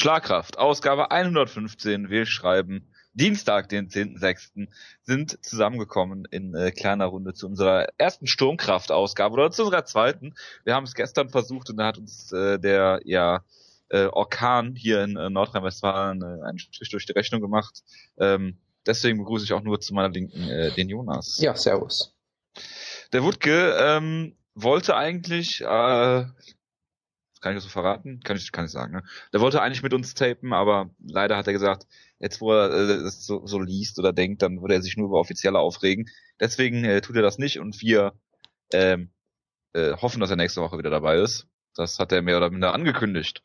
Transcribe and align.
Schlagkraft, 0.00 0.56
Ausgabe 0.56 1.10
115. 1.10 2.08
Wir 2.08 2.24
schreiben 2.24 2.90
Dienstag, 3.12 3.68
den 3.68 3.90
10.06. 3.90 4.68
sind 5.02 5.44
zusammengekommen 5.44 6.24
in 6.30 6.54
äh, 6.54 6.70
kleiner 6.70 7.04
Runde 7.04 7.34
zu 7.34 7.46
unserer 7.46 7.86
ersten 7.98 8.26
Sturmkraft-Ausgabe 8.26 9.34
oder 9.34 9.50
zu 9.50 9.64
unserer 9.64 9.84
zweiten. 9.84 10.32
Wir 10.64 10.74
haben 10.74 10.84
es 10.84 10.94
gestern 10.94 11.28
versucht 11.28 11.68
und 11.68 11.76
da 11.76 11.88
hat 11.88 11.98
uns 11.98 12.32
äh, 12.32 12.58
der 12.58 13.02
ja 13.04 13.44
äh, 13.90 14.06
Orkan 14.06 14.74
hier 14.74 15.04
in 15.04 15.18
äh, 15.18 15.28
Nordrhein-Westfalen 15.28 16.22
äh, 16.22 16.46
einen 16.48 16.58
Strich 16.58 16.88
durch 16.88 17.04
die 17.04 17.12
Rechnung 17.12 17.42
gemacht. 17.42 17.82
Ähm, 18.18 18.56
deswegen 18.86 19.18
begrüße 19.18 19.44
ich 19.44 19.52
auch 19.52 19.62
nur 19.62 19.80
zu 19.80 19.92
meiner 19.92 20.08
Linken 20.08 20.48
äh, 20.48 20.72
den 20.72 20.88
Jonas. 20.88 21.36
Ja, 21.42 21.54
servus. 21.54 22.16
Der 23.12 23.22
Wutke 23.22 23.76
ähm, 23.78 24.34
wollte 24.54 24.96
eigentlich, 24.96 25.60
äh, 25.60 26.24
kann 27.40 27.52
ich 27.52 27.56
das 27.56 27.64
so 27.64 27.70
verraten? 27.70 28.20
Kann 28.22 28.36
ich, 28.36 28.52
kann 28.52 28.66
ich 28.66 28.70
sagen, 28.70 28.92
ne? 28.92 29.02
Der 29.32 29.40
wollte 29.40 29.62
eigentlich 29.62 29.82
mit 29.82 29.94
uns 29.94 30.14
tapen, 30.14 30.52
aber 30.52 30.90
leider 30.98 31.36
hat 31.36 31.46
er 31.46 31.52
gesagt, 31.52 31.86
jetzt 32.18 32.40
wo 32.40 32.52
er 32.52 32.70
äh, 32.70 33.02
das 33.02 33.24
so, 33.24 33.46
so 33.46 33.58
liest 33.58 33.98
oder 33.98 34.12
denkt, 34.12 34.42
dann 34.42 34.60
würde 34.60 34.74
er 34.74 34.82
sich 34.82 34.96
nur 34.96 35.08
über 35.08 35.18
Offizielle 35.18 35.58
aufregen. 35.58 36.08
Deswegen 36.38 36.84
äh, 36.84 37.00
tut 37.00 37.16
er 37.16 37.22
das 37.22 37.38
nicht 37.38 37.58
und 37.58 37.80
wir 37.80 38.12
ähm, 38.72 39.10
äh, 39.72 39.92
hoffen, 39.94 40.20
dass 40.20 40.30
er 40.30 40.36
nächste 40.36 40.60
Woche 40.60 40.78
wieder 40.78 40.90
dabei 40.90 41.18
ist. 41.18 41.46
Das 41.74 41.98
hat 41.98 42.12
er 42.12 42.22
mehr 42.22 42.36
oder 42.36 42.50
minder 42.50 42.74
angekündigt. 42.74 43.42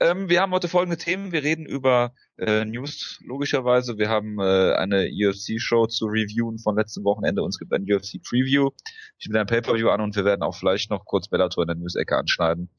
Ähm, 0.00 0.28
wir 0.28 0.40
haben 0.40 0.52
heute 0.52 0.68
folgende 0.68 0.96
Themen. 0.96 1.30
Wir 1.32 1.44
reden 1.44 1.66
über 1.66 2.14
äh, 2.36 2.64
News, 2.64 3.20
logischerweise. 3.24 3.96
Wir 3.96 4.08
haben 4.08 4.38
äh, 4.40 4.72
eine 4.74 5.08
UFC-Show 5.08 5.86
zu 5.86 6.06
reviewen 6.06 6.58
von 6.58 6.76
letztem 6.76 7.04
Wochenende. 7.04 7.42
Uns 7.42 7.58
gibt 7.58 7.72
ein 7.72 7.84
UFC-Preview. 7.84 8.70
Ich 9.18 9.28
bin 9.28 9.36
ein 9.36 9.46
Pay-Per-View 9.46 9.88
an 9.88 10.00
und 10.00 10.16
wir 10.16 10.24
werden 10.24 10.42
auch 10.42 10.56
vielleicht 10.56 10.90
noch 10.90 11.04
kurz 11.04 11.28
Bellator 11.28 11.62
in 11.62 11.68
der 11.68 11.76
News-Ecke 11.76 12.16
anschneiden. 12.16 12.70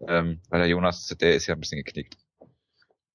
Ähm, 0.00 0.40
weil 0.50 0.60
der 0.60 0.68
Jonas, 0.68 1.08
der 1.20 1.34
ist 1.34 1.46
ja 1.46 1.54
ein 1.54 1.60
bisschen 1.60 1.82
geknickt. 1.82 2.16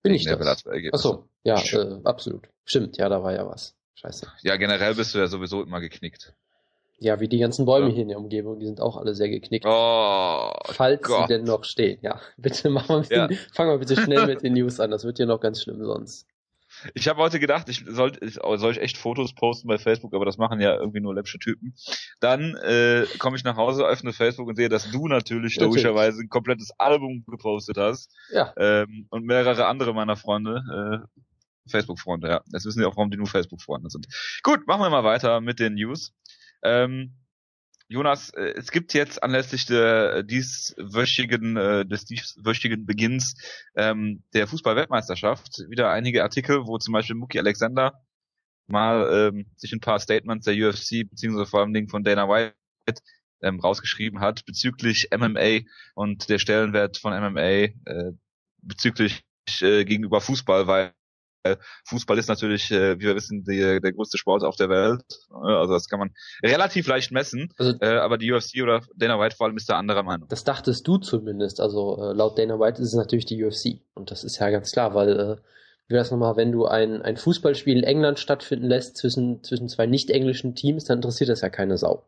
Bin 0.03 0.13
ich 0.13 0.25
das? 0.25 0.65
Achso, 0.91 1.27
ja, 1.43 1.61
äh, 1.61 1.99
absolut. 2.03 2.47
Stimmt, 2.65 2.97
ja, 2.97 3.07
da 3.07 3.21
war 3.21 3.33
ja 3.33 3.47
was. 3.47 3.75
Scheiße. 3.95 4.27
Ja, 4.41 4.55
generell 4.55 4.95
bist 4.95 5.13
du 5.13 5.19
ja 5.19 5.27
sowieso 5.27 5.61
immer 5.61 5.79
geknickt. 5.79 6.33
Ja, 6.97 7.19
wie 7.19 7.27
die 7.27 7.39
ganzen 7.39 7.65
Bäume 7.65 7.87
ja. 7.87 7.93
hier 7.93 8.01
in 8.03 8.09
der 8.09 8.17
Umgebung, 8.17 8.59
die 8.59 8.65
sind 8.65 8.79
auch 8.79 8.97
alle 8.97 9.15
sehr 9.15 9.29
geknickt. 9.29 9.65
Oh, 9.67 10.51
Falls 10.65 11.01
Gott. 11.01 11.27
sie 11.27 11.33
denn 11.33 11.45
noch 11.45 11.63
stehen, 11.63 11.99
ja. 12.01 12.19
Bitte 12.37 12.69
machen 12.69 13.09
wir 13.09 13.17
ja. 13.17 13.29
fangen 13.53 13.71
wir 13.71 13.77
bitte 13.79 13.99
schnell 13.99 14.27
mit 14.27 14.43
den 14.43 14.53
News 14.53 14.79
an, 14.79 14.91
das 14.91 15.03
wird 15.03 15.17
hier 15.17 15.25
noch 15.25 15.39
ganz 15.39 15.61
schlimm 15.61 15.83
sonst. 15.83 16.27
Ich 16.93 17.07
habe 17.07 17.19
heute 17.19 17.39
gedacht, 17.39 17.69
ich 17.69 17.83
soll, 17.87 18.13
soll 18.21 18.71
ich 18.71 18.81
echt 18.81 18.97
Fotos 18.97 19.33
posten 19.33 19.67
bei 19.67 19.77
Facebook, 19.77 20.13
aber 20.13 20.25
das 20.25 20.37
machen 20.37 20.59
ja 20.59 20.75
irgendwie 20.75 21.01
nur 21.01 21.13
läppsche 21.13 21.39
Typen. 21.39 21.73
Dann 22.19 22.55
äh, 22.57 23.05
komme 23.19 23.37
ich 23.37 23.43
nach 23.43 23.57
Hause, 23.57 23.85
öffne 23.85 24.13
Facebook 24.13 24.47
und 24.47 24.55
sehe, 24.55 24.69
dass 24.69 24.91
du 24.91 25.07
natürlich, 25.07 25.57
natürlich. 25.57 25.59
logischerweise 25.59 26.21
ein 26.21 26.29
komplettes 26.29 26.71
Album 26.77 27.23
gepostet 27.27 27.77
hast. 27.77 28.13
Ja. 28.31 28.53
Ähm, 28.57 29.07
und 29.09 29.25
mehrere 29.25 29.65
andere 29.67 29.93
meiner 29.93 30.15
Freunde, 30.15 31.05
äh, 31.07 31.21
Facebook-Freunde, 31.69 32.27
ja. 32.27 32.41
Jetzt 32.51 32.65
wissen 32.65 32.79
wir 32.79 32.87
auch, 32.87 32.97
warum 32.97 33.11
die 33.11 33.17
nur 33.17 33.27
Facebook-Freunde 33.27 33.89
sind. 33.89 34.07
Gut, 34.43 34.67
machen 34.67 34.81
wir 34.81 34.89
mal 34.89 35.03
weiter 35.03 35.41
mit 35.41 35.59
den 35.59 35.75
News. 35.75 36.13
Ähm, 36.63 37.20
Jonas, 37.91 38.29
äh, 38.29 38.53
es 38.55 38.71
gibt 38.71 38.93
jetzt 38.93 39.21
anlässlich 39.21 39.65
der 39.65 40.23
dieswöchigen, 40.23 41.57
äh, 41.57 41.85
des 41.85 42.05
dieswöchigen 42.05 42.85
Beginns 42.85 43.35
ähm, 43.75 44.23
der 44.33 44.47
Fußball-Weltmeisterschaft 44.47 45.65
wieder 45.67 45.91
einige 45.91 46.23
Artikel, 46.23 46.65
wo 46.65 46.77
zum 46.77 46.93
Beispiel 46.93 47.17
Muki 47.17 47.37
Alexander 47.37 48.01
mal 48.67 49.33
ähm, 49.33 49.51
sich 49.57 49.73
ein 49.73 49.81
paar 49.81 49.99
Statements 49.99 50.45
der 50.45 50.55
UFC 50.55 51.09
beziehungsweise 51.09 51.49
vor 51.49 51.59
allem 51.59 51.89
von 51.89 52.05
Dana 52.05 52.29
White 52.29 52.55
ähm, 53.41 53.59
rausgeschrieben 53.59 54.21
hat 54.21 54.45
bezüglich 54.45 55.09
MMA 55.13 55.67
und 55.93 56.29
der 56.29 56.39
Stellenwert 56.39 56.95
von 56.95 57.11
MMA 57.11 57.41
äh, 57.41 57.73
bezüglich 58.61 59.25
äh, 59.59 59.83
gegenüber 59.83 60.21
Fußball, 60.21 60.65
weil 60.65 60.85
äh, 60.87 61.00
Fußball 61.85 62.17
ist 62.17 62.29
natürlich, 62.29 62.71
äh, 62.71 62.99
wie 62.99 63.05
wir 63.05 63.15
wissen, 63.15 63.43
die, 63.43 63.79
der 63.79 63.93
größte 63.93 64.17
Sport 64.17 64.43
auf 64.43 64.55
der 64.55 64.69
Welt. 64.69 65.03
Also 65.29 65.73
das 65.73 65.87
kann 65.87 65.99
man 65.99 66.11
relativ 66.43 66.87
leicht 66.87 67.11
messen. 67.11 67.53
Also, 67.57 67.73
äh, 67.81 67.97
aber 67.97 68.17
die 68.17 68.31
UFC 68.31 68.61
oder 68.61 68.81
Dana 68.95 69.19
White 69.19 69.35
vor 69.35 69.47
allem 69.47 69.57
ist 69.57 69.69
da 69.69 69.77
anderer 69.77 70.03
Meinung. 70.03 70.27
Das 70.29 70.43
dachtest 70.43 70.87
du 70.87 70.97
zumindest. 70.97 71.59
Also 71.59 71.97
äh, 71.97 72.13
laut 72.13 72.37
Dana 72.37 72.59
White 72.59 72.81
ist 72.81 72.89
es 72.89 72.95
natürlich 72.95 73.25
die 73.25 73.43
UFC. 73.43 73.81
Und 73.93 74.11
das 74.11 74.23
ist 74.23 74.39
ja 74.39 74.49
ganz 74.49 74.71
klar, 74.71 74.93
weil 74.93 75.19
äh, 75.19 75.35
wie 75.87 75.93
wäre 75.93 76.03
das 76.03 76.11
nochmal, 76.11 76.37
wenn 76.37 76.51
du 76.51 76.65
ein, 76.65 77.01
ein 77.01 77.17
Fußballspiel 77.17 77.77
in 77.77 77.83
England 77.83 78.19
stattfinden 78.19 78.67
lässt 78.67 78.95
zwischen, 78.95 79.43
zwischen 79.43 79.67
zwei 79.67 79.87
nicht-englischen 79.87 80.55
Teams, 80.55 80.85
dann 80.85 80.99
interessiert 80.99 81.29
das 81.29 81.41
ja 81.41 81.49
keine 81.49 81.77
Sau. 81.77 82.05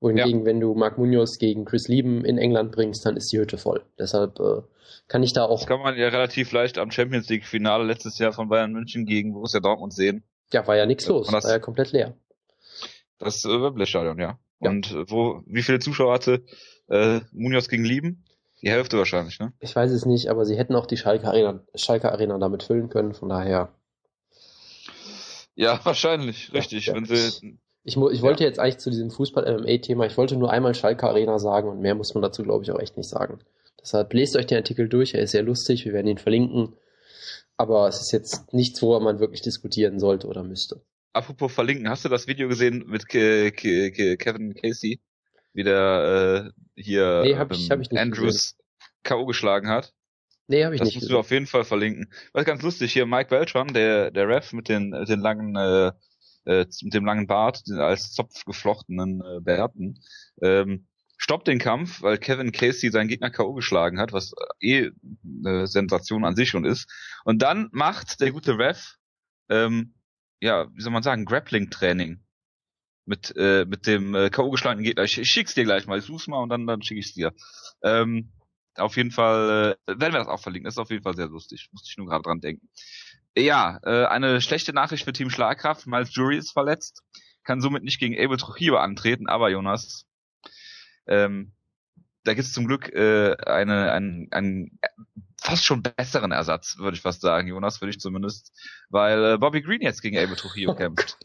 Wohingegen, 0.00 0.40
ja. 0.40 0.46
wenn 0.46 0.60
du 0.60 0.74
Mark 0.74 0.96
Munoz 0.96 1.38
gegen 1.38 1.66
Chris 1.66 1.88
Lieben 1.88 2.24
in 2.24 2.38
England 2.38 2.72
bringst, 2.72 3.04
dann 3.04 3.16
ist 3.16 3.30
die 3.32 3.38
Hütte 3.38 3.58
voll. 3.58 3.82
Deshalb 3.98 4.40
äh, 4.40 4.62
kann 5.08 5.22
ich 5.22 5.34
da 5.34 5.44
auch. 5.44 5.58
Das 5.60 5.66
kann 5.66 5.80
man 5.80 5.96
ja 5.96 6.08
relativ 6.08 6.52
leicht 6.52 6.78
am 6.78 6.90
Champions 6.90 7.28
League 7.28 7.44
Finale 7.44 7.84
letztes 7.84 8.18
Jahr 8.18 8.32
von 8.32 8.48
Bayern 8.48 8.72
München 8.72 9.04
gegen 9.04 9.34
Borussia 9.34 9.60
Dortmund 9.60 9.92
sehen. 9.92 10.24
Ja, 10.52 10.66
war 10.66 10.76
ja 10.76 10.86
nichts 10.86 11.06
los, 11.06 11.28
das, 11.28 11.44
war 11.44 11.52
ja 11.52 11.58
komplett 11.58 11.92
leer. 11.92 12.14
Das 13.18 13.44
äh, 13.44 13.48
Wembley-Stadion, 13.48 14.18
ja. 14.18 14.38
ja. 14.60 14.70
Und 14.70 14.90
äh, 14.90 15.10
wo, 15.10 15.42
wie 15.46 15.62
viele 15.62 15.78
Zuschauer 15.78 16.14
hatte 16.14 16.44
äh, 16.88 17.20
Munoz 17.32 17.68
gegen 17.68 17.84
Lieben? 17.84 18.24
Die 18.62 18.70
Hälfte 18.70 18.98
wahrscheinlich, 18.98 19.38
ne? 19.38 19.52
Ich 19.60 19.74
weiß 19.74 19.90
es 19.90 20.04
nicht, 20.06 20.28
aber 20.28 20.44
sie 20.44 20.56
hätten 20.56 20.74
auch 20.74 20.86
die 20.86 20.96
Schalke 20.96 21.26
Arena, 21.26 21.60
Schalke 21.74 22.12
Arena 22.12 22.38
damit 22.38 22.62
füllen 22.62 22.88
können, 22.88 23.14
von 23.14 23.28
daher. 23.28 23.72
Ja, 25.54 25.80
wahrscheinlich, 25.84 26.52
richtig. 26.52 26.86
Ja, 26.86 26.94
wenn 26.94 27.04
sie 27.04 27.58
ich, 27.90 27.96
ich 27.96 28.22
wollte 28.22 28.44
ja. 28.44 28.48
jetzt 28.48 28.58
eigentlich 28.58 28.78
zu 28.78 28.90
diesem 28.90 29.10
Fußball-MMA-Thema, 29.10 30.06
ich 30.06 30.16
wollte 30.16 30.36
nur 30.36 30.50
einmal 30.50 30.74
Schalke 30.74 31.08
Arena 31.08 31.38
sagen 31.38 31.68
und 31.68 31.80
mehr 31.80 31.94
muss 31.94 32.14
man 32.14 32.22
dazu, 32.22 32.42
glaube 32.42 32.64
ich, 32.64 32.70
auch 32.70 32.78
echt 32.78 32.96
nicht 32.96 33.08
sagen. 33.08 33.40
Deshalb 33.80 34.12
lest 34.12 34.36
euch 34.36 34.46
den 34.46 34.58
Artikel 34.58 34.88
durch, 34.88 35.14
er 35.14 35.22
ist 35.22 35.32
sehr 35.32 35.42
lustig, 35.42 35.84
wir 35.84 35.92
werden 35.92 36.06
ihn 36.06 36.18
verlinken. 36.18 36.76
Aber 37.56 37.88
es 37.88 38.00
ist 38.00 38.12
jetzt 38.12 38.52
nichts, 38.52 38.80
worüber 38.80 39.00
man 39.00 39.20
wirklich 39.20 39.42
diskutieren 39.42 39.98
sollte 39.98 40.28
oder 40.28 40.42
müsste. 40.42 40.82
Apropos 41.12 41.52
verlinken, 41.52 41.88
hast 41.88 42.04
du 42.04 42.08
das 42.08 42.26
Video 42.26 42.48
gesehen 42.48 42.84
mit 42.86 43.08
Ke 43.08 43.50
Ke 43.50 43.90
Ke 43.90 44.16
Kevin 44.16 44.54
Casey, 44.54 45.00
wie 45.52 45.64
der 45.64 46.52
äh, 46.76 46.80
hier 46.80 47.22
nee, 47.24 47.36
hab 47.36 47.50
ich, 47.50 47.70
hab 47.70 47.80
ich 47.80 47.90
nicht 47.90 48.00
Andrews 48.00 48.56
K.O. 49.02 49.26
geschlagen 49.26 49.68
hat? 49.68 49.92
Nee, 50.46 50.64
habe 50.64 50.74
ich 50.74 50.80
das 50.80 50.86
nicht. 50.86 50.96
Das 50.96 51.02
musst 51.02 51.12
du 51.12 51.18
auf 51.18 51.30
jeden 51.30 51.46
Fall 51.46 51.64
verlinken. 51.64 52.12
Was 52.32 52.44
ganz 52.44 52.62
lustig, 52.62 52.92
hier 52.92 53.06
Mike 53.06 53.30
Beltran, 53.30 53.72
der, 53.74 54.10
der 54.10 54.28
Ref 54.28 54.52
mit 54.52 54.68
den, 54.68 54.92
den 54.92 55.20
langen 55.20 55.56
äh, 55.56 55.92
äh, 56.44 56.66
mit 56.82 56.94
dem 56.94 57.04
langen 57.04 57.26
Bart, 57.26 57.62
als 57.70 58.12
Zopf 58.12 58.44
geflochtenen 58.44 59.20
äh, 59.20 59.40
Bärten, 59.40 60.00
ähm, 60.42 60.86
stoppt 61.16 61.48
den 61.48 61.58
Kampf, 61.58 62.02
weil 62.02 62.18
Kevin 62.18 62.52
Casey 62.52 62.90
seinen 62.90 63.08
Gegner 63.08 63.30
K.O. 63.30 63.52
geschlagen 63.52 64.00
hat, 64.00 64.12
was 64.12 64.32
eh 64.60 64.90
eine 65.44 65.66
Sensation 65.66 66.24
an 66.24 66.34
sich 66.34 66.48
schon 66.48 66.64
ist. 66.64 66.90
Und 67.24 67.42
dann 67.42 67.68
macht 67.72 68.20
der 68.20 68.32
gute 68.32 68.58
Ref, 68.58 68.96
ähm, 69.50 69.94
ja, 70.40 70.68
wie 70.74 70.80
soll 70.80 70.92
man 70.92 71.02
sagen, 71.02 71.26
Grappling-Training 71.26 72.24
mit 73.04 73.34
äh, 73.36 73.66
mit 73.66 73.86
dem 73.86 74.14
äh, 74.14 74.30
K.O. 74.30 74.50
geschlagenen 74.50 74.84
Gegner. 74.84 75.04
Ich, 75.04 75.18
ich 75.18 75.28
schick's 75.28 75.54
dir 75.54 75.64
gleich 75.64 75.86
mal, 75.86 75.98
ich 75.98 76.04
such's 76.04 76.26
mal 76.26 76.42
und 76.42 76.48
dann 76.48 76.66
dann 76.66 76.82
schicke 76.82 77.00
ich's 77.00 77.12
dir. 77.12 77.32
Ähm, 77.82 78.32
auf 78.76 78.96
jeden 78.96 79.10
Fall 79.10 79.76
äh, 79.86 80.00
werden 80.00 80.12
wir 80.12 80.20
das 80.20 80.28
auch 80.28 80.40
verlinken. 80.40 80.66
Das 80.66 80.74
ist 80.74 80.78
auf 80.78 80.90
jeden 80.90 81.02
Fall 81.02 81.16
sehr 81.16 81.28
lustig. 81.28 81.68
Musste 81.72 81.88
ich 81.90 81.98
nur 81.98 82.06
gerade 82.06 82.22
dran 82.22 82.40
denken. 82.40 82.68
Ja, 83.36 83.80
äh, 83.84 84.06
eine 84.06 84.40
schlechte 84.40 84.72
Nachricht 84.72 85.04
für 85.04 85.12
Team 85.12 85.30
Schlagkraft. 85.30 85.86
Miles 85.86 86.14
Jury 86.14 86.36
ist 86.36 86.52
verletzt, 86.52 87.02
kann 87.44 87.60
somit 87.60 87.84
nicht 87.84 88.00
gegen 88.00 88.18
Abel 88.18 88.36
Trujillo 88.36 88.76
antreten, 88.76 89.28
aber 89.28 89.50
Jonas, 89.50 90.06
ähm, 91.06 91.52
da 92.24 92.34
gibt 92.34 92.46
es 92.46 92.52
zum 92.52 92.66
Glück 92.66 92.92
äh, 92.92 93.36
eine, 93.46 93.92
einen, 93.92 94.28
einen 94.30 94.78
fast 95.40 95.64
schon 95.64 95.82
besseren 95.82 96.32
Ersatz, 96.32 96.76
würde 96.78 96.96
ich 96.96 97.02
fast 97.02 97.22
sagen, 97.22 97.48
Jonas, 97.48 97.80
würde 97.80 97.90
ich 97.90 98.00
zumindest, 98.00 98.52
weil 98.88 99.34
äh, 99.34 99.38
Bobby 99.38 99.62
Green 99.62 99.80
jetzt 99.80 100.02
gegen 100.02 100.18
Abel 100.18 100.36
Trujillo 100.36 100.72
oh 100.72 100.74
kämpft. 100.74 101.16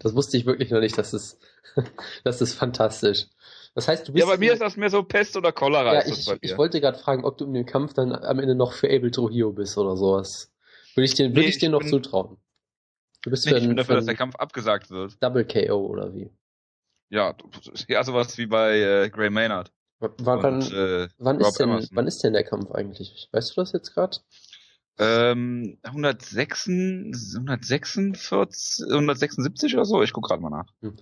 Das 0.00 0.14
wusste 0.14 0.36
ich 0.36 0.46
wirklich 0.46 0.70
noch 0.70 0.80
nicht, 0.80 0.96
das 0.96 1.12
ist, 1.12 1.38
das 2.24 2.40
ist 2.40 2.54
fantastisch. 2.54 3.26
Das 3.74 3.88
heißt, 3.88 4.08
du 4.08 4.12
bist. 4.12 4.24
Ja, 4.24 4.30
bei 4.30 4.38
mir 4.38 4.52
ist 4.52 4.62
das 4.62 4.76
mehr 4.76 4.88
so 4.88 5.02
Pest 5.02 5.36
oder 5.36 5.52
Cholera. 5.52 5.94
Ja, 5.94 6.06
ich, 6.06 6.32
ich 6.40 6.56
wollte 6.56 6.80
gerade 6.80 6.96
fragen, 6.96 7.24
ob 7.24 7.38
du 7.38 7.44
in 7.44 7.54
dem 7.54 7.66
Kampf 7.66 7.92
dann 7.92 8.12
am 8.12 8.38
Ende 8.38 8.54
noch 8.54 8.72
für 8.72 8.86
Abel 8.86 9.10
Trujillo 9.10 9.52
bist 9.52 9.76
oder 9.76 9.96
sowas. 9.96 10.53
Würde 10.94 11.04
ich 11.04 11.14
dir, 11.14 11.28
nee, 11.28 11.42
ich 11.42 11.58
dir 11.58 11.70
noch 11.70 11.80
bin, 11.80 11.88
zutrauen. 11.88 12.36
Du 13.22 13.30
bist 13.30 13.46
nee, 13.46 13.56
ich 13.56 13.66
bin 13.66 13.76
dafür, 13.76 13.96
dass 13.96 14.06
der 14.06 14.16
Kampf 14.16 14.36
abgesagt 14.36 14.90
wird. 14.90 15.22
Double 15.22 15.44
KO 15.44 15.86
oder 15.86 16.14
wie? 16.14 16.30
Ja, 17.10 17.34
ja 17.88 18.04
sowas 18.04 18.38
wie 18.38 18.46
bei 18.46 18.78
äh, 18.78 19.10
Gray 19.10 19.30
Maynard. 19.30 19.72
W 20.00 20.08
wann, 20.18 20.56
und, 20.56 20.72
äh, 20.72 21.08
wann, 21.18 21.40
ist 21.40 21.58
denn, 21.58 21.88
wann 21.92 22.06
ist 22.06 22.22
denn 22.22 22.32
der 22.32 22.44
Kampf 22.44 22.70
eigentlich? 22.72 23.28
Weißt 23.32 23.56
du 23.56 23.60
das 23.60 23.72
jetzt 23.72 23.94
gerade? 23.94 24.18
Ähm, 24.98 25.78
106, 25.82 26.68
146, 26.68 28.86
176 28.86 29.74
oder 29.74 29.84
so? 29.84 30.02
Ich 30.02 30.12
guck 30.12 30.24
gerade 30.24 30.42
mal 30.42 30.50
nach. 30.50 30.66
Hm. 30.82 30.96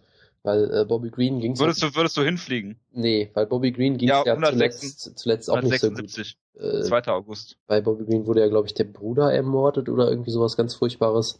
Weil 0.44 0.74
äh, 0.74 0.84
Bobby 0.84 1.10
Green 1.10 1.38
ging 1.38 1.56
würdest 1.58 1.82
du 1.82 1.94
würdest 1.94 2.16
du 2.16 2.22
hinfliegen? 2.22 2.80
Nee, 2.90 3.30
weil 3.34 3.46
Bobby 3.46 3.70
Green 3.70 3.96
ging 3.96 4.08
ja, 4.08 4.24
ja 4.24 4.36
zuletzt, 4.42 5.16
zuletzt 5.16 5.48
auch 5.48 5.56
176, 5.56 6.18
nicht 6.18 6.38
so 6.54 6.68
gut. 6.68 6.80
Äh, 6.80 6.82
2. 6.82 7.06
August. 7.12 7.58
Bei 7.68 7.80
Bobby 7.80 8.04
Green 8.04 8.26
wurde 8.26 8.40
ja, 8.40 8.48
glaube 8.48 8.66
ich, 8.66 8.74
der 8.74 8.84
Bruder 8.84 9.32
ermordet 9.32 9.88
oder 9.88 10.08
irgendwie 10.10 10.32
sowas 10.32 10.56
ganz 10.56 10.74
Furchtbares. 10.74 11.38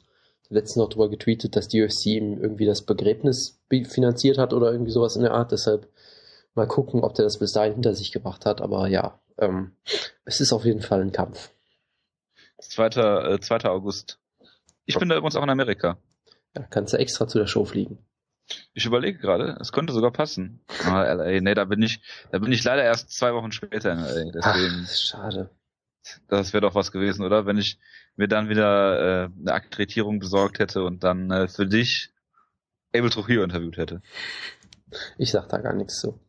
Letztens 0.49 0.77
noch 0.77 0.91
drüber 0.91 1.09
getweetet, 1.09 1.57
dass 1.57 1.67
die 1.67 1.83
UFC 1.83 2.07
ihm 2.07 2.41
irgendwie 2.41 2.67
das 2.67 2.83
Begräbnis 2.83 3.59
finanziert 3.89 4.37
hat 4.39 4.53
oder 4.53 4.71
irgendwie 4.71 4.93
sowas 4.93 5.17
in 5.17 5.23
der 5.23 5.33
Art. 5.33 5.51
Deshalb 5.51 5.89
mal 6.55 6.69
gucken, 6.69 7.03
ob 7.03 7.15
der 7.15 7.25
das 7.25 7.39
bis 7.39 7.53
dahin 7.53 7.73
hinter 7.73 7.95
sich 7.95 8.13
gebracht 8.13 8.45
hat. 8.45 8.61
Aber 8.61 8.87
ja, 8.87 9.19
ähm, 9.39 9.73
es 10.27 10.41
ist 10.41 10.53
auf 10.53 10.65
jeden 10.65 10.83
Fall 10.83 11.01
ein 11.01 11.13
Kampf. 11.13 11.51
2. 12.59 12.87
Äh, 13.35 13.41
2. 13.41 13.65
August. 13.65 14.19
Ich 14.85 14.99
bin 14.99 15.09
da 15.09 15.17
übrigens 15.17 15.37
auch 15.37 15.43
in 15.43 15.51
Amerika. 15.51 15.97
Ja, 16.55 16.63
kannst 16.65 16.93
du 16.93 16.99
extra 16.99 17.27
zu 17.27 17.39
der 17.39 17.47
Show 17.47 17.65
fliegen. 17.65 17.99
Ich 18.75 18.87
überlege 18.87 19.19
gerade, 19.19 19.57
es 19.61 19.73
könnte 19.73 19.93
sogar 19.93 20.11
passen. 20.11 20.61
Aber 20.87 21.15
LA, 21.15 21.41
nee, 21.41 21.55
da 21.55 21.65
bin 21.65 21.83
ich, 21.83 22.01
da 22.31 22.39
bin 22.39 22.53
ich 22.53 22.65
leider 22.65 22.83
erst 22.83 23.11
zwei 23.11 23.35
Wochen 23.35 23.53
später 23.53 23.93
in 23.93 24.01
LA. 24.01 24.33
Deswegen. 24.33 24.87
Ach, 24.87 24.95
schade. 24.95 25.51
Das 26.29 26.53
wäre 26.53 26.63
doch 26.63 26.75
was 26.75 26.91
gewesen, 26.91 27.25
oder? 27.25 27.47
Wenn 27.47 27.59
ich 27.59 27.79
mir 28.17 28.29
dann 28.29 28.49
wieder 28.49 29.25
äh, 29.25 29.29
eine 29.41 29.53
Akkreditierung 29.53 30.19
besorgt 30.19 30.59
hätte 30.59 30.83
und 30.83 31.05
dann 31.05 31.31
äh, 31.31 31.49
für 31.49 31.67
dich 31.67 32.11
Abel 32.95 33.11
Trujillo 33.11 33.43
interviewt 33.43 33.77
hätte. 33.77 34.03
Ich 35.17 35.31
sag 35.31 35.49
da 35.49 35.59
gar 35.59 35.73
nichts 35.73 36.01
zu. 36.01 36.21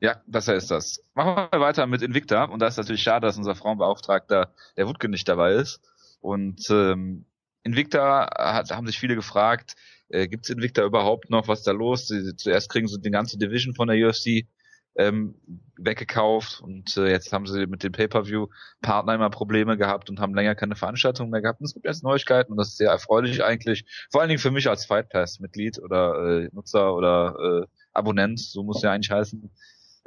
Ja, 0.00 0.22
besser 0.26 0.54
ist 0.54 0.70
das. 0.70 1.04
Machen 1.14 1.48
wir 1.50 1.60
weiter 1.60 1.86
mit 1.86 2.02
Invicta. 2.02 2.44
Und 2.44 2.60
da 2.60 2.68
ist 2.68 2.76
natürlich 2.76 3.02
schade, 3.02 3.26
dass 3.26 3.36
unser 3.36 3.54
Frauenbeauftragter, 3.54 4.52
der 4.76 4.88
Wutke, 4.88 5.08
nicht 5.08 5.28
dabei 5.28 5.54
ist. 5.54 5.80
Und 6.20 6.68
ähm, 6.70 7.26
Invicta 7.62 8.30
hat, 8.38 8.70
haben 8.70 8.86
sich 8.86 8.98
viele 8.98 9.14
gefragt, 9.14 9.76
äh, 10.08 10.28
gibt 10.28 10.44
es 10.44 10.50
Invicta 10.50 10.84
überhaupt 10.84 11.30
noch? 11.30 11.48
Was 11.48 11.62
da 11.62 11.72
los? 11.72 12.08
Sie, 12.08 12.34
zuerst 12.36 12.70
kriegen 12.70 12.88
sie 12.88 13.00
die 13.00 13.10
ganze 13.10 13.38
Division 13.38 13.74
von 13.74 13.88
der 13.88 14.08
UFC 14.08 14.46
ähm, 14.96 15.36
weggekauft 15.76 16.60
und 16.60 16.96
äh, 16.96 17.08
jetzt 17.08 17.32
haben 17.32 17.46
sie 17.46 17.66
mit 17.66 17.84
dem 17.84 17.92
Pay-Per-View-Partner 17.92 19.14
immer 19.14 19.30
Probleme 19.30 19.76
gehabt 19.76 20.10
und 20.10 20.18
haben 20.18 20.34
länger 20.34 20.56
keine 20.56 20.74
Veranstaltungen 20.74 21.30
mehr 21.30 21.40
gehabt. 21.40 21.60
Und 21.60 21.66
es 21.66 21.74
gibt 21.74 21.86
jetzt 21.86 22.02
Neuigkeiten 22.02 22.50
und 22.52 22.58
das 22.58 22.70
ist 22.70 22.78
sehr 22.78 22.90
erfreulich 22.90 23.44
eigentlich. 23.44 23.84
Vor 24.10 24.20
allen 24.20 24.28
Dingen 24.28 24.40
für 24.40 24.50
mich 24.50 24.68
als 24.68 24.86
Fight 24.86 25.08
Pass-Mitglied 25.08 25.78
oder 25.78 26.42
äh, 26.42 26.48
Nutzer 26.52 26.94
oder 26.94 27.62
äh, 27.62 27.66
Abonnent, 27.92 28.40
so 28.40 28.64
muss 28.64 28.82
ja 28.82 28.90
eigentlich 28.90 29.12
heißen. 29.12 29.50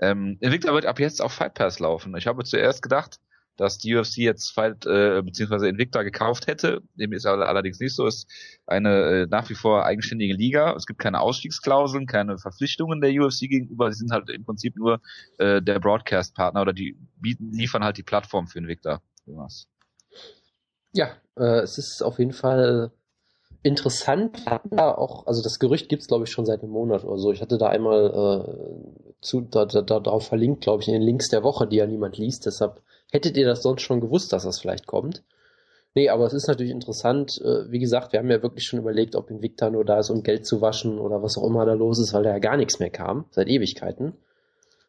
Ähm, 0.02 0.38
Invicta 0.42 0.74
wird 0.74 0.86
ab 0.86 1.00
jetzt 1.00 1.22
auf 1.22 1.32
Fight 1.32 1.54
Pass 1.54 1.80
laufen. 1.80 2.16
Ich 2.18 2.28
habe 2.28 2.44
zuerst 2.44 2.82
gedacht, 2.82 3.20
dass 3.58 3.78
die 3.78 3.96
UFC 3.96 4.18
jetzt 4.18 4.52
Fight 4.52 4.86
äh, 4.86 5.22
beziehungsweise 5.22 5.68
Invicta 5.68 6.04
gekauft 6.04 6.48
hätte. 6.48 6.82
Dem 6.96 7.14
ist 7.14 7.26
allerdings 7.26 7.80
nicht 7.80 7.96
so. 7.96 8.08
Es 8.08 8.18
ist 8.18 8.28
eine 8.66 8.90
äh, 8.90 9.28
nach 9.30 9.50
wie 9.50 9.56
vor 9.56 9.86
eigenständige 9.86 10.34
Liga. 10.34 10.74
Es 10.76 10.86
gibt 10.86 11.00
keine 11.00 11.20
Ausstiegsklauseln, 11.20 12.08
keine 12.08 12.38
Verpflichtungen 12.38 13.02
der 13.02 13.12
UFC 13.12 13.42
gegenüber. 13.42 13.92
Sie 13.92 14.00
sind 14.00 14.12
halt 14.12 14.30
im 14.30 14.46
Prinzip 14.46 14.76
nur 14.76 15.02
äh, 15.38 15.62
der 15.62 15.80
Broadcast-Partner 15.80 16.62
oder 16.62 16.74
die 16.74 16.98
bieten, 17.18 17.52
liefern 17.52 17.84
halt 17.84 17.98
die 17.98 18.04
Plattform 18.04 18.48
für 18.48 18.60
Invicta. 18.60 19.02
Ja, 20.94 21.10
äh, 21.38 21.62
es 21.62 21.78
ist 21.78 22.02
auf 22.04 22.20
jeden 22.20 22.34
Fall 22.34 22.92
interessant. 23.64 24.46
Hatten 24.46 24.76
da 24.76 24.92
auch, 24.92 25.28
also 25.28 25.42
das 25.42 25.60
Gerücht 25.60 25.90
gibt's 25.90 26.08
glaube 26.08 26.26
ich 26.26 26.32
schon 26.32 26.46
seit 26.46 26.62
einem 26.62 26.72
Monat 26.72 27.04
oder 27.04 27.18
so. 27.18 27.32
Ich 27.32 27.42
hatte 27.42 27.58
da 27.58 27.68
einmal 27.68 28.06
äh, 29.08 29.11
zu, 29.22 29.42
da, 29.42 29.66
da, 29.66 29.82
darauf 29.82 30.28
verlinkt, 30.28 30.62
glaube 30.62 30.82
ich, 30.82 30.88
in 30.88 30.96
den 30.96 31.04
Links 31.04 31.30
der 31.30 31.44
Woche, 31.44 31.68
die 31.68 31.78
ja 31.78 31.86
niemand 31.86 32.18
liest. 32.18 32.46
Deshalb 32.46 32.82
hättet 33.12 33.38
ihr 33.38 33.46
das 33.46 33.62
sonst 33.62 33.84
schon 33.84 34.02
gewusst, 34.02 34.34
dass 34.34 34.44
das 34.44 34.60
vielleicht 34.60 34.88
kommt. 34.88 35.24
Nee, 35.94 36.10
aber 36.10 36.26
es 36.26 36.34
ist 36.34 36.48
natürlich 36.48 36.72
interessant. 36.72 37.40
Äh, 37.42 37.70
wie 37.70 37.80
gesagt, 37.80 38.14
wir 38.14 38.20
haben 38.20 38.32
ja 38.32 38.42
wirklich 38.42 38.66
schon 38.66 38.80
überlegt, 38.80 39.16
ob 39.16 39.30
Invicta 39.30 39.70
nur 39.70 39.84
da 39.84 40.00
ist, 40.00 40.10
um 40.10 40.24
Geld 40.24 40.46
zu 40.46 40.62
waschen 40.62 41.00
oder 41.00 41.22
was 41.22 41.38
auch 41.38 41.46
immer 41.46 41.66
da 41.66 41.74
los 41.74 42.00
ist, 42.00 42.14
weil 42.14 42.24
da 42.24 42.32
ja 42.32 42.40
gar 42.40 42.58
nichts 42.58 42.80
mehr 42.80 42.90
kam, 42.90 43.26
seit 43.32 43.48
Ewigkeiten. 43.50 44.14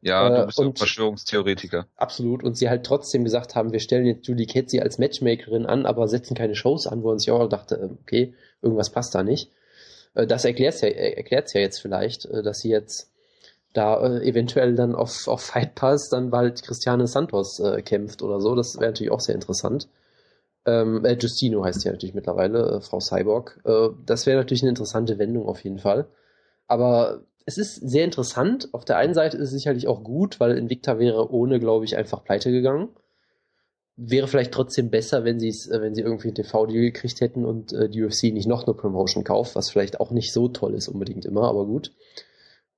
Ja, 0.00 0.28
du 0.28 0.42
äh, 0.42 0.46
bist 0.46 0.60
äh, 0.60 0.62
ein 0.62 0.76
Verschwörungstheoretiker. 0.76 1.86
Absolut. 1.96 2.44
Und 2.44 2.56
sie 2.56 2.68
halt 2.68 2.86
trotzdem 2.86 3.24
gesagt 3.24 3.56
haben, 3.56 3.72
wir 3.72 3.80
stellen 3.80 4.06
jetzt 4.06 4.26
Julie 4.26 4.46
Ketzi 4.46 4.80
als 4.80 4.98
Matchmakerin 4.98 5.66
an, 5.66 5.86
aber 5.86 6.06
setzen 6.06 6.34
keine 6.36 6.54
Shows 6.54 6.86
an, 6.86 7.02
wo 7.02 7.08
man 7.08 7.18
sich 7.18 7.30
auch 7.30 7.48
dachte, 7.48 7.74
äh, 7.76 7.88
okay, 8.02 8.34
irgendwas 8.62 8.90
passt 8.90 9.14
da 9.14 9.22
nicht. 9.22 9.50
Das 10.14 10.44
erklärt's 10.44 10.82
ja, 10.82 10.88
erklärt's 10.88 11.54
ja 11.54 11.62
jetzt 11.62 11.78
vielleicht, 11.78 12.26
dass 12.30 12.58
sie 12.58 12.68
jetzt 12.68 13.11
da 13.72 14.18
eventuell 14.20 14.74
dann 14.74 14.94
auf, 14.94 15.28
auf 15.28 15.42
Fight 15.42 15.74
Pass 15.74 16.08
dann 16.08 16.30
bald 16.30 16.62
Christiane 16.62 17.06
Santos 17.06 17.58
äh, 17.60 17.82
kämpft 17.82 18.22
oder 18.22 18.40
so. 18.40 18.54
Das 18.54 18.76
wäre 18.76 18.90
natürlich 18.90 19.12
auch 19.12 19.20
sehr 19.20 19.34
interessant. 19.34 19.88
Ähm, 20.64 21.04
äh, 21.04 21.16
Justino 21.18 21.64
heißt 21.64 21.84
ja 21.84 21.92
natürlich 21.92 22.14
mittlerweile, 22.14 22.76
äh, 22.76 22.80
Frau 22.80 23.00
Cyborg. 23.00 23.60
Äh, 23.64 23.88
das 24.06 24.26
wäre 24.26 24.38
natürlich 24.38 24.62
eine 24.62 24.70
interessante 24.70 25.18
Wendung 25.18 25.46
auf 25.46 25.64
jeden 25.64 25.78
Fall. 25.78 26.06
Aber 26.68 27.22
es 27.46 27.58
ist 27.58 27.76
sehr 27.76 28.04
interessant. 28.04 28.68
Auf 28.72 28.84
der 28.84 28.98
einen 28.98 29.14
Seite 29.14 29.36
ist 29.36 29.48
es 29.48 29.50
sicherlich 29.50 29.88
auch 29.88 30.04
gut, 30.04 30.38
weil 30.38 30.56
Invicta 30.56 30.98
wäre 30.98 31.32
ohne, 31.32 31.58
glaube 31.58 31.84
ich, 31.84 31.96
einfach 31.96 32.22
pleite 32.22 32.52
gegangen. 32.52 32.88
Wäre 33.96 34.28
vielleicht 34.28 34.52
trotzdem 34.52 34.90
besser, 34.90 35.24
wenn 35.24 35.40
sie 35.40 35.48
es, 35.48 35.68
äh, 35.68 35.80
wenn 35.80 35.94
sie 35.94 36.02
irgendwie 36.02 36.28
ein 36.28 36.34
TV-Deal 36.34 36.80
gekriegt 36.80 37.20
hätten 37.20 37.44
und 37.44 37.72
äh, 37.72 37.88
die 37.88 38.02
UFC 38.02 38.24
nicht 38.32 38.46
noch 38.46 38.64
eine 38.64 38.74
Promotion 38.74 39.24
kauft, 39.24 39.56
was 39.56 39.70
vielleicht 39.70 40.00
auch 40.00 40.10
nicht 40.12 40.32
so 40.32 40.48
toll 40.48 40.74
ist 40.74 40.88
unbedingt 40.88 41.24
immer, 41.24 41.48
aber 41.48 41.66
gut. 41.66 41.92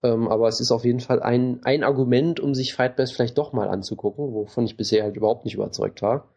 Ähm, 0.05 0.29
aber 0.29 0.49
es 0.49 0.61
ist 0.61 0.71
auf 0.71 0.85
jeden 0.85 1.01
Fall 1.01 1.23
ein, 1.23 1.61
ein 1.65 1.83
Argument, 1.83 2.39
um 2.39 2.55
sich 2.55 2.75
Fight 2.75 2.91
Fightbass 2.91 3.13
vielleicht 3.13 3.39
doch 3.39 3.55
mal 3.55 3.69
anzugucken, 3.69 4.35
wovon 4.35 4.67
ich 4.67 4.77
bisher 4.77 5.03
halt 5.03 5.17
überhaupt 5.17 5.47
nicht 5.47 5.55
überzeugt 5.55 6.03
war. 6.03 6.29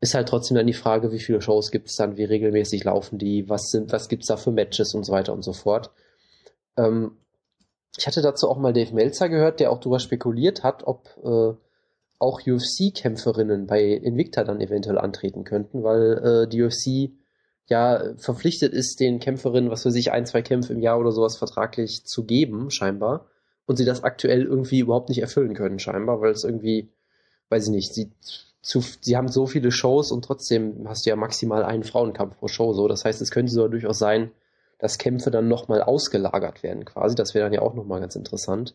Ist 0.00 0.14
halt 0.14 0.26
trotzdem 0.26 0.56
dann 0.56 0.66
die 0.66 0.72
Frage, 0.72 1.12
wie 1.12 1.18
viele 1.20 1.42
Shows 1.42 1.70
gibt 1.70 1.90
es 1.90 1.96
dann, 1.96 2.16
wie 2.16 2.24
regelmäßig 2.24 2.82
laufen 2.84 3.18
die, 3.18 3.46
was 3.50 3.68
sind, 3.68 3.92
was 3.92 4.08
gibt's 4.08 4.26
da 4.26 4.38
für 4.38 4.52
Matches 4.52 4.94
und 4.94 5.04
so 5.04 5.12
weiter 5.12 5.34
und 5.34 5.42
so 5.42 5.52
fort. 5.52 5.90
Ähm, 6.78 7.18
ich 7.98 8.06
hatte 8.06 8.22
dazu 8.22 8.48
auch 8.48 8.56
mal 8.56 8.72
Dave 8.72 8.94
Meltzer 8.94 9.28
gehört, 9.28 9.60
der 9.60 9.70
auch 9.70 9.78
darüber 9.78 10.00
spekuliert 10.00 10.64
hat, 10.64 10.82
ob 10.84 11.10
äh, 11.22 11.54
auch 12.18 12.40
UFC-Kämpferinnen 12.40 13.66
bei 13.66 13.82
Invicta 13.82 14.44
dann 14.44 14.62
eventuell 14.62 14.96
antreten 14.96 15.44
könnten, 15.44 15.84
weil 15.84 16.46
äh, 16.46 16.48
die 16.48 16.62
UFC 16.62 17.12
ja 17.66 18.14
verpflichtet 18.16 18.72
ist, 18.72 19.00
den 19.00 19.20
Kämpferinnen, 19.20 19.70
was 19.70 19.82
für 19.82 19.90
sich 19.90 20.12
ein, 20.12 20.26
zwei 20.26 20.42
Kämpfe 20.42 20.72
im 20.72 20.80
Jahr 20.80 20.98
oder 20.98 21.12
sowas 21.12 21.36
vertraglich 21.36 22.04
zu 22.04 22.24
geben, 22.24 22.70
scheinbar. 22.70 23.26
Und 23.66 23.76
sie 23.76 23.84
das 23.84 24.02
aktuell 24.02 24.42
irgendwie 24.42 24.80
überhaupt 24.80 25.08
nicht 25.08 25.20
erfüllen 25.20 25.54
können, 25.54 25.78
scheinbar, 25.78 26.20
weil 26.20 26.32
es 26.32 26.44
irgendwie, 26.44 26.90
weiß 27.48 27.66
ich 27.66 27.70
nicht, 27.70 27.94
sie, 27.94 28.10
zu, 28.60 28.82
sie 29.00 29.16
haben 29.16 29.28
so 29.28 29.46
viele 29.46 29.70
Shows 29.70 30.10
und 30.10 30.24
trotzdem 30.24 30.88
hast 30.88 31.06
du 31.06 31.10
ja 31.10 31.16
maximal 31.16 31.64
einen 31.64 31.84
Frauenkampf 31.84 32.38
pro 32.38 32.48
Show, 32.48 32.72
so. 32.72 32.88
Das 32.88 33.04
heißt, 33.04 33.22
es 33.22 33.30
könnte 33.30 33.52
sogar 33.52 33.70
durchaus 33.70 33.98
sein, 33.98 34.32
dass 34.78 34.98
Kämpfe 34.98 35.30
dann 35.30 35.48
nochmal 35.48 35.80
ausgelagert 35.80 36.62
werden 36.64 36.84
quasi. 36.84 37.14
Das 37.14 37.34
wäre 37.34 37.46
dann 37.46 37.52
ja 37.52 37.62
auch 37.62 37.74
nochmal 37.74 38.00
ganz 38.00 38.16
interessant. 38.16 38.74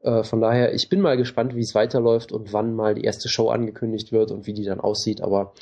Äh, 0.00 0.24
von 0.24 0.40
daher, 0.40 0.74
ich 0.74 0.88
bin 0.88 1.00
mal 1.00 1.16
gespannt, 1.16 1.54
wie 1.54 1.60
es 1.60 1.74
weiterläuft 1.74 2.32
und 2.32 2.52
wann 2.52 2.74
mal 2.74 2.94
die 2.94 3.04
erste 3.04 3.28
Show 3.28 3.48
angekündigt 3.48 4.12
wird 4.12 4.32
und 4.32 4.46
wie 4.46 4.54
die 4.54 4.64
dann 4.64 4.80
aussieht. 4.80 5.20
Aber 5.20 5.52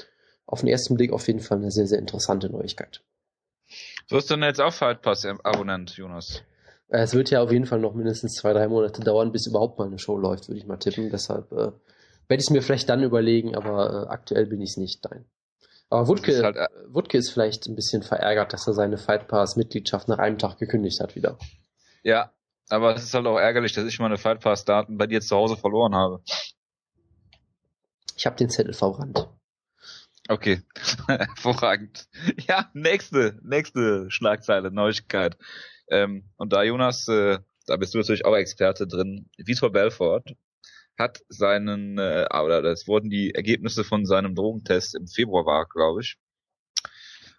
auf 0.48 0.60
den 0.60 0.68
ersten 0.68 0.96
Blick 0.96 1.12
auf 1.12 1.26
jeden 1.28 1.40
Fall 1.40 1.58
eine 1.58 1.70
sehr, 1.70 1.86
sehr 1.86 1.98
interessante 1.98 2.48
Neuigkeit. 2.48 3.02
Wirst 4.08 4.30
du 4.30 4.34
denn 4.34 4.44
jetzt 4.44 4.60
auch 4.60 4.72
Fight 4.72 5.02
Pass 5.02 5.26
Abonnent, 5.26 5.96
Jonas? 5.96 6.42
Äh, 6.88 7.02
es 7.02 7.14
wird 7.14 7.30
ja 7.30 7.42
auf 7.42 7.52
jeden 7.52 7.66
Fall 7.66 7.80
noch 7.80 7.94
mindestens 7.94 8.34
zwei, 8.34 8.54
drei 8.54 8.66
Monate 8.66 9.02
dauern, 9.02 9.30
bis 9.30 9.46
überhaupt 9.46 9.78
mal 9.78 9.86
eine 9.86 9.98
Show 9.98 10.16
läuft, 10.16 10.48
würde 10.48 10.58
ich 10.58 10.66
mal 10.66 10.78
tippen. 10.78 11.10
Deshalb 11.10 11.52
äh, 11.52 11.56
werde 11.56 11.74
ich 12.30 12.46
es 12.46 12.50
mir 12.50 12.62
vielleicht 12.62 12.88
dann 12.88 13.02
überlegen, 13.02 13.54
aber 13.54 14.06
äh, 14.06 14.08
aktuell 14.08 14.46
bin 14.46 14.62
ich 14.62 14.70
es 14.70 14.76
nicht. 14.78 15.04
Nein. 15.04 15.26
Aber 15.90 16.08
Wutke 16.08 16.32
ist, 16.32 16.42
halt, 16.42 16.56
äh, 16.56 16.68
Wutke 16.86 17.18
ist 17.18 17.30
vielleicht 17.30 17.66
ein 17.66 17.76
bisschen 17.76 18.02
verärgert, 18.02 18.54
dass 18.54 18.66
er 18.66 18.72
seine 18.72 18.96
Fight 18.96 19.28
Pass 19.28 19.56
Mitgliedschaft 19.56 20.08
nach 20.08 20.18
einem 20.18 20.38
Tag 20.38 20.58
gekündigt 20.58 21.00
hat 21.00 21.14
wieder. 21.14 21.38
Ja, 22.02 22.32
aber 22.70 22.94
es 22.94 23.04
ist 23.04 23.12
halt 23.12 23.26
auch 23.26 23.38
ärgerlich, 23.38 23.74
dass 23.74 23.84
ich 23.84 23.98
meine 23.98 24.16
Fight 24.16 24.40
Pass 24.40 24.64
Daten 24.64 24.96
bei 24.96 25.06
dir 25.06 25.20
zu 25.20 25.36
Hause 25.36 25.58
verloren 25.58 25.94
habe. 25.94 26.22
Ich 28.16 28.24
habe 28.24 28.36
den 28.36 28.48
Zettel 28.48 28.72
verbrannt. 28.72 29.28
Okay, 30.30 30.60
hervorragend. 31.08 32.06
Ja, 32.46 32.70
nächste, 32.74 33.40
nächste 33.42 34.10
Schlagzeile, 34.10 34.70
Neuigkeit. 34.70 35.38
Ähm, 35.90 36.28
und 36.36 36.52
da 36.52 36.62
Jonas, 36.62 37.08
äh, 37.08 37.38
da 37.66 37.76
bist 37.76 37.94
du 37.94 37.98
natürlich 37.98 38.26
auch 38.26 38.36
Experte 38.36 38.86
drin. 38.86 39.30
Vitor 39.38 39.72
Belfort 39.72 40.24
hat 40.98 41.20
seinen, 41.30 41.96
äh, 41.96 42.26
oder 42.30 42.60
das 42.60 42.86
wurden 42.86 43.08
die 43.08 43.34
Ergebnisse 43.34 43.84
von 43.84 44.04
seinem 44.04 44.34
Drogentest 44.34 44.96
im 44.96 45.06
Februar 45.06 45.46
war, 45.46 45.66
glaube 45.66 46.02
ich, 46.02 46.18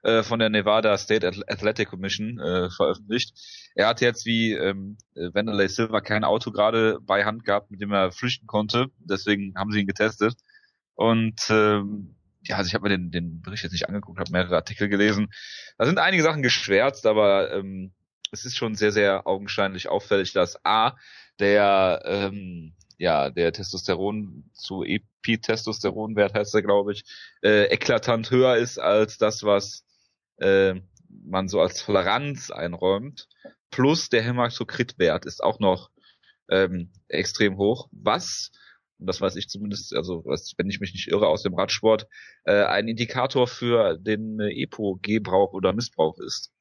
äh, 0.01 0.23
von 0.23 0.39
der 0.39 0.49
Nevada 0.49 0.97
State 0.97 1.27
Athletic 1.27 1.89
Commission 1.89 2.39
äh, 2.39 2.71
veröffentlicht. 2.71 3.37
Er 3.75 3.87
hat 3.87 4.01
jetzt 4.01 4.25
wie 4.25 4.53
ähm, 4.53 4.97
Wanderlei 5.13 5.67
Silva 5.67 6.01
kein 6.01 6.23
Auto 6.23 6.51
gerade 6.51 6.99
bei 7.01 7.23
Hand 7.23 7.45
gehabt, 7.45 7.69
mit 7.69 7.81
dem 7.81 7.91
er 7.91 8.11
flüchten 8.11 8.47
konnte. 8.47 8.87
Deswegen 8.97 9.53
haben 9.55 9.71
sie 9.71 9.81
ihn 9.81 9.87
getestet. 9.87 10.33
Und 10.95 11.39
ähm, 11.49 12.15
ja, 12.41 12.57
also 12.57 12.67
ich 12.67 12.73
habe 12.73 12.83
mir 12.89 12.97
den, 12.97 13.11
den 13.11 13.41
Bericht 13.41 13.63
jetzt 13.63 13.73
nicht 13.73 13.87
angeguckt, 13.87 14.19
habe 14.19 14.31
mehrere 14.31 14.55
Artikel 14.55 14.89
gelesen. 14.89 15.29
Da 15.77 15.85
sind 15.85 15.99
einige 15.99 16.23
Sachen 16.23 16.41
geschwärzt, 16.41 17.05
aber 17.05 17.53
ähm, 17.53 17.93
es 18.31 18.45
ist 18.45 18.55
schon 18.55 18.75
sehr, 18.75 18.91
sehr 18.91 19.27
augenscheinlich 19.27 19.89
auffällig, 19.89 20.33
dass 20.33 20.63
A, 20.63 20.95
der 21.39 22.01
ähm, 22.05 22.75
ja, 22.99 23.29
der 23.29 23.53
Testosteron 23.53 24.43
zu 24.53 24.83
Epitestosteronwert 24.83 26.33
heißt 26.33 26.53
er, 26.53 26.61
glaube 26.61 26.91
ich, 26.91 27.05
äh, 27.41 27.63
eklatant 27.73 28.29
höher 28.29 28.57
ist 28.57 28.77
als 28.77 29.17
das, 29.17 29.43
was 29.43 29.85
äh, 30.37 30.75
man 31.07 31.47
so 31.47 31.61
als 31.61 31.83
Toleranz 31.83 32.51
einräumt. 32.51 33.29
Plus 33.71 34.09
der 34.09 34.21
Hämatokritwert 34.21 35.25
ist 35.25 35.41
auch 35.41 35.59
noch 35.59 35.91
ähm, 36.49 36.91
extrem 37.07 37.57
hoch, 37.57 37.87
was, 37.91 38.51
das 38.99 39.21
weiß 39.21 39.35
ich 39.37 39.49
zumindest, 39.49 39.95
also 39.95 40.23
wenn 40.25 40.69
ich 40.69 40.79
mich 40.79 40.93
nicht 40.93 41.07
irre 41.07 41.27
aus 41.27 41.43
dem 41.43 41.55
Radsport, 41.55 42.07
äh, 42.43 42.63
ein 42.63 42.87
Indikator 42.87 43.47
für 43.47 43.97
den 43.97 44.39
äh, 44.39 44.63
EPO-Gebrauch 44.63 45.53
oder 45.53 45.73
Missbrauch 45.73 46.19
ist. 46.19 46.51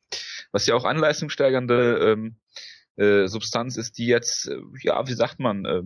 Was 0.53 0.67
ja 0.67 0.75
auch 0.75 0.85
anleistungssteigernde 0.85 1.99
ähm, 1.99 2.37
äh, 2.97 3.29
Substanz 3.29 3.77
ist, 3.77 3.99
die 3.99 4.07
jetzt, 4.07 4.49
äh, 4.49 4.59
ja, 4.83 5.07
wie 5.07 5.15
sagt 5.15 5.41
man, 5.41 5.65
äh, 5.65 5.83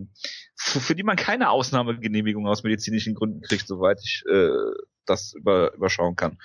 für, 0.55 0.79
für, 0.79 0.95
die 0.95 1.03
man 1.03 1.15
keine 1.15 1.49
Ausnahmegenehmigung 1.49 2.47
aus 2.47 2.63
medizinischen 2.63 3.13
Gründen 3.13 3.41
kriegt, 3.41 3.67
soweit 3.67 3.99
ich 4.03 4.23
äh, 4.29 4.49
das 5.05 5.33
über, 5.33 5.73
überschauen 5.73 6.15
kann. 6.15 6.39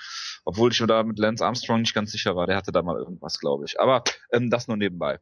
Obwohl 0.45 0.73
ich 0.73 0.81
mir 0.81 0.87
da 0.87 1.03
mit 1.05 1.19
Lance 1.19 1.45
Armstrong 1.45 1.81
nicht 1.81 1.95
ganz 1.95 2.11
sicher 2.11 2.35
war, 2.35 2.47
der 2.47 2.57
hatte 2.57 2.73
da 2.73 2.83
mal 2.83 2.99
irgendwas, 2.99 3.39
glaube 3.39 3.65
ich. 3.67 3.79
Aber 3.81 4.03
ähm, 4.33 4.51
das 4.51 4.69
nur 4.69 4.77
nebenbei. 4.77 5.21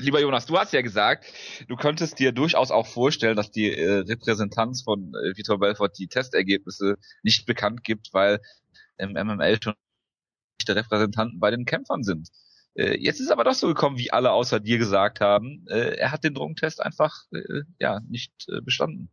Lieber 0.00 0.20
Jonas, 0.20 0.46
du 0.46 0.56
hast 0.56 0.72
ja 0.72 0.80
gesagt, 0.80 1.24
du 1.66 1.74
könntest 1.74 2.20
dir 2.20 2.30
durchaus 2.30 2.70
auch 2.70 2.86
vorstellen, 2.86 3.34
dass 3.34 3.50
die 3.50 3.72
äh, 3.72 3.98
Repräsentanz 3.98 4.82
von 4.82 5.12
äh, 5.14 5.36
Vitor 5.36 5.58
Belfort 5.58 5.90
die 5.98 6.06
Testergebnisse 6.06 6.98
nicht 7.24 7.46
bekannt 7.46 7.82
gibt, 7.82 8.10
weil 8.12 8.40
im 8.96 9.14
MML 9.14 9.58
schon 9.60 9.74
der 10.68 10.76
Repräsentanten 10.76 11.40
bei 11.40 11.50
den 11.50 11.64
Kämpfern 11.64 12.04
sind. 12.04 12.28
Äh, 12.74 12.96
jetzt 12.98 13.18
ist 13.18 13.32
aber 13.32 13.42
doch 13.42 13.54
so 13.54 13.66
gekommen, 13.66 13.98
wie 13.98 14.12
alle 14.12 14.30
außer 14.30 14.60
dir 14.60 14.78
gesagt 14.78 15.20
haben. 15.20 15.66
Äh, 15.68 15.96
er 15.96 16.12
hat 16.12 16.22
den 16.22 16.34
Drogentest 16.34 16.80
einfach 16.80 17.24
äh, 17.32 17.62
ja 17.80 18.00
nicht 18.08 18.32
äh, 18.48 18.60
bestanden. 18.60 19.10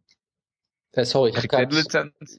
Äh, 0.96 1.04
sorry, 1.04 1.32
ich 1.32 1.38
habe 1.38 1.48
gerade 1.48 1.76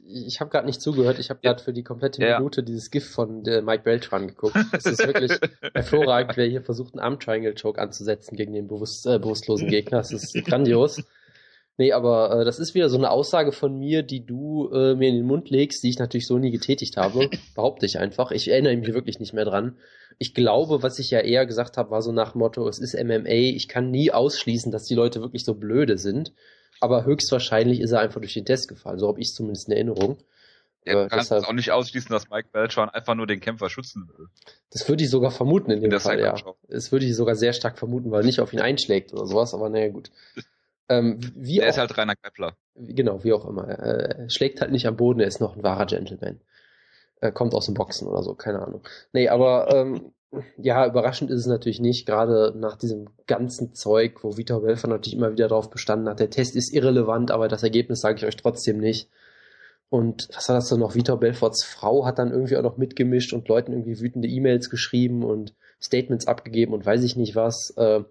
ich 0.07 0.41
hab 0.41 0.51
grad 0.51 0.65
nicht 0.65 0.81
zugehört. 0.81 1.19
Ich 1.19 1.29
habe 1.29 1.41
gerade 1.43 1.63
für 1.63 1.75
die 1.75 1.83
komplette 1.83 2.23
ja. 2.23 2.39
Minute 2.39 2.63
dieses 2.63 2.91
GIF 2.91 3.09
von 3.09 3.45
äh, 3.45 3.61
Mike 3.61 3.85
Beltran 3.85 4.29
geguckt. 4.29 4.57
Es 4.73 4.87
ist 4.87 5.07
wirklich 5.07 5.33
hervorragend, 5.75 6.37
wer 6.39 6.47
hier 6.47 6.63
versucht, 6.63 6.95
einen 6.95 7.01
Arm 7.01 7.21
Triangle 7.21 7.55
Choke 7.55 7.81
anzusetzen 7.81 8.35
gegen 8.35 8.55
den 8.55 8.67
bewusst, 8.67 9.07
äh, 9.07 9.19
bewusstlosen 9.19 9.69
Gegner. 9.69 9.99
Das 9.99 10.11
ist 10.11 10.33
grandios. 10.47 11.03
Nee, 11.77 11.93
aber 11.93 12.41
äh, 12.41 12.45
das 12.47 12.59
ist 12.59 12.75
wieder 12.75 12.89
so 12.89 12.97
eine 12.97 13.11
Aussage 13.11 13.53
von 13.53 13.79
mir, 13.79 14.03
die 14.03 14.25
du 14.25 14.71
äh, 14.73 14.95
mir 14.95 15.11
in 15.11 15.17
den 15.17 15.27
Mund 15.27 15.51
legst, 15.51 15.83
die 15.83 15.91
ich 15.91 15.99
natürlich 15.99 16.27
so 16.27 16.39
nie 16.39 16.51
getätigt 16.51 16.97
habe. 16.97 17.29
Behaupte 17.55 17.85
ich 17.85 17.99
einfach. 17.99 18.31
Ich 18.31 18.49
erinnere 18.49 18.75
mich 18.75 18.95
wirklich 18.95 19.21
nicht 19.21 19.35
mehr 19.35 19.45
dran. 19.45 19.77
Ich 20.17 20.33
glaube, 20.33 20.83
was 20.83 20.99
ich 20.99 21.11
ja 21.11 21.21
eher 21.21 21.45
gesagt 21.45 21.77
habe, 21.77 21.91
war 21.91 22.01
so 22.01 22.11
nach 22.11 22.35
Motto, 22.35 22.67
es 22.67 22.79
ist 22.79 22.95
MMA, 22.95 23.29
ich 23.29 23.69
kann 23.69 23.91
nie 23.91 24.13
ausschließen, 24.13 24.73
dass 24.73 24.85
die 24.85 24.95
Leute 24.95 25.21
wirklich 25.21 25.45
so 25.45 25.53
blöde 25.53 25.99
sind 25.99 26.33
aber 26.81 27.05
höchstwahrscheinlich 27.05 27.81
ist 27.81 27.93
er 27.93 28.01
einfach 28.01 28.21
durch 28.21 28.35
den 28.35 28.45
Test 28.45 28.69
gefallen. 28.69 28.99
So 28.99 29.09
habe 29.09 29.21
ich 29.21 29.33
zumindest 29.33 29.69
in 29.69 29.75
Erinnerung. 29.75 30.19
Ja, 30.85 31.03
du 31.03 31.09
kannst 31.09 31.33
auch 31.33 31.53
nicht 31.53 31.73
ausschließen, 31.73 32.11
dass 32.11 32.31
Mike 32.31 32.49
Beltran 32.53 32.89
einfach 32.89 33.17
nur 33.17 33.27
den 33.27 33.41
Kämpfer 33.41 33.69
schützen 33.69 34.09
will. 34.09 34.29
Das 34.71 34.89
würde 34.89 35.03
ich 35.03 35.11
sogar 35.11 35.33
vermuten 35.33 35.73
in 35.73 35.81
dem 35.81 35.91
in 35.91 36.01
Fall, 36.01 36.21
ja. 36.21 36.37
Das 36.69 36.93
würde 36.93 37.05
ich 37.07 37.17
sogar 37.17 37.35
sehr 37.35 37.53
stark 37.53 37.77
vermuten, 37.77 38.13
weil 38.13 38.23
er 38.23 38.27
nicht 38.27 38.41
auf 38.41 38.53
ihn 38.53 38.61
einschlägt 38.61 39.13
oder 39.13 39.27
sowas, 39.27 39.53
aber 39.53 39.69
naja, 39.69 39.89
gut. 39.89 40.11
Ähm, 40.89 41.19
wie 41.35 41.59
er 41.59 41.69
ist 41.69 41.79
halt 41.79 41.99
reiner 41.99 42.15
Grappler. 42.15 42.57
Genau, 42.77 43.25
wie 43.25 43.33
auch 43.33 43.45
immer. 43.45 43.67
Er 43.67 44.31
schlägt 44.31 44.61
halt 44.61 44.71
nicht 44.71 44.87
am 44.87 44.97
Boden, 44.97 45.19
er 45.19 45.27
ist 45.27 45.41
noch 45.41 45.57
ein 45.57 45.65
wahrer 45.65 45.87
Gentleman. 45.87 46.41
Er 47.21 47.33
kommt 47.33 47.55
aus 47.55 47.67
dem 47.67 47.75
Boxen 47.75 48.07
oder 48.07 48.23
so, 48.23 48.35
keine 48.35 48.63
Ahnung. 48.63 48.87
Nee, 49.13 49.29
aber 49.29 49.75
ähm, 49.75 50.13
ja, 50.59 50.87
überraschend 50.87 51.31
ist 51.31 51.41
es 51.41 51.47
natürlich 51.47 51.81
nicht, 51.81 52.07
gerade 52.07 52.53
nach 52.57 52.77
diesem 52.77 53.09
ganzen 53.27 53.75
Zeug, 53.75 54.23
wo 54.23 54.37
Vitor 54.37 54.63
Belfer 54.63 54.89
natürlich 54.89 55.17
immer 55.17 55.33
wieder 55.33 55.49
darauf 55.49 55.71
bestanden 55.71 56.09
hat, 56.09 56.21
der 56.21 56.31
Test 56.31 56.57
ist 56.57 56.73
irrelevant, 56.73 57.31
aber 57.31 57.49
das 57.49 57.63
Ergebnis 57.63 58.01
sage 58.01 58.17
ich 58.17 58.27
euch 58.27 58.37
trotzdem 58.37 58.79
nicht. 58.79 59.09
Und 59.89 60.29
was 60.35 60.49
war 60.49 60.57
das 60.57 60.69
denn 60.69 60.81
noch? 60.81 60.95
Vitor 60.95 61.19
Belforts 61.19 61.65
Frau 61.65 62.05
hat 62.05 62.19
dann 62.19 62.33
irgendwie 62.33 62.57
auch 62.57 62.63
noch 62.63 62.77
mitgemischt 62.77 63.33
und 63.33 63.49
Leuten 63.49 63.73
irgendwie 63.73 64.01
wütende 64.01 64.29
E-Mails 64.29 64.69
geschrieben 64.69 65.23
und 65.23 65.55
Statements 65.81 66.27
abgegeben 66.27 66.75
und 66.75 66.85
weiß 66.85 67.05
ich 67.05 67.17
nicht 67.17 67.37
was. 67.37 67.73
Äh, 67.77 68.03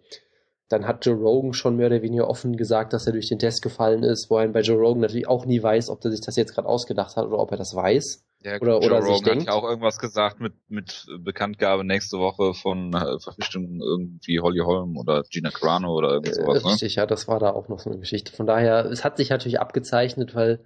dann 0.69 0.87
hat 0.87 1.05
Joe 1.05 1.15
Rogan 1.15 1.53
schon 1.53 1.75
mehr 1.75 1.87
oder 1.87 2.01
weniger 2.01 2.27
offen 2.29 2.55
gesagt, 2.55 2.93
dass 2.93 3.05
er 3.05 3.13
durch 3.13 3.27
den 3.27 3.39
Test 3.39 3.61
gefallen 3.61 4.03
ist, 4.03 4.29
wo 4.29 4.37
er 4.37 4.47
bei 4.47 4.61
Joe 4.61 4.79
Rogan 4.79 5.01
natürlich 5.01 5.27
auch 5.27 5.45
nie 5.45 5.61
weiß, 5.61 5.89
ob 5.89 6.03
er 6.03 6.11
sich 6.11 6.21
das 6.21 6.37
jetzt 6.37 6.55
gerade 6.55 6.67
ausgedacht 6.67 7.17
hat 7.17 7.25
oder 7.25 7.39
ob 7.39 7.51
er 7.51 7.57
das 7.57 7.75
weiß. 7.75 8.24
Ja, 8.45 8.61
oder, 8.61 8.73
Joe 8.73 8.85
oder 8.85 8.99
Rogan 8.99 9.13
sich 9.13 9.23
denkt. 9.23 9.41
hat 9.41 9.47
ja 9.47 9.53
auch 9.53 9.63
irgendwas 9.67 9.97
gesagt 9.97 10.39
mit, 10.39 10.53
mit 10.67 11.07
Bekanntgabe 11.19 11.83
nächste 11.83 12.19
Woche 12.19 12.53
von 12.53 12.93
äh, 12.93 13.19
Verpflichtungen 13.19 13.81
irgendwie 13.81 14.39
Holly 14.39 14.59
Holm 14.59 14.97
oder 14.97 15.23
Gina 15.23 15.49
Carano 15.49 15.93
oder 15.93 16.11
irgend 16.13 16.35
sowas. 16.35 16.63
Äh, 16.63 16.67
richtig, 16.67 16.95
ne? 16.95 17.01
ja, 17.01 17.05
das 17.07 17.27
war 17.27 17.39
da 17.39 17.51
auch 17.51 17.67
noch 17.67 17.79
so 17.79 17.89
eine 17.89 17.99
Geschichte. 17.99 18.31
Von 18.31 18.45
daher, 18.45 18.85
es 18.85 19.03
hat 19.03 19.17
sich 19.17 19.31
natürlich 19.31 19.59
abgezeichnet, 19.59 20.35
weil, 20.35 20.63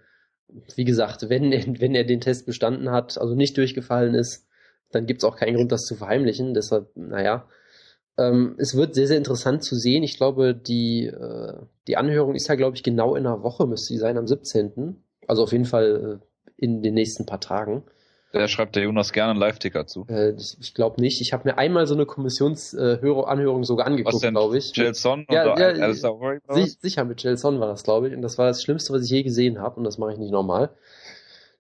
wie 0.76 0.84
gesagt, 0.84 1.30
wenn, 1.30 1.52
wenn 1.80 1.96
er 1.96 2.04
den 2.04 2.20
Test 2.20 2.46
bestanden 2.46 2.92
hat, 2.92 3.18
also 3.18 3.34
nicht 3.34 3.58
durchgefallen 3.58 4.14
ist, 4.14 4.46
dann 4.92 5.06
gibt's 5.06 5.24
auch 5.24 5.38
keinen 5.38 5.56
Grund, 5.56 5.72
das 5.72 5.86
zu 5.86 5.96
verheimlichen. 5.96 6.54
Deshalb, 6.54 6.90
naja, 6.96 7.48
ähm, 8.18 8.56
es 8.58 8.76
wird 8.76 8.94
sehr, 8.94 9.08
sehr 9.08 9.18
interessant 9.18 9.64
zu 9.64 9.76
sehen. 9.76 10.04
Ich 10.04 10.18
glaube, 10.18 10.54
die, 10.54 11.06
äh, 11.06 11.54
die 11.88 11.96
Anhörung 11.96 12.36
ist 12.36 12.50
ja, 12.50 12.56
glaube 12.56 12.76
ich, 12.76 12.84
genau 12.84 13.16
in 13.16 13.26
einer 13.26 13.42
Woche, 13.42 13.66
müsste 13.66 13.94
sie 13.94 14.00
sein, 14.00 14.18
am 14.18 14.28
17. 14.28 15.02
Also 15.28 15.44
auf 15.44 15.54
jeden 15.54 15.66
Fall 15.66 16.20
äh, 16.22 16.29
in 16.60 16.82
den 16.82 16.94
nächsten 16.94 17.26
paar 17.26 17.40
Tagen. 17.40 17.84
Da 18.32 18.48
schreibt 18.48 18.76
der 18.76 18.84
Jonas 18.84 19.12
gerne 19.12 19.32
einen 19.32 19.40
Live-Ticker 19.40 19.88
zu. 19.88 20.06
Äh, 20.08 20.34
ich 20.60 20.76
glaube 20.76 21.02
nicht. 21.02 21.20
Ich 21.20 21.34
habe 21.34 21.50
mir 21.50 21.58
einmal 21.58 21.88
so 21.88 21.96
eine 21.96 22.06
Kommissionsanhörung 22.06 23.62
äh, 23.62 23.66
sogar 23.66 23.88
angeguckt, 23.88 24.22
glaube 24.22 24.58
ich. 24.58 24.74
Gelson 24.74 25.26
ja, 25.32 25.52
oder 25.52 25.76
ja, 25.76 25.94
sich, 25.94 26.78
Sicher, 26.80 27.06
mit 27.06 27.18
Gelson 27.18 27.60
war 27.60 27.68
das, 27.68 27.84
glaube 27.84 28.08
ich. 28.08 28.14
Und 28.14 28.22
das 28.22 28.38
war 28.38 28.46
das 28.46 28.62
Schlimmste, 28.62 28.94
was 28.94 29.04
ich 29.04 29.10
je 29.10 29.24
gesehen 29.24 29.60
habe. 29.60 29.78
Und 29.78 29.84
das 29.84 29.98
mache 29.98 30.14
ich 30.14 30.20
nicht 30.20 30.32
normal. 30.32 30.70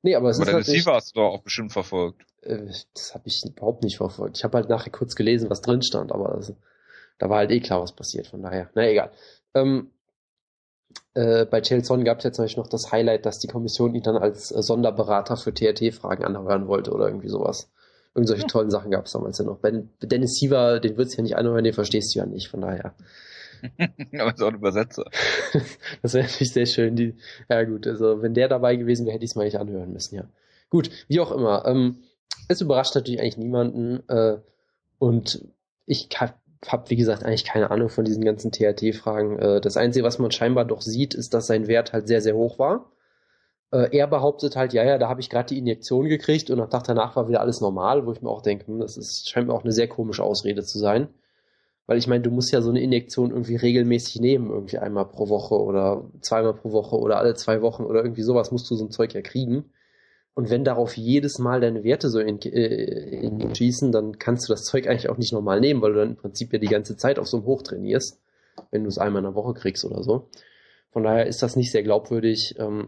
Nee, 0.03 0.15
aber 0.15 0.29
es 0.29 0.39
aber 0.39 0.59
ist 0.59 0.69
deine 0.69 0.79
Siva 0.79 0.93
hast 0.93 1.15
du 1.15 1.21
doch 1.21 1.33
auch 1.33 1.41
bestimmt 1.41 1.71
verfolgt. 1.71 2.21
Äh, 2.41 2.67
das 2.93 3.15
habe 3.15 3.23
ich 3.27 3.43
überhaupt 3.43 3.83
nicht 3.83 3.97
verfolgt. 3.97 4.37
Ich 4.37 4.43
habe 4.43 4.57
halt 4.57 4.69
nachher 4.69 4.91
kurz 4.91 5.15
gelesen, 5.15 5.49
was 5.49 5.61
drin 5.61 5.81
stand, 5.81 6.11
aber 6.11 6.35
das, 6.35 6.53
da 7.17 7.29
war 7.29 7.39
halt 7.39 7.51
eh 7.51 7.61
klar, 7.61 7.81
was 7.81 7.93
passiert. 7.93 8.27
Von 8.27 8.43
daher, 8.43 8.69
na 8.75 8.87
egal. 8.87 9.11
Ähm, 9.55 9.89
äh, 11.13 11.45
bei 11.45 11.61
Chelson 11.61 12.03
gab 12.03 12.19
es 12.19 12.23
jetzt 12.23 12.37
natürlich 12.37 12.57
noch 12.57 12.67
das 12.67 12.91
Highlight, 12.91 13.25
dass 13.25 13.39
die 13.39 13.47
Kommission 13.47 13.95
ihn 13.95 14.03
dann 14.03 14.17
als 14.17 14.51
äh, 14.51 14.61
Sonderberater 14.61 15.37
für 15.37 15.53
TRT-Fragen 15.53 16.23
anhören 16.23 16.67
wollte 16.67 16.91
oder 16.91 17.07
irgendwie 17.07 17.29
sowas. 17.29 17.71
Irgendwelche 18.15 18.43
ja. 18.43 18.47
tollen 18.47 18.71
Sachen 18.71 18.91
gab 18.91 19.05
es 19.05 19.11
damals 19.11 19.37
ja 19.37 19.45
noch. 19.45 19.59
Ben, 19.59 19.89
Dennis 20.01 20.35
Siever, 20.35 20.79
den 20.79 20.97
würdest 20.97 21.13
du 21.13 21.17
ja 21.17 21.23
nicht 21.23 21.37
anhören, 21.37 21.63
den 21.63 21.73
verstehst 21.73 22.13
du 22.13 22.19
ja 22.19 22.25
nicht, 22.25 22.49
von 22.49 22.61
daher. 22.61 22.93
Aber 24.13 24.33
ist 24.33 24.41
auch 24.41 24.47
ein 24.47 24.55
Übersetzer. 24.55 25.05
das 26.01 26.13
wäre 26.13 26.25
natürlich 26.25 26.53
sehr 26.53 26.65
schön. 26.65 26.95
Die, 26.95 27.15
ja 27.49 27.63
gut, 27.63 27.85
also 27.85 28.21
wenn 28.21 28.33
der 28.33 28.47
dabei 28.47 28.75
gewesen 28.75 29.05
wäre, 29.05 29.15
hätte 29.15 29.25
ich 29.25 29.31
es 29.31 29.35
mal 29.35 29.45
nicht 29.45 29.59
anhören 29.59 29.91
müssen, 29.93 30.15
ja. 30.15 30.23
Gut, 30.69 30.89
wie 31.07 31.19
auch 31.19 31.31
immer. 31.31 31.65
Ähm, 31.65 32.03
es 32.47 32.61
überrascht 32.61 32.95
natürlich 32.95 33.19
eigentlich 33.19 33.37
niemanden. 33.37 34.07
Äh, 34.07 34.37
und 34.99 35.43
ich 35.85 36.09
habe, 36.67 36.89
wie 36.89 36.95
gesagt, 36.95 37.23
eigentlich 37.23 37.45
keine 37.45 37.71
Ahnung 37.71 37.89
von 37.89 38.05
diesen 38.05 38.23
ganzen 38.23 38.51
THT-Fragen. 38.51 39.39
Äh, 39.39 39.61
das 39.61 39.77
Einzige, 39.77 40.05
was 40.05 40.19
man 40.19 40.31
scheinbar 40.31 40.65
doch 40.65 40.81
sieht, 40.81 41.13
ist, 41.13 41.33
dass 41.33 41.47
sein 41.47 41.67
Wert 41.67 41.93
halt 41.93 42.07
sehr, 42.07 42.21
sehr 42.21 42.35
hoch 42.35 42.59
war. 42.59 42.91
Äh, 43.71 43.95
er 43.97 44.07
behauptet 44.07 44.55
halt, 44.55 44.73
ja, 44.73 44.83
ja, 44.83 44.97
da 44.97 45.09
habe 45.09 45.21
ich 45.21 45.29
gerade 45.29 45.47
die 45.47 45.57
Injektion 45.59 46.09
gekriegt 46.09 46.49
und 46.49 46.59
am 46.59 46.69
Tag 46.69 46.83
danach 46.85 47.15
war 47.15 47.27
wieder 47.29 47.41
alles 47.41 47.61
normal, 47.61 48.05
wo 48.05 48.11
ich 48.11 48.21
mir 48.21 48.29
auch 48.29 48.41
denke, 48.41 48.67
hm, 48.67 48.79
das 48.79 48.97
ist, 48.97 49.29
scheint 49.29 49.47
mir 49.47 49.53
auch 49.53 49.63
eine 49.63 49.71
sehr 49.71 49.87
komische 49.87 50.23
Ausrede 50.23 50.63
zu 50.63 50.79
sein. 50.79 51.09
Weil 51.87 51.97
ich 51.97 52.07
meine, 52.07 52.21
du 52.21 52.31
musst 52.31 52.51
ja 52.51 52.61
so 52.61 52.69
eine 52.69 52.81
Injektion 52.81 53.31
irgendwie 53.31 53.55
regelmäßig 53.55 54.21
nehmen, 54.21 54.51
irgendwie 54.51 54.77
einmal 54.77 55.05
pro 55.07 55.29
Woche 55.29 55.55
oder 55.55 56.05
zweimal 56.21 56.53
pro 56.53 56.71
Woche 56.71 56.97
oder 56.97 57.17
alle 57.17 57.33
zwei 57.35 57.61
Wochen 57.61 57.83
oder 57.83 58.03
irgendwie 58.03 58.21
sowas 58.21 58.51
musst 58.51 58.69
du 58.69 58.75
so 58.75 58.85
ein 58.85 58.91
Zeug 58.91 59.13
ja 59.13 59.21
kriegen. 59.21 59.71
Und 60.39 60.49
wenn 60.49 60.63
darauf 60.63 60.95
jedes 60.95 61.37
Mal 61.37 61.59
deine 61.59 61.83
Werte 61.83 62.09
so 62.09 62.19
in, 62.19 62.41
äh, 62.41 63.19
in 63.19 63.53
schießen, 63.53 63.91
dann 63.91 64.19
kannst 64.19 64.47
du 64.47 64.53
das 64.53 64.63
Zeug 64.63 64.87
eigentlich 64.87 65.09
auch 65.09 65.17
nicht 65.17 65.33
normal 65.33 65.59
nehmen, 65.59 65.81
weil 65.81 65.91
du 65.91 65.99
dann 65.99 66.11
im 66.11 66.15
Prinzip 66.15 66.53
ja 66.53 66.59
die 66.59 66.67
ganze 66.67 66.95
Zeit 66.95 67.19
auf 67.19 67.27
so 67.27 67.35
einem 67.35 67.45
Hoch 67.45 67.61
trainierst, 67.61 68.21
wenn 68.71 68.83
du 68.83 68.87
es 68.87 68.97
einmal 68.97 69.19
in 69.19 69.25
der 69.25 69.35
Woche 69.35 69.53
kriegst 69.53 69.83
oder 69.83 70.01
so. 70.01 70.29
Von 70.91 71.03
daher 71.03 71.27
ist 71.27 71.43
das 71.43 71.57
nicht 71.57 71.73
sehr 71.73 71.83
glaubwürdig. 71.83 72.55
Ähm, 72.57 72.87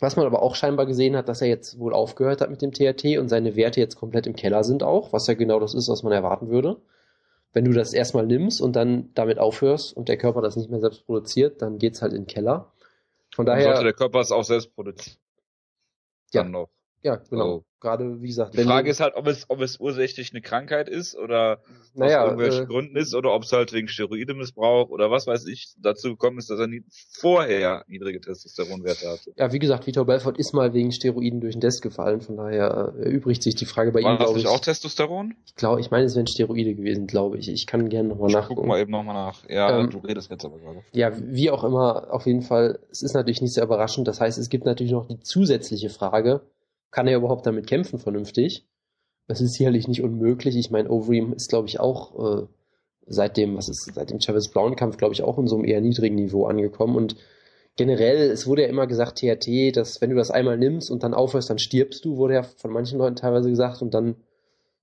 was 0.00 0.16
man 0.16 0.24
aber 0.24 0.40
auch 0.40 0.54
scheinbar 0.54 0.86
gesehen 0.86 1.16
hat, 1.16 1.28
dass 1.28 1.42
er 1.42 1.48
jetzt 1.48 1.78
wohl 1.78 1.92
aufgehört 1.92 2.40
hat 2.40 2.48
mit 2.48 2.62
dem 2.62 2.72
THT 2.72 3.18
und 3.18 3.28
seine 3.28 3.54
Werte 3.54 3.80
jetzt 3.80 3.96
komplett 3.96 4.26
im 4.26 4.34
Keller 4.34 4.64
sind 4.64 4.82
auch, 4.82 5.12
was 5.12 5.26
ja 5.26 5.34
genau 5.34 5.60
das 5.60 5.74
ist, 5.74 5.90
was 5.90 6.02
man 6.02 6.14
erwarten 6.14 6.48
würde 6.48 6.78
wenn 7.52 7.64
du 7.64 7.72
das 7.72 7.92
erstmal 7.92 8.26
nimmst 8.26 8.60
und 8.60 8.76
dann 8.76 9.10
damit 9.14 9.38
aufhörst 9.38 9.96
und 9.96 10.08
der 10.08 10.16
Körper 10.16 10.42
das 10.42 10.56
nicht 10.56 10.70
mehr 10.70 10.80
selbst 10.80 11.06
produziert, 11.06 11.62
dann 11.62 11.78
geht's 11.78 12.02
halt 12.02 12.12
in 12.12 12.22
den 12.22 12.26
Keller. 12.26 12.72
Von 13.34 13.46
daher. 13.46 13.64
Sollte 13.64 13.84
der 13.84 13.92
Körper 13.94 14.20
es 14.20 14.32
auch 14.32 14.44
selbst 14.44 14.74
produzieren. 14.74 15.16
Ja. 16.32 16.52
Ja, 17.02 17.16
genau. 17.16 17.58
So. 17.58 17.64
Gerade, 17.80 18.20
wie 18.20 18.26
gesagt. 18.26 18.58
Die 18.58 18.64
Frage 18.64 18.90
ist 18.90 18.98
halt, 18.98 19.14
ob 19.14 19.28
es, 19.28 19.48
ob 19.48 19.60
es 19.60 19.78
ursächlich 19.78 20.32
eine 20.32 20.42
Krankheit 20.42 20.88
ist 20.88 21.16
oder 21.16 21.60
naja, 21.94 22.22
aus 22.22 22.30
irgendwelchen 22.30 22.64
äh, 22.64 22.66
Gründen 22.66 22.96
ist 22.96 23.14
oder 23.14 23.32
ob 23.32 23.44
es 23.44 23.52
halt 23.52 23.72
wegen 23.72 23.86
Steroidemissbrauch 23.86 24.88
oder 24.88 25.12
was 25.12 25.28
weiß 25.28 25.46
ich 25.46 25.74
dazu 25.78 26.08
gekommen 26.10 26.38
ist, 26.38 26.50
dass 26.50 26.58
er 26.58 26.66
nie, 26.66 26.82
vorher 26.90 27.84
niedrige 27.86 28.20
Testosteronwerte 28.20 29.08
hatte. 29.08 29.32
Ja, 29.36 29.52
wie 29.52 29.60
gesagt, 29.60 29.86
Vitor 29.86 30.06
Belfort 30.06 30.38
ist 30.38 30.54
mal 30.54 30.74
wegen 30.74 30.90
Steroiden 30.90 31.40
durch 31.40 31.54
den 31.54 31.60
Desk 31.60 31.80
gefallen, 31.80 32.20
von 32.20 32.36
daher 32.36 32.94
äh, 32.98 33.04
erübrigt 33.04 33.44
sich 33.44 33.54
die 33.54 33.66
Frage 33.66 33.92
bei 33.92 34.02
War 34.02 34.14
ihm, 34.14 34.18
glaube 34.18 34.40
ich. 34.40 34.48
auch 34.48 34.58
Testosteron? 34.58 35.36
Ich 35.46 35.54
glaube, 35.54 35.80
ich 35.80 35.92
meine, 35.92 36.06
es 36.06 36.16
wären 36.16 36.26
Steroide 36.26 36.74
gewesen, 36.74 37.06
glaube 37.06 37.38
ich. 37.38 37.48
Ich 37.48 37.68
kann 37.68 37.88
gerne 37.88 38.08
nochmal 38.08 38.32
nachgucken. 38.32 38.62
Guck 38.62 38.66
mal 38.66 38.80
eben 38.80 38.90
nochmal 38.90 39.14
nach. 39.14 39.48
Ja, 39.48 39.78
ähm, 39.78 39.90
du 39.90 39.98
redest 39.98 40.32
jetzt 40.32 40.44
aber 40.44 40.58
gerade. 40.58 40.82
Ja, 40.94 41.12
wie 41.16 41.52
auch 41.52 41.62
immer, 41.62 42.12
auf 42.12 42.26
jeden 42.26 42.42
Fall, 42.42 42.80
es 42.90 43.02
ist 43.02 43.14
natürlich 43.14 43.40
nicht 43.40 43.54
sehr 43.54 43.62
überraschend. 43.62 44.08
Das 44.08 44.20
heißt, 44.20 44.36
es 44.36 44.48
gibt 44.48 44.64
natürlich 44.64 44.92
noch 44.92 45.06
die 45.06 45.20
zusätzliche 45.20 45.90
Frage, 45.90 46.40
kann 46.90 47.06
er 47.06 47.16
überhaupt 47.16 47.46
damit 47.46 47.66
kämpfen 47.66 47.98
vernünftig? 47.98 48.66
Das 49.26 49.40
ist 49.40 49.54
sicherlich 49.54 49.88
nicht 49.88 50.02
unmöglich. 50.02 50.56
Ich 50.56 50.70
meine, 50.70 50.90
Overeem 50.90 51.32
ist, 51.34 51.50
glaube 51.50 51.68
ich, 51.68 51.80
auch 51.80 52.42
äh, 52.42 52.46
seit 53.06 53.36
dem, 53.36 53.56
was 53.56 53.68
ist, 53.68 53.94
seit 53.94 54.10
dem 54.10 54.20
Chavez 54.20 54.48
Brown 54.48 54.76
Kampf, 54.76 54.96
glaube 54.96 55.14
ich, 55.14 55.22
auch 55.22 55.38
in 55.38 55.46
so 55.46 55.56
einem 55.56 55.64
eher 55.64 55.80
niedrigen 55.80 56.16
Niveau 56.16 56.46
angekommen. 56.46 56.96
Und 56.96 57.16
generell, 57.76 58.30
es 58.30 58.46
wurde 58.46 58.62
ja 58.62 58.68
immer 58.68 58.86
gesagt, 58.86 59.18
THT, 59.18 59.76
dass 59.76 60.00
wenn 60.00 60.10
du 60.10 60.16
das 60.16 60.30
einmal 60.30 60.56
nimmst 60.56 60.90
und 60.90 61.02
dann 61.02 61.14
aufhörst, 61.14 61.50
dann 61.50 61.58
stirbst 61.58 62.04
du, 62.04 62.16
wurde 62.16 62.34
ja 62.34 62.42
von 62.42 62.70
manchen 62.70 62.98
Leuten 62.98 63.16
teilweise 63.16 63.50
gesagt. 63.50 63.82
Und 63.82 63.92
dann 63.92 64.16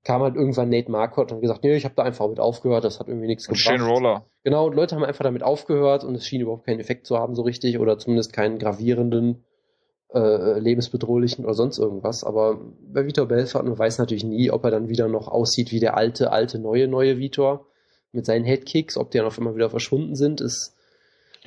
kam 0.04 0.22
halt 0.22 0.36
irgendwann 0.36 0.70
Nate 0.70 0.92
Marquardt 0.92 1.32
und 1.32 1.42
gesagt, 1.42 1.64
nee, 1.64 1.76
ich 1.76 1.84
habe 1.84 1.96
da 1.96 2.04
einfach 2.04 2.30
mit 2.30 2.40
aufgehört, 2.40 2.84
das 2.84 3.00
hat 3.00 3.08
irgendwie 3.08 3.28
nichts 3.28 3.48
und 3.48 3.58
gebracht. 3.58 3.80
Shane 3.80 3.88
Roller. 3.88 4.26
Genau, 4.44 4.68
und 4.68 4.76
Leute 4.76 4.96
haben 4.96 5.04
einfach 5.04 5.24
damit 5.24 5.42
aufgehört 5.42 6.04
und 6.04 6.14
es 6.14 6.28
schien 6.28 6.42
überhaupt 6.42 6.66
keinen 6.66 6.80
Effekt 6.80 7.08
zu 7.08 7.18
haben 7.18 7.34
so 7.34 7.42
richtig 7.42 7.80
oder 7.80 7.98
zumindest 7.98 8.32
keinen 8.32 8.60
gravierenden. 8.60 9.44
Äh, 10.14 10.60
lebensbedrohlichen 10.60 11.46
oder 11.46 11.54
sonst 11.54 11.78
irgendwas. 11.78 12.24
Aber 12.24 12.60
bei 12.82 13.06
Vitor 13.06 13.28
Belfort, 13.28 13.64
man 13.64 13.78
weiß 13.78 13.98
natürlich 13.98 14.24
nie, 14.24 14.52
ob 14.52 14.64
er 14.64 14.72
dann 14.72 14.90
wieder 14.90 15.08
noch 15.08 15.28
aussieht 15.28 15.72
wie 15.72 15.80
der 15.80 15.98
alte, 15.98 16.32
alte, 16.32 16.60
neue, 16.60 16.88
neue 16.88 17.18
Vitor 17.18 17.68
mit 18.12 18.26
seinen 18.26 18.46
Headkicks, 18.46 18.98
ob 18.98 19.12
die 19.12 19.18
dann 19.18 19.28
auf 19.28 19.38
einmal 19.38 19.56
wieder 19.56 19.70
verschwunden 19.70 20.16
sind, 20.16 20.42
ist 20.42 20.76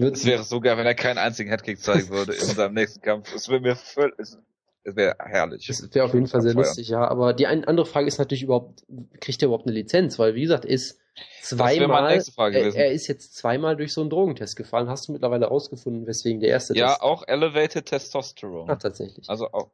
es 0.01 0.25
wäre 0.25 0.45
so 0.45 0.61
geil, 0.61 0.77
wenn 0.77 0.87
er 0.87 0.95
keinen 0.95 1.19
einzigen 1.19 1.51
Headkick 1.51 1.81
zeigen 1.81 2.09
würde 2.11 2.33
in 2.33 2.45
seinem 2.45 2.75
nächsten 2.75 3.01
Kampf. 3.01 3.35
Es 3.35 3.49
wäre 3.49 3.61
mir 3.61 3.77
völlig, 3.77 4.17
es 4.19 4.39
wäre 4.85 5.17
herrlich. 5.19 5.69
Es 5.69 5.95
wäre 5.95 6.05
auf 6.05 6.15
jeden 6.15 6.27
Fall 6.27 6.43
sehr 6.43 6.55
lustig, 6.55 6.89
ja. 6.89 7.07
Aber 7.07 7.33
die 7.33 7.47
ein, 7.47 7.65
andere 7.65 7.87
Frage 7.87 8.07
ist 8.07 8.19
natürlich 8.19 8.45
überhaupt, 8.45 8.85
kriegt 9.21 9.43
er 9.43 9.47
überhaupt 9.47 9.67
eine 9.67 9.75
Lizenz? 9.75 10.19
Weil, 10.19 10.35
wie 10.35 10.43
gesagt, 10.43 10.65
ist 10.65 10.99
zweimal, 11.43 12.21
er, 12.55 12.75
er, 12.75 12.93
ist 12.93 13.07
jetzt 13.07 13.37
zweimal 13.37 13.77
durch 13.77 13.93
so 13.93 14.01
einen 14.01 14.11
Drogentest 14.11 14.57
gefallen. 14.57 14.89
Hast 14.89 15.09
du 15.09 15.13
mittlerweile 15.13 15.47
rausgefunden, 15.47 16.07
weswegen 16.07 16.41
der 16.41 16.51
erste 16.51 16.77
Ja, 16.77 16.89
Test? 16.89 17.03
auch 17.03 17.27
Elevated 17.27 17.87
Testosterone. 17.87 18.73
Ach, 18.73 18.79
tatsächlich. 18.79 19.29
Also 19.29 19.49
auch. 19.53 19.71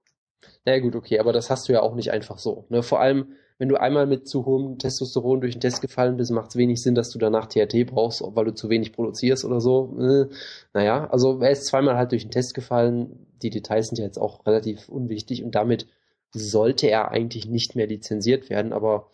Na 0.65 0.73
naja, 0.73 0.83
gut, 0.83 0.95
okay, 0.95 1.19
aber 1.19 1.33
das 1.33 1.51
hast 1.51 1.69
du 1.69 1.73
ja 1.73 1.83
auch 1.83 1.95
nicht 1.95 2.11
einfach 2.11 2.39
so. 2.39 2.67
Ne? 2.69 2.83
Vor 2.83 3.01
allem, 3.01 3.35
wenn 3.59 3.69
du 3.69 3.77
einmal 3.77 4.07
mit 4.07 4.29
zu 4.29 4.47
hohem 4.47 4.79
Testosteron 4.79 5.41
durch 5.41 5.55
den 5.55 5.61
Test 5.61 5.81
gefallen 5.81 6.17
bist, 6.17 6.31
macht 6.31 6.51
es 6.51 6.57
wenig 6.57 6.83
Sinn, 6.83 6.95
dass 6.95 7.11
du 7.11 7.19
danach 7.19 7.47
THT 7.47 7.87
brauchst, 7.87 8.23
weil 8.23 8.45
du 8.45 8.55
zu 8.55 8.69
wenig 8.69 8.93
produzierst 8.93 9.45
oder 9.45 9.61
so. 9.61 9.97
Äh, 10.01 10.27
naja, 10.73 11.09
also 11.11 11.41
er 11.41 11.51
ist 11.51 11.67
zweimal 11.67 11.97
halt 11.97 12.13
durch 12.13 12.23
den 12.23 12.31
Test 12.31 12.55
gefallen. 12.55 13.27
Die 13.43 13.51
Details 13.51 13.89
sind 13.89 13.99
ja 13.99 14.05
jetzt 14.05 14.19
auch 14.19 14.45
relativ 14.47 14.89
unwichtig 14.89 15.45
und 15.45 15.55
damit 15.55 15.87
sollte 16.33 16.89
er 16.89 17.11
eigentlich 17.11 17.47
nicht 17.47 17.77
mehr 17.77 17.87
lizenziert 17.87 18.51
werden, 18.51 18.73
aber 18.73 19.09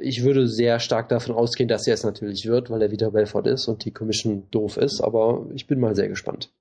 ich 0.00 0.22
würde 0.22 0.48
sehr 0.48 0.80
stark 0.80 1.08
davon 1.08 1.34
ausgehen, 1.34 1.68
dass 1.68 1.86
er 1.86 1.94
es 1.94 2.04
natürlich 2.04 2.46
wird, 2.46 2.70
weil 2.70 2.82
er 2.82 2.90
wieder 2.90 3.10
Belfort 3.10 3.46
ist 3.46 3.68
und 3.68 3.84
die 3.84 3.92
Commission 3.92 4.50
doof 4.50 4.76
ist, 4.76 5.00
aber 5.00 5.46
ich 5.54 5.66
bin 5.66 5.80
mal 5.80 5.94
sehr 5.94 6.08
gespannt. 6.08 6.52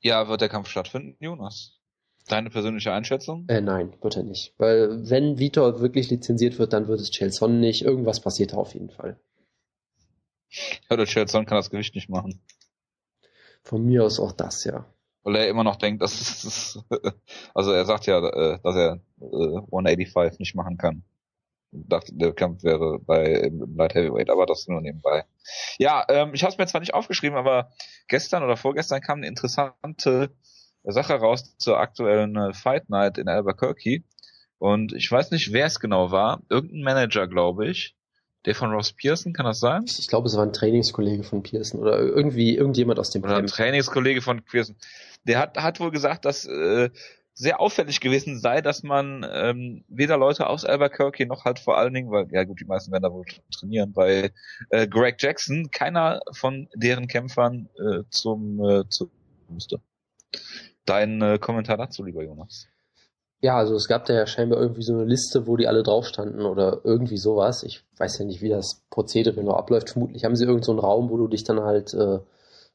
Ja, 0.00 0.28
wird 0.28 0.40
der 0.40 0.48
Kampf 0.48 0.68
stattfinden, 0.68 1.16
Jonas? 1.18 1.80
Deine 2.28 2.50
persönliche 2.50 2.92
Einschätzung? 2.92 3.46
Äh, 3.48 3.60
nein, 3.60 3.94
wird 4.02 4.16
er 4.16 4.22
nicht. 4.22 4.54
Weil 4.58 5.08
wenn 5.08 5.38
Vitor 5.38 5.80
wirklich 5.80 6.10
lizenziert 6.10 6.58
wird, 6.58 6.72
dann 6.72 6.86
wird 6.86 7.00
es 7.00 7.10
Chelson 7.10 7.58
nicht. 7.58 7.82
Irgendwas 7.82 8.20
passiert 8.20 8.52
da 8.52 8.58
auf 8.58 8.74
jeden 8.74 8.90
Fall. 8.90 9.18
Ja, 10.88 10.96
der 10.96 11.06
Chelson 11.06 11.46
kann 11.46 11.56
das 11.56 11.70
Gewicht 11.70 11.94
nicht 11.94 12.08
machen. 12.08 12.40
Von 13.62 13.84
mir 13.84 14.04
aus 14.04 14.20
auch 14.20 14.32
das, 14.32 14.64
ja. 14.64 14.86
Weil 15.22 15.36
er 15.36 15.48
immer 15.48 15.64
noch 15.64 15.76
denkt, 15.76 16.02
dass 16.02 16.20
es, 16.44 16.84
also 17.54 17.72
er 17.72 17.84
sagt 17.84 18.06
ja, 18.06 18.18
äh, 18.18 18.58
dass 18.62 18.76
er 18.76 19.00
185 19.20 20.16
äh, 20.16 20.36
nicht 20.38 20.54
machen 20.54 20.78
kann. 20.78 21.04
Dachte, 21.70 22.14
der 22.14 22.32
Kampf 22.32 22.62
wäre 22.62 22.98
bei 22.98 23.50
Light 23.76 23.94
Heavyweight, 23.94 24.30
aber 24.30 24.46
das 24.46 24.68
nur 24.68 24.80
nebenbei. 24.80 25.26
Ja, 25.76 26.04
ähm, 26.08 26.32
ich 26.32 26.42
habe 26.42 26.52
es 26.52 26.58
mir 26.58 26.66
zwar 26.66 26.80
nicht 26.80 26.94
aufgeschrieben, 26.94 27.36
aber 27.36 27.70
gestern 28.08 28.42
oder 28.42 28.56
vorgestern 28.56 29.02
kam 29.02 29.18
eine 29.18 29.26
interessante 29.26 30.30
Sache 30.84 31.14
raus 31.14 31.56
zur 31.58 31.78
aktuellen 31.78 32.36
äh, 32.36 32.54
Fight 32.54 32.88
Night 32.88 33.18
in 33.18 33.28
Albuquerque. 33.28 34.04
Und 34.58 34.92
ich 34.94 35.10
weiß 35.10 35.30
nicht, 35.30 35.52
wer 35.52 35.66
es 35.66 35.78
genau 35.78 36.10
war. 36.10 36.42
Irgendein 36.48 36.82
Manager, 36.82 37.28
glaube 37.28 37.68
ich. 37.68 37.97
Der 38.44 38.54
von 38.54 38.70
Ross 38.70 38.92
Pearson, 38.92 39.32
kann 39.32 39.46
das 39.46 39.60
sein? 39.60 39.84
Ich 39.86 40.06
glaube, 40.06 40.28
es 40.28 40.36
war 40.36 40.44
ein 40.44 40.52
Trainingskollege 40.52 41.24
von 41.24 41.42
Pearson 41.42 41.80
oder 41.80 41.98
irgendwie 41.98 42.56
irgendjemand 42.56 42.98
aus 42.98 43.10
dem 43.10 43.24
Oder 43.24 43.36
ein 43.36 43.46
Trainingskollege 43.46 44.22
von 44.22 44.42
Pearson. 44.42 44.76
Der 45.24 45.38
hat, 45.38 45.58
hat 45.58 45.80
wohl 45.80 45.90
gesagt, 45.90 46.24
dass 46.24 46.46
äh, 46.46 46.90
sehr 47.38 47.60
auffällig 47.60 48.00
gewesen 48.00 48.40
sei, 48.40 48.60
dass 48.60 48.82
man 48.82 49.24
ähm, 49.30 49.84
weder 49.86 50.16
Leute 50.16 50.48
aus 50.48 50.64
Albuquerque 50.64 51.24
noch 51.24 51.44
halt 51.44 51.60
vor 51.60 51.78
allen 51.78 51.94
Dingen, 51.94 52.10
weil 52.10 52.26
ja 52.32 52.42
gut, 52.42 52.60
die 52.60 52.64
meisten 52.64 52.90
werden 52.90 53.04
da 53.04 53.12
wohl 53.12 53.24
trainieren, 53.52 53.92
bei 53.92 54.32
äh, 54.70 54.88
Greg 54.88 55.22
Jackson 55.22 55.70
keiner 55.70 56.20
von 56.32 56.68
deren 56.74 57.06
Kämpfern 57.06 57.68
äh, 57.78 58.02
zum 58.10 58.60
äh, 58.64 58.88
zu 58.88 59.10
musste. 59.48 59.80
Dein 60.84 61.22
äh, 61.22 61.38
Kommentar 61.38 61.76
dazu, 61.76 62.02
lieber 62.02 62.24
Jonas? 62.24 62.66
Ja, 63.40 63.56
also 63.56 63.76
es 63.76 63.86
gab 63.86 64.04
da 64.06 64.14
ja 64.14 64.26
scheinbar 64.26 64.60
irgendwie 64.60 64.82
so 64.82 64.92
eine 64.92 65.04
Liste, 65.04 65.46
wo 65.46 65.56
die 65.56 65.68
alle 65.68 65.84
drauf 65.84 66.06
standen 66.06 66.42
oder 66.42 66.80
irgendwie 66.82 67.18
sowas. 67.18 67.62
Ich 67.62 67.84
weiß 67.96 68.18
ja 68.18 68.24
nicht, 68.24 68.42
wie 68.42 68.48
das 68.48 68.82
Prozedere 68.90 69.44
noch 69.44 69.56
abläuft. 69.56 69.90
Vermutlich 69.90 70.24
haben 70.24 70.34
sie 70.34 70.44
irgendeinen 70.44 70.78
so 70.78 70.82
Raum, 70.82 71.08
wo 71.10 71.16
du 71.16 71.28
dich 71.28 71.44
dann 71.44 71.60
halt 71.60 71.94
äh, 71.94 72.18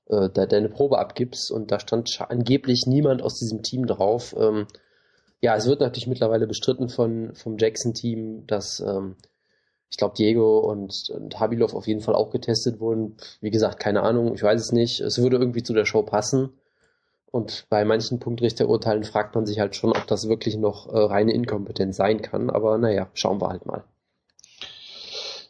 äh, 0.07 0.29
de 0.29 0.47
deine 0.47 0.69
Probe 0.69 0.99
abgibst 0.99 1.51
und 1.51 1.71
da 1.71 1.79
stand 1.79 2.09
angeblich 2.29 2.85
niemand 2.87 3.21
aus 3.21 3.39
diesem 3.39 3.61
Team 3.61 3.87
drauf. 3.87 4.35
Ähm, 4.37 4.67
ja, 5.41 5.55
es 5.57 5.67
wird 5.67 5.81
natürlich 5.81 6.07
mittlerweile 6.07 6.47
bestritten 6.47 6.87
von 6.87 7.35
vom 7.35 7.57
Jackson-Team, 7.57 8.47
dass 8.47 8.79
ähm, 8.79 9.17
ich 9.89 9.97
glaube 9.97 10.15
Diego 10.15 10.59
und, 10.59 11.09
und 11.09 11.39
Habilov 11.39 11.73
auf 11.73 11.87
jeden 11.87 12.01
Fall 12.01 12.15
auch 12.15 12.31
getestet 12.31 12.79
wurden. 12.79 13.17
Wie 13.41 13.51
gesagt, 13.51 13.79
keine 13.79 14.03
Ahnung, 14.03 14.33
ich 14.33 14.43
weiß 14.43 14.61
es 14.61 14.71
nicht. 14.71 15.01
Es 15.01 15.21
würde 15.21 15.37
irgendwie 15.37 15.63
zu 15.63 15.73
der 15.73 15.85
Show 15.85 16.03
passen. 16.03 16.53
Und 17.33 17.65
bei 17.69 17.83
manchen 17.83 18.19
Punktrichterurteilen 18.19 19.03
fragt 19.03 19.33
man 19.33 19.47
sich 19.47 19.57
halt 19.57 19.75
schon, 19.75 19.89
ob 19.89 20.05
das 20.05 20.29
wirklich 20.29 20.55
noch 20.55 20.85
äh, 20.93 20.99
reine 20.99 21.33
Inkompetenz 21.33 21.97
sein 21.97 22.21
kann. 22.21 22.51
Aber 22.51 22.77
naja, 22.77 23.09
schauen 23.15 23.41
wir 23.41 23.49
halt 23.49 23.65
mal. 23.65 23.83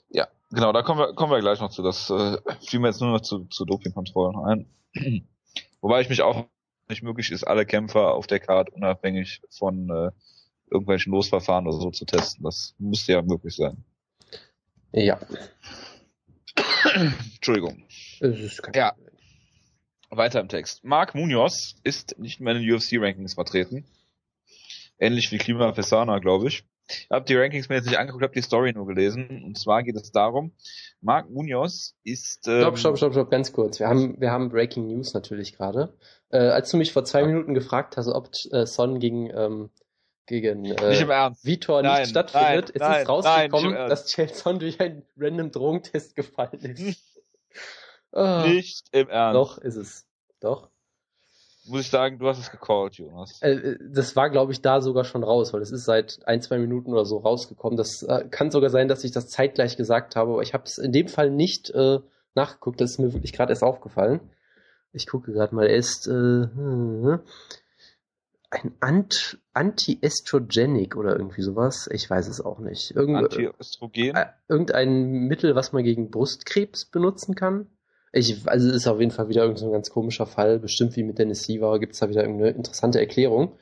Ja, 0.10 0.30
genau, 0.50 0.72
da 0.72 0.82
kommen 0.82 1.02
wir, 1.02 1.14
kommen 1.14 1.34
wir 1.34 1.42
gleich 1.42 1.60
noch 1.60 1.72
zu. 1.72 1.84
Das 1.84 2.10
äh, 2.10 2.38
fiel 2.62 2.80
mir 2.80 2.88
jetzt 2.88 3.02
nur 3.02 3.12
noch 3.12 3.20
zu, 3.20 3.48
zu 3.48 3.66
Dopingkontrollen 3.66 4.66
ein. 4.96 5.28
Wobei 5.82 6.00
ich 6.00 6.08
mich 6.08 6.22
auch 6.22 6.46
nicht 6.88 7.04
möglich 7.04 7.32
ist, 7.32 7.44
alle 7.44 7.66
Kämpfer 7.66 8.14
auf 8.14 8.28
der 8.28 8.40
Karte 8.40 8.72
unabhängig 8.72 9.42
von 9.50 9.90
äh, 9.90 10.12
irgendwelchen 10.72 11.12
Losverfahren 11.12 11.68
oder 11.68 11.82
so 11.82 11.92
zu 11.92 12.06
testen. 12.06 12.46
Das 12.46 12.76
müsste 12.78 13.12
ja 13.12 13.22
möglich 13.22 13.58
sein. 13.58 13.84
Ja. 14.94 15.20
Entschuldigung. 17.36 17.84
Ist 18.22 18.64
kein 18.64 18.74
ja, 18.74 18.94
weiter 20.18 20.40
im 20.40 20.48
Text. 20.48 20.84
Mark 20.84 21.16
Munoz 21.16 21.76
ist 21.84 22.18
nicht 22.20 22.40
mehr 22.40 22.56
in 22.56 22.62
den 22.62 22.74
UFC-Rankings 22.74 23.34
vertreten. 23.34 23.86
Ähnlich 25.00 25.32
wie 25.32 25.38
Klima 25.38 25.72
Pesana, 25.72 26.20
glaube 26.20 26.48
ich. 26.48 26.64
Ich 26.88 27.08
habe 27.10 27.26
die 27.26 27.36
Rankings 27.36 27.70
mir 27.70 27.76
jetzt 27.76 27.86
nicht 27.86 27.98
angeguckt, 27.98 28.24
habe 28.24 28.34
die 28.34 28.42
Story 28.42 28.74
nur 28.74 28.86
gelesen. 28.86 29.44
Und 29.46 29.58
zwar 29.58 29.84
geht 29.84 29.96
es 29.96 30.12
darum, 30.12 30.52
Mark 31.02 31.30
Munoz 31.30 31.96
ist... 32.04 32.48
Ähm, 32.48 32.62
stopp, 32.62 32.78
stopp, 32.78 32.98
stopp, 32.98 33.14
stopp, 33.14 33.32
ganz 33.32 33.54
kurz. 33.54 33.80
Wir 33.80 33.88
haben, 33.88 34.20
wir 34.20 34.32
haben 34.32 34.50
Breaking 34.50 34.88
News 34.88 35.14
natürlich 35.14 35.58
gerade. 35.58 35.94
Äh, 36.30 36.40
als 36.40 36.70
du 36.72 36.78
mich 36.78 36.92
vor 36.92 37.06
zwei 37.06 37.24
Minuten 37.24 37.54
gefragt 37.54 37.98
hast, 37.98 38.08
ob 38.08 38.30
äh, 38.52 38.66
Son 38.66 39.00
gegen, 39.00 39.30
ähm, 39.30 39.70
gegen 40.26 40.66
äh, 40.66 41.32
Vitor 41.42 41.82
nein, 41.82 42.02
nicht 42.02 42.10
stattfindet, 42.10 42.70
nein, 42.70 42.76
ist 42.76 42.82
nein, 42.82 43.02
es 43.04 43.10
rausgekommen, 43.10 43.74
dass 43.74 44.12
Son 44.12 44.60
durch 44.60 44.80
einen 44.80 45.04
random 45.18 45.52
Drogentest 45.52 46.16
gefallen 46.16 46.60
ist. 46.60 47.02
Oh. 48.14 48.44
Nicht 48.46 48.88
im 48.92 49.10
Ernst. 49.10 49.36
Doch, 49.36 49.58
ist 49.58 49.76
es. 49.76 50.06
Doch. 50.40 50.70
Muss 51.66 51.82
ich 51.82 51.90
sagen, 51.90 52.20
du 52.20 52.28
hast 52.28 52.40
es 52.40 52.52
gecallt, 52.52 52.96
Jonas. 52.96 53.42
Äh, 53.42 53.78
das 53.90 54.16
war, 54.16 54.30
glaube 54.30 54.52
ich, 54.52 54.62
da 54.62 54.82
sogar 54.82 55.06
schon 55.06 55.24
raus, 55.24 55.54
weil 55.54 55.62
es 55.62 55.72
ist 55.72 55.86
seit 55.86 56.20
ein, 56.26 56.42
zwei 56.42 56.58
Minuten 56.58 56.92
oder 56.92 57.06
so 57.06 57.18
rausgekommen. 57.18 57.78
Das 57.78 58.04
äh, 58.04 58.26
kann 58.30 58.52
sogar 58.52 58.70
sein, 58.70 58.88
dass 58.90 59.04
ich 59.04 59.12
das 59.12 59.30
zeitgleich 59.30 59.78
gesagt 59.78 60.16
habe, 60.16 60.32
aber 60.34 60.42
ich 60.42 60.54
habe 60.54 60.66
es 60.66 60.78
in 60.78 60.92
dem 60.92 61.08
Fall 61.08 61.32
nicht 61.32 61.70
äh, 61.70 62.00
nachgeguckt. 62.36 62.82
Das 62.82 62.92
ist 62.92 63.00
mir 63.00 63.14
wirklich 63.14 63.32
gerade 63.32 63.52
erst 63.52 63.64
aufgefallen. 63.64 64.20
Ich 64.92 65.08
gucke 65.08 65.32
gerade 65.32 65.56
mal. 65.56 65.66
Er 65.66 65.78
ist 65.78 66.08
äh, 66.08 66.12
hm, 66.12 67.22
ein 68.50 68.76
Ant 68.82 69.40
Anti-Estrogenic 69.54 70.98
oder 70.98 71.16
irgendwie 71.16 71.42
sowas. 71.42 71.88
Ich 71.92 72.10
weiß 72.10 72.28
es 72.28 72.42
auch 72.42 72.60
nicht. 72.60 72.92
Irgend 72.92 73.18
Anti-Östrogen? 73.18 74.16
Äh, 74.16 74.26
irgendein 74.50 75.28
Mittel, 75.28 75.56
was 75.56 75.72
man 75.72 75.84
gegen 75.84 76.12
Brustkrebs 76.12 76.86
benutzen 76.86 77.36
kann. 77.36 77.68
Ich, 78.14 78.48
also 78.48 78.70
es 78.70 78.76
ist 78.76 78.88
auf 78.88 79.00
jeden 79.00 79.12
Fall 79.12 79.28
wieder 79.28 79.42
irgendein 79.42 79.66
so 79.66 79.72
ganz 79.72 79.90
komischer 79.90 80.28
Fall. 80.28 80.60
Bestimmt 80.60 80.96
wie 80.96 81.04
mit 81.04 81.18
Dennis 81.18 81.44
Siever 81.44 81.80
gibt 81.80 81.94
es 81.94 82.00
da 82.00 82.10
wieder 82.10 82.22
irgendeine 82.22 82.52
interessante 82.52 83.00
Erklärung. 83.00 83.58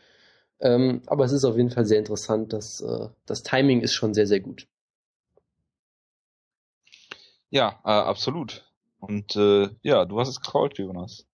Ähm, 0.60 1.02
aber 1.08 1.24
es 1.24 1.32
ist 1.32 1.46
auf 1.46 1.56
jeden 1.56 1.72
Fall 1.72 1.86
sehr 1.86 2.00
interessant. 2.00 2.52
dass 2.52 2.82
äh, 2.82 3.08
das 3.26 3.44
Timing 3.44 3.82
ist 3.82 3.94
schon 3.94 4.14
sehr, 4.14 4.28
sehr 4.28 4.42
gut. 4.42 4.68
Ja, 7.50 7.80
äh, 7.86 7.90
absolut. 7.90 8.66
Und 9.00 9.36
äh, 9.38 9.70
ja, 9.84 10.06
du 10.06 10.20
hast 10.20 10.28
es 10.28 10.42
gecallt, 10.42 10.78
Jonas. 10.78 11.26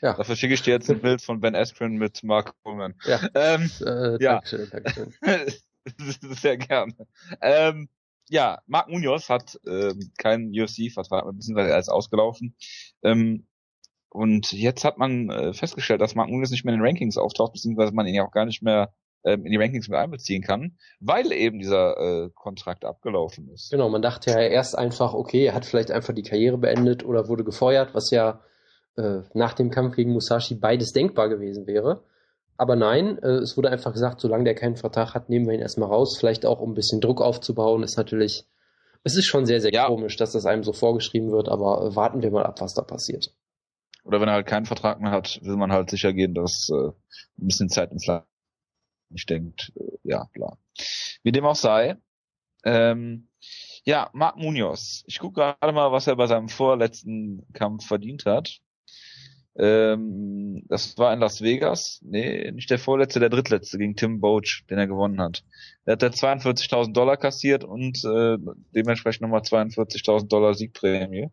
Ja. 0.00 0.14
Dafür 0.14 0.34
schicke 0.34 0.54
ich 0.54 0.62
dir 0.62 0.72
jetzt 0.72 0.90
ein 0.90 1.00
Bild 1.00 1.20
von 1.20 1.40
Ben 1.40 1.54
Askren 1.54 1.94
mit 1.94 2.22
Mark 2.24 2.54
Coleman. 2.62 2.94
Ja. 3.04 3.20
Ähm, 3.34 3.70
äh, 3.80 4.22
ja. 4.22 4.40
Dankeschön, 4.40 4.70
Dankeschön. 4.70 5.14
Sehr 6.40 6.56
gerne. 6.56 6.94
Ähm, 7.40 7.88
ja, 8.28 8.60
Marc 8.66 8.88
Munoz 8.88 9.28
hat 9.28 9.60
ähm, 9.66 10.12
keinen 10.18 10.50
UFC-Vertrag 10.50 11.24
beziehungsweise 11.32 11.70
er 11.70 11.78
ist 11.78 11.88
ausgelaufen. 11.88 12.56
Ähm, 13.02 13.46
und 14.08 14.52
jetzt 14.52 14.84
hat 14.84 14.98
man 14.98 15.30
äh, 15.30 15.52
festgestellt, 15.54 16.00
dass 16.00 16.14
Marc 16.14 16.28
Munoz 16.28 16.50
nicht 16.50 16.64
mehr 16.64 16.74
in 16.74 16.80
den 16.80 16.86
Rankings 16.86 17.16
auftaucht, 17.16 17.52
beziehungsweise 17.52 17.92
man 17.92 18.06
ihn 18.06 18.14
ja 18.14 18.24
auch 18.24 18.32
gar 18.32 18.44
nicht 18.44 18.62
mehr 18.62 18.92
ähm, 19.24 19.46
in 19.46 19.52
die 19.52 19.58
Rankings 19.58 19.88
mit 19.88 19.98
einbeziehen 19.98 20.42
kann, 20.42 20.76
weil 21.00 21.32
eben 21.32 21.58
dieser 21.58 21.96
äh, 21.96 22.30
Kontrakt 22.34 22.84
abgelaufen 22.84 23.48
ist. 23.50 23.70
Genau, 23.70 23.88
man 23.88 24.02
dachte 24.02 24.30
ja 24.30 24.40
erst 24.40 24.76
einfach, 24.76 25.14
okay, 25.14 25.46
er 25.46 25.54
hat 25.54 25.64
vielleicht 25.64 25.90
einfach 25.90 26.14
die 26.14 26.24
Karriere 26.24 26.58
beendet 26.58 27.04
oder 27.04 27.28
wurde 27.28 27.44
gefeuert, 27.44 27.94
was 27.94 28.10
ja 28.10 28.40
äh, 28.96 29.20
nach 29.32 29.54
dem 29.54 29.70
Kampf 29.70 29.96
gegen 29.96 30.12
Musashi 30.12 30.56
beides 30.56 30.92
denkbar 30.92 31.28
gewesen 31.28 31.66
wäre. 31.66 32.02
Aber 32.56 32.76
nein, 32.76 33.18
äh, 33.18 33.38
es 33.38 33.56
wurde 33.56 33.70
einfach 33.70 33.92
gesagt, 33.92 34.20
solange 34.20 34.44
der 34.44 34.54
keinen 34.54 34.76
Vertrag 34.76 35.14
hat, 35.14 35.28
nehmen 35.28 35.46
wir 35.46 35.54
ihn 35.54 35.60
erstmal 35.60 35.88
raus. 35.88 36.16
Vielleicht 36.18 36.46
auch, 36.46 36.60
um 36.60 36.72
ein 36.72 36.74
bisschen 36.74 37.00
Druck 37.00 37.20
aufzubauen, 37.20 37.82
ist 37.82 37.96
natürlich, 37.96 38.44
es 39.04 39.16
ist 39.16 39.26
schon 39.26 39.46
sehr, 39.46 39.60
sehr 39.60 39.72
ja. 39.72 39.86
komisch, 39.86 40.16
dass 40.16 40.32
das 40.32 40.46
einem 40.46 40.62
so 40.62 40.72
vorgeschrieben 40.72 41.32
wird, 41.32 41.48
aber 41.48 41.84
äh, 41.84 41.96
warten 41.96 42.22
wir 42.22 42.30
mal 42.30 42.44
ab, 42.44 42.60
was 42.60 42.74
da 42.74 42.82
passiert. 42.82 43.34
oder 44.04 44.20
wenn 44.20 44.28
er 44.28 44.34
halt 44.34 44.46
keinen 44.46 44.66
Vertrag 44.66 45.00
mehr 45.00 45.10
hat, 45.10 45.40
will 45.42 45.56
man 45.56 45.72
halt 45.72 45.90
sicher 45.90 46.12
gehen, 46.12 46.34
dass 46.34 46.68
äh, 46.70 46.88
ein 46.88 47.46
bisschen 47.46 47.68
Zeit 47.68 47.92
ins 47.92 48.06
Land 48.06 48.26
nicht 49.10 49.28
denkt, 49.28 49.72
äh, 49.76 49.98
ja, 50.04 50.26
klar. 50.32 50.58
Wie 51.22 51.32
dem 51.32 51.44
auch 51.44 51.56
sei, 51.56 51.96
ähm, 52.64 53.28
ja, 53.84 54.10
Marc 54.12 54.36
Munoz. 54.36 55.02
Ich 55.06 55.18
gucke 55.18 55.34
gerade 55.34 55.72
mal, 55.72 55.90
was 55.90 56.06
er 56.06 56.16
bei 56.16 56.26
seinem 56.26 56.48
vorletzten 56.48 57.46
Kampf 57.52 57.86
verdient 57.86 58.26
hat. 58.26 58.60
Ähm, 59.56 60.64
das 60.68 60.96
war 60.96 61.12
in 61.12 61.20
Las 61.20 61.42
Vegas. 61.42 62.00
Nee, 62.02 62.50
nicht 62.52 62.70
der 62.70 62.78
vorletzte, 62.78 63.20
der 63.20 63.28
drittletzte 63.28 63.78
gegen 63.78 63.96
Tim 63.96 64.20
Boach, 64.20 64.62
den 64.70 64.78
er 64.78 64.86
gewonnen 64.86 65.20
hat. 65.20 65.44
Der 65.86 65.92
hat 65.92 66.02
42.000 66.02 66.92
Dollar 66.92 67.16
kassiert 67.16 67.64
und 67.64 68.02
äh, 68.04 68.38
dementsprechend 68.74 69.22
nochmal 69.22 69.42
42.000 69.42 70.28
Dollar 70.28 70.54
Siegprämie. 70.54 71.28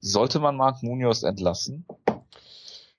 Sollte 0.00 0.38
man 0.40 0.56
Mark 0.56 0.82
Munoz 0.82 1.22
entlassen? 1.22 1.86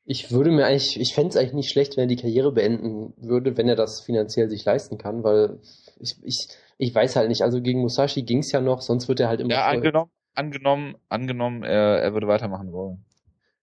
Ich 0.05 0.31
würde 0.31 0.51
mir 0.51 0.65
eigentlich, 0.65 0.99
ich 0.99 1.13
fände 1.13 1.29
es 1.29 1.35
eigentlich 1.35 1.53
nicht 1.53 1.71
schlecht, 1.71 1.97
wenn 1.97 2.05
er 2.05 2.15
die 2.15 2.15
Karriere 2.15 2.51
beenden 2.51 3.13
würde, 3.17 3.57
wenn 3.57 3.67
er 3.67 3.75
das 3.75 4.01
finanziell 4.01 4.49
sich 4.49 4.65
leisten 4.65 4.97
kann, 4.97 5.23
weil 5.23 5.59
ich, 5.99 6.15
ich, 6.23 6.47
ich 6.77 6.93
weiß 6.93 7.15
halt 7.15 7.29
nicht, 7.29 7.43
also 7.43 7.61
gegen 7.61 7.81
Musashi 7.81 8.23
ging 8.23 8.39
es 8.39 8.51
ja 8.51 8.61
noch, 8.61 8.81
sonst 8.81 9.07
wird 9.07 9.19
er 9.19 9.29
halt 9.29 9.41
immer. 9.41 9.51
Ja, 9.51 9.65
angenommen, 9.67 10.11
angenommen, 10.33 10.95
angenommen, 11.09 11.63
er, 11.63 11.99
er 11.99 12.13
würde 12.13 12.27
weitermachen 12.27 12.71
wollen 12.71 13.03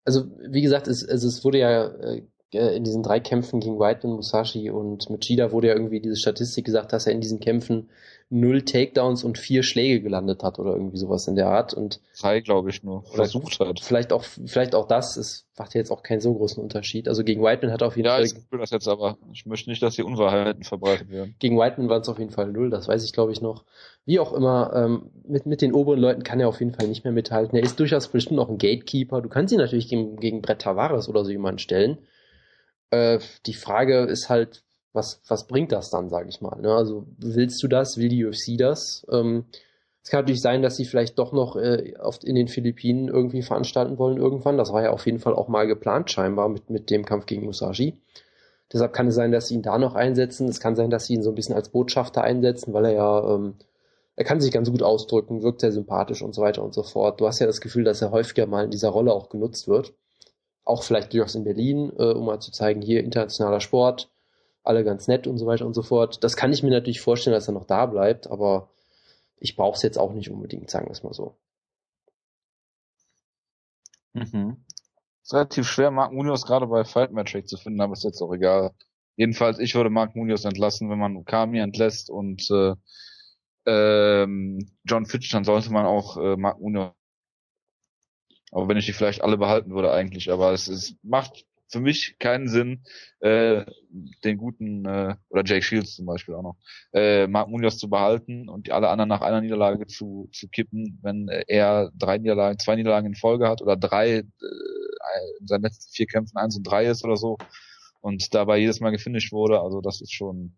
also 0.05 0.27
wie 0.51 0.63
gesagt, 0.63 0.89
es, 0.89 1.09
also 1.09 1.29
es 1.29 1.45
wurde 1.45 1.59
ja 1.59 1.87
äh, 1.87 2.27
in 2.53 2.85
diesen 2.85 3.03
drei 3.03 3.19
Kämpfen 3.19 3.61
gegen 3.61 3.79
Whiteman, 3.79 4.17
Musashi 4.17 4.71
und 4.71 5.09
Machida 5.09 5.53
wurde 5.53 5.69
ja 5.69 5.75
irgendwie 5.75 6.01
diese 6.01 6.17
Statistik 6.17 6.67
gesagt, 6.67 6.93
dass 6.93 7.07
er 7.07 7.13
in 7.13 7.21
diesen 7.21 7.41
Kämpfen 7.41 7.89
null 8.29 8.63
Takedowns 8.63 9.25
und 9.25 9.39
vier 9.39 9.63
Schläge 9.63 10.01
gelandet 10.01 10.43
hat 10.43 10.59
oder 10.59 10.73
irgendwie 10.73 10.97
sowas 10.97 11.29
in 11.29 11.37
der 11.37 11.49
Art 11.49 11.75
und 11.75 12.01
drei 12.19 12.41
glaube 12.41 12.71
ich 12.71 12.83
nur 12.83 13.05
versucht 13.05 13.61
hat. 13.61 13.81
Vielleicht 13.81 14.13
auch 14.13 14.25
vielleicht 14.25 14.75
auch 14.75 14.87
das, 14.87 15.17
es 15.17 15.47
macht 15.59 15.75
jetzt 15.75 15.91
auch 15.91 16.03
keinen 16.03 16.21
so 16.21 16.35
großen 16.35 16.63
Unterschied. 16.63 17.09
Also 17.09 17.25
gegen 17.25 17.43
Whiteman 17.43 17.73
hat 17.73 17.83
er 17.83 17.89
auf 17.89 17.97
jeden 17.97 18.07
ja, 18.07 18.15
Fall 18.15 18.25
Ja, 18.25 18.37
ich 18.37 18.51
will 18.51 18.59
das 18.59 18.71
jetzt 18.71 18.89
aber 18.89 19.19
ich 19.33 19.45
möchte 19.45 19.69
nicht, 19.69 19.83
dass 19.83 19.97
hier 19.97 20.07
Unwahrheiten 20.07 20.65
verbreitet 20.65 21.11
werden. 21.11 21.35
Gegen 21.39 21.59
Whiteman 21.59 21.91
waren 21.91 22.01
es 22.01 22.09
auf 22.09 22.19
jeden 22.19 22.33
Fall 22.33 22.51
null, 22.53 22.71
das 22.71 22.89
weiß 22.89 23.05
ich 23.05 23.13
glaube 23.13 23.33
ich 23.33 23.43
noch. 23.43 23.65
Wie 24.05 24.19
auch 24.19 24.33
immer, 24.33 24.73
ähm, 24.75 25.11
mit, 25.29 25.47
mit 25.47 25.61
den 25.61 25.73
oberen 25.73 26.01
Leuten 26.01 26.23
kann 26.23 26.41
er 26.41 26.49
auf 26.49 26.61
jeden 26.61 26.75
Fall 26.75 26.89
nicht 26.89 27.05
mehr 27.05 27.13
mithalten. 27.13 27.57
Er 27.57 27.63
ist 27.63 27.79
durchaus 27.81 28.09
bestimmt 28.09 28.37
noch 28.37 28.49
ein 28.49 28.59
Gatekeeper. 28.59 29.21
Du 29.21 29.29
kannst 29.29 29.53
ihn 29.53 29.59
natürlich 29.59 29.89
gegen, 29.89 30.17
gegen 30.17 30.43
Brett 30.43 30.63
Tavares 30.63 31.09
oder 31.09 31.25
so 31.25 31.31
jemanden 31.31 31.59
stellen. 31.59 31.99
Äh, 32.93 33.19
die 33.47 33.55
Frage 33.55 34.01
ist 34.01 34.29
halt, 34.29 34.63
was, 34.93 35.23
was 35.27 35.47
bringt 35.47 35.73
das 35.73 35.91
dann, 35.91 36.11
sage 36.11 36.29
ich 36.29 36.41
mal. 36.41 36.61
Ne? 36.61 36.73
Also 36.73 37.07
willst 37.19 37.63
du 37.63 37.69
das, 37.69 37.97
will 37.97 38.09
die 38.09 38.25
UFC 38.25 38.59
das? 38.59 39.07
Ähm, 39.11 39.47
es 40.03 40.11
kann 40.11 40.21
natürlich 40.21 40.43
sein, 40.43 40.63
dass 40.63 40.77
sie 40.77 40.85
vielleicht 40.85 41.19
doch 41.19 41.33
noch 41.33 41.57
äh, 41.57 41.95
oft 41.99 42.25
in 42.25 42.35
den 42.35 42.49
Philippinen 42.49 43.09
irgendwie 43.09 43.43
veranstalten 43.43 43.99
wollen 43.99 44.19
irgendwann. 44.19 44.59
Das 44.59 44.73
war 44.73 44.83
ja 44.83 44.91
auf 44.91 45.07
jeden 45.07 45.21
Fall 45.21 45.35
auch 45.35 45.49
mal 45.49 45.67
geplant 45.67 46.11
scheinbar 46.11 46.49
mit, 46.49 46.71
mit 46.71 46.91
dem 46.91 47.05
Kampf 47.05 47.27
gegen 47.27 47.47
Musashi. 47.47 48.01
Deshalb 48.73 48.93
kann 48.93 49.07
es 49.07 49.15
sein, 49.15 49.33
dass 49.33 49.49
sie 49.49 49.55
ihn 49.55 49.63
da 49.63 49.79
noch 49.79 49.95
einsetzen. 49.95 50.49
Es 50.49 50.61
kann 50.61 50.77
sein, 50.77 50.91
dass 50.91 51.07
sie 51.07 51.15
ihn 51.15 51.23
so 51.23 51.31
ein 51.31 51.35
bisschen 51.35 51.55
als 51.55 51.71
Botschafter 51.71 52.23
einsetzen, 52.23 52.75
weil 52.75 52.87
er 52.87 52.93
ja, 52.93 53.35
ähm, 53.35 53.55
er 54.17 54.25
kann 54.25 54.41
sich 54.41 54.53
ganz 54.53 54.71
gut 54.71 54.83
ausdrücken, 54.83 55.43
wirkt 55.43 55.61
sehr 55.61 55.73
sympathisch 55.73 56.23
und 56.23 56.35
so 56.35 56.43
weiter 56.43 56.63
und 56.63 56.75
so 56.75 56.83
fort. 56.83 57.21
Du 57.21 57.27
hast 57.27 57.39
ja 57.39 57.47
das 57.47 57.61
Gefühl, 57.61 57.85
dass 57.85 58.03
er 58.03 58.11
häufiger 58.11 58.47
mal 58.47 58.65
in 58.65 58.71
dieser 58.71 58.89
Rolle 58.91 59.13
auch 59.13 59.29
genutzt 59.29 59.69
wird. 59.69 59.95
Auch 60.65 60.83
vielleicht 60.83 61.13
durchaus 61.13 61.35
in 61.35 61.45
Berlin, 61.45 61.93
äh, 61.99 62.13
um 62.13 62.27
mal 62.27 62.41
zu 62.41 62.53
zeigen, 62.53 62.83
hier 62.83 63.03
internationaler 63.03 63.61
Sport, 63.61 64.11
alle 64.63 64.85
ganz 64.85 65.09
nett 65.09 65.27
und 65.27 65.39
so 65.39 65.47
weiter 65.47 65.67
und 65.67 65.75
so 65.75 65.83
fort. 65.83 66.23
Das 66.23 66.37
kann 66.37 66.53
ich 66.53 66.63
mir 66.63 66.71
natürlich 66.71 67.01
vorstellen, 67.01 67.35
dass 67.35 67.49
er 67.49 67.55
noch 67.55 67.67
da 67.67 67.87
bleibt, 67.87 68.31
aber 68.31 68.69
ich 69.39 69.57
brauche 69.57 69.77
es 69.77 69.83
jetzt 69.83 69.99
auch 69.99 70.13
nicht 70.13 70.31
unbedingt, 70.31 70.71
sagen 70.71 70.87
wir 70.87 70.93
es 70.93 71.03
mal 71.03 71.13
so. 71.13 71.35
Mhm. 74.13 74.65
Ist 75.23 75.35
relativ 75.35 75.67
schwer, 75.67 75.91
Mark 75.91 76.13
Munoz 76.13 76.45
gerade 76.45 76.67
bei 76.67 76.85
Fight 76.85 77.13
Metric 77.13 77.49
zu 77.49 77.57
finden, 77.57 77.81
aber 77.81 77.95
ist 77.95 78.05
jetzt 78.05 78.21
auch 78.21 78.33
egal. 78.33 78.73
Jedenfalls, 79.17 79.59
ich 79.59 79.75
würde 79.75 79.91
Mark 79.91 80.17
Munoz 80.17 80.45
entlassen, 80.45 80.91
wenn 80.91 80.99
man 80.99 81.25
Kami 81.25 81.59
entlässt 81.59 82.11
und 82.11 82.49
äh, 82.51 82.75
ähm, 83.67 84.71
John 84.85 85.07
Fitch, 85.07 85.31
dann 85.31 85.45
sollte 85.45 85.73
man 85.73 85.87
auch 85.87 86.17
äh, 86.17 86.37
Mark 86.37 86.61
Munoz 86.61 86.93
aber 88.53 88.69
wenn 88.69 88.77
ich 88.77 88.87
die 88.87 88.93
vielleicht 88.93 89.23
alle 89.23 89.39
behalten 89.39 89.75
würde 89.75 89.93
eigentlich, 89.93 90.31
aber 90.31 90.53
es, 90.53 90.69
es 90.69 90.95
macht 91.03 91.47
für 91.69 91.81
mich 91.81 92.17
keinen 92.19 92.49
Sinn, 92.49 92.85
äh, 93.21 93.65
den 94.25 94.37
guten, 94.37 94.85
äh, 94.85 95.17
oder 95.31 95.43
Jake 95.45 95.63
Shields 95.63 95.97
zum 95.97 96.05
Beispiel 96.05 96.35
auch 96.35 96.43
noch, 96.43 96.57
äh, 96.93 97.27
Mark 97.27 97.49
Munoz 97.49 97.79
zu 97.79 97.89
behalten 97.89 98.49
und 98.49 98.71
alle 98.71 98.91
anderen 98.91 99.09
nach 99.09 99.23
einer 99.23 99.41
Niederlage 99.41 99.87
zu, 99.87 100.29
zu 100.33 100.49
kippen, 100.49 101.01
wenn 101.03 101.29
er 101.29 101.91
drei 101.97 102.19
Niederlagen, 102.19 102.59
zwei 102.59 102.77
Niederlagen 102.77 103.07
in 103.07 103.15
Folge 103.15 103.49
hat 103.49 103.63
oder 103.63 103.77
drei, 103.77 104.19
äh, 104.19 104.25
in 105.41 105.47
seinen 105.47 105.63
letzten 105.63 105.91
vier 105.93 106.07
Kämpfen 106.07 106.37
eins 106.37 106.57
und 106.57 106.65
drei 106.65 106.85
ist 106.87 107.05
oder 107.05 107.17
so 107.17 107.39
und 108.03 108.35
dabei 108.35 108.59
jedes 108.59 108.81
Mal 108.81 108.91
gefinisht 108.91 109.33
wurde, 109.33 109.61
also 109.61 109.81
das 109.81 110.03
ist 110.03 110.13
schon 110.13 110.57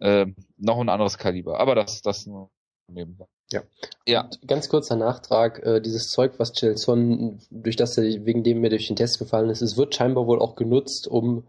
äh, 0.00 0.26
noch 0.56 0.78
ein 0.78 0.88
anderes 0.88 1.18
Kaliber. 1.18 1.58
Aber 1.58 1.74
das, 1.74 2.00
das 2.02 2.26
nur 2.26 2.50
nebenbei. 2.88 3.26
Ja. 3.50 3.62
ja. 4.06 4.22
Und 4.22 4.48
ganz 4.48 4.68
kurzer 4.68 4.96
Nachtrag, 4.96 5.64
äh, 5.64 5.80
dieses 5.80 6.08
Zeug, 6.08 6.34
was 6.38 6.52
Chelson, 6.52 7.40
durch 7.50 7.76
das 7.76 7.98
er 7.98 8.04
wegen 8.24 8.42
dem 8.42 8.60
mir 8.60 8.70
durch 8.70 8.86
den 8.86 8.96
Test 8.96 9.18
gefallen 9.18 9.50
ist, 9.50 9.62
es 9.62 9.76
wird 9.76 9.94
scheinbar 9.94 10.26
wohl 10.26 10.40
auch 10.40 10.56
genutzt, 10.56 11.06
um 11.06 11.44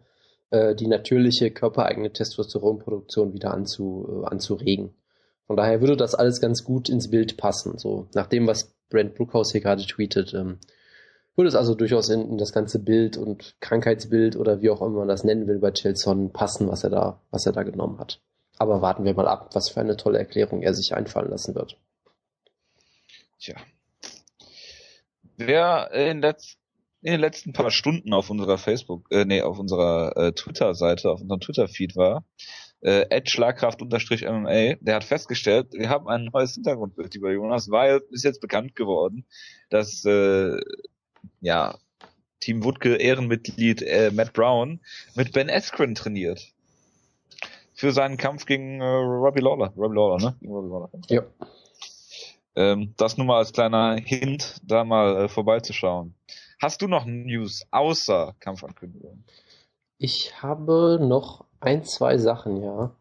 äh, 0.51 0.75
die 0.75 0.87
natürliche 0.87 1.51
körpereigene 1.51 2.11
Testosteronproduktion 2.11 3.33
wieder 3.33 3.53
anzu, 3.53 4.23
äh, 4.23 4.27
anzuregen. 4.27 4.93
Von 5.47 5.57
daher 5.57 5.81
würde 5.81 5.97
das 5.97 6.15
alles 6.15 6.39
ganz 6.41 6.63
gut 6.63 6.89
ins 6.89 7.09
Bild 7.09 7.37
passen. 7.37 7.77
So, 7.77 8.07
nach 8.13 8.27
dem, 8.27 8.47
was 8.47 8.73
Brent 8.89 9.15
Brookhouse 9.15 9.51
hier 9.51 9.61
gerade 9.61 9.85
tweetet, 9.85 10.33
ähm, 10.33 10.59
würde 11.35 11.47
es 11.47 11.55
also 11.55 11.73
durchaus 11.73 12.09
in, 12.09 12.29
in, 12.29 12.37
das 12.37 12.53
ganze 12.53 12.79
Bild 12.79 13.17
und 13.17 13.55
Krankheitsbild 13.59 14.35
oder 14.35 14.61
wie 14.61 14.69
auch 14.69 14.81
immer 14.81 14.99
man 14.99 15.07
das 15.07 15.23
nennen 15.23 15.47
will 15.47 15.59
bei 15.59 15.71
Chelson 15.71 16.31
passen, 16.31 16.67
was 16.67 16.83
er 16.83 16.91
da, 16.91 17.21
was 17.31 17.45
er 17.45 17.53
da 17.53 17.63
genommen 17.63 17.97
hat. 17.97 18.21
Aber 18.57 18.81
warten 18.81 19.03
wir 19.03 19.13
mal 19.13 19.27
ab, 19.27 19.49
was 19.53 19.69
für 19.69 19.79
eine 19.79 19.97
tolle 19.97 20.19
Erklärung 20.19 20.61
er 20.61 20.73
sich 20.73 20.93
einfallen 20.93 21.29
lassen 21.29 21.55
wird. 21.55 21.77
Tja. 23.39 23.55
Wer 25.37 25.91
in, 25.91 26.21
letz 26.21 26.57
in 27.01 27.11
den 27.11 27.19
letzten 27.19 27.51
paar 27.51 27.71
Stunden 27.71 28.13
auf 28.13 28.29
unserer 28.29 28.57
Facebook, 28.57 29.11
äh, 29.11 29.25
nee, 29.25 29.41
auf 29.41 29.59
unserer 29.59 30.15
äh, 30.15 30.31
Twitter-Seite, 30.31 31.11
auf 31.11 31.21
unserem 31.21 31.41
Twitter-Feed 31.41 31.97
war, 31.97 32.23
äh, 32.79 33.21
Schlagkraft-MMA, 33.25 34.75
der 34.79 34.95
hat 34.95 35.03
festgestellt, 35.03 35.73
wir 35.73 35.89
haben 35.89 36.07
ein 36.07 36.29
neues 36.31 36.53
Hintergrundbild 36.53 37.15
über 37.15 37.31
Jonas, 37.31 37.69
weil 37.69 38.01
ist 38.11 38.23
jetzt 38.23 38.41
bekannt 38.41 38.75
geworden, 38.75 39.25
dass 39.69 40.05
äh, 40.05 40.59
ja 41.41 41.77
Team 42.39 42.63
Wutke 42.63 42.95
Ehrenmitglied 42.95 43.81
äh, 43.81 44.11
Matt 44.13 44.33
Brown 44.33 44.81
mit 45.15 45.31
Ben 45.31 45.49
Askren 45.49 45.95
trainiert. 45.95 46.52
Für 47.83 47.91
seinen 47.91 48.15
Kampf 48.15 48.45
gegen 48.45 48.79
äh, 48.79 48.85
Robbie 48.85 49.41
Lawler. 49.41 49.73
Robbie 49.75 49.95
Lawler, 49.97 50.17
ne? 50.17 50.35
Robbie 50.49 50.69
Lawler. 50.69 50.89
Ja. 51.09 51.23
Ähm, 52.55 52.93
das 52.95 53.17
nur 53.17 53.27
mal 53.27 53.39
als 53.39 53.51
kleiner 53.51 53.97
Hint, 53.97 54.61
da 54.63 54.85
mal 54.85 55.25
äh, 55.25 55.27
vorbeizuschauen. 55.27 56.15
Hast 56.61 56.81
du 56.81 56.87
noch 56.87 57.03
News 57.05 57.65
außer 57.71 58.37
Kampfankündigung? 58.39 59.25
Ich 59.97 60.41
habe 60.41 60.97
noch 61.01 61.43
ein, 61.59 61.83
zwei 61.83 62.17
Sachen, 62.17 62.63
ja. 62.63 62.95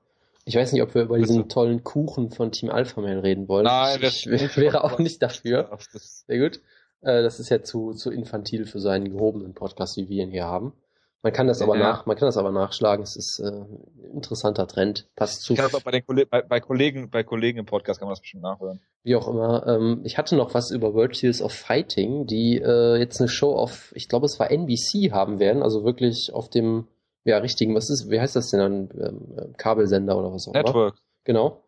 Ich 0.47 0.57
weiß 0.57 0.73
nicht, 0.73 0.83
ob 0.83 0.97
wir 0.97 1.03
über 1.03 1.14
Bitte. 1.14 1.29
diesen 1.29 1.49
tollen 1.49 1.85
Kuchen 1.85 2.33
von 2.33 2.51
Team 2.51 2.68
Alpha 2.68 3.01
Man 3.01 3.21
reden 3.21 3.47
wollen. 3.47 3.66
Nein, 3.66 4.01
ich, 4.03 4.27
ich 4.33 4.57
wäre 4.57 4.83
auch 4.83 4.99
nicht 4.99 5.23
dafür. 5.23 5.79
Sehr 5.92 6.40
gut. 6.40 6.61
Äh, 7.03 7.23
das 7.23 7.38
ist 7.38 7.51
ja 7.51 7.62
zu, 7.62 7.92
zu 7.92 8.11
infantil 8.11 8.66
für 8.66 8.81
so 8.81 8.88
einen 8.88 9.12
gehobenen 9.12 9.55
Podcast, 9.55 9.97
wie 9.97 10.09
wir 10.09 10.25
ihn 10.25 10.33
hier 10.33 10.47
haben. 10.47 10.73
Man 11.22 11.32
kann 11.32 11.46
das 11.46 11.62
aber 11.62 11.76
ja. 11.76 11.82
nach, 11.82 12.06
man 12.06 12.16
kann 12.16 12.26
das 12.26 12.37
aber 12.37 12.50
nachschlagen. 12.50 13.04
Es 13.04 13.14
ist 13.14 13.38
äh, 13.38 13.46
ein 13.46 14.12
interessanter 14.12 14.66
Trend. 14.66 15.08
Passt 15.14 15.42
zu. 15.42 15.52
Ich 15.52 15.58
kann 15.58 15.70
das 15.70 15.74
auch 15.80 15.85
bei 15.85 15.92
den 15.92 16.04
Kollegen, 16.04 16.28
bei, 16.28 16.42
bei, 16.42 16.61
Kollegen, 16.61 17.11
bei 17.11 17.22
Kollegen 17.22 17.58
im 17.61 17.66
Podcast 17.66 18.00
kann 18.00 18.08
man 18.08 18.12
das 18.12 18.20
bestimmt 18.20 18.42
nachhören. 18.42 18.80
Wie 19.04 19.14
auch 19.14 19.28
immer. 19.28 19.64
Ähm, 19.68 20.00
ich 20.02 20.18
hatte 20.18 20.35
noch 20.35 20.52
was 20.54 20.72
über 20.72 20.94
World 20.94 21.14
Series 21.14 21.40
of 21.40 21.52
Fighting, 21.52 22.26
die 22.26 22.58
äh, 22.58 22.96
jetzt 22.96 23.20
eine 23.20 23.28
Show 23.28 23.54
auf, 23.54 23.92
ich 23.94 24.08
glaube, 24.08 24.26
es 24.26 24.40
war 24.40 24.50
NBC 24.50 25.12
haben 25.12 25.38
werden, 25.38 25.62
also 25.62 25.85
wirklich 25.85 26.32
auf 26.32 26.50
dem, 26.50 26.88
ja 27.22 27.38
richtigen, 27.38 27.74
was 27.76 27.88
ist, 27.88 28.11
wie 28.11 28.20
heißt 28.20 28.35
das 28.35 28.50
denn 28.50 28.61
dann, 28.61 28.88
ähm, 29.00 29.54
Kabelsender 29.56 30.18
oder 30.18 30.32
was 30.32 30.48
auch 30.48 30.54
immer. 30.54 30.64
Network. 30.64 30.96
Genau. 31.22 31.62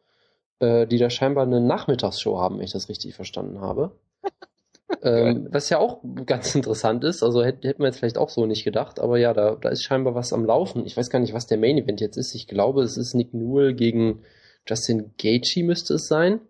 Äh, 0.58 0.88
die 0.88 0.98
da 0.98 1.10
scheinbar 1.10 1.44
eine 1.44 1.60
Nachmittagsshow 1.60 2.38
haben, 2.40 2.56
wenn 2.56 2.64
ich 2.64 2.72
das 2.72 2.88
richtig 2.88 3.14
verstanden 3.14 3.60
habe. 3.60 3.92
Ähm, 5.02 5.48
was 5.50 5.70
ja 5.70 5.78
auch 5.78 6.00
ganz 6.26 6.54
interessant 6.54 7.04
ist, 7.04 7.22
also 7.22 7.42
hätte, 7.42 7.68
hätte 7.68 7.80
man 7.80 7.86
jetzt 7.86 7.98
vielleicht 7.98 8.18
auch 8.18 8.28
so 8.28 8.46
nicht 8.46 8.64
gedacht, 8.64 9.00
aber 9.00 9.18
ja, 9.18 9.32
da, 9.32 9.56
da 9.56 9.70
ist 9.70 9.82
scheinbar 9.82 10.14
was 10.14 10.32
am 10.32 10.44
Laufen. 10.44 10.86
Ich 10.86 10.96
weiß 10.96 11.10
gar 11.10 11.18
nicht, 11.18 11.32
was 11.32 11.46
der 11.46 11.58
Main 11.58 11.78
Event 11.78 12.00
jetzt 12.00 12.16
ist. 12.16 12.34
Ich 12.34 12.46
glaube, 12.46 12.82
es 12.82 12.96
ist 12.96 13.14
Nick 13.14 13.32
Newell 13.32 13.74
gegen 13.74 14.22
Justin 14.66 15.12
Gaethje 15.18 15.64
müsste 15.64 15.94
es 15.94 16.06
sein. 16.06 16.40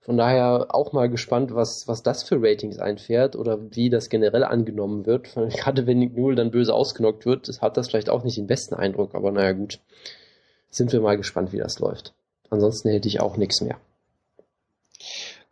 Von 0.00 0.18
daher 0.18 0.74
auch 0.74 0.92
mal 0.92 1.08
gespannt, 1.08 1.54
was, 1.54 1.84
was 1.86 2.02
das 2.02 2.24
für 2.24 2.36
Ratings 2.38 2.78
einfährt 2.78 3.36
oder 3.36 3.58
wie 3.74 3.88
das 3.88 4.10
generell 4.10 4.44
angenommen 4.44 5.06
wird. 5.06 5.34
Gerade 5.34 5.86
wenn 5.86 5.98
Nick 5.98 6.16
Newell 6.16 6.34
dann 6.34 6.50
böse 6.50 6.74
ausgenockt 6.74 7.24
wird, 7.24 7.48
hat 7.62 7.76
das 7.76 7.88
vielleicht 7.88 8.10
auch 8.10 8.22
nicht 8.22 8.36
den 8.36 8.46
besten 8.46 8.74
Eindruck, 8.74 9.14
aber 9.14 9.32
naja 9.32 9.52
gut. 9.52 9.80
Sind 10.70 10.92
wir 10.92 11.00
mal 11.00 11.16
gespannt, 11.16 11.52
wie 11.52 11.58
das 11.58 11.78
läuft. 11.78 12.14
Ansonsten 12.50 12.90
hätte 12.90 13.08
ich 13.08 13.20
auch 13.20 13.36
nichts 13.36 13.60
mehr. 13.60 13.78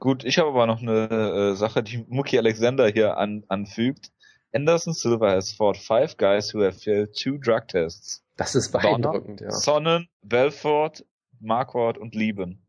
Gut, 0.02 0.24
ich 0.24 0.38
habe 0.38 0.48
aber 0.48 0.66
noch 0.66 0.82
eine 0.82 1.52
äh, 1.52 1.54
Sache, 1.54 1.84
die 1.84 2.04
Mookie 2.08 2.36
Alexander 2.36 2.88
hier 2.88 3.18
an, 3.18 3.44
anfügt. 3.46 4.10
Anderson 4.52 4.94
Silva 4.94 5.30
has 5.30 5.52
fought 5.52 5.76
five 5.76 6.16
guys 6.16 6.52
who 6.52 6.60
have 6.64 6.76
failed 6.76 7.14
two 7.14 7.38
drug 7.38 7.68
tests. 7.68 8.24
Das 8.36 8.56
ist 8.56 8.72
beeindruckend, 8.72 9.42
ja. 9.42 9.52
Sonnen, 9.52 10.08
Belfort, 10.22 11.04
Marquardt 11.38 11.98
und 11.98 12.16
Lieben. 12.16 12.66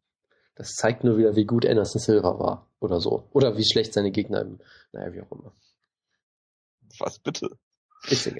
Das 0.53 0.75
zeigt 0.75 1.03
nur 1.03 1.17
wieder, 1.17 1.35
wie 1.35 1.45
gut 1.45 1.65
Anderson 1.65 1.99
Silva 1.99 2.37
war. 2.37 2.67
Oder 2.79 2.99
so. 2.99 3.27
Oder 3.31 3.57
wie 3.57 3.65
schlecht 3.65 3.95
seine 3.95 4.11
Gegner 4.11 4.41
im, 4.41 4.59
naja, 4.91 5.11
wie 5.11 5.21
auch 5.21 5.31
immer. 5.31 5.53
Was 6.99 7.17
bitte? 7.17 7.57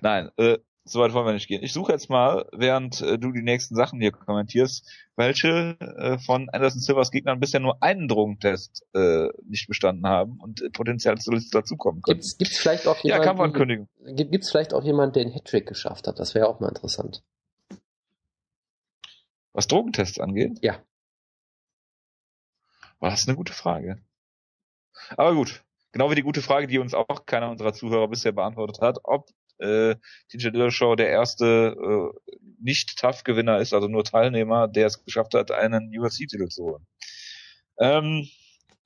Nein, 0.03 0.29
äh, 0.37 0.59
so 0.85 0.99
weit 0.99 1.13
wollen 1.13 1.25
wir 1.25 1.33
nicht 1.33 1.47
gehen. 1.47 1.63
Ich 1.63 1.71
suche 1.71 1.93
jetzt 1.93 2.09
mal, 2.09 2.45
während 2.51 3.01
äh, 3.01 3.17
du 3.17 3.31
die 3.31 3.41
nächsten 3.41 3.75
Sachen 3.75 4.01
hier 4.01 4.11
kommentierst, 4.11 4.89
welche 5.15 5.77
äh, 5.79 6.17
von 6.19 6.49
Anderson 6.49 6.81
Silvers 6.81 7.11
Gegnern 7.11 7.39
bisher 7.39 7.61
nur 7.61 7.81
einen 7.81 8.07
Drogentest 8.07 8.85
äh, 8.93 9.29
nicht 9.45 9.67
bestanden 9.67 10.05
haben 10.05 10.39
und 10.39 10.61
äh, 10.61 10.69
potenziell 10.69 11.15
dazukommen 11.15 12.01
können. 12.01 12.19
Gibt's, 12.19 12.37
gibt's 12.37 12.57
vielleicht 12.57 12.87
auch 12.87 13.01
jemanden, 13.03 13.87
ja, 14.05 14.23
gibt's 14.23 14.51
vielleicht 14.51 14.73
auch 14.73 14.83
jemanden, 14.83 15.13
der 15.13 15.23
einen 15.23 15.33
Hattrick 15.33 15.67
geschafft 15.67 16.07
hat? 16.07 16.19
Das 16.19 16.35
wäre 16.35 16.47
auch 16.47 16.59
mal 16.59 16.69
interessant. 16.69 17.23
Was 19.53 19.67
Drogentests 19.67 20.19
angeht? 20.19 20.57
Ja. 20.61 20.79
War 22.99 23.11
das 23.11 23.27
eine 23.27 23.37
gute 23.37 23.53
Frage. 23.53 24.01
Aber 25.15 25.33
gut, 25.33 25.63
genau 25.91 26.09
wie 26.11 26.15
die 26.15 26.23
gute 26.23 26.41
Frage, 26.41 26.67
die 26.67 26.79
uns 26.79 26.93
auch 26.93 27.25
keiner 27.25 27.49
unserer 27.49 27.73
Zuhörer 27.73 28.07
bisher 28.07 28.31
beantwortet 28.31 28.81
hat, 28.81 28.99
ob 29.03 29.29
äh, 29.63 29.95
TJ 30.29 30.49
Dillashaw 30.49 30.95
der 30.95 31.09
erste 31.09 31.75
äh, 31.77 32.35
Nicht-Tough-Gewinner 32.59 33.59
ist, 33.59 33.73
also 33.73 33.87
nur 33.87 34.03
Teilnehmer, 34.03 34.67
der 34.67 34.87
es 34.87 35.03
geschafft 35.03 35.33
hat, 35.33 35.51
einen 35.51 35.91
UFC-Titel 35.97 36.47
zu 36.47 36.63
holen. 36.63 36.87
Ähm, 37.79 38.27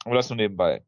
aber 0.06 0.16
das 0.16 0.30
nur 0.30 0.38
nebenbei. 0.38 0.86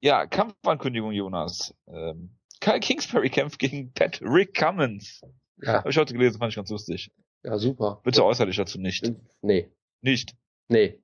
Ja, 0.00 0.26
Kampfankündigung, 0.26 1.12
Jonas. 1.12 1.74
Ähm, 1.88 2.36
Kyle 2.60 2.80
Kingsbury 2.80 3.30
kämpft 3.30 3.58
gegen 3.58 3.92
Pat 3.92 4.20
Rick 4.22 4.54
Cummins. 4.54 5.20
Ja. 5.62 5.78
Habe 5.78 5.90
ich 5.90 5.96
heute 5.96 6.12
gelesen, 6.12 6.38
fand 6.38 6.52
ich 6.52 6.56
ganz 6.56 6.70
lustig. 6.70 7.10
Ja, 7.42 7.58
super. 7.58 8.00
Bitte 8.04 8.24
äußere 8.24 8.46
dich 8.46 8.56
dazu 8.56 8.78
nicht. 8.80 9.12
Nee. 9.40 9.70
Nicht? 10.02 10.34
Nee. 10.68 11.00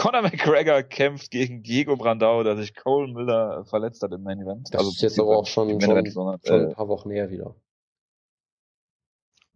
Conor 0.00 0.22
McGregor 0.22 0.82
kämpft 0.82 1.30
gegen 1.30 1.62
Diego 1.62 1.94
Brandao, 1.94 2.42
der 2.42 2.56
sich 2.56 2.74
Cole 2.74 3.12
Miller 3.12 3.66
verletzt 3.66 4.02
hat 4.02 4.10
im 4.12 4.22
Main 4.22 4.40
Event. 4.40 4.68
Das 4.72 4.78
also 4.78 4.92
ist 4.92 5.02
jetzt 5.02 5.20
aber 5.20 5.36
auch 5.36 5.46
schon, 5.46 5.78
schon, 5.78 5.90
Event, 5.90 6.10
sondern, 6.10 6.40
schon 6.42 6.68
ein 6.68 6.72
paar 6.72 6.88
Wochen 6.88 7.10
näher 7.10 7.30
wieder. 7.30 7.54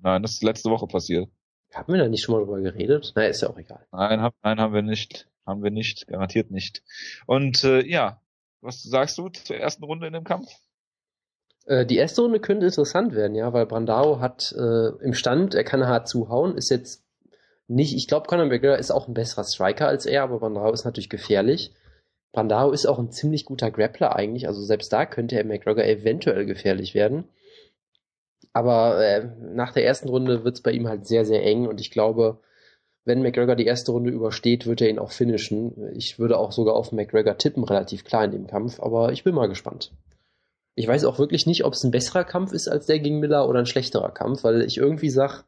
Nein, 0.00 0.20
das 0.20 0.32
ist 0.32 0.42
letzte 0.42 0.70
Woche 0.70 0.86
passiert. 0.86 1.30
Haben 1.72 1.94
wir 1.94 1.98
da 1.98 2.08
nicht 2.08 2.22
schon 2.22 2.34
mal 2.34 2.44
drüber 2.44 2.60
geredet? 2.60 3.12
Naja, 3.14 3.28
ist 3.28 3.40
ja 3.40 3.48
auch 3.48 3.56
egal. 3.56 3.86
Nein, 3.90 4.20
hab, 4.20 4.34
nein, 4.42 4.60
haben 4.60 4.74
wir 4.74 4.82
nicht. 4.82 5.30
Haben 5.46 5.62
wir 5.62 5.70
nicht. 5.70 6.06
Garantiert 6.08 6.50
nicht. 6.50 6.82
Und 7.24 7.64
äh, 7.64 7.82
ja, 7.86 8.20
was 8.60 8.82
sagst 8.82 9.16
du 9.16 9.30
zur 9.30 9.56
ersten 9.56 9.84
Runde 9.84 10.06
in 10.06 10.12
dem 10.12 10.24
Kampf? 10.24 10.50
Äh, 11.64 11.86
die 11.86 11.96
erste 11.96 12.20
Runde 12.20 12.38
könnte 12.38 12.66
interessant 12.66 13.14
werden, 13.14 13.34
ja, 13.34 13.54
weil 13.54 13.64
Brandao 13.64 14.20
hat 14.20 14.52
äh, 14.52 14.88
im 15.02 15.14
Stand, 15.14 15.54
er 15.54 15.64
kann 15.64 15.86
hart 15.86 16.06
zuhauen, 16.06 16.58
ist 16.58 16.68
jetzt 16.68 17.03
nicht, 17.66 17.94
ich 17.94 18.08
glaube, 18.08 18.26
Conor 18.26 18.46
McGregor 18.46 18.78
ist 18.78 18.90
auch 18.90 19.08
ein 19.08 19.14
besserer 19.14 19.44
Striker 19.44 19.88
als 19.88 20.06
er, 20.06 20.22
aber 20.22 20.38
Brandao 20.38 20.72
ist 20.72 20.84
natürlich 20.84 21.08
gefährlich. 21.08 21.72
Brandao 22.32 22.72
ist 22.72 22.86
auch 22.86 22.98
ein 22.98 23.10
ziemlich 23.10 23.44
guter 23.44 23.70
Grappler 23.70 24.16
eigentlich, 24.16 24.48
also 24.48 24.62
selbst 24.62 24.92
da 24.92 25.06
könnte 25.06 25.36
er 25.36 25.44
McGregor 25.44 25.84
eventuell 25.84 26.46
gefährlich 26.46 26.94
werden. 26.94 27.24
Aber 28.52 29.04
äh, 29.04 29.28
nach 29.40 29.72
der 29.72 29.84
ersten 29.84 30.08
Runde 30.08 30.44
wird 30.44 30.56
es 30.56 30.62
bei 30.62 30.72
ihm 30.72 30.88
halt 30.88 31.06
sehr, 31.06 31.24
sehr 31.24 31.42
eng 31.44 31.66
und 31.66 31.80
ich 31.80 31.90
glaube, 31.90 32.40
wenn 33.04 33.22
McGregor 33.22 33.56
die 33.56 33.66
erste 33.66 33.92
Runde 33.92 34.10
übersteht, 34.10 34.66
wird 34.66 34.80
er 34.80 34.88
ihn 34.88 34.98
auch 34.98 35.10
finishen. 35.10 35.92
Ich 35.94 36.18
würde 36.18 36.38
auch 36.38 36.52
sogar 36.52 36.74
auf 36.74 36.92
McGregor 36.92 37.36
tippen, 37.36 37.64
relativ 37.64 38.04
klar 38.04 38.24
in 38.24 38.30
dem 38.30 38.46
Kampf, 38.46 38.80
aber 38.80 39.12
ich 39.12 39.24
bin 39.24 39.34
mal 39.34 39.48
gespannt. 39.48 39.92
Ich 40.74 40.88
weiß 40.88 41.04
auch 41.04 41.18
wirklich 41.18 41.46
nicht, 41.46 41.64
ob 41.64 41.74
es 41.74 41.84
ein 41.84 41.90
besserer 41.90 42.24
Kampf 42.24 42.52
ist 42.52 42.68
als 42.68 42.86
der 42.86 42.98
gegen 42.98 43.20
Miller 43.20 43.48
oder 43.48 43.60
ein 43.60 43.66
schlechterer 43.66 44.10
Kampf, 44.10 44.42
weil 44.42 44.62
ich 44.62 44.76
irgendwie 44.76 45.10
sag, 45.10 45.44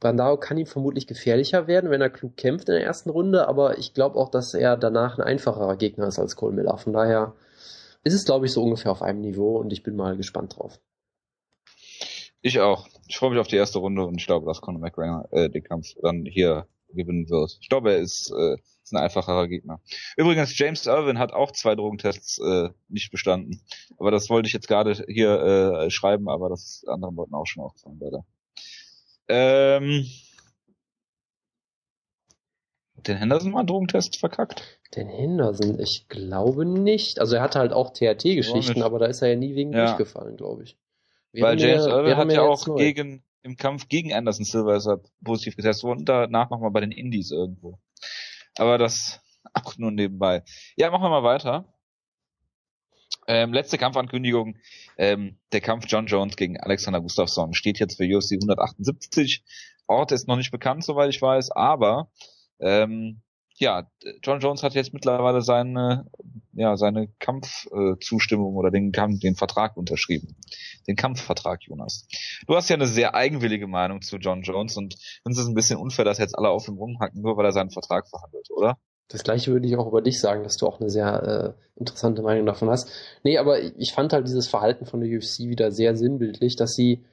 Brandao 0.00 0.36
kann 0.36 0.58
ihm 0.58 0.66
vermutlich 0.66 1.06
gefährlicher 1.06 1.66
werden, 1.66 1.90
wenn 1.90 2.00
er 2.00 2.10
klug 2.10 2.36
kämpft 2.36 2.68
in 2.68 2.74
der 2.74 2.84
ersten 2.84 3.10
Runde, 3.10 3.48
aber 3.48 3.78
ich 3.78 3.94
glaube 3.94 4.16
auch, 4.16 4.30
dass 4.30 4.54
er 4.54 4.76
danach 4.76 5.18
ein 5.18 5.24
einfacherer 5.24 5.76
Gegner 5.76 6.06
ist 6.06 6.18
als 6.18 6.36
Cole 6.36 6.54
Miller. 6.54 6.78
Von 6.78 6.92
daher 6.92 7.34
ist 8.04 8.14
es, 8.14 8.24
glaube 8.24 8.46
ich, 8.46 8.52
so 8.52 8.62
ungefähr 8.62 8.92
auf 8.92 9.02
einem 9.02 9.20
Niveau 9.20 9.58
und 9.58 9.72
ich 9.72 9.82
bin 9.82 9.96
mal 9.96 10.16
gespannt 10.16 10.56
drauf. 10.56 10.80
Ich 12.40 12.60
auch. 12.60 12.86
Ich 13.08 13.18
freue 13.18 13.30
mich 13.30 13.40
auf 13.40 13.48
die 13.48 13.56
erste 13.56 13.80
Runde 13.80 14.04
und 14.04 14.16
ich 14.20 14.26
glaube, 14.26 14.46
dass 14.46 14.60
Conor 14.60 14.80
McGregor 14.80 15.28
äh, 15.32 15.50
den 15.50 15.64
Kampf 15.64 15.88
dann 16.00 16.24
hier 16.24 16.68
gewinnen 16.94 17.28
wird. 17.28 17.58
Ich 17.60 17.68
glaube, 17.68 17.92
er 17.92 17.98
ist, 17.98 18.30
äh, 18.30 18.54
ist 18.82 18.92
ein 18.92 19.02
einfacherer 19.02 19.48
Gegner. 19.48 19.80
Übrigens, 20.16 20.56
James 20.56 20.86
Irwin 20.86 21.18
hat 21.18 21.32
auch 21.32 21.50
zwei 21.50 21.74
Drogentests 21.74 22.38
äh, 22.38 22.70
nicht 22.88 23.10
bestanden. 23.10 23.60
Aber 23.98 24.10
das 24.10 24.30
wollte 24.30 24.46
ich 24.46 24.52
jetzt 24.52 24.68
gerade 24.68 24.92
hier 25.08 25.40
äh, 25.40 25.90
schreiben, 25.90 26.28
aber 26.28 26.48
das 26.48 26.84
anderen 26.86 27.16
wollten 27.16 27.34
auch 27.34 27.46
schon 27.46 27.64
aufgefallen, 27.64 27.98
leider. 28.00 28.24
Ähm, 29.28 30.06
den 33.06 33.16
Henderson 33.16 33.52
mal 33.52 33.60
einen 33.60 33.68
Drogentest 33.68 34.18
verkackt? 34.18 34.80
Den 34.94 35.08
Henderson, 35.08 35.78
ich 35.78 36.08
glaube 36.08 36.64
nicht. 36.64 37.20
Also 37.20 37.36
er 37.36 37.42
hatte 37.42 37.58
halt 37.58 37.72
auch 37.72 37.92
THT-Geschichten, 37.92 38.82
aber 38.82 38.98
da 38.98 39.06
ist 39.06 39.22
er 39.22 39.28
ja 39.28 39.36
nie 39.36 39.54
wegen 39.54 39.72
ja. 39.72 39.86
durchgefallen, 39.86 40.36
glaube 40.36 40.64
ich. 40.64 40.78
Wir 41.32 41.44
Weil 41.44 41.60
James 41.60 41.86
ja, 41.86 41.98
Irwin 41.98 42.16
hat 42.16 42.32
ja 42.32 42.42
auch 42.42 42.76
gegen 42.76 43.22
im 43.42 43.56
Kampf 43.56 43.88
gegen 43.88 44.12
Anderson 44.12 44.44
Silver 44.44 44.76
ist 44.76 44.86
er 44.86 45.00
positiv 45.24 45.56
getestet 45.56 45.84
worden, 45.84 46.04
danach 46.04 46.50
nochmal 46.50 46.70
bei 46.70 46.80
den 46.80 46.90
Indies 46.90 47.30
irgendwo. 47.30 47.78
Aber 48.56 48.78
das 48.78 49.20
auch 49.54 49.76
nur 49.78 49.90
nebenbei. 49.90 50.42
Ja, 50.76 50.90
machen 50.90 51.02
wir 51.02 51.10
mal 51.10 51.22
weiter. 51.22 51.72
Ähm, 53.26 53.52
letzte 53.52 53.78
Kampfankündigung. 53.78 54.56
Ähm, 54.96 55.38
der 55.52 55.60
Kampf 55.60 55.84
John 55.88 56.06
Jones 56.06 56.36
gegen 56.36 56.58
Alexander 56.58 57.00
Gustafsson 57.00 57.54
steht 57.54 57.78
jetzt 57.78 57.96
für 57.96 58.04
UFC 58.04 58.32
178. 58.32 59.44
Ort 59.86 60.12
ist 60.12 60.28
noch 60.28 60.36
nicht 60.36 60.50
bekannt, 60.50 60.84
soweit 60.84 61.10
ich 61.10 61.20
weiß, 61.20 61.50
aber 61.50 62.10
ähm, 62.60 63.22
ja, 63.58 63.90
John 64.22 64.40
Jones 64.40 64.62
hat 64.62 64.74
jetzt 64.74 64.94
mittlerweile 64.94 65.42
seine, 65.42 66.06
ja, 66.52 66.76
seine 66.76 67.08
Kampfzustimmung 67.18 68.54
äh, 68.54 68.58
oder 68.58 68.70
den, 68.70 68.92
den 68.92 69.34
Vertrag 69.34 69.76
unterschrieben. 69.76 70.36
Den 70.86 70.96
Kampfvertrag, 70.96 71.62
Jonas. 71.64 72.06
Du 72.46 72.54
hast 72.54 72.68
ja 72.68 72.76
eine 72.76 72.86
sehr 72.86 73.14
eigenwillige 73.14 73.66
Meinung 73.66 74.02
zu 74.02 74.16
John 74.18 74.42
Jones 74.42 74.76
und 74.76 74.96
uns 75.24 75.38
ist 75.38 75.48
ein 75.48 75.54
bisschen 75.54 75.78
unfair, 75.78 76.04
dass 76.04 76.18
jetzt 76.18 76.38
alle 76.38 76.50
auf 76.50 76.68
ihm 76.68 76.76
rumhacken, 76.76 77.20
nur 77.20 77.36
weil 77.36 77.46
er 77.46 77.52
seinen 77.52 77.70
Vertrag 77.70 78.08
verhandelt, 78.08 78.48
oder? 78.50 78.78
Das 79.08 79.24
gleiche 79.24 79.52
würde 79.52 79.66
ich 79.66 79.76
auch 79.76 79.88
über 79.88 80.02
dich 80.02 80.20
sagen, 80.20 80.42
dass 80.42 80.56
du 80.56 80.66
auch 80.66 80.80
eine 80.80 80.90
sehr 80.90 81.56
äh, 81.56 81.80
interessante 81.80 82.22
Meinung 82.22 82.44
davon 82.44 82.68
hast. 82.68 82.90
Nee, 83.24 83.38
aber 83.38 83.58
ich 83.60 83.92
fand 83.92 84.12
halt 84.12 84.26
dieses 84.26 84.48
Verhalten 84.48 84.84
von 84.84 85.00
der 85.00 85.08
UFC 85.08 85.40
wieder 85.40 85.72
sehr 85.72 85.96
sinnbildlich, 85.96 86.56
dass 86.56 86.74
sie 86.74 87.04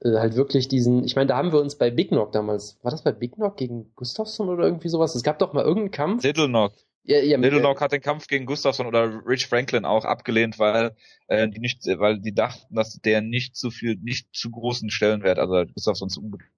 äh, 0.00 0.14
halt 0.14 0.34
wirklich 0.34 0.66
diesen, 0.66 1.04
ich 1.04 1.14
meine, 1.14 1.28
da 1.28 1.36
haben 1.36 1.52
wir 1.52 1.60
uns 1.60 1.76
bei 1.76 1.90
Big 1.90 2.08
Knock 2.08 2.32
damals, 2.32 2.78
war 2.82 2.90
das 2.90 3.04
bei 3.04 3.12
Big 3.12 3.34
Knock 3.34 3.56
gegen 3.56 3.92
Gustafsson 3.94 4.48
oder 4.48 4.64
irgendwie 4.64 4.88
sowas? 4.88 5.14
Es 5.14 5.22
gab 5.22 5.38
doch 5.38 5.52
mal 5.52 5.64
irgendeinen 5.64 5.92
Kampf. 5.92 6.24
Little 6.24 6.48
Knock. 6.48 6.72
Ja, 7.06 7.18
ja, 7.18 7.36
Little 7.36 7.60
Knock 7.60 7.80
hat 7.82 7.92
den 7.92 8.00
Kampf 8.00 8.26
gegen 8.26 8.46
Gustafsson 8.46 8.86
oder 8.86 9.22
Rich 9.26 9.46
Franklin 9.46 9.84
auch 9.84 10.06
abgelehnt, 10.06 10.58
weil 10.58 10.96
äh, 11.28 11.48
die 11.48 11.60
nicht, 11.60 11.86
weil 11.98 12.18
die 12.18 12.34
dachten, 12.34 12.74
dass 12.74 12.98
der 12.98 13.20
nicht 13.20 13.56
zu 13.56 13.70
viel, 13.70 13.96
nicht 13.96 14.34
zu 14.34 14.50
großen 14.50 14.90
Stellenwert, 14.90 15.38
also 15.38 15.70
Gustafsson 15.72 16.08
zu 16.08 16.22
unbedingt. 16.22 16.50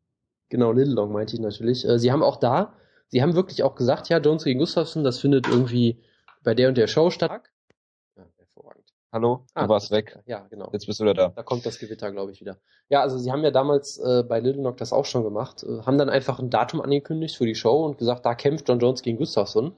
Genau, 0.48 0.70
Little 0.70 0.94
Knock 0.94 1.10
meinte 1.10 1.34
ich 1.34 1.40
natürlich. 1.40 1.84
Äh, 1.84 1.98
sie 1.98 2.12
haben 2.12 2.22
auch 2.22 2.36
da 2.36 2.74
sie 3.08 3.22
haben 3.22 3.34
wirklich 3.34 3.62
auch 3.62 3.74
gesagt, 3.74 4.08
ja, 4.08 4.18
Jones 4.18 4.44
gegen 4.44 4.58
Gustafsson, 4.58 5.04
das 5.04 5.18
findet 5.18 5.46
irgendwie 5.46 6.02
bei 6.42 6.54
der 6.54 6.68
und 6.68 6.76
der 6.76 6.86
Show 6.86 7.10
statt. 7.10 7.42
Ja, 8.16 8.24
hervorragend. 8.36 8.84
Hallo, 9.12 9.46
ah, 9.54 9.64
du 9.64 9.68
warst 9.68 9.90
weg. 9.90 10.18
Ja, 10.26 10.46
genau. 10.50 10.70
Jetzt 10.72 10.86
bist 10.86 11.00
du 11.00 11.04
wieder 11.04 11.14
da. 11.14 11.28
Da 11.28 11.42
kommt 11.42 11.64
das 11.66 11.78
Gewitter, 11.78 12.10
glaube 12.12 12.32
ich, 12.32 12.40
wieder. 12.40 12.58
Ja, 12.88 13.02
also 13.02 13.18
sie 13.18 13.32
haben 13.32 13.42
ja 13.42 13.50
damals 13.50 13.98
äh, 13.98 14.22
bei 14.22 14.40
Little 14.40 14.60
Knock 14.60 14.76
das 14.76 14.92
auch 14.92 15.04
schon 15.04 15.24
gemacht, 15.24 15.64
äh, 15.64 15.82
haben 15.82 15.98
dann 15.98 16.08
einfach 16.08 16.38
ein 16.38 16.50
Datum 16.50 16.80
angekündigt 16.80 17.36
für 17.36 17.46
die 17.46 17.54
Show 17.54 17.84
und 17.84 17.98
gesagt, 17.98 18.26
da 18.26 18.34
kämpft 18.34 18.68
John 18.68 18.78
Jones 18.78 19.02
gegen 19.02 19.18
Gustafsson 19.18 19.72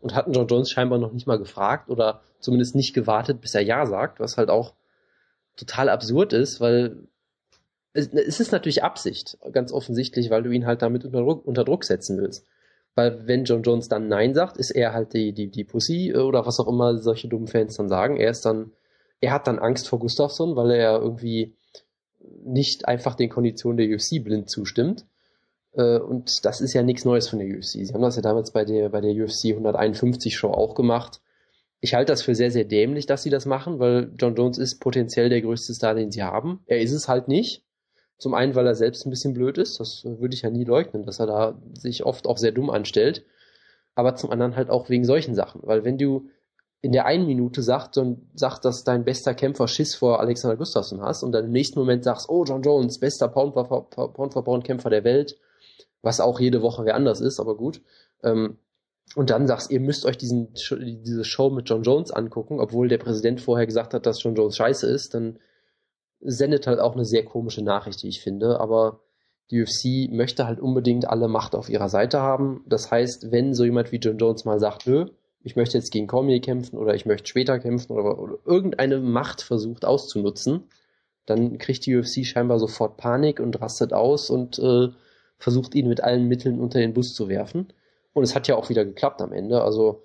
und 0.00 0.14
hatten 0.14 0.32
John 0.32 0.46
Jones 0.46 0.70
scheinbar 0.70 0.98
noch 0.98 1.12
nicht 1.12 1.26
mal 1.26 1.38
gefragt 1.38 1.88
oder 1.88 2.20
zumindest 2.38 2.74
nicht 2.74 2.94
gewartet, 2.94 3.40
bis 3.40 3.54
er 3.54 3.62
Ja 3.62 3.86
sagt, 3.86 4.20
was 4.20 4.36
halt 4.36 4.50
auch 4.50 4.74
total 5.56 5.88
absurd 5.88 6.32
ist, 6.32 6.60
weil 6.60 7.08
es, 7.94 8.08
es 8.08 8.40
ist 8.40 8.52
natürlich 8.52 8.82
Absicht, 8.82 9.38
ganz 9.52 9.72
offensichtlich, 9.72 10.30
weil 10.30 10.42
du 10.42 10.50
ihn 10.50 10.66
halt 10.66 10.82
damit 10.82 11.04
unter 11.04 11.20
Druck, 11.20 11.46
unter 11.46 11.64
Druck 11.64 11.84
setzen 11.84 12.18
willst. 12.18 12.46
Weil 12.94 13.26
wenn 13.26 13.44
John 13.44 13.62
Jones 13.62 13.88
dann 13.88 14.08
Nein 14.08 14.34
sagt, 14.34 14.56
ist 14.56 14.70
er 14.70 14.92
halt 14.92 15.14
die, 15.14 15.32
die, 15.32 15.50
die 15.50 15.64
Pussy 15.64 16.10
äh, 16.10 16.18
oder 16.18 16.46
was 16.46 16.60
auch 16.60 16.68
immer 16.68 16.98
solche 16.98 17.28
dummen 17.28 17.48
Fans 17.48 17.76
dann 17.76 17.88
sagen. 17.88 18.16
Er 18.16 18.30
ist 18.30 18.44
dann, 18.44 18.72
er 19.20 19.32
hat 19.32 19.46
dann 19.46 19.58
Angst 19.58 19.88
vor 19.88 19.98
Gustafsson, 19.98 20.56
weil 20.56 20.70
er 20.70 21.00
irgendwie 21.00 21.56
nicht 22.44 22.86
einfach 22.86 23.14
den 23.14 23.30
Konditionen 23.30 23.76
der 23.76 23.88
UFC 23.88 24.22
blind 24.22 24.48
zustimmt. 24.48 25.06
Äh, 25.72 25.98
und 25.98 26.44
das 26.44 26.60
ist 26.60 26.72
ja 26.72 26.82
nichts 26.82 27.04
Neues 27.04 27.28
von 27.28 27.40
der 27.40 27.48
UFC. 27.48 27.84
Sie 27.84 27.92
haben 27.92 28.02
das 28.02 28.16
ja 28.16 28.22
damals 28.22 28.52
bei 28.52 28.64
der, 28.64 28.88
bei 28.90 29.00
der 29.00 29.12
UFC 29.12 29.46
151 29.46 30.36
Show 30.36 30.50
auch 30.50 30.74
gemacht. 30.74 31.20
Ich 31.80 31.94
halte 31.94 32.12
das 32.12 32.22
für 32.22 32.34
sehr, 32.34 32.50
sehr 32.50 32.64
dämlich, 32.64 33.06
dass 33.06 33.24
sie 33.24 33.30
das 33.30 33.44
machen, 33.44 33.78
weil 33.78 34.10
John 34.18 34.36
Jones 34.36 34.56
ist 34.56 34.78
potenziell 34.78 35.28
der 35.28 35.42
größte 35.42 35.74
Star, 35.74 35.94
den 35.94 36.10
sie 36.10 36.22
haben. 36.22 36.60
Er 36.66 36.80
ist 36.80 36.92
es 36.92 37.08
halt 37.08 37.28
nicht. 37.28 37.62
Zum 38.18 38.34
einen, 38.34 38.54
weil 38.54 38.66
er 38.66 38.74
selbst 38.74 39.06
ein 39.06 39.10
bisschen 39.10 39.34
blöd 39.34 39.58
ist, 39.58 39.80
das 39.80 40.04
würde 40.04 40.34
ich 40.34 40.42
ja 40.42 40.50
nie 40.50 40.64
leugnen, 40.64 41.04
dass 41.04 41.18
er 41.20 41.26
da 41.26 41.60
sich 41.74 42.04
oft 42.04 42.26
auch 42.26 42.38
sehr 42.38 42.52
dumm 42.52 42.70
anstellt. 42.70 43.24
aber 43.94 44.16
zum 44.16 44.30
anderen 44.30 44.56
halt 44.56 44.70
auch 44.70 44.88
wegen 44.88 45.04
solchen 45.04 45.34
Sachen. 45.34 45.60
Weil 45.64 45.84
wenn 45.84 45.98
du 45.98 46.28
in 46.80 46.92
der 46.92 47.06
einen 47.06 47.26
Minute 47.26 47.62
sagt, 47.62 47.96
und 47.96 48.28
sagt, 48.34 48.64
dass 48.64 48.84
dein 48.84 49.04
bester 49.04 49.34
Kämpfer 49.34 49.68
Schiss 49.68 49.94
vor 49.94 50.20
Alexander 50.20 50.56
Gustafsson 50.56 51.00
hast 51.00 51.22
und 51.22 51.32
dann 51.32 51.46
im 51.46 51.52
nächsten 51.52 51.78
Moment 51.78 52.04
sagst, 52.04 52.28
oh, 52.28 52.44
John 52.44 52.62
Jones, 52.62 52.98
bester 52.98 53.28
Pound-for-Pound-Kämpfer 53.28 54.90
der 54.90 55.04
Welt, 55.04 55.38
was 56.02 56.20
auch 56.20 56.40
jede 56.40 56.60
Woche 56.60 56.84
wer 56.84 56.94
anders 56.94 57.20
ist, 57.20 57.40
aber 57.40 57.56
gut. 57.56 57.80
Ähm, 58.22 58.58
und 59.16 59.30
dann 59.30 59.46
sagst, 59.46 59.70
ihr 59.70 59.80
müsst 59.80 60.04
euch 60.04 60.18
diesen, 60.18 60.52
diese 60.52 61.24
Show 61.24 61.50
mit 61.50 61.68
John 61.68 61.82
Jones 61.84 62.10
angucken, 62.10 62.60
obwohl 62.60 62.88
der 62.88 62.98
Präsident 62.98 63.40
vorher 63.40 63.66
gesagt 63.66 63.94
hat, 63.94 64.04
dass 64.04 64.22
John 64.22 64.34
Jones 64.34 64.56
scheiße 64.56 64.86
ist, 64.86 65.14
dann 65.14 65.38
sendet 66.24 66.66
halt 66.66 66.80
auch 66.80 66.94
eine 66.94 67.04
sehr 67.04 67.24
komische 67.24 67.62
Nachricht, 67.62 68.02
wie 68.02 68.08
ich 68.08 68.20
finde. 68.20 68.58
Aber 68.60 69.00
die 69.50 69.62
UFC 69.62 70.10
möchte 70.12 70.46
halt 70.46 70.58
unbedingt 70.58 71.08
alle 71.08 71.28
Macht 71.28 71.54
auf 71.54 71.68
ihrer 71.68 71.88
Seite 71.88 72.20
haben. 72.20 72.64
Das 72.66 72.90
heißt, 72.90 73.30
wenn 73.30 73.54
so 73.54 73.64
jemand 73.64 73.92
wie 73.92 73.98
John 73.98 74.18
Jones 74.18 74.44
mal 74.44 74.58
sagt, 74.58 74.86
nö, 74.86 75.06
ich 75.42 75.56
möchte 75.56 75.76
jetzt 75.76 75.92
gegen 75.92 76.06
Cormier 76.06 76.40
kämpfen 76.40 76.78
oder 76.78 76.94
ich 76.94 77.04
möchte 77.04 77.28
später 77.28 77.58
kämpfen 77.58 77.92
oder, 77.92 78.18
oder 78.18 78.38
irgendeine 78.46 78.98
Macht 78.98 79.42
versucht 79.42 79.84
auszunutzen, 79.84 80.64
dann 81.26 81.58
kriegt 81.58 81.84
die 81.86 81.96
UFC 81.96 82.24
scheinbar 82.24 82.58
sofort 82.58 82.96
Panik 82.96 83.40
und 83.40 83.60
rastet 83.60 83.92
aus 83.92 84.30
und 84.30 84.58
äh, 84.58 84.88
versucht 85.38 85.74
ihn 85.74 85.88
mit 85.88 86.02
allen 86.02 86.26
Mitteln 86.26 86.58
unter 86.58 86.78
den 86.78 86.94
Bus 86.94 87.14
zu 87.14 87.28
werfen. 87.28 87.68
Und 88.14 88.22
es 88.22 88.34
hat 88.34 88.48
ja 88.48 88.56
auch 88.56 88.70
wieder 88.70 88.84
geklappt 88.84 89.20
am 89.20 89.32
Ende. 89.32 89.62
Also 89.62 90.04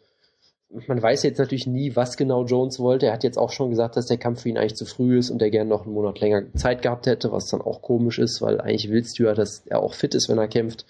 man 0.70 1.02
weiß 1.02 1.24
jetzt 1.24 1.40
natürlich 1.40 1.66
nie, 1.66 1.96
was 1.96 2.16
genau 2.16 2.46
Jones 2.46 2.80
wollte. 2.80 3.08
Er 3.08 3.14
hat 3.14 3.24
jetzt 3.24 3.38
auch 3.38 3.52
schon 3.52 3.72
gesagt, 3.72 3.96
dass 3.98 4.06
der 4.06 4.18
Kampf 4.18 4.42
für 4.42 4.50
ihn 4.50 4.58
eigentlich 4.58 4.76
zu 4.76 4.86
früh 4.86 5.18
ist 5.18 5.32
und 5.32 5.42
er 5.42 5.50
gerne 5.50 5.70
noch 5.70 5.86
einen 5.86 5.94
Monat 5.94 6.20
länger 6.20 6.44
Zeit 6.54 6.84
gehabt 6.84 7.08
hätte, 7.08 7.32
was 7.32 7.48
dann 7.48 7.62
auch 7.62 7.82
komisch 7.82 8.20
ist, 8.20 8.42
weil 8.42 8.62
eigentlich 8.62 8.90
willst 8.90 9.18
du 9.18 9.24
ja, 9.24 9.34
dass 9.34 9.64
er 9.66 9.82
auch 9.82 9.94
fit 9.96 10.14
ist, 10.14 10.30
wenn 10.30 10.38
er 10.38 10.48
kämpft. 10.48 10.86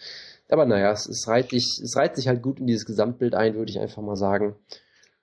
Aber 0.49 0.65
naja, 0.65 0.91
es, 0.91 1.07
es, 1.07 1.27
reiht 1.27 1.51
sich, 1.51 1.79
es 1.81 1.95
reiht 1.95 2.15
sich 2.15 2.27
halt 2.27 2.41
gut 2.41 2.59
in 2.59 2.67
dieses 2.67 2.85
Gesamtbild 2.85 3.35
ein, 3.35 3.55
würde 3.55 3.71
ich 3.71 3.79
einfach 3.79 4.01
mal 4.01 4.17
sagen. 4.17 4.55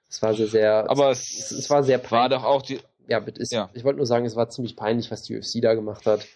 Es 0.09 0.23
war 0.23 0.35
sehr, 0.35 0.47
sehr. 0.47 0.89
Aber 0.89 1.11
es, 1.11 1.35
es, 1.39 1.51
es 1.51 1.71
war 1.71 1.83
sehr 1.83 1.99
peinlich. 1.99 2.13
War 2.13 2.29
doch 2.29 2.45
auch 2.45 2.63
die. 2.63 2.79
Ja, 3.09 3.19
ist, 3.19 3.53
ja. 3.53 3.71
ich 3.75 3.85
wollte 3.85 3.99
nur 3.99 4.07
sagen, 4.07 4.25
es 4.25 4.37
war 4.37 4.49
ziemlich 4.49 4.77
peinlich, 4.77 5.11
was 5.11 5.23
die 5.23 5.37
UFC 5.37 5.61
da 5.61 5.75
gemacht 5.75 6.07
hat. 6.07 6.27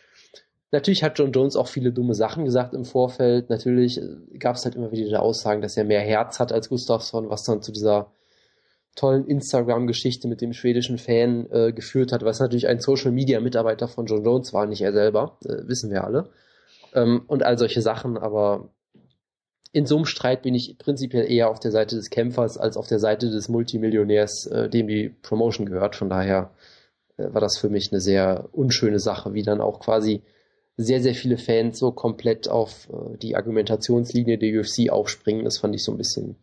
Natürlich 0.73 1.03
hat 1.03 1.19
John 1.19 1.33
Jones 1.33 1.57
auch 1.57 1.67
viele 1.67 1.93
dumme 1.93 2.15
Sachen 2.15 2.45
gesagt 2.45 2.75
im 2.75 2.85
Vorfeld. 2.85 3.51
Natürlich 3.51 4.01
äh, 4.01 4.39
gab 4.39 4.57
es 4.57 4.65
halt 4.65 4.77
immer 4.77 4.93
wieder 4.93 5.23
Aussagen, 5.23 5.63
dass 5.63 5.77
er 5.77 5.85
mehr 5.85 6.01
Herz 6.01 6.39
hat 6.39 6.53
als 6.53 6.69
Gustafsson, 6.69 7.29
was 7.29 7.43
dann 7.45 7.63
zu 7.63 7.73
dieser 7.73 8.13
tollen 8.97 9.27
Instagram-Geschichte 9.27 10.29
mit 10.29 10.41
dem 10.41 10.53
schwedischen 10.53 10.99
Fan 10.99 11.49
äh, 11.51 11.73
geführt 11.73 12.13
hat, 12.13 12.25
was 12.25 12.41
natürlich 12.41 12.69
ein 12.69 12.81
Social-Media-Mitarbeiter 12.81 13.89
von 13.89 14.07
John 14.07 14.25
Jones 14.25 14.53
war, 14.53 14.67
nicht 14.67 14.83
er 14.83 14.93
selber, 14.93 15.39
äh, 15.45 15.67
wissen 15.69 15.91
wir 15.91 16.05
alle. 16.05 16.31
Ähm, 16.95 17.23
und 17.27 17.43
all 17.43 17.57
solche 17.57 17.83
Sachen, 17.83 18.19
aber 18.19 18.71
in 19.73 19.87
so 19.87 19.97
einem 19.97 20.05
Streit 20.05 20.43
bin 20.43 20.55
ich 20.55 20.77
prinzipiell 20.79 21.31
eher 21.31 21.49
auf 21.49 21.61
der 21.61 21.71
Seite 21.71 21.95
des 21.95 22.11
Kämpfers 22.11 22.59
als 22.59 22.77
auf 22.77 22.89
der 22.89 22.99
Seite 22.99 23.31
des 23.31 23.49
Multimillionärs, 23.49 24.47
äh, 24.47 24.69
dem 24.69 24.89
die 24.89 25.09
Promotion 25.09 25.67
gehört. 25.67 25.95
Von 25.95 26.11
daher 26.11 26.51
äh, 27.17 27.33
war 27.33 27.41
das 27.41 27.59
für 27.59 27.69
mich 27.69 27.93
eine 27.93 28.01
sehr 28.01 28.49
unschöne 28.53 28.99
Sache, 28.99 29.35
wie 29.35 29.43
dann 29.43 29.61
auch 29.61 29.79
quasi 29.79 30.23
sehr, 30.83 31.03
sehr 31.03 31.15
viele 31.15 31.39
Fans 31.39 31.79
so 31.79 31.93
komplett 31.93 32.49
auf 32.49 32.89
äh, 32.91 33.17
die 33.19 33.37
Argumentationslinie 33.37 34.39
der 34.39 34.61
UFC 34.61 34.91
aufspringen. 34.91 35.45
Das 35.45 35.59
fand 35.59 35.75
ich 35.75 35.85
so 35.85 35.93
ein 35.93 35.99
bisschen 35.99 36.37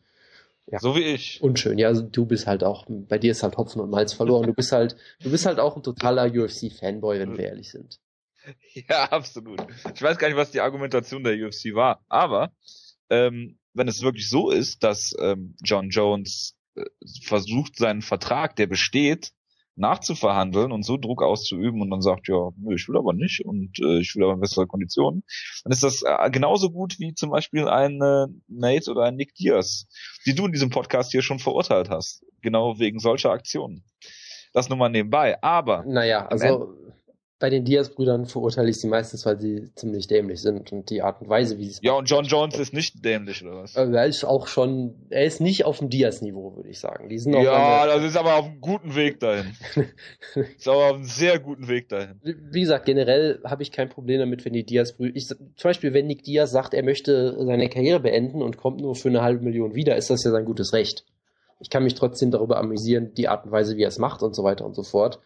ja, 0.69 0.79
so 0.79 0.95
wie 0.95 1.03
ich. 1.03 1.41
Unschön. 1.41 1.77
Ja, 1.77 1.87
also 1.87 2.01
du 2.01 2.25
bist 2.25 2.45
halt 2.45 2.63
auch, 2.63 2.85
bei 2.89 3.17
dir 3.17 3.31
ist 3.31 3.41
halt 3.41 3.55
Hopfen 3.55 3.79
und 3.81 3.89
Malz 3.89 4.11
verloren. 4.11 4.47
Du 4.47 4.53
bist 4.53 4.73
halt, 4.73 4.97
du 5.21 5.31
bist 5.31 5.45
halt 5.45 5.59
auch 5.59 5.77
ein 5.77 5.83
totaler 5.83 6.25
UFC-Fanboy, 6.25 7.19
wenn 7.19 7.37
wir 7.37 7.45
ehrlich 7.45 7.71
sind. 7.71 7.99
Ja, 8.87 9.11
absolut. 9.11 9.61
Ich 9.93 10.01
weiß 10.01 10.17
gar 10.17 10.29
nicht, 10.29 10.37
was 10.37 10.51
die 10.51 10.61
Argumentation 10.61 11.21
der 11.21 11.33
UFC 11.33 11.73
war, 11.73 12.05
aber 12.07 12.53
ähm, 13.09 13.59
wenn 13.73 13.89
es 13.89 14.01
wirklich 14.01 14.29
so 14.29 14.51
ist, 14.51 14.83
dass 14.83 15.13
ähm, 15.19 15.55
John 15.61 15.89
Jones 15.89 16.55
äh, 16.75 16.85
versucht, 17.23 17.75
seinen 17.75 18.01
Vertrag, 18.01 18.55
der 18.55 18.67
besteht, 18.67 19.33
nachzuverhandeln 19.77 20.71
und 20.71 20.83
so 20.83 20.97
Druck 20.97 21.23
auszuüben 21.23 21.81
und 21.81 21.89
dann 21.89 22.01
sagt, 22.01 22.27
ja, 22.27 22.49
nö, 22.57 22.75
ich 22.75 22.87
will 22.87 22.97
aber 22.97 23.13
nicht 23.13 23.45
und 23.45 23.79
äh, 23.79 23.99
ich 23.99 24.15
will 24.15 24.23
aber 24.23 24.37
bessere 24.37 24.67
Konditionen, 24.67 25.23
dann 25.63 25.71
ist 25.71 25.83
das 25.83 26.03
äh, 26.03 26.29
genauso 26.31 26.71
gut 26.71 26.99
wie 26.99 27.13
zum 27.13 27.29
Beispiel 27.29 27.67
ein 27.67 28.01
äh, 28.01 28.27
Nate 28.47 28.91
oder 28.91 29.03
ein 29.03 29.15
Nick 29.15 29.35
Diaz, 29.35 29.87
die 30.25 30.35
du 30.35 30.45
in 30.45 30.51
diesem 30.51 30.69
Podcast 30.69 31.11
hier 31.11 31.21
schon 31.21 31.39
verurteilt 31.39 31.89
hast, 31.89 32.25
genau 32.41 32.79
wegen 32.79 32.99
solcher 32.99 33.31
Aktionen. 33.31 33.83
Das 34.53 34.69
nur 34.69 34.77
mal 34.77 34.89
nebenbei. 34.89 35.41
Aber 35.43 35.83
naja, 35.85 36.27
also 36.27 36.75
bei 37.39 37.51
den 37.51 37.65
Diaz-Brüdern 37.65 38.25
verurteile 38.25 38.69
ich 38.69 38.79
sie 38.79 38.87
meistens, 38.87 39.25
weil 39.25 39.39
sie 39.39 39.69
ziemlich 39.75 40.07
dämlich 40.07 40.41
sind 40.41 40.71
und 40.71 40.89
die 40.89 41.03
Art 41.03 41.21
und 41.21 41.29
Weise, 41.29 41.57
wie 41.59 41.65
sie 41.65 41.71
es 41.71 41.79
Ja, 41.83 41.93
und 41.93 42.09
John 42.09 42.25
Jones 42.25 42.57
ist 42.57 42.73
nicht 42.73 43.05
dämlich, 43.05 43.43
oder 43.45 43.61
was? 43.61 43.75
Also 43.75 43.93
er 43.93 44.05
ist 44.07 44.23
auch 44.23 44.47
schon, 44.47 44.95
er 45.09 45.23
ist 45.23 45.39
nicht 45.39 45.65
auf 45.65 45.77
dem 45.77 45.89
Diaz-Niveau, 45.89 46.55
würde 46.55 46.69
ich 46.69 46.79
sagen. 46.79 47.09
Die 47.09 47.19
sind 47.19 47.35
auch 47.35 47.43
ja, 47.43 47.85
das 47.85 48.03
ist 48.03 48.17
aber 48.17 48.37
auf 48.37 48.45
einem 48.45 48.59
guten 48.59 48.95
Weg 48.95 49.19
dahin. 49.19 49.51
ist 50.35 50.67
aber 50.67 50.89
auf 50.89 50.95
einem 50.95 51.03
sehr 51.03 51.39
guten 51.39 51.67
Weg 51.67 51.89
dahin. 51.89 52.19
Wie 52.23 52.61
gesagt, 52.61 52.85
generell 52.85 53.39
habe 53.43 53.61
ich 53.61 53.71
kein 53.71 53.89
Problem 53.89 54.19
damit, 54.19 54.43
wenn 54.43 54.53
die 54.53 54.65
Diaz-Brüder, 54.65 55.19
zum 55.19 55.37
Beispiel, 55.61 55.93
wenn 55.93 56.07
Nick 56.07 56.23
Diaz 56.23 56.49
sagt, 56.49 56.73
er 56.73 56.83
möchte 56.83 57.37
seine 57.45 57.69
Karriere 57.69 57.99
beenden 57.99 58.41
und 58.41 58.57
kommt 58.57 58.81
nur 58.81 58.95
für 58.95 59.09
eine 59.09 59.21
halbe 59.21 59.43
Million 59.43 59.75
wieder, 59.75 59.95
ist 59.95 60.09
das 60.09 60.23
ja 60.23 60.31
sein 60.31 60.45
gutes 60.45 60.73
Recht. 60.73 61.05
Ich 61.59 61.69
kann 61.69 61.83
mich 61.83 61.93
trotzdem 61.93 62.31
darüber 62.31 62.57
amüsieren, 62.57 63.13
die 63.15 63.27
Art 63.27 63.45
und 63.45 63.51
Weise, 63.51 63.77
wie 63.77 63.83
er 63.83 63.89
es 63.89 63.99
macht 63.99 64.23
und 64.23 64.35
so 64.35 64.43
weiter 64.43 64.65
und 64.65 64.75
so 64.75 64.83
fort. 64.83 65.19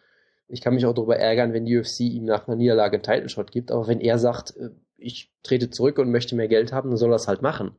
Ich 0.52 0.60
kann 0.60 0.74
mich 0.74 0.84
auch 0.84 0.92
darüber 0.92 1.16
ärgern, 1.16 1.54
wenn 1.54 1.64
die 1.64 1.78
UFC 1.78 2.00
ihm 2.00 2.26
nach 2.26 2.46
einer 2.46 2.56
Niederlage 2.56 2.96
einen 2.96 3.02
Title 3.02 3.30
Shot 3.30 3.50
gibt, 3.52 3.72
aber 3.72 3.86
wenn 3.88 4.00
er 4.00 4.18
sagt, 4.18 4.54
äh, 4.58 4.68
ich 4.98 5.32
trete 5.42 5.70
zurück 5.70 5.98
und 5.98 6.10
möchte 6.10 6.36
mehr 6.36 6.46
Geld 6.46 6.72
haben, 6.72 6.90
dann 6.90 6.98
soll 6.98 7.10
er 7.10 7.16
es 7.16 7.26
halt 7.26 7.40
machen. 7.40 7.74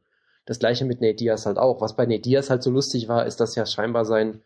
Das 0.45 0.57
gleiche 0.57 0.83
mit 0.83 0.99
Nate 0.99 1.15
Diaz 1.15 1.45
halt 1.45 1.57
auch. 1.57 1.81
Was 1.81 1.95
bei 1.95 2.07
Nate 2.07 2.21
Diaz 2.21 2.49
halt 2.49 2.63
so 2.63 2.71
lustig 2.71 3.07
war, 3.07 3.27
ist, 3.27 3.39
dass 3.39 3.55
ja 3.55 3.67
scheinbar 3.67 4.05
sein 4.05 4.41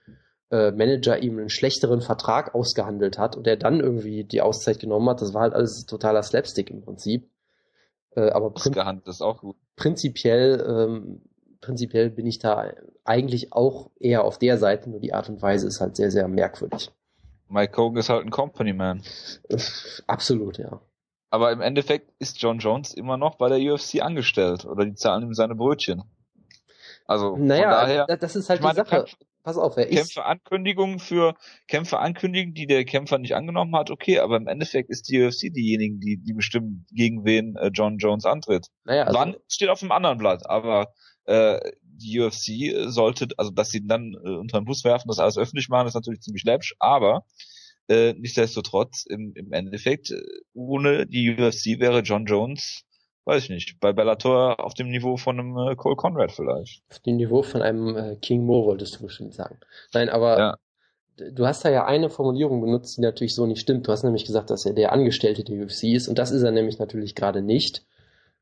äh, 0.52 0.72
Manager 0.72 1.18
ihm 1.24 1.40
einen 1.40 1.50
schlechteren 1.50 2.02
Vertrag 2.02 2.54
ausgehandelt 2.54 3.18
hat 3.18 3.38
und 3.38 3.48
er 3.48 3.56
dann 3.56 3.80
irgendwie 3.80 4.26
die 4.26 4.42
Auszeit 4.42 4.80
genommen 4.80 5.10
hat. 5.10 5.22
Das 5.22 5.34
war 5.34 5.44
halt 5.44 5.54
alles 5.54 5.86
totaler 5.86 6.22
Slapstick 6.22 6.70
im 6.70 6.82
Prinzip. 6.82 7.30
Äh, 8.16 8.30
aber 8.32 8.54
ausgehandelt 8.54 9.08
ist 9.08 9.22
auch 9.22 9.40
gut. 9.40 9.56
Prinzipiell, 9.78 10.64
ähm, 10.68 11.22
prinzipiell 11.62 12.10
bin 12.10 12.28
ich 12.28 12.40
da 12.40 12.74
eigentlich 13.06 13.54
auch 13.54 13.90
eher 14.00 14.26
auf 14.26 14.38
der 14.38 14.58
Seite, 14.58 14.90
nur 14.90 15.00
die 15.00 15.14
Art 15.14 15.30
und 15.30 15.42
Weise 15.42 15.66
ist 15.68 15.80
halt 15.80 15.96
sehr, 15.96 16.12
sehr 16.12 16.28
merkwürdig. 16.28 16.92
Mike 17.50 17.78
Hogan 17.78 17.98
ist 17.98 18.10
halt 18.10 18.26
ein 18.26 18.32
Company 18.32 18.74
Man. 18.74 19.02
Absolut, 20.08 20.58
ja. 20.58 20.82
Aber 21.30 21.52
im 21.52 21.62
Endeffekt 21.62 22.14
ist 22.20 22.42
John 22.42 22.60
Jones 22.60 22.94
immer 22.94 23.18
noch 23.18 23.36
bei 23.36 23.50
der 23.50 23.60
UFC 23.60 24.02
angestellt 24.02 24.66
oder 24.66 24.86
die 24.86 24.96
zahlen 24.96 25.24
ihm 25.24 25.34
seine 25.34 25.56
Brötchen. 25.56 26.04
Also 27.06 27.38
naja, 27.38 27.70
daher, 27.70 28.18
das 28.18 28.36
ist 28.36 28.50
halt 28.50 28.62
die 28.62 28.76
Sache. 28.76 28.90
Kämpfe, 28.90 29.16
Pass 29.48 29.58
auf, 29.58 29.78
er 29.78 29.88
ist. 29.88 29.96
Kämpfe 29.96 30.26
Ankündigungen 30.26 31.00
für 31.00 31.34
Kämpfe 31.70 32.00
ankündigen, 32.00 32.54
die 32.54 32.68
der 32.68 32.84
Kämpfer 32.84 33.18
nicht 33.18 33.34
angenommen 33.34 33.74
hat, 33.78 33.92
okay, 33.92 34.20
aber 34.20 34.36
im 34.36 34.48
Endeffekt 34.48 34.90
ist 34.90 35.08
die 35.08 35.24
UFC 35.24 35.54
diejenigen, 35.54 36.02
die, 36.02 36.18
die 36.18 36.34
bestimmen, 36.34 36.86
gegen 36.92 37.24
wen 37.24 37.56
äh, 37.56 37.72
John 37.74 37.98
Jones 37.98 38.26
antritt. 38.26 38.68
Naja, 38.84 39.04
also, 39.04 39.18
Wann 39.18 39.36
steht 39.48 39.70
auf 39.70 39.80
dem 39.80 39.94
anderen 39.94 40.18
Blatt, 40.18 40.50
aber 40.50 40.92
äh, 41.24 41.60
die 41.98 42.20
UFC 42.20 42.90
sollte, 42.92 43.28
also 43.38 43.52
dass 43.52 43.70
sie 43.70 43.86
dann 43.86 44.14
äh, 44.14 44.30
unter 44.30 44.60
den 44.60 44.66
Bus 44.66 44.84
werfen, 44.84 45.08
das 45.08 45.20
alles 45.20 45.38
öffentlich 45.38 45.70
machen, 45.70 45.88
ist 45.88 45.94
natürlich 45.94 46.22
ziemlich 46.22 46.44
läppisch, 46.44 46.76
aber 46.80 47.26
äh, 47.90 48.14
nichtsdestotrotz 48.14 49.06
im, 49.06 49.34
im 49.36 49.54
Endeffekt, 49.54 50.12
äh, 50.12 50.22
ohne 50.54 51.08
die 51.08 51.32
UFC 51.32 51.80
wäre 51.80 52.02
John 52.02 52.26
Jones, 52.26 52.84
weiß 53.26 53.44
ich 53.44 53.50
nicht, 53.50 53.80
bei 53.80 53.94
Bellator 53.94 54.60
auf 54.60 54.74
dem 54.74 54.90
Niveau 54.90 55.18
von 55.18 55.40
einem 55.40 55.58
äh, 55.58 55.76
Cole 55.76 55.96
Conrad 55.96 56.32
vielleicht. 56.32 56.84
Auf 56.90 57.00
dem 57.00 57.18
Niveau 57.18 57.44
von 57.44 57.62
einem 57.62 57.96
äh, 57.96 58.16
King 58.18 58.46
Moore 58.46 58.68
wolltest 58.68 58.96
du 58.96 59.04
bestimmt 59.04 59.34
sagen. 59.34 59.58
Nein, 59.94 60.10
aber 60.10 60.38
ja. 60.38 60.58
du 61.32 61.46
hast 61.46 61.64
da 61.64 61.70
ja 61.70 61.86
eine 61.86 62.10
Formulierung 62.10 62.62
benutzt, 62.62 62.98
die 62.98 63.02
natürlich 63.02 63.36
so 63.36 63.46
nicht 63.46 63.62
stimmt. 63.62 63.88
Du 63.88 63.92
hast 63.92 64.04
nämlich 64.04 64.26
gesagt, 64.26 64.50
dass 64.50 64.66
er 64.66 64.74
der 64.74 64.92
Angestellte 64.92 65.44
der 65.44 65.64
UFC 65.64 65.84
ist 65.86 66.08
und 66.08 66.18
das 66.18 66.32
ist 66.32 66.44
er 66.44 66.52
nämlich 66.52 66.80
natürlich 66.80 67.16
gerade 67.16 67.42
nicht 67.42 67.86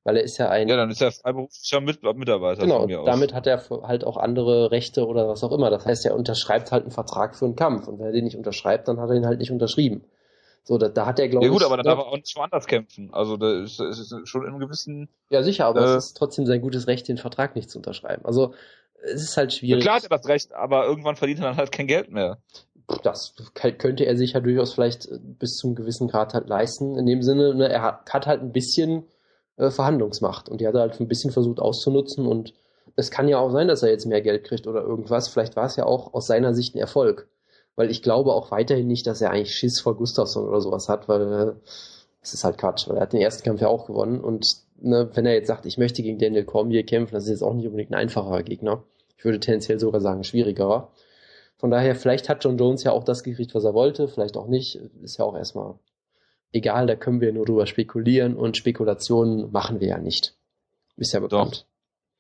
weil 0.06 0.18
er 0.18 0.24
ist 0.24 0.38
ja 0.38 0.50
ein. 0.50 0.70
Ja, 0.70 0.78
dann 0.78 0.92
ist 0.92 1.02
er 1.02 1.12
freiberuflicher 1.12 1.82
Mitarbeiter. 1.82 2.62
Genau, 2.62 2.86
damit 3.06 3.34
hat 3.34 3.48
er 3.48 3.62
halt 3.84 4.06
auch 4.06 4.18
andere 4.18 4.72
Rechte 4.72 5.08
oder 5.08 5.28
was 5.28 5.44
auch 5.44 5.52
immer. 5.52 5.72
Das 5.72 5.86
heißt, 5.86 6.06
er 6.06 6.16
unterschreibt 6.16 6.72
halt 6.72 6.84
einen 6.84 6.92
Vertrag 6.92 7.36
für 7.36 7.46
einen 7.46 7.56
Kampf 7.56 7.88
und 7.88 8.00
wenn 8.00 8.06
er 8.06 8.12
den 8.12 8.24
nicht 8.24 8.38
unterschreibt, 8.38 8.88
dann 8.88 9.00
hat 9.02 9.10
er 9.10 9.16
ihn 9.16 9.26
halt 9.26 9.40
nicht 9.40 9.52
unterschrieben. 9.52 10.06
So, 10.64 10.78
da, 10.78 10.90
da 10.90 11.08
hat 11.08 11.20
er, 11.20 11.28
glaube 11.28 11.46
ich. 11.46 11.52
Ja 11.52 11.54
gut, 11.58 11.66
aber 11.66 11.78
dann 11.78 11.86
darf 11.86 11.98
er 11.98 12.06
auch 12.06 12.16
nicht 12.16 12.36
woanders 12.36 12.68
kämpfen. 12.68 13.10
Also 13.14 13.36
da 13.36 13.64
ist, 13.64 13.80
ist, 13.80 14.00
ist 14.00 14.30
schon 14.30 14.48
im 14.48 14.60
gewissen. 14.60 15.10
Ja, 15.30 15.42
sicher, 15.42 15.66
aber 15.66 15.82
äh, 15.82 15.96
es 15.96 16.06
ist 16.06 16.18
trotzdem 16.18 16.46
sein 16.46 16.62
gutes 16.62 16.88
Recht, 16.88 17.08
den 17.08 17.18
Vertrag 17.18 17.56
nicht 17.56 17.72
zu 17.72 17.80
unterschreiben. 17.80 18.26
Also 18.26 18.54
es 19.04 19.24
ist 19.24 19.38
halt 19.38 19.54
schwierig. 19.54 19.84
Ja, 19.84 19.92
klar 19.92 19.96
hat 19.98 20.04
er 20.04 20.18
das 20.18 20.28
Recht, 20.28 20.54
aber 20.54 20.86
irgendwann 20.86 21.16
verdient 21.16 21.40
er 21.40 21.46
dann 21.46 21.58
halt 21.58 21.72
kein 21.72 21.88
Geld 21.88 22.12
mehr. 22.12 22.38
Das 23.02 23.34
könnte 23.54 24.06
er 24.06 24.16
sich 24.16 24.34
ja 24.34 24.40
durchaus 24.40 24.74
vielleicht 24.74 25.10
bis 25.40 25.56
zum 25.56 25.74
gewissen 25.74 26.08
Grad 26.08 26.36
halt 26.36 26.48
leisten. 26.48 26.96
In 26.96 27.08
dem 27.08 27.24
Sinne, 27.24 27.56
ne, 27.56 27.70
er 27.70 27.82
hat, 27.82 28.14
hat 28.14 28.28
halt 28.28 28.42
ein 28.42 28.52
bisschen 28.52 29.06
äh, 29.58 29.70
Verhandlungsmacht. 29.70 30.50
Und 30.50 30.62
die 30.62 30.68
hat 30.68 30.76
er 30.76 30.82
halt 30.82 31.00
ein 31.00 31.08
bisschen 31.08 31.32
versucht 31.32 31.60
auszunutzen 31.60 32.26
und 32.28 32.54
es 32.96 33.12
kann 33.12 33.28
ja 33.28 33.40
auch 33.40 33.52
sein, 33.52 33.68
dass 33.68 33.84
er 33.84 33.90
jetzt 33.90 34.06
mehr 34.06 34.22
Geld 34.22 34.44
kriegt 34.46 34.68
oder 34.68 34.82
irgendwas. 34.82 35.28
Vielleicht 35.28 35.56
war 35.56 35.66
es 35.66 35.76
ja 35.76 35.86
auch 35.86 36.14
aus 36.14 36.28
seiner 36.28 36.54
Sicht 36.54 36.76
ein 36.76 36.80
Erfolg. 36.80 37.28
Weil 37.76 37.92
ich 37.92 38.02
glaube 38.02 38.34
auch 38.34 38.52
weiterhin 38.52 38.88
nicht, 38.88 39.06
dass 39.06 39.22
er 39.22 39.32
eigentlich 39.32 39.54
Schiss 39.54 39.82
vor 39.82 39.98
Gustafsson 39.98 40.48
oder 40.48 40.62
sowas 40.62 40.88
hat, 40.88 41.10
weil 41.10 41.22
äh, 41.22 41.54
es 42.22 42.34
ist 42.34 42.44
halt 42.44 42.58
Quatsch, 42.58 42.88
weil 42.88 42.96
er 42.96 43.02
hat 43.02 43.14
den 43.14 43.22
ersten 43.22 43.44
Kampf 43.44 43.62
ja 43.62 43.68
auch 43.68 43.86
gewonnen 43.86 44.22
und 44.22 44.46
ne, 44.80 45.10
wenn 45.14 45.26
er 45.26 45.34
jetzt 45.34 45.48
sagt, 45.48 45.66
ich 45.66 45.78
möchte 45.78 46.02
gegen 46.02 46.18
Daniel 46.18 46.46
Cormier 46.46 46.86
kämpfen, 46.86 47.14
das 47.14 47.26
ist 47.26 47.30
jetzt 47.30 47.44
auch 47.44 47.54
nicht 47.54 47.66
unbedingt 47.66 47.92
ein 47.92 48.00
einfacher 48.00 48.44
Gegner. 48.44 48.84
Ich 49.18 49.26
würde 49.26 49.40
tendenziell 49.40 49.80
sogar 49.80 50.02
sagen 50.02 50.24
schwierigerer. 50.24 50.92
Von 51.58 51.72
daher, 51.72 51.96
vielleicht 51.96 52.30
hat 52.30 52.44
John 52.44 52.58
Jones 52.58 52.84
ja 52.84 52.92
auch 52.92 53.04
das 53.04 53.24
gekriegt, 53.24 53.56
was 53.56 53.64
er 53.64 53.74
wollte, 53.74 54.08
vielleicht 54.08 54.38
auch 54.38 54.48
nicht. 54.48 54.76
Ist 55.04 55.18
ja 55.18 55.26
auch 55.26 55.36
erstmal 55.36 55.76
egal, 56.56 56.88
da 56.88 56.96
können 56.96 57.22
wir 57.22 57.34
nur 57.34 57.46
drüber 57.46 57.68
spekulieren 57.68 58.36
und 58.36 58.58
Spekulationen 58.58 59.52
machen 59.52 59.82
wir 59.82 59.90
ja 59.90 59.98
nicht. 59.98 60.36
Ist 60.96 61.14
ja 61.14 61.20
bekannt. 61.20 61.68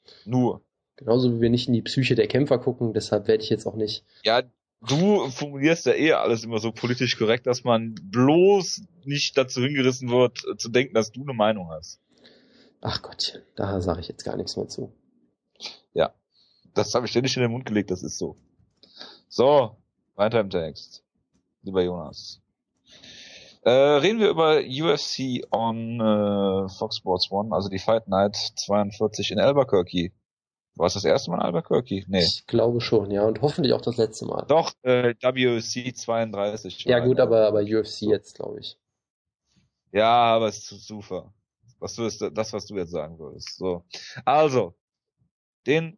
Doch. 0.03 0.11
Nur. 0.25 0.61
Genauso 0.97 1.33
wie 1.33 1.41
wir 1.41 1.49
nicht 1.49 1.67
in 1.67 1.73
die 1.73 1.81
Psyche 1.81 2.15
der 2.15 2.27
Kämpfer 2.27 2.57
gucken, 2.57 2.93
deshalb 2.93 3.27
werde 3.27 3.43
ich 3.43 3.49
jetzt 3.49 3.65
auch 3.65 3.75
nicht. 3.75 4.03
Ja, 4.23 4.43
du 4.87 5.29
formulierst 5.29 5.85
ja 5.85 5.93
eh 5.93 6.13
alles 6.13 6.43
immer 6.43 6.59
so 6.59 6.71
politisch 6.71 7.17
korrekt, 7.17 7.47
dass 7.47 7.63
man 7.63 7.95
bloß 7.95 8.83
nicht 9.03 9.37
dazu 9.37 9.61
hingerissen 9.61 10.09
wird, 10.09 10.39
zu 10.57 10.69
denken, 10.69 10.93
dass 10.93 11.11
du 11.11 11.23
eine 11.23 11.33
Meinung 11.33 11.69
hast. 11.69 11.99
Ach 12.81 13.01
Gott, 13.01 13.41
da 13.55 13.81
sage 13.81 14.01
ich 14.01 14.07
jetzt 14.07 14.23
gar 14.23 14.37
nichts 14.37 14.55
mehr 14.57 14.67
zu. 14.67 14.93
Ja, 15.93 16.13
das 16.73 16.93
habe 16.93 17.05
ich 17.05 17.15
nicht 17.15 17.35
in 17.35 17.41
den 17.41 17.51
Mund 17.51 17.65
gelegt, 17.65 17.91
das 17.91 18.03
ist 18.03 18.17
so. 18.17 18.37
So, 19.27 19.77
weiter 20.15 20.39
im 20.39 20.49
Text. 20.49 21.03
Lieber 21.63 21.83
Jonas. 21.83 22.41
Äh, 23.65 23.71
reden 23.71 24.19
wir 24.19 24.29
über 24.29 24.59
UFC 24.59 25.43
on 25.51 25.99
äh, 25.99 26.69
Fox 26.69 26.97
Sports 26.97 27.31
One, 27.31 27.53
also 27.53 27.67
die 27.67 27.79
Fight 27.79 28.07
Night 28.07 28.35
42 28.35 29.31
in 29.31 29.39
Albuquerque. 29.39 30.11
War 30.75 30.85
es 30.85 30.93
das 30.93 31.03
erste 31.03 31.31
Mal 31.31 31.37
in 31.37 31.43
Albuquerque? 31.43 32.03
Nee. 32.07 32.23
Ich 32.23 32.45
glaube 32.45 32.79
schon, 32.79 33.09
ja. 33.09 33.25
Und 33.25 33.41
hoffentlich 33.41 33.73
auch 33.73 33.81
das 33.81 33.97
letzte 33.97 34.25
Mal. 34.25 34.45
Doch, 34.47 34.71
äh, 34.83 35.15
WC 35.19 35.93
32. 35.93 36.85
Ja 36.85 36.99
gut, 36.99 37.19
aber, 37.19 37.47
aber 37.47 37.61
UFC 37.61 38.03
jetzt, 38.03 38.35
glaube 38.35 38.59
ich. 38.59 38.77
Ja, 39.91 40.11
aber 40.11 40.47
es 40.47 40.71
ist 40.71 40.85
super. 40.85 41.33
Was 41.79 41.95
du 41.95 42.03
das, 42.03 42.53
was 42.53 42.67
du 42.67 42.75
jetzt 42.75 42.91
sagen 42.91 43.17
würdest. 43.17 43.57
So. 43.57 43.83
Also, 44.25 44.75
den 45.65 45.97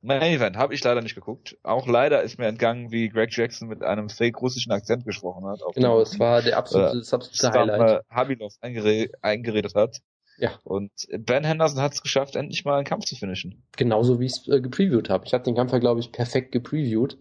Main 0.00 0.22
Event 0.22 0.56
habe 0.56 0.74
ich 0.74 0.84
leider 0.84 1.02
nicht 1.02 1.14
geguckt. 1.14 1.56
Auch 1.62 1.88
leider 1.88 2.22
ist 2.22 2.38
mir 2.38 2.46
entgangen, 2.46 2.92
wie 2.92 3.08
Greg 3.08 3.36
Jackson 3.36 3.68
mit 3.68 3.82
einem 3.82 4.08
fake 4.08 4.40
russischen 4.40 4.70
Akzent 4.72 5.04
gesprochen 5.04 5.44
hat. 5.46 5.60
Genau, 5.74 6.00
es 6.00 6.18
war 6.18 6.40
der 6.40 6.56
absolute, 6.56 6.98
äh, 6.98 7.14
absolute 7.14 7.58
Highlight. 7.58 8.04
Habilov 8.08 8.54
eingere 8.60 9.08
eingeredet 9.22 9.74
hat. 9.74 9.98
Ja. 10.38 10.52
Und 10.62 10.92
Ben 11.10 11.42
Henderson 11.42 11.82
hat 11.82 11.94
es 11.94 12.02
geschafft, 12.02 12.36
endlich 12.36 12.64
mal 12.64 12.76
einen 12.76 12.84
Kampf 12.84 13.06
zu 13.06 13.16
finishen. 13.16 13.64
Genauso 13.76 14.20
wie 14.20 14.26
ich 14.26 14.32
es 14.32 14.48
äh, 14.48 14.60
gepreviewt 14.60 15.10
habe. 15.10 15.26
Ich 15.26 15.34
habe 15.34 15.42
den 15.42 15.56
Kampf 15.56 15.72
ja, 15.72 15.78
glaube 15.78 16.00
ich, 16.00 16.12
perfekt 16.12 16.52
gepreviewt. 16.52 17.18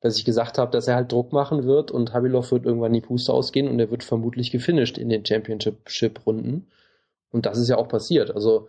Dass 0.00 0.18
ich 0.18 0.24
gesagt 0.24 0.58
habe, 0.58 0.70
dass 0.70 0.88
er 0.88 0.94
halt 0.94 1.10
Druck 1.10 1.32
machen 1.32 1.64
wird 1.64 1.90
und 1.90 2.12
Habilov 2.12 2.52
wird 2.52 2.66
irgendwann 2.66 2.92
die 2.92 3.00
Puste 3.00 3.32
ausgehen 3.32 3.66
und 3.66 3.80
er 3.80 3.90
wird 3.90 4.04
vermutlich 4.04 4.50
gefinisht 4.50 4.98
in 4.98 5.08
den 5.08 5.24
Championship-Runden. 5.24 6.68
Und 7.30 7.46
das 7.46 7.58
ist 7.58 7.68
ja 7.68 7.76
auch 7.76 7.88
passiert. 7.88 8.30
Also 8.30 8.68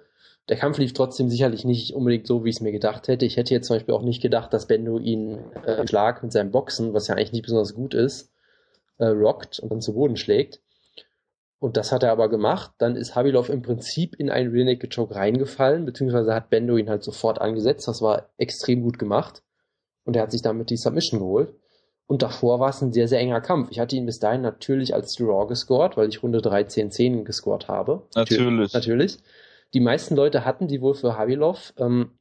der 0.50 0.58
Kampf 0.58 0.78
lief 0.78 0.94
trotzdem 0.94 1.30
sicherlich 1.30 1.66
nicht 1.66 1.94
unbedingt 1.94 2.26
so, 2.26 2.46
wie 2.46 2.50
ich 2.50 2.58
es 2.58 2.62
mir 2.62 2.72
gedacht 2.72 3.08
hätte. 3.08 3.26
Ich 3.26 3.36
hätte 3.36 3.54
jetzt 3.54 3.68
zum 3.68 3.76
Beispiel 3.76 3.94
auch 3.94 4.02
nicht 4.02 4.22
gedacht, 4.22 4.54
dass 4.54 4.68
Bendo 4.68 4.98
ihn 4.98 5.40
äh, 5.66 5.86
Schlag 5.88 6.24
mit 6.24 6.32
seinem 6.32 6.52
Boxen, 6.52 6.94
was 6.94 7.08
ja 7.08 7.16
eigentlich 7.16 7.34
nicht 7.34 7.44
besonders 7.44 7.74
gut 7.76 7.94
ist, 7.94 8.32
äh, 8.98 9.08
rockt 9.08 9.60
und 9.60 9.72
dann 9.72 9.82
zu 9.82 9.94
Boden 9.94 10.16
schlägt. 10.16 10.62
Und 11.60 11.76
das 11.76 11.92
hat 11.92 12.04
er 12.04 12.12
aber 12.12 12.30
gemacht. 12.30 12.72
Dann 12.78 12.96
ist 12.96 13.16
Habilov 13.16 13.50
im 13.50 13.62
Prinzip 13.62 14.16
in 14.16 14.30
einen 14.30 14.52
Rear 14.52 14.66
Naked 14.66 14.96
Choke 14.96 15.16
reingefallen, 15.16 15.86
beziehungsweise 15.86 16.34
hat 16.34 16.50
Bendo 16.50 16.78
ihn 16.78 16.90
halt 16.90 17.04
sofort 17.04 17.42
angesetzt. 17.42 17.88
Das 17.88 18.02
war 18.02 18.30
extrem 18.38 18.84
gut 18.84 19.00
gemacht. 19.00 19.44
Und 20.06 20.16
er 20.16 20.22
hat 20.22 20.32
sich 20.32 20.44
damit 20.44 20.70
die 20.70 20.78
Submission 20.78 21.20
geholt. 21.20 21.54
Und 22.06 22.22
davor 22.22 22.62
war 22.62 22.70
es 22.70 22.82
ein 22.82 22.94
sehr, 22.94 23.10
sehr 23.10 23.20
enger 23.20 23.42
Kampf. 23.42 23.70
Ich 23.72 23.80
hatte 23.80 23.98
ihn 23.98 24.06
bis 24.06 24.20
dahin 24.20 24.42
natürlich 24.42 24.94
als 24.94 25.16
Draw 25.16 25.46
gescored, 25.48 25.98
weil 25.98 26.08
ich 26.08 26.24
Runde 26.24 26.40
13-10 26.40 27.24
gescored 27.24 27.68
habe. 27.68 28.04
Natürlich. 28.16 28.72
Natürlich. 28.72 29.18
Die 29.74 29.80
meisten 29.80 30.16
Leute 30.16 30.46
hatten 30.46 30.68
die 30.68 30.82
wohl 30.82 30.96
für 30.96 31.18
Habilov. 31.18 31.74
Ähm, 31.78 32.18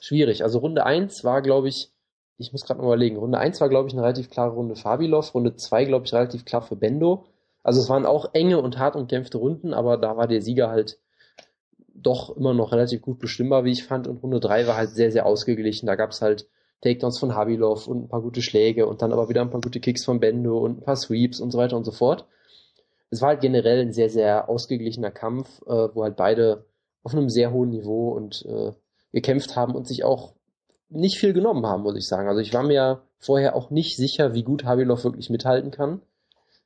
schwierig. 0.00 0.42
Also 0.42 0.58
Runde 0.58 0.84
1 0.84 1.24
war, 1.24 1.42
glaube 1.42 1.68
ich, 1.68 1.92
ich 2.38 2.52
muss 2.52 2.64
gerade 2.64 2.80
mal 2.80 2.86
überlegen, 2.86 3.16
Runde 3.16 3.38
1 3.38 3.60
war, 3.60 3.68
glaube 3.68 3.88
ich, 3.88 3.94
eine 3.94 4.02
relativ 4.02 4.30
klare 4.30 4.52
Runde 4.52 4.76
für 4.76 4.84
Habilov, 4.84 5.34
Runde 5.34 5.56
2, 5.56 5.84
glaube 5.84 6.06
ich, 6.06 6.12
relativ 6.12 6.44
klar 6.44 6.62
für 6.62 6.76
Bendo. 6.76 7.26
Also 7.62 7.80
es 7.80 7.88
waren 7.88 8.06
auch 8.06 8.30
enge 8.34 8.60
und 8.60 8.78
hart 8.78 8.94
umkämpfte 8.94 9.38
Runden, 9.38 9.74
aber 9.74 9.96
da 9.96 10.16
war 10.16 10.28
der 10.28 10.42
Sieger 10.42 10.68
halt 10.68 10.98
doch 11.94 12.36
immer 12.36 12.52
noch 12.52 12.72
relativ 12.72 13.00
gut 13.00 13.18
bestimmbar, 13.18 13.64
wie 13.64 13.72
ich 13.72 13.84
fand. 13.84 14.06
Und 14.06 14.22
Runde 14.22 14.40
3 14.40 14.66
war 14.66 14.76
halt 14.76 14.90
sehr, 14.90 15.10
sehr 15.10 15.26
ausgeglichen. 15.26 15.86
Da 15.86 15.96
gab 15.96 16.10
es 16.10 16.20
halt 16.20 16.46
Takedowns 16.82 17.18
von 17.18 17.34
Habilov 17.34 17.88
und 17.88 18.04
ein 18.04 18.08
paar 18.08 18.20
gute 18.20 18.42
Schläge 18.42 18.86
und 18.86 19.02
dann 19.02 19.12
aber 19.12 19.28
wieder 19.28 19.40
ein 19.40 19.50
paar 19.50 19.62
gute 19.62 19.80
Kicks 19.80 20.04
von 20.04 20.20
Bendo 20.20 20.58
und 20.58 20.78
ein 20.78 20.82
paar 20.82 20.96
Sweeps 20.96 21.40
und 21.40 21.50
so 21.50 21.58
weiter 21.58 21.76
und 21.76 21.84
so 21.84 21.92
fort 21.92 22.26
es 23.10 23.20
war 23.20 23.30
halt 23.30 23.40
generell 23.40 23.80
ein 23.80 23.92
sehr, 23.92 24.10
sehr 24.10 24.48
ausgeglichener 24.48 25.10
Kampf, 25.10 25.62
äh, 25.62 25.88
wo 25.94 26.02
halt 26.02 26.16
beide 26.16 26.64
auf 27.02 27.12
einem 27.14 27.28
sehr 27.28 27.52
hohen 27.52 27.70
Niveau 27.70 28.10
und 28.10 28.44
äh, 28.46 28.72
gekämpft 29.12 29.56
haben 29.56 29.74
und 29.74 29.86
sich 29.86 30.04
auch 30.04 30.34
nicht 30.88 31.18
viel 31.18 31.32
genommen 31.32 31.66
haben, 31.66 31.82
muss 31.82 31.96
ich 31.96 32.06
sagen. 32.06 32.28
Also 32.28 32.40
ich 32.40 32.52
war 32.52 32.62
mir 32.62 33.02
vorher 33.18 33.56
auch 33.56 33.70
nicht 33.70 33.96
sicher, 33.96 34.34
wie 34.34 34.42
gut 34.42 34.64
Habilov 34.64 35.04
wirklich 35.04 35.30
mithalten 35.30 35.70
kann, 35.70 36.00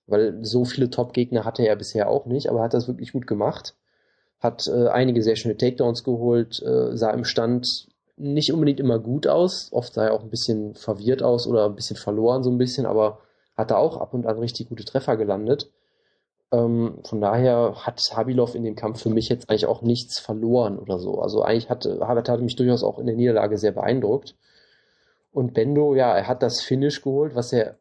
weil 0.06 0.44
so 0.44 0.64
viele 0.64 0.90
Top-Gegner 0.90 1.44
hatte 1.44 1.66
er 1.66 1.76
bisher 1.76 2.08
auch 2.08 2.26
nicht, 2.26 2.48
aber 2.48 2.62
hat 2.62 2.74
das 2.74 2.88
wirklich 2.88 3.12
gut 3.12 3.26
gemacht. 3.26 3.74
Hat 4.38 4.66
äh, 4.66 4.88
einige 4.88 5.22
sehr 5.22 5.36
schöne 5.36 5.56
Takedowns 5.56 6.04
geholt, 6.04 6.62
äh, 6.62 6.96
sah 6.96 7.10
im 7.10 7.24
Stand 7.24 7.88
nicht 8.16 8.52
unbedingt 8.52 8.80
immer 8.80 8.98
gut 8.98 9.26
aus, 9.26 9.70
oft 9.72 9.94
sah 9.94 10.06
er 10.06 10.12
auch 10.12 10.22
ein 10.22 10.30
bisschen 10.30 10.74
verwirrt 10.74 11.22
aus 11.22 11.46
oder 11.46 11.66
ein 11.66 11.74
bisschen 11.74 11.96
verloren 11.96 12.42
so 12.42 12.50
ein 12.50 12.58
bisschen, 12.58 12.84
aber 12.84 13.20
hat 13.56 13.70
da 13.70 13.76
auch 13.76 13.96
ab 13.98 14.12
und 14.14 14.26
an 14.26 14.38
richtig 14.38 14.68
gute 14.68 14.84
Treffer 14.84 15.16
gelandet. 15.16 15.70
Ähm, 16.52 16.98
von 17.04 17.20
daher 17.20 17.74
hat 17.86 18.00
Habilov 18.14 18.54
in 18.54 18.64
dem 18.64 18.74
Kampf 18.74 19.02
für 19.02 19.10
mich 19.10 19.28
jetzt 19.28 19.48
eigentlich 19.48 19.66
auch 19.66 19.82
nichts 19.82 20.18
verloren 20.18 20.78
oder 20.78 20.98
so. 20.98 21.20
Also 21.20 21.42
eigentlich 21.42 21.70
hat 21.70 21.86
Habert 21.86 22.28
hat 22.28 22.40
mich 22.40 22.56
durchaus 22.56 22.82
auch 22.82 22.98
in 22.98 23.06
der 23.06 23.16
Niederlage 23.16 23.56
sehr 23.56 23.72
beeindruckt. 23.72 24.34
Und 25.32 25.54
Bendo, 25.54 25.94
ja, 25.94 26.16
er 26.16 26.26
hat 26.26 26.42
das 26.42 26.60
Finish 26.60 27.02
geholt, 27.02 27.34
was 27.36 27.52
er 27.52 27.78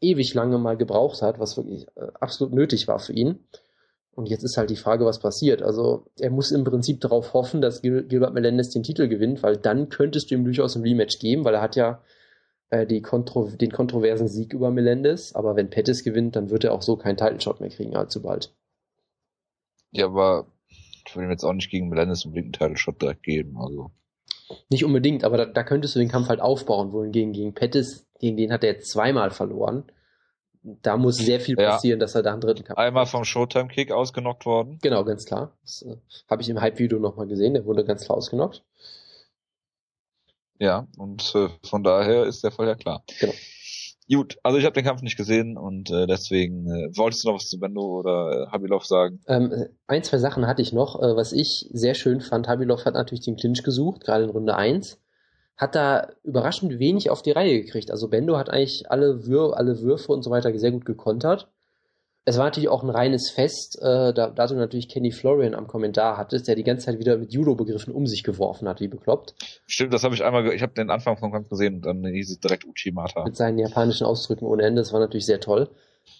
ewig 0.00 0.32
lange 0.34 0.58
mal 0.58 0.76
gebraucht 0.76 1.22
hat, 1.22 1.40
was 1.40 1.56
wirklich 1.56 1.86
äh, 1.96 2.06
absolut 2.20 2.54
nötig 2.54 2.86
war 2.86 3.00
für 3.00 3.12
ihn. 3.12 3.40
Und 4.14 4.28
jetzt 4.28 4.42
ist 4.42 4.56
halt 4.56 4.70
die 4.70 4.76
Frage, 4.76 5.04
was 5.04 5.20
passiert. 5.20 5.62
Also 5.62 6.06
er 6.18 6.30
muss 6.30 6.50
im 6.50 6.64
Prinzip 6.64 7.00
darauf 7.00 7.34
hoffen, 7.34 7.60
dass 7.60 7.82
Gilbert 7.82 8.34
Melendez 8.34 8.70
den 8.70 8.82
Titel 8.82 9.06
gewinnt, 9.06 9.42
weil 9.44 9.56
dann 9.56 9.88
könntest 9.90 10.30
du 10.30 10.34
ihm 10.34 10.44
durchaus 10.44 10.74
ein 10.74 10.82
Rematch 10.82 11.20
geben, 11.20 11.44
weil 11.44 11.54
er 11.54 11.62
hat 11.62 11.76
ja 11.76 12.02
äh, 12.70 12.86
die 12.86 13.02
Kontro 13.02 13.50
den 13.50 13.72
kontroversen 13.72 14.28
Sieg 14.28 14.52
über 14.52 14.70
Melendez, 14.70 15.34
aber 15.34 15.56
wenn 15.56 15.70
Pettis 15.70 16.04
gewinnt, 16.04 16.36
dann 16.36 16.50
wird 16.50 16.64
er 16.64 16.72
auch 16.72 16.82
so 16.82 16.96
keinen 16.96 17.16
Title 17.16 17.40
Shot 17.40 17.60
mehr 17.60 17.70
kriegen 17.70 17.96
allzu 17.96 18.22
bald. 18.22 18.54
Ja, 19.90 20.06
aber 20.06 20.46
ich 21.06 21.16
würde 21.16 21.26
ihm 21.26 21.30
jetzt 21.30 21.44
auch 21.44 21.54
nicht 21.54 21.70
gegen 21.70 21.88
Melendez 21.88 22.26
einen 22.26 22.52
Title 22.52 22.76
Shot 22.76 23.00
direkt 23.00 23.22
geben, 23.22 23.56
also. 23.58 23.90
Nicht 24.70 24.84
unbedingt, 24.84 25.24
aber 25.24 25.36
da, 25.36 25.46
da 25.46 25.62
könntest 25.62 25.94
du 25.94 25.98
den 25.98 26.08
Kampf 26.08 26.28
halt 26.28 26.40
aufbauen, 26.40 26.92
wohingegen 26.92 27.32
gegen 27.32 27.54
Pettis, 27.54 28.06
gegen 28.18 28.36
den 28.36 28.52
hat 28.52 28.64
er 28.64 28.72
jetzt 28.72 28.90
zweimal 28.90 29.30
verloren. 29.30 29.84
Da 30.62 30.96
muss 30.96 31.16
sehr 31.16 31.40
viel 31.40 31.56
passieren, 31.56 32.00
ja. 32.00 32.04
dass 32.04 32.14
er 32.14 32.22
da 32.22 32.32
einen 32.32 32.40
dritten 32.40 32.64
Kampf 32.64 32.78
Einmal 32.78 33.06
vom 33.06 33.24
Showtime-Kick 33.24 33.92
ausgenockt 33.92 34.44
worden. 34.44 34.78
Genau, 34.82 35.04
ganz 35.04 35.24
klar. 35.24 35.56
Das 35.62 35.82
äh, 35.82 35.96
habe 36.28 36.42
ich 36.42 36.48
im 36.48 36.60
Hype-Video 36.60 36.98
nochmal 36.98 37.26
gesehen, 37.26 37.54
der 37.54 37.64
wurde 37.64 37.84
ganz 37.84 38.04
klar 38.04 38.18
ausgenockt. 38.18 38.64
Ja, 40.58 40.86
und 40.96 41.34
äh, 41.34 41.48
von 41.64 41.82
daher 41.82 42.24
ist 42.24 42.42
der 42.42 42.50
Fall 42.50 42.66
ja 42.66 42.74
klar. 42.74 43.02
Genau. 43.20 43.34
Gut, 44.10 44.38
also 44.42 44.58
ich 44.58 44.64
habe 44.64 44.72
den 44.72 44.84
Kampf 44.84 45.02
nicht 45.02 45.18
gesehen 45.18 45.58
und 45.58 45.90
äh, 45.90 46.06
deswegen 46.06 46.66
äh, 46.66 46.96
wolltest 46.96 47.24
du 47.24 47.28
noch 47.28 47.34
was 47.34 47.48
zu 47.48 47.60
Bendo 47.60 47.82
oder 47.82 48.46
äh, 48.48 48.50
Habilov 48.50 48.86
sagen? 48.86 49.20
Ähm, 49.26 49.52
äh, 49.52 49.68
ein, 49.86 50.02
zwei 50.02 50.16
Sachen 50.16 50.46
hatte 50.46 50.62
ich 50.62 50.72
noch. 50.72 51.00
Äh, 51.00 51.14
was 51.14 51.32
ich 51.32 51.68
sehr 51.72 51.94
schön 51.94 52.22
fand, 52.22 52.48
Habilov 52.48 52.86
hat 52.86 52.94
natürlich 52.94 53.24
den 53.24 53.36
Clinch 53.36 53.62
gesucht, 53.62 54.02
gerade 54.04 54.24
in 54.24 54.30
Runde 54.30 54.56
1. 54.56 54.98
Hat 55.58 55.74
da 55.74 56.08
überraschend 56.22 56.78
wenig 56.78 57.10
auf 57.10 57.20
die 57.20 57.32
Reihe 57.32 57.62
gekriegt. 57.62 57.90
Also 57.90 58.08
Bendo 58.08 58.38
hat 58.38 58.48
eigentlich 58.48 58.90
alle, 58.90 59.26
Wür 59.26 59.56
alle 59.58 59.80
Würfe 59.82 60.12
und 60.12 60.22
so 60.22 60.30
weiter 60.30 60.56
sehr 60.58 60.72
gut 60.72 60.86
gekontert 60.86 61.50
es 62.28 62.36
war 62.36 62.44
natürlich 62.44 62.68
auch 62.68 62.82
ein 62.82 62.90
reines 62.90 63.30
Fest, 63.30 63.78
äh, 63.80 64.12
da, 64.12 64.28
da 64.28 64.46
du 64.46 64.54
natürlich 64.54 64.88
Kenny 64.88 65.12
Florian 65.12 65.54
am 65.54 65.66
Kommentar 65.66 66.18
hattest, 66.18 66.46
der 66.46 66.56
die 66.56 66.62
ganze 66.62 66.86
Zeit 66.86 66.98
wieder 66.98 67.16
mit 67.16 67.32
Judo-Begriffen 67.32 67.94
um 67.94 68.06
sich 68.06 68.22
geworfen 68.22 68.68
hat, 68.68 68.80
wie 68.80 68.88
bekloppt. 68.88 69.34
Stimmt, 69.66 69.94
das 69.94 70.04
habe 70.04 70.14
ich 70.14 70.22
einmal, 70.22 70.46
ich 70.52 70.60
habe 70.60 70.74
den 70.74 70.90
Anfang 70.90 71.16
vom 71.16 71.32
Kampf 71.32 71.48
gesehen 71.48 71.76
und 71.76 71.82
dann 71.82 72.04
hieß 72.04 72.30
es 72.30 72.40
direkt 72.40 72.66
Uchimata. 72.66 73.24
Mit 73.24 73.36
seinen 73.36 73.58
japanischen 73.58 74.04
Ausdrücken 74.04 74.44
ohne 74.44 74.62
Ende, 74.64 74.82
das 74.82 74.92
war 74.92 75.00
natürlich 75.00 75.24
sehr 75.24 75.40
toll. 75.40 75.70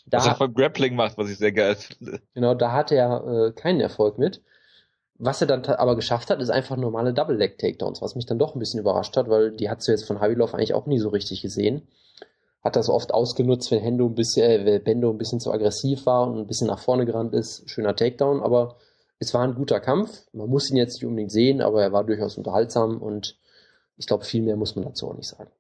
Da, 0.07 0.19
was 0.19 0.27
er 0.29 0.35
von 0.37 0.55
Grappling 0.55 0.95
macht, 0.95 1.19
was 1.19 1.29
ich 1.29 1.37
sehr 1.37 1.53
geil 1.53 1.75
finde. 1.77 2.21
Genau, 2.33 2.55
da 2.55 2.73
hatte 2.73 2.95
er 2.95 3.49
äh, 3.49 3.53
keinen 3.53 3.81
Erfolg 3.81 4.19
mit. 4.19 4.41
Was 5.19 5.43
er 5.43 5.47
dann 5.47 5.65
aber 5.67 5.95
geschafft 5.95 6.31
hat, 6.31 6.41
ist 6.41 6.51
einfach 6.51 6.77
normale 6.77 7.13
Double-Leg-Takedowns, 7.13 8.01
was 8.01 8.15
mich 8.15 8.25
dann 8.25 8.39
doch 8.39 8.55
ein 8.55 8.61
bisschen 8.61 8.81
überrascht 8.81 9.17
hat, 9.17 9.29
weil 9.29 9.51
die 9.51 9.69
hat 9.69 9.87
du 9.87 9.91
jetzt 9.91 10.07
von 10.07 10.21
Habilov 10.21 10.55
eigentlich 10.55 10.75
auch 10.75 10.87
nie 10.87 11.01
so 11.01 11.11
richtig 11.11 11.43
gesehen 11.43 11.83
hat 12.63 12.77
das 12.77 12.89
oft 12.89 13.13
ausgenutzt, 13.13 13.71
wenn 13.71 13.81
Hendo 13.81 14.07
ein 14.07 14.15
bisschen, 14.15 14.67
äh, 14.67 14.81
Bendo 14.85 15.11
ein 15.11 15.19
bisschen 15.19 15.41
zu 15.41 15.53
aggressiv 15.53 16.07
war 16.07 16.29
und 16.29 16.39
ein 16.39 16.47
bisschen 16.47 16.67
nach 16.67 16.81
vorne 16.81 17.07
gerannt 17.07 17.35
ist. 17.35 17.69
Schöner 17.71 17.95
Takedown, 17.95 18.41
aber 18.41 18.77
es 19.19 19.33
war 19.35 19.43
ein 19.43 19.55
guter 19.55 19.81
Kampf. 19.81 20.27
Man 20.33 20.49
muss 20.49 20.71
ihn 20.71 20.77
jetzt 20.77 20.95
nicht 20.95 21.05
unbedingt 21.05 21.33
sehen, 21.33 21.61
aber 21.61 21.83
er 21.83 21.93
war 21.93 22.05
durchaus 22.05 22.37
unterhaltsam 22.37 23.01
und 23.01 23.39
ich 23.97 24.07
glaube, 24.07 24.25
viel 24.25 24.43
mehr 24.43 24.57
muss 24.57 24.77
man 24.77 24.85
dazu 24.85 25.09
auch 25.09 25.17
nicht 25.17 25.29
sagen. 25.29 25.51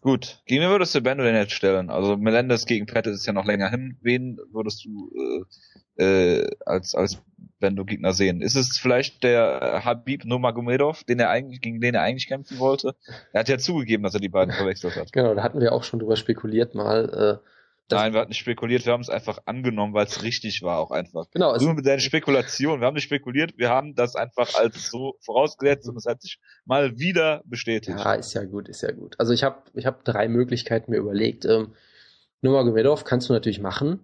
Gut, 0.00 0.42
gegen 0.46 0.62
wen 0.62 0.70
würdest 0.70 0.94
du 0.94 1.02
Bendo 1.02 1.24
denn 1.24 1.34
jetzt 1.34 1.52
stellen? 1.52 1.90
Also 1.90 2.16
Melendez 2.16 2.64
gegen 2.64 2.86
Pettis 2.86 3.16
ist 3.16 3.26
ja 3.26 3.32
noch 3.32 3.44
länger 3.44 3.68
hin. 3.68 3.98
Wen 4.00 4.38
würdest 4.52 4.84
du 4.84 5.10
äh, 5.98 6.02
äh, 6.02 6.50
als, 6.64 6.94
als 6.94 7.20
Bendo 7.58 7.84
Gegner 7.84 8.12
sehen? 8.12 8.40
Ist 8.40 8.56
es 8.56 8.78
vielleicht 8.78 9.22
der 9.22 9.82
Habib 9.84 10.24
Nurmagomedov, 10.24 11.04
den 11.04 11.20
er 11.20 11.30
eigentlich, 11.30 11.60
gegen 11.60 11.80
den 11.80 11.94
er 11.94 12.02
eigentlich 12.02 12.28
kämpfen 12.28 12.58
wollte? 12.58 12.94
Er 13.32 13.40
hat 13.40 13.48
ja 13.48 13.58
zugegeben, 13.58 14.02
dass 14.02 14.14
er 14.14 14.20
die 14.20 14.28
beiden 14.28 14.54
verwechselt 14.54 14.96
hat. 14.96 15.12
Genau, 15.12 15.34
da 15.34 15.42
hatten 15.42 15.60
wir 15.60 15.72
auch 15.72 15.84
schon 15.84 16.00
drüber 16.00 16.16
spekuliert 16.16 16.74
mal. 16.74 17.40
Äh, 17.42 17.48
Nein, 17.90 18.12
wir 18.12 18.20
hatten 18.20 18.28
nicht 18.28 18.38
spekuliert, 18.38 18.84
wir 18.84 18.92
haben 18.92 19.00
es 19.00 19.08
einfach 19.08 19.38
angenommen, 19.46 19.94
weil 19.94 20.06
es 20.06 20.22
richtig 20.22 20.62
war 20.62 20.78
auch 20.78 20.90
einfach. 20.90 21.26
Genau. 21.30 21.56
Nur 21.56 21.74
mit 21.74 21.86
deinen 21.86 22.00
Spekulationen. 22.00 22.80
Wir 22.80 22.86
haben 22.86 22.94
nicht 22.94 23.04
spekuliert, 23.04 23.56
wir 23.56 23.70
haben 23.70 23.94
das 23.94 24.14
einfach 24.14 24.54
als 24.56 24.90
so 24.90 25.16
vorausgesetzt 25.20 25.88
und 25.88 25.96
es 25.96 26.04
hat 26.04 26.20
sich 26.20 26.38
mal 26.66 26.98
wieder 26.98 27.42
bestätigt. 27.46 27.98
Ja, 27.98 28.12
ist 28.14 28.34
ja 28.34 28.44
gut, 28.44 28.68
ist 28.68 28.82
ja 28.82 28.92
gut. 28.92 29.14
Also 29.18 29.32
ich 29.32 29.42
habe 29.42 29.62
ich 29.72 29.86
hab 29.86 30.04
drei 30.04 30.28
Möglichkeiten 30.28 30.90
mir 30.90 30.98
überlegt. 30.98 31.46
Ähm, 31.46 31.72
Nurmagomedov 32.42 33.04
kannst 33.04 33.30
du 33.30 33.32
natürlich 33.32 33.60
machen. 33.60 34.00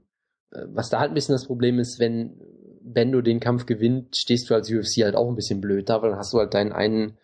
Äh, 0.51 0.63
was 0.69 0.89
da 0.89 1.01
halt 1.01 1.11
ein 1.11 1.15
bisschen 1.15 1.35
das 1.35 1.47
Problem 1.47 1.79
ist, 1.79 1.99
wenn 1.99 2.41
Bendo 2.85 3.23
den 3.23 3.41
Kampf 3.41 3.67
gewinnt, 3.67 4.17
stehst 4.17 4.51
du 4.51 4.55
als 4.55 4.71
UFC 4.71 5.03
halt 5.03 5.17
auch 5.17 5.29
ein 5.29 5.37
bisschen 5.37 5.61
blöd 5.61 5.89
da, 5.89 6.03
weil 6.03 6.11
dann 6.11 6.19
hast 6.19 6.33
du 6.33 6.39
halt 6.39 6.53
deinen 6.55 6.73
einen 6.73 7.17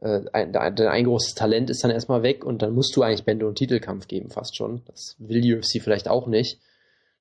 äh, 0.00 0.22
ein, 0.32 0.52
dein 0.52 0.78
ein 0.78 1.04
großes 1.04 1.34
Talent 1.34 1.70
ist 1.70 1.82
dann 1.82 1.90
erstmal 1.90 2.22
weg 2.22 2.44
und 2.44 2.62
dann 2.62 2.74
musst 2.74 2.94
du 2.96 3.02
eigentlich 3.02 3.24
Bendo 3.24 3.46
einen 3.46 3.54
Titelkampf 3.54 4.08
geben, 4.08 4.30
fast 4.30 4.56
schon. 4.56 4.82
Das 4.86 5.16
will 5.18 5.40
die 5.40 5.54
UFC 5.54 5.80
vielleicht 5.82 6.08
auch 6.08 6.26
nicht. 6.26 6.60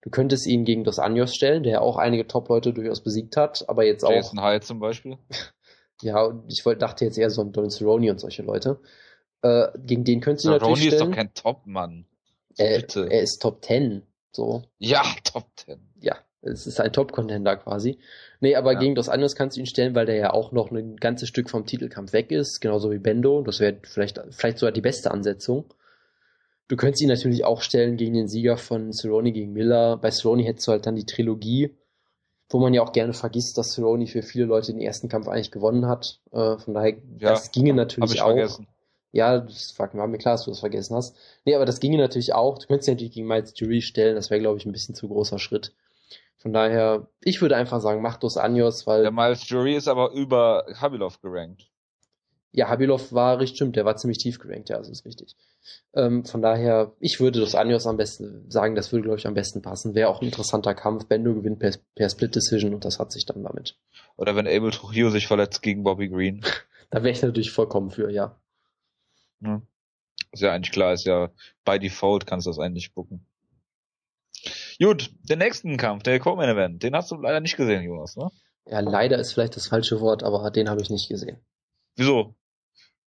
Du 0.02 0.10
könntest 0.10 0.48
ihn 0.48 0.64
gegen 0.64 0.84
Dos 0.84 1.00
Anjos 1.00 1.36
stellen, 1.36 1.64
der 1.64 1.82
auch 1.82 1.98
einige 1.98 2.28
Top-Leute 2.28 2.74
durchaus 2.74 3.02
besiegt 3.02 3.36
hat, 3.36 3.68
aber 3.68 3.84
jetzt 3.84 4.04
Jason 4.04 4.14
auch. 4.14 4.24
Jason 4.24 4.44
Hyde 4.44 4.66
zum 4.66 4.80
Beispiel. 4.80 5.18
ja, 6.02 6.24
und 6.24 6.52
ich 6.52 6.66
wollte, 6.66 6.80
dachte 6.80 7.06
jetzt 7.06 7.18
eher 7.18 7.30
so 7.30 7.42
an 7.42 7.52
Don 7.52 7.70
Cerrone 7.70 8.12
und 8.12 8.20
solche 8.20 8.44
Leute. 8.44 8.80
Äh, 9.42 9.68
gegen 9.78 10.04
den 10.04 10.22
könntest 10.22 10.46
du 10.46 10.50
natürlich 10.52 10.88
stellen. 10.88 10.94
ist 10.94 11.02
doch 11.02 11.12
kein 11.12 11.34
Top-Mann. 11.34 12.06
Er, 12.58 12.84
er 12.96 13.22
ist 13.22 13.40
Top 13.40 13.64
10. 13.64 14.04
So. 14.32 14.64
Ja, 14.78 15.04
Top 15.24 15.46
10. 15.56 15.80
Ja, 16.00 16.18
es 16.52 16.68
ist 16.68 16.80
ein 16.80 16.94
Top-Contender 16.94 17.58
quasi. 17.58 17.98
Nee, 18.40 18.56
aber 18.56 18.74
ja. 18.74 18.80
gegen 18.80 18.96
Dos 18.96 19.10
Anjos 19.10 19.36
kannst 19.36 19.58
du 19.58 19.62
ihn 19.62 19.66
stellen, 19.66 19.96
weil 19.96 20.06
der 20.06 20.16
ja 20.16 20.34
auch 20.34 20.52
noch 20.52 20.72
ein 20.72 20.96
ganzes 20.98 21.30
Stück 21.30 21.50
vom 21.50 21.66
Titelkampf 21.66 22.14
weg 22.14 22.32
ist, 22.32 22.60
genauso 22.60 22.92
wie 22.92 23.00
Bendo. 23.00 23.42
Das 23.42 23.60
wäre 23.60 23.78
vielleicht, 23.84 24.22
vielleicht 24.32 24.60
sogar 24.60 24.72
die 24.72 24.82
beste 24.82 25.12
Ansetzung. 25.12 25.66
Du 26.68 26.76
könntest 26.76 27.02
ihn 27.02 27.08
natürlich 27.08 27.46
auch 27.46 27.62
stellen 27.62 27.96
gegen 27.98 28.14
den 28.14 28.28
Sieger 28.28 28.58
von 28.58 28.92
Cerrone 28.92 29.32
gegen 29.32 29.54
Miller. 29.54 29.98
Bei 29.98 30.12
Cerrone 30.12 30.44
hättest 30.44 30.68
du 30.68 30.72
halt 30.74 30.86
dann 30.86 30.96
die 30.96 31.06
Trilogie, 31.06 31.76
wo 32.50 32.60
man 32.60 32.74
ja 32.74 32.82
auch 32.82 32.92
gerne 32.92 33.14
vergisst, 33.14 33.58
dass 33.58 33.74
Cerrone 33.74 34.08
für 34.08 34.22
viele 34.22 34.46
Leute 34.46 34.74
den 34.74 34.82
ersten 34.82 35.08
Kampf 35.08 35.28
eigentlich 35.28 35.52
gewonnen 35.52 35.88
hat. 35.88 36.20
Äh, 36.32 36.58
von 36.58 36.74
daher, 36.74 36.98
ja, 37.20 37.30
das 37.30 37.52
ginge 37.52 37.74
natürlich 37.74 38.22
auch. 38.22 38.28
Vergessen. 38.28 38.68
Ja, 39.14 39.40
das 39.40 39.74
war 39.80 40.08
mir 40.08 40.18
klar, 40.18 40.34
dass 40.36 40.44
du 40.44 40.52
das 40.52 40.60
vergessen 40.60 40.96
hast. 40.96 41.16
Nee, 41.46 41.56
aber 41.56 41.66
das 41.66 41.80
ginge 41.80 41.98
natürlich 41.98 42.34
auch. 42.34 42.60
Du 42.60 42.68
könntest 42.68 42.90
ihn 42.90 42.96
natürlich 42.96 43.14
gegen 43.14 43.28
Miles 43.28 43.54
Jury 43.56 43.82
stellen. 43.82 44.16
Das 44.16 44.30
wäre, 44.30 44.42
glaube 44.42 44.58
ich, 44.58 44.66
ein 44.66 44.74
bisschen 44.74 44.96
zu 44.96 45.08
großer 45.08 45.40
Schritt. 45.40 45.74
Von 46.38 46.54
daher, 46.54 47.08
ich 47.22 47.42
würde 47.42 47.56
einfach 47.56 47.82
sagen, 47.82 48.02
mach 48.02 48.18
Dos 48.18 48.38
Anjos, 48.38 48.86
weil. 48.86 49.02
Der 49.02 49.12
Miles 49.12 49.48
Jury 49.50 49.76
ist 49.76 49.88
aber 49.88 50.12
über 50.12 50.66
Habilov 50.80 51.22
gerankt. 51.22 51.70
Ja, 52.52 52.70
Habilov 52.70 53.12
war 53.12 53.40
richtig, 53.40 53.58
stimmt, 53.58 53.76
der 53.76 53.86
war 53.86 53.98
ziemlich 53.98 54.18
tief 54.18 54.40
gerankt, 54.40 54.70
ja, 54.70 54.78
das 54.78 54.90
ist 54.90 55.06
richtig. 55.06 55.36
Ähm, 55.94 56.26
von 56.26 56.42
daher, 56.42 56.94
ich 57.00 57.20
würde 57.20 57.40
Dos 57.40 57.56
Anjos 57.56 57.86
am 57.86 57.98
besten 57.98 58.50
sagen, 58.50 58.74
das 58.74 58.92
würde, 58.92 59.04
glaube 59.04 59.20
ich, 59.20 59.28
am 59.28 59.36
besten 59.36 59.62
passen. 59.62 59.94
Wäre 59.94 60.10
auch 60.10 60.22
ein 60.22 60.26
interessanter 60.26 60.74
Kampf. 60.74 61.06
Bendo 61.06 61.36
gewinnt 61.36 61.60
per, 61.60 61.74
per 61.94 62.10
Split 62.10 62.36
Decision 62.36 62.74
und 62.74 62.84
das 62.84 62.98
hat 62.98 63.12
sich 63.12 63.28
dann 63.28 63.44
damit. 63.44 63.78
Oder 64.16 64.36
wenn 64.36 64.48
Abel 64.48 64.72
Trujillo 64.72 65.12
sich 65.12 65.28
verletzt 65.28 65.62
gegen 65.62 65.84
Bobby 65.84 66.10
Green. 66.10 66.42
da 66.90 67.04
wäre 67.04 67.12
ich 67.12 67.22
natürlich 67.22 67.52
vollkommen 67.52 67.92
für, 67.92 68.10
ja. 68.10 68.40
ja. 69.42 69.62
Ist 70.32 70.42
ja 70.42 70.52
eigentlich 70.52 70.72
klar, 70.72 70.94
ist 70.94 71.06
ja 71.06 71.30
by 71.64 71.78
default 71.78 72.26
kannst 72.26 72.48
du 72.48 72.50
das 72.50 72.60
eigentlich 72.60 72.92
gucken. 72.94 73.27
Gut, 74.80 75.12
den 75.24 75.40
nächsten 75.40 75.78
Kampf, 75.78 76.04
der 76.04 76.20
Co-Main 76.20 76.50
Event, 76.50 76.84
den 76.84 76.96
hast 76.96 77.12
du 77.12 77.16
leider 77.16 77.40
nicht 77.40 77.58
gesehen, 77.58 77.84
Jonas, 77.84 78.16
ne? 78.16 78.30
Ja, 78.66 78.82
leider 78.82 79.18
ist 79.18 79.34
vielleicht 79.34 79.56
das 79.56 79.68
falsche 79.68 80.02
Wort, 80.02 80.24
aber 80.24 80.52
den 80.52 80.70
habe 80.70 80.82
ich 80.82 80.90
nicht 80.90 81.10
gesehen. 81.10 81.40
Wieso? 81.96 82.36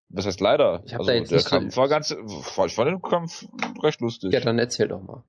Was 0.09 0.25
heißt 0.25 0.41
leider? 0.41 0.83
Ich 0.87 0.95
hab 0.95 1.01
also, 1.01 1.11
da 1.11 1.16
jetzt 1.16 1.33
der 1.33 1.43
Kampf 1.43 1.75
so 1.75 1.81
war 1.81 1.89
ganz, 1.89 2.11
ich 2.11 2.75
fand 2.75 2.91
den 2.91 3.03
Kampf 3.03 3.47
recht 3.83 4.01
lustig. 4.01 4.33
Ja, 4.33 4.41
dann 4.41 4.59
erzähl 4.59 4.89
doch 4.89 5.03
mal. 5.03 5.25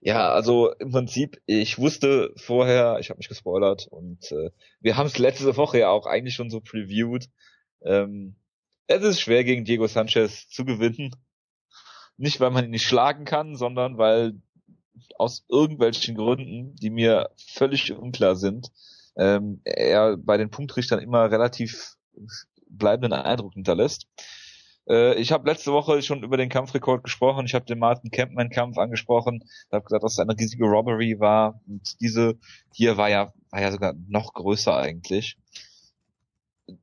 Ja, 0.00 0.30
also 0.32 0.72
im 0.80 0.90
Prinzip, 0.90 1.40
ich 1.46 1.78
wusste 1.78 2.32
vorher, 2.36 2.98
ich 3.00 3.10
habe 3.10 3.18
mich 3.18 3.28
gespoilert 3.28 3.86
und 3.86 4.32
äh, 4.32 4.50
wir 4.80 4.96
haben 4.96 5.06
es 5.06 5.18
letzte 5.18 5.56
Woche 5.56 5.78
ja 5.78 5.90
auch 5.90 6.06
eigentlich 6.06 6.34
schon 6.34 6.50
so 6.50 6.60
previewed. 6.60 7.30
Ähm, 7.82 8.36
es 8.86 9.02
ist 9.02 9.20
schwer 9.20 9.44
gegen 9.44 9.64
Diego 9.64 9.86
Sanchez 9.86 10.48
zu 10.48 10.64
gewinnen. 10.64 11.14
Nicht, 12.16 12.40
weil 12.40 12.50
man 12.50 12.64
ihn 12.64 12.70
nicht 12.70 12.86
schlagen 12.86 13.24
kann, 13.24 13.56
sondern 13.56 13.96
weil 13.96 14.34
aus 15.18 15.44
irgendwelchen 15.48 16.16
Gründen, 16.16 16.76
die 16.76 16.90
mir 16.90 17.30
völlig 17.36 17.92
unklar 17.92 18.36
sind, 18.36 18.70
ähm, 19.16 19.60
er 19.64 20.16
bei 20.16 20.36
den 20.36 20.50
Punktrichtern 20.50 21.00
immer 21.00 21.30
relativ 21.30 21.96
bleibenden 22.68 23.12
Eindruck 23.12 23.54
hinterlässt. 23.54 24.06
Äh, 24.88 25.14
ich 25.20 25.32
habe 25.32 25.48
letzte 25.48 25.72
Woche 25.72 26.02
schon 26.02 26.22
über 26.22 26.36
den 26.36 26.48
Kampfrekord 26.48 27.04
gesprochen. 27.04 27.46
Ich 27.46 27.54
habe 27.54 27.64
den 27.64 27.78
Martin 27.78 28.10
Kempman 28.10 28.50
Kampf 28.50 28.78
angesprochen. 28.78 29.42
Ich 29.42 29.72
habe 29.72 29.84
gesagt, 29.84 30.04
dass 30.04 30.12
es 30.12 30.18
eine 30.18 30.36
riesige 30.38 30.64
Robbery 30.64 31.18
war. 31.20 31.60
Und 31.66 32.00
diese 32.00 32.38
hier 32.72 32.96
war 32.96 33.08
ja 33.08 33.32
war 33.50 33.62
ja 33.62 33.70
sogar 33.70 33.94
noch 34.08 34.32
größer 34.34 34.76
eigentlich. 34.76 35.36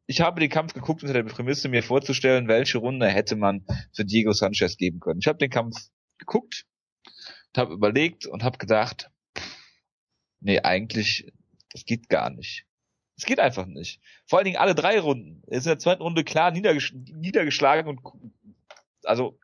Ich 0.05 0.21
habe 0.21 0.39
den 0.39 0.49
Kampf 0.49 0.73
geguckt 0.73 1.01
unter 1.01 1.13
der 1.13 1.23
Prämisse, 1.23 1.67
mir 1.67 1.83
vorzustellen, 1.83 2.47
welche 2.47 2.77
Runde 2.77 3.07
hätte 3.07 3.35
man 3.35 3.65
für 3.93 4.05
Diego 4.05 4.31
Sanchez 4.31 4.77
geben 4.77 4.99
können. 4.99 5.19
Ich 5.19 5.27
habe 5.27 5.39
den 5.39 5.49
Kampf 5.49 5.75
geguckt 6.17 6.65
und 7.51 7.61
habe 7.61 7.73
überlegt 7.73 8.25
und 8.25 8.43
habe 8.43 8.57
gedacht, 8.57 9.09
nee, 10.39 10.59
eigentlich, 10.59 11.31
das 11.71 11.85
geht 11.85 12.09
gar 12.09 12.29
nicht. 12.29 12.65
Es 13.17 13.25
geht 13.25 13.39
einfach 13.39 13.65
nicht. 13.65 14.01
Vor 14.25 14.39
allen 14.39 14.45
Dingen 14.45 14.57
alle 14.57 14.73
drei 14.73 14.99
Runden. 14.99 15.43
Er 15.47 15.57
ist 15.57 15.65
in 15.65 15.71
der 15.71 15.79
zweiten 15.79 16.01
Runde 16.01 16.23
klar 16.23 16.51
niedergesch 16.51 16.93
niedergeschlagen 16.93 17.87
und 17.87 18.01
also 19.03 19.37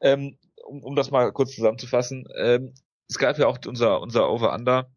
ähm, 0.00 0.38
um, 0.64 0.82
um 0.82 0.96
das 0.96 1.10
mal 1.10 1.32
kurz 1.32 1.54
zusammenzufassen, 1.54 2.26
ähm, 2.36 2.74
es 3.08 3.18
gab 3.18 3.38
ja 3.38 3.46
auch 3.46 3.58
unser 3.66 4.00
unser 4.00 4.28
Over-Under 4.28 4.90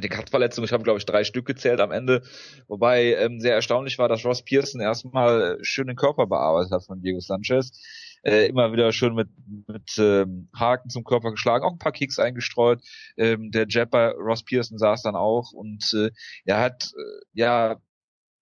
die 0.00 0.08
Cut-Verletzung, 0.08 0.64
ich 0.64 0.72
habe 0.72 0.82
glaube 0.82 0.98
ich 0.98 1.06
drei 1.06 1.24
Stück 1.24 1.46
gezählt 1.46 1.80
am 1.80 1.92
Ende, 1.92 2.22
wobei 2.66 3.14
ähm, 3.14 3.40
sehr 3.40 3.54
erstaunlich 3.54 3.98
war, 3.98 4.08
dass 4.08 4.24
Ross 4.24 4.42
Pearson 4.42 4.80
erstmal 4.80 5.58
schön 5.62 5.86
den 5.86 5.96
Körper 5.96 6.26
bearbeitet 6.26 6.72
hat 6.72 6.84
von 6.84 7.00
Diego 7.00 7.20
Sanchez 7.20 7.72
äh, 8.26 8.46
immer 8.48 8.72
wieder 8.72 8.92
schön 8.92 9.14
mit, 9.14 9.28
mit 9.68 9.96
ähm, 9.98 10.48
Haken 10.54 10.90
zum 10.90 11.04
Körper 11.04 11.30
geschlagen, 11.30 11.64
auch 11.64 11.72
ein 11.72 11.78
paar 11.78 11.92
Kicks 11.92 12.18
eingestreut. 12.18 12.82
Ähm, 13.16 13.52
der 13.52 13.66
Jab 13.68 13.90
bei 13.90 14.08
Ross 14.08 14.42
Pearson 14.42 14.78
saß 14.78 15.02
dann 15.02 15.14
auch 15.14 15.52
und 15.52 15.92
äh, 15.94 16.10
er 16.44 16.60
hat 16.60 16.92
äh, 16.96 17.24
ja 17.34 17.76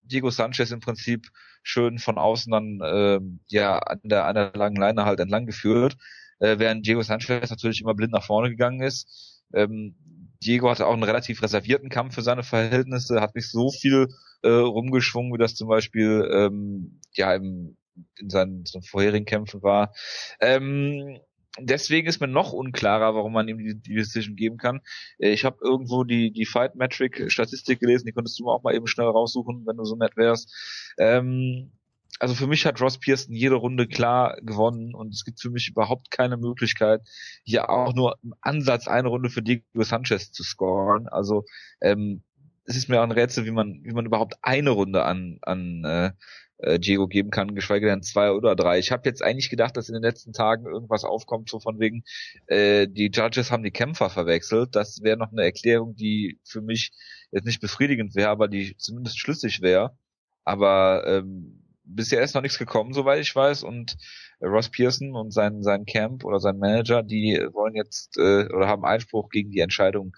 Diego 0.02 0.30
Sanchez 0.30 0.70
im 0.70 0.80
Prinzip 0.80 1.28
schön 1.62 1.98
von 1.98 2.16
außen 2.16 2.50
dann 2.50 2.80
äh, 2.80 3.20
ja 3.48 3.78
an 3.78 4.00
der, 4.04 4.24
an 4.24 4.34
der 4.34 4.52
langen 4.54 4.76
Leine 4.76 5.04
halt 5.04 5.20
entlang 5.20 5.44
geführt, 5.44 5.96
äh, 6.38 6.58
während 6.58 6.86
Diego 6.86 7.02
Sanchez 7.02 7.50
natürlich 7.50 7.82
immer 7.82 7.94
blind 7.94 8.12
nach 8.12 8.24
vorne 8.24 8.48
gegangen 8.48 8.80
ist. 8.80 9.42
Ähm, 9.52 9.96
Diego 10.42 10.70
hatte 10.70 10.86
auch 10.86 10.94
einen 10.94 11.02
relativ 11.02 11.42
reservierten 11.42 11.90
Kampf 11.90 12.14
für 12.14 12.22
seine 12.22 12.42
Verhältnisse, 12.42 13.20
hat 13.20 13.34
nicht 13.34 13.50
so 13.50 13.70
viel 13.70 14.08
äh, 14.42 14.48
rumgeschwungen, 14.48 15.32
wie 15.32 15.38
das 15.38 15.54
zum 15.54 15.68
Beispiel 15.68 16.28
ähm, 16.32 17.00
ja 17.12 17.34
im 17.34 17.76
in 18.18 18.30
seinen, 18.30 18.64
seinen 18.66 18.82
vorherigen 18.82 19.26
Kämpfen 19.26 19.62
war. 19.62 19.94
Ähm, 20.40 21.18
deswegen 21.58 22.08
ist 22.08 22.20
mir 22.20 22.28
noch 22.28 22.52
unklarer, 22.52 23.14
warum 23.14 23.32
man 23.32 23.48
ihm 23.48 23.58
die, 23.58 23.74
die 23.74 23.94
Decision 23.94 24.36
geben 24.36 24.56
kann. 24.56 24.80
Äh, 25.18 25.30
ich 25.30 25.44
habe 25.44 25.58
irgendwo 25.60 26.04
die, 26.04 26.32
die 26.32 26.46
Fight 26.46 26.74
Metric 26.74 27.30
Statistik 27.30 27.80
gelesen, 27.80 28.06
die 28.06 28.12
konntest 28.12 28.38
du 28.38 28.48
auch 28.48 28.62
mal 28.62 28.74
eben 28.74 28.86
schnell 28.86 29.06
raussuchen, 29.06 29.64
wenn 29.66 29.76
du 29.76 29.84
so 29.84 29.96
nett 29.96 30.16
wärst. 30.16 30.52
Ähm, 30.98 31.72
also 32.20 32.34
für 32.34 32.46
mich 32.46 32.64
hat 32.64 32.80
Ross 32.80 32.98
Pearson 32.98 33.34
jede 33.34 33.56
Runde 33.56 33.88
klar 33.88 34.36
gewonnen 34.40 34.94
und 34.94 35.12
es 35.12 35.24
gibt 35.24 35.40
für 35.40 35.50
mich 35.50 35.68
überhaupt 35.68 36.10
keine 36.10 36.36
Möglichkeit, 36.36 37.00
hier 37.42 37.70
auch 37.70 37.92
nur 37.92 38.16
im 38.22 38.34
Ansatz 38.40 38.86
eine 38.86 39.08
Runde 39.08 39.30
für 39.30 39.42
Diego 39.42 39.82
Sanchez 39.82 40.30
zu 40.30 40.44
scoren. 40.44 41.08
Also 41.08 41.44
ähm, 41.80 42.22
es 42.66 42.76
ist 42.76 42.88
mir 42.88 43.00
auch 43.00 43.04
ein 43.04 43.12
Rätsel, 43.12 43.44
wie 43.46 43.50
man, 43.50 43.80
wie 43.82 43.92
man 43.92 44.06
überhaupt 44.06 44.36
eine 44.42 44.70
Runde 44.70 45.04
an, 45.04 45.38
an 45.42 45.84
äh, 45.84 46.12
äh, 46.58 46.78
Diego 46.78 47.06
geben 47.08 47.30
kann, 47.30 47.54
geschweige 47.54 47.86
denn 47.86 48.02
zwei 48.02 48.32
oder 48.32 48.54
drei. 48.54 48.78
Ich 48.78 48.92
habe 48.92 49.08
jetzt 49.08 49.22
eigentlich 49.22 49.50
gedacht, 49.50 49.76
dass 49.76 49.88
in 49.88 49.94
den 49.94 50.02
letzten 50.02 50.32
Tagen 50.32 50.66
irgendwas 50.66 51.04
aufkommt, 51.04 51.48
so 51.48 51.60
von 51.60 51.78
wegen, 51.80 52.04
äh, 52.46 52.86
die 52.88 53.10
Judges 53.12 53.50
haben 53.50 53.62
die 53.62 53.70
Kämpfer 53.70 54.10
verwechselt. 54.10 54.74
Das 54.76 55.02
wäre 55.02 55.16
noch 55.16 55.32
eine 55.32 55.42
Erklärung, 55.42 55.94
die 55.94 56.40
für 56.44 56.60
mich 56.62 56.92
jetzt 57.30 57.46
nicht 57.46 57.60
befriedigend 57.60 58.14
wäre, 58.14 58.30
aber 58.30 58.48
die 58.48 58.76
zumindest 58.76 59.18
schlüssig 59.18 59.62
wäre. 59.62 59.96
Aber 60.44 61.04
ähm, 61.06 61.64
bisher 61.84 62.22
ist 62.22 62.34
noch 62.34 62.42
nichts 62.42 62.58
gekommen, 62.58 62.92
soweit 62.92 63.20
ich 63.20 63.34
weiß. 63.34 63.62
Und 63.62 63.96
Ross 64.40 64.70
Pearson 64.70 65.14
und 65.14 65.32
sein, 65.32 65.62
sein 65.62 65.86
Camp 65.86 66.24
oder 66.24 66.40
sein 66.40 66.58
Manager, 66.58 67.02
die 67.02 67.38
wollen 67.52 67.74
jetzt 67.74 68.16
äh, 68.18 68.46
oder 68.46 68.68
haben 68.68 68.84
Einspruch 68.84 69.28
gegen 69.28 69.50
die 69.50 69.60
Entscheidung 69.60 70.12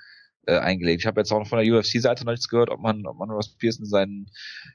äh, 0.46 0.58
eingelegt. 0.58 1.02
Ich 1.02 1.06
habe 1.06 1.20
jetzt 1.20 1.32
auch 1.32 1.38
noch 1.38 1.46
von 1.48 1.58
der 1.58 1.74
UFC-Seite 1.74 2.24
noch 2.24 2.32
nichts 2.32 2.48
gehört, 2.48 2.70
ob 2.70 2.80
man, 2.80 3.06
ob 3.06 3.18
man 3.18 3.30
Ross 3.30 3.56
Pearson 3.56 3.86
seinen 3.86 4.26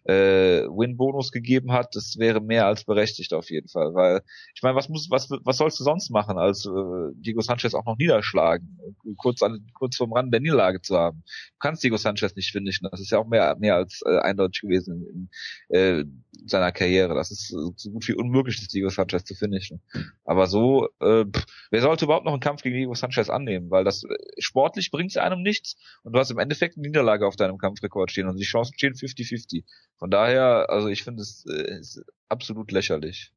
äh, 0.03 0.63
Win-Bonus 0.67 1.31
gegeben 1.31 1.71
hat. 1.71 1.95
Das 1.95 2.17
wäre 2.17 2.41
mehr 2.41 2.65
als 2.65 2.83
berechtigt 2.83 3.33
auf 3.33 3.49
jeden 3.49 3.67
Fall, 3.67 3.93
weil 3.93 4.21
ich 4.55 4.61
meine, 4.61 4.75
was 4.75 4.89
muss, 4.89 5.09
was, 5.09 5.29
was 5.29 5.57
sollst 5.57 5.79
du 5.79 5.83
sonst 5.83 6.09
machen, 6.09 6.37
als 6.37 6.65
äh, 6.65 6.69
Diego 7.15 7.41
Sanchez 7.41 7.73
auch 7.73 7.85
noch 7.85 7.97
niederschlagen, 7.97 8.79
kurz 9.17 9.41
an, 9.41 9.67
kurz 9.73 9.95
vorm 9.95 10.13
Rand 10.13 10.33
der 10.33 10.41
Niederlage 10.41 10.81
zu 10.81 10.97
haben. 10.97 11.23
Du 11.25 11.57
kannst 11.59 11.83
Diego 11.83 11.97
Sanchez 11.97 12.35
nicht 12.35 12.51
finishen. 12.51 12.87
Das 12.91 12.99
ist 12.99 13.11
ja 13.11 13.19
auch 13.19 13.27
mehr, 13.27 13.55
mehr 13.59 13.75
als 13.75 14.01
äh, 14.05 14.19
eindeutig 14.19 14.61
gewesen 14.61 15.29
in, 15.69 15.75
äh, 15.75 16.05
seiner 16.45 16.71
Karriere. 16.71 17.13
Das 17.15 17.31
ist 17.31 17.47
so 17.47 17.91
gut 17.91 18.07
wie 18.07 18.13
unmöglich, 18.13 18.57
das 18.59 18.67
Diego 18.67 18.89
Sanchez 18.89 19.23
zu 19.23 19.35
finishen. 19.35 19.81
Aber 20.25 20.47
so, 20.47 20.87
äh, 20.99 21.25
pff, 21.25 21.45
wer 21.69 21.81
sollte 21.81 22.05
überhaupt 22.05 22.25
noch 22.25 22.33
einen 22.33 22.41
Kampf 22.41 22.61
gegen 22.61 22.75
Diego 22.75 22.93
Sanchez 22.93 23.29
annehmen? 23.29 23.69
Weil 23.69 23.83
das 23.83 24.03
äh, 24.03 24.07
sportlich 24.39 24.91
bringt 24.91 25.11
es 25.11 25.17
einem 25.17 25.41
nichts 25.61 25.77
und 26.03 26.13
du 26.13 26.19
hast 26.19 26.31
im 26.31 26.39
Endeffekt 26.39 26.77
eine 26.77 26.87
Niederlage 26.87 27.27
auf 27.27 27.35
deinem 27.35 27.57
Kampfrekord 27.57 28.11
stehen 28.11 28.27
und 28.27 28.37
die 28.37 28.43
Chancen 28.43 28.73
stehen 28.73 28.93
50-50. 28.93 29.63
Von 29.97 30.09
daher, 30.09 30.69
also 30.69 30.87
ich 30.87 31.03
finde 31.03 31.21
es 31.21 31.45
äh, 31.45 31.79
ist 31.79 32.03
absolut 32.29 32.71
lächerlich. 32.71 33.31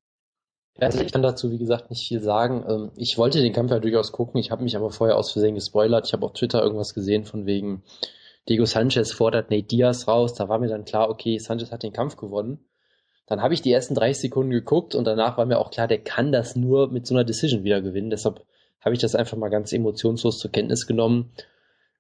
Also 0.78 1.00
ich 1.00 1.12
kann 1.12 1.22
dazu, 1.22 1.52
wie 1.52 1.58
gesagt, 1.58 1.90
nicht 1.90 2.08
viel 2.08 2.20
sagen. 2.20 2.64
Ähm, 2.68 2.90
ich 2.96 3.16
wollte 3.16 3.40
den 3.40 3.52
Kampf 3.52 3.70
ja 3.70 3.78
durchaus 3.78 4.12
gucken, 4.12 4.40
ich 4.40 4.50
habe 4.50 4.64
mich 4.64 4.76
aber 4.76 4.90
vorher 4.90 5.16
aus 5.16 5.32
Versehen 5.32 5.54
gespoilert. 5.54 6.06
Ich 6.06 6.12
habe 6.12 6.26
auf 6.26 6.32
Twitter 6.32 6.62
irgendwas 6.62 6.94
gesehen 6.94 7.24
von 7.24 7.46
wegen 7.46 7.82
Diego 8.48 8.64
Sanchez 8.64 9.12
fordert 9.12 9.50
Nate 9.50 9.64
Diaz 9.64 10.08
raus. 10.08 10.34
Da 10.34 10.48
war 10.48 10.58
mir 10.58 10.68
dann 10.68 10.84
klar, 10.84 11.08
okay, 11.10 11.38
Sanchez 11.38 11.70
hat 11.70 11.82
den 11.82 11.92
Kampf 11.92 12.16
gewonnen. 12.16 12.58
Dann 13.26 13.40
habe 13.40 13.54
ich 13.54 13.62
die 13.62 13.72
ersten 13.72 13.94
30 13.94 14.20
Sekunden 14.20 14.50
geguckt 14.50 14.94
und 14.94 15.04
danach 15.06 15.38
war 15.38 15.46
mir 15.46 15.58
auch 15.58 15.70
klar, 15.70 15.88
der 15.88 16.02
kann 16.02 16.30
das 16.30 16.56
nur 16.56 16.90
mit 16.90 17.06
so 17.06 17.14
einer 17.14 17.24
Decision 17.24 17.64
wieder 17.64 17.80
gewinnen. 17.80 18.10
Deshalb 18.10 18.44
habe 18.80 18.94
ich 18.94 19.00
das 19.00 19.14
einfach 19.14 19.38
mal 19.38 19.48
ganz 19.48 19.72
emotionslos 19.72 20.38
zur 20.38 20.52
Kenntnis 20.52 20.86
genommen. 20.86 21.32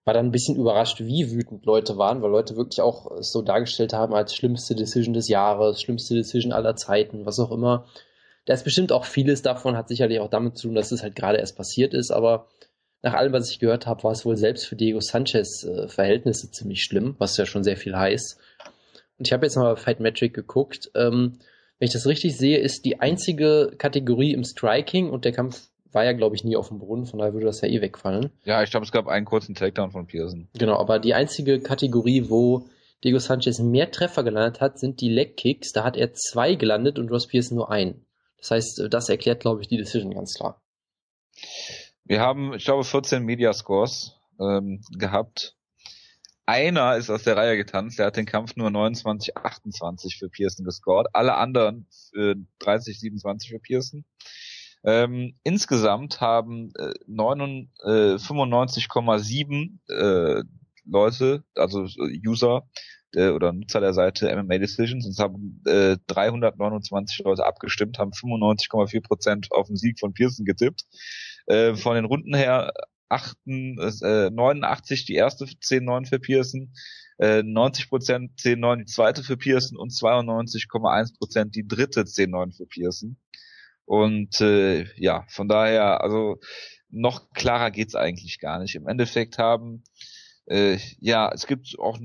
War 0.04 0.14
dann 0.14 0.26
ein 0.26 0.32
bisschen 0.32 0.56
überrascht, 0.56 1.00
wie 1.00 1.30
wütend 1.30 1.64
Leute 1.64 1.96
waren, 1.96 2.20
weil 2.22 2.30
Leute 2.30 2.56
wirklich 2.56 2.80
auch 2.80 3.10
so 3.20 3.42
dargestellt 3.42 3.92
haben 3.92 4.14
als 4.14 4.34
schlimmste 4.34 4.74
Decision 4.74 5.14
des 5.14 5.28
Jahres, 5.28 5.80
schlimmste 5.80 6.14
Decision 6.14 6.52
aller 6.52 6.76
Zeiten, 6.76 7.24
was 7.24 7.38
auch 7.40 7.50
immer. 7.50 7.86
Da 8.44 8.52
ist 8.52 8.64
bestimmt 8.64 8.92
auch 8.92 9.06
vieles 9.06 9.40
davon, 9.40 9.76
hat 9.76 9.88
sicherlich 9.88 10.20
auch 10.20 10.28
damit 10.28 10.58
zu 10.58 10.68
tun, 10.68 10.74
dass 10.74 10.92
es 10.92 11.02
halt 11.02 11.16
gerade 11.16 11.38
erst 11.38 11.56
passiert 11.56 11.94
ist, 11.94 12.10
aber 12.10 12.48
nach 13.04 13.12
allem, 13.12 13.34
was 13.34 13.50
ich 13.50 13.58
gehört 13.58 13.86
habe, 13.86 14.02
war 14.02 14.12
es 14.12 14.24
wohl 14.24 14.36
selbst 14.36 14.66
für 14.66 14.76
Diego 14.76 14.98
Sanchez 14.98 15.62
äh, 15.64 15.88
Verhältnisse 15.88 16.50
ziemlich 16.50 16.82
schlimm, 16.82 17.16
was 17.18 17.36
ja 17.36 17.44
schon 17.44 17.62
sehr 17.62 17.76
viel 17.76 17.94
heißt. 17.94 18.38
Und 19.18 19.26
ich 19.26 19.32
habe 19.34 19.44
jetzt 19.44 19.56
nochmal 19.56 19.76
Fight 19.76 20.00
Magic 20.00 20.32
geguckt. 20.32 20.90
Ähm, 20.94 21.38
wenn 21.78 21.86
ich 21.86 21.92
das 21.92 22.06
richtig 22.06 22.36
sehe, 22.38 22.56
ist 22.58 22.86
die 22.86 23.00
einzige 23.00 23.72
Kategorie 23.76 24.32
im 24.32 24.42
Striking 24.42 25.10
und 25.10 25.26
der 25.26 25.32
Kampf 25.32 25.68
war 25.94 26.04
ja, 26.04 26.12
glaube 26.12 26.36
ich, 26.36 26.44
nie 26.44 26.56
auf 26.56 26.68
dem 26.68 26.78
Boden, 26.78 27.06
von 27.06 27.18
daher 27.18 27.32
würde 27.32 27.46
das 27.46 27.60
ja 27.60 27.68
eh 27.68 27.80
wegfallen. 27.80 28.30
Ja, 28.44 28.62
ich 28.62 28.70
glaube, 28.70 28.84
es 28.84 28.92
gab 28.92 29.06
einen 29.06 29.26
kurzen 29.26 29.54
Takedown 29.54 29.92
von 29.92 30.06
Pearson. 30.06 30.48
Genau, 30.54 30.78
aber 30.78 30.98
die 30.98 31.14
einzige 31.14 31.60
Kategorie, 31.60 32.28
wo 32.28 32.66
Diego 33.04 33.18
Sanchez 33.18 33.58
mehr 33.60 33.90
Treffer 33.90 34.24
gelandet 34.24 34.60
hat, 34.60 34.78
sind 34.78 35.00
die 35.00 35.10
Leg 35.10 35.36
Kicks. 35.36 35.72
Da 35.72 35.84
hat 35.84 35.96
er 35.96 36.14
zwei 36.14 36.54
gelandet 36.54 36.98
und 36.98 37.10
Ross 37.10 37.26
Pearson 37.26 37.56
nur 37.56 37.70
einen. 37.70 38.06
Das 38.38 38.50
heißt, 38.50 38.86
das 38.90 39.08
erklärt, 39.08 39.40
glaube 39.40 39.62
ich, 39.62 39.68
die 39.68 39.76
Decision 39.76 40.14
ganz 40.14 40.34
klar. 40.34 40.60
Wir 42.04 42.20
haben, 42.20 42.54
ich 42.54 42.64
glaube, 42.64 42.84
14 42.84 43.22
Mediascores 43.22 44.20
ähm, 44.40 44.82
gehabt. 44.90 45.56
Einer 46.46 46.96
ist 46.96 47.08
aus 47.08 47.22
der 47.22 47.36
Reihe 47.36 47.56
getanzt, 47.56 47.98
der 47.98 48.06
hat 48.06 48.16
den 48.16 48.26
Kampf 48.26 48.56
nur 48.56 48.70
29, 48.70 49.36
28 49.36 50.18
für 50.18 50.28
Pearson 50.28 50.66
gescored. 50.66 51.06
Alle 51.14 51.36
anderen 51.36 51.86
äh, 52.14 52.34
30, 52.58 53.00
27 53.00 53.50
für 53.50 53.58
Pearson. 53.58 54.04
Ähm, 54.84 55.38
insgesamt 55.44 56.20
haben 56.20 56.72
äh, 56.76 56.92
95,7 57.08 59.78
äh, 59.88 60.42
Leute, 60.86 61.42
also 61.54 61.86
User 62.26 62.68
äh, 63.14 63.30
oder 63.30 63.52
Nutzer 63.52 63.80
der 63.80 63.94
Seite 63.94 64.34
MMA 64.36 64.58
Decisions, 64.58 65.06
und 65.06 65.18
haben 65.18 65.62
äh, 65.66 65.96
329 66.06 67.24
Leute 67.24 67.46
abgestimmt, 67.46 67.98
haben 67.98 68.12
95,4 68.12 69.02
Prozent 69.02 69.52
auf 69.52 69.68
den 69.68 69.76
Sieg 69.76 69.98
von 69.98 70.12
Pearson 70.12 70.44
getippt. 70.44 70.82
Äh, 71.46 71.74
von 71.74 71.94
den 71.94 72.04
Runden 72.04 72.34
her 72.34 72.72
8, 73.08 73.36
äh, 73.46 74.30
89 74.30 75.06
die 75.06 75.14
erste 75.14 75.46
10-9 75.46 76.08
für 76.08 76.18
Pearson, 76.18 76.74
äh, 77.18 77.42
90 77.42 77.88
Prozent 77.88 78.32
10-9 78.38 78.78
die 78.78 78.84
zweite 78.86 79.22
für 79.22 79.36
Pearson 79.36 79.78
und 79.78 79.92
92,1 79.92 81.16
Prozent 81.16 81.54
die 81.54 81.66
dritte 81.66 82.02
10-9 82.02 82.56
für 82.56 82.66
Pearson. 82.66 83.16
Und 83.84 84.40
äh, 84.40 84.86
ja, 84.96 85.24
von 85.28 85.48
daher, 85.48 86.02
also 86.02 86.38
noch 86.88 87.30
klarer 87.32 87.70
geht's 87.70 87.94
eigentlich 87.94 88.40
gar 88.40 88.58
nicht. 88.58 88.74
Im 88.74 88.88
Endeffekt 88.88 89.38
haben 89.38 89.84
äh, 90.46 90.78
ja, 91.00 91.30
es 91.32 91.46
gibt 91.46 91.78
auch 91.78 91.98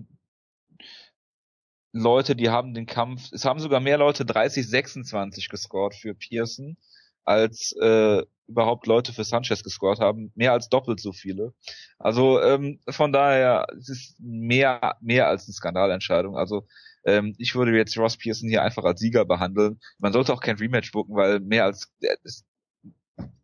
Leute, 1.92 2.36
die 2.36 2.50
haben 2.50 2.74
den 2.74 2.86
Kampf, 2.86 3.32
es 3.32 3.46
haben 3.46 3.60
sogar 3.60 3.80
mehr 3.80 3.98
Leute 3.98 4.24
30-26 4.24 5.50
gescored 5.50 5.96
für 5.96 6.14
Pearson, 6.14 6.78
als 7.26 7.76
äh, 7.82 8.24
überhaupt 8.48 8.88
Leute 8.88 9.12
für 9.14 9.24
Sanchez 9.24 9.64
gescored 9.64 10.00
haben. 10.00 10.32
Mehr 10.36 10.54
als 10.54 10.70
doppelt 10.70 11.00
so 11.00 11.12
viele. 11.12 11.54
Also 11.98 12.42
ähm, 12.42 12.80
von 12.90 13.12
daher, 13.12 13.68
es 13.78 13.90
ist 13.90 14.20
mehr, 14.20 14.98
mehr 15.02 15.28
als 15.28 15.48
eine 15.48 15.54
Skandalentscheidung. 15.54 16.38
Also 16.38 16.68
ähm, 17.06 17.36
ich 17.38 17.56
würde 17.56 17.76
jetzt 17.76 17.98
Ross 17.98 18.18
Pearson 18.18 18.50
hier 18.50 18.64
einfach 18.64 18.84
als 18.84 19.00
Sieger 19.00 19.26
behandeln. 19.26 19.80
Man 19.98 20.14
sollte 20.14 20.34
auch 20.34 20.42
kein 20.42 20.58
Rematch 20.58 20.92
bucken, 20.92 21.16
weil 21.16 21.40
mehr 21.40 21.66
als 21.66 21.92
äh, 22.02 22.16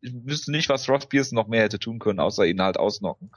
ich 0.01 0.13
wüsste 0.13 0.51
nicht, 0.51 0.69
was 0.69 0.87
Ross 0.89 1.07
Pearson 1.07 1.35
noch 1.35 1.47
mehr 1.47 1.63
hätte 1.63 1.79
tun 1.79 1.99
können, 1.99 2.19
außer 2.19 2.45
ihn 2.45 2.61
halt 2.61 2.77
ausnocken. 2.77 3.31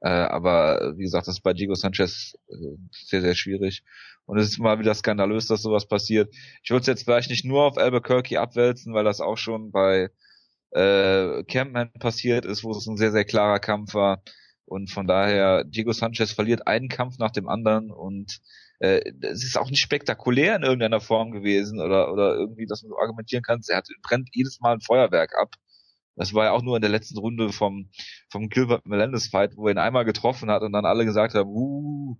Äh, 0.00 0.08
aber 0.08 0.94
wie 0.96 1.04
gesagt, 1.04 1.28
das 1.28 1.36
ist 1.36 1.42
bei 1.42 1.52
Diego 1.52 1.74
Sanchez 1.74 2.34
äh, 2.48 2.54
sehr, 2.90 3.20
sehr 3.20 3.34
schwierig. 3.34 3.84
Und 4.26 4.38
es 4.38 4.50
ist 4.50 4.58
mal 4.58 4.78
wieder 4.78 4.94
skandalös, 4.94 5.46
dass 5.46 5.62
sowas 5.62 5.88
passiert. 5.88 6.34
Ich 6.62 6.70
würde 6.70 6.82
es 6.82 6.86
jetzt 6.86 7.04
vielleicht 7.04 7.30
nicht 7.30 7.44
nur 7.44 7.64
auf 7.64 7.78
Albuquerque 7.78 8.38
abwälzen, 8.38 8.92
weil 8.92 9.04
das 9.04 9.20
auch 9.20 9.38
schon 9.38 9.70
bei 9.70 10.10
äh, 10.70 11.44
Campman 11.44 11.92
passiert 11.94 12.44
ist, 12.44 12.62
wo 12.62 12.72
es 12.72 12.86
ein 12.86 12.98
sehr, 12.98 13.12
sehr 13.12 13.24
klarer 13.24 13.58
Kampf 13.58 13.94
war. 13.94 14.22
Und 14.68 14.90
von 14.90 15.06
daher, 15.06 15.64
Diego 15.64 15.92
Sanchez 15.92 16.32
verliert 16.32 16.66
einen 16.66 16.88
Kampf 16.88 17.16
nach 17.18 17.30
dem 17.30 17.48
anderen 17.48 17.90
und 17.90 18.38
äh, 18.80 19.00
es 19.22 19.42
ist 19.42 19.56
auch 19.56 19.70
nicht 19.70 19.80
spektakulär 19.80 20.56
in 20.56 20.62
irgendeiner 20.62 21.00
Form 21.00 21.30
gewesen 21.30 21.80
oder, 21.80 22.12
oder 22.12 22.36
irgendwie, 22.36 22.66
dass 22.66 22.82
man 22.82 22.90
so 22.90 22.98
argumentieren 22.98 23.42
kann, 23.42 23.60
er 23.66 23.78
hat, 23.78 23.88
brennt 24.02 24.28
jedes 24.32 24.60
Mal 24.60 24.74
ein 24.74 24.80
Feuerwerk 24.80 25.34
ab. 25.40 25.54
Das 26.16 26.34
war 26.34 26.46
ja 26.46 26.50
auch 26.50 26.62
nur 26.62 26.76
in 26.76 26.82
der 26.82 26.90
letzten 26.90 27.18
Runde 27.18 27.50
vom, 27.50 27.90
vom 28.30 28.50
Gilbert 28.50 28.84
Melendez 28.84 29.28
Fight, 29.28 29.56
wo 29.56 29.68
er 29.68 29.74
ihn 29.74 29.78
einmal 29.78 30.04
getroffen 30.04 30.50
hat 30.50 30.62
und 30.62 30.72
dann 30.72 30.84
alle 30.84 31.06
gesagt 31.06 31.34
haben, 31.34 31.48
uh, 31.48 32.18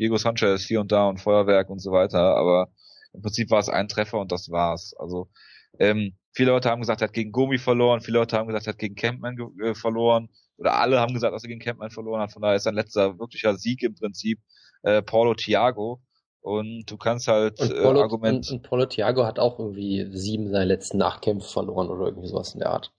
Diego 0.00 0.16
Sanchez 0.16 0.66
hier 0.66 0.80
und 0.80 0.90
da 0.90 1.08
und 1.08 1.20
Feuerwerk 1.20 1.70
und 1.70 1.78
so 1.78 1.92
weiter, 1.92 2.36
aber 2.36 2.72
im 3.12 3.22
Prinzip 3.22 3.50
war 3.50 3.60
es 3.60 3.68
ein 3.68 3.86
Treffer 3.86 4.18
und 4.18 4.32
das 4.32 4.50
war's. 4.50 4.94
Also 4.98 5.30
ähm, 5.78 6.16
viele 6.32 6.50
Leute 6.50 6.70
haben 6.70 6.80
gesagt, 6.80 7.02
er 7.02 7.08
hat 7.08 7.14
gegen 7.14 7.30
Gomi 7.30 7.58
verloren, 7.58 8.00
viele 8.00 8.18
Leute 8.18 8.36
haben 8.36 8.48
gesagt, 8.48 8.66
er 8.66 8.72
hat 8.72 8.78
gegen 8.78 8.96
Campman 8.96 9.38
äh, 9.62 9.74
verloren 9.74 10.28
oder 10.58 10.78
alle 10.78 11.00
haben 11.00 11.14
gesagt, 11.14 11.34
dass 11.34 11.44
er 11.44 11.48
gegen 11.48 11.60
Campman 11.60 11.90
verloren 11.90 12.20
hat. 12.20 12.32
Von 12.32 12.42
daher 12.42 12.56
ist 12.56 12.64
sein 12.64 12.74
letzter 12.74 13.18
wirklicher 13.18 13.56
Sieg 13.56 13.82
im 13.82 13.94
Prinzip 13.94 14.40
äh, 14.82 15.02
Paulo 15.02 15.34
Thiago. 15.34 16.00
Und 16.40 16.84
du 16.86 16.96
kannst 16.96 17.26
halt 17.26 17.58
und 17.58 17.82
Paulo, 17.82 17.98
äh, 17.98 18.02
Argument. 18.02 18.48
Und, 18.48 18.52
und 18.52 18.62
Paulo 18.62 18.86
Thiago 18.86 19.26
hat 19.26 19.38
auch 19.38 19.58
irgendwie 19.58 20.06
sieben 20.12 20.48
seiner 20.50 20.64
letzten 20.64 21.02
acht 21.02 21.22
Kämpfe 21.22 21.48
verloren 21.48 21.88
oder 21.88 22.06
irgendwie 22.06 22.28
sowas 22.28 22.54
in 22.54 22.60
der 22.60 22.70
Art. 22.70 22.92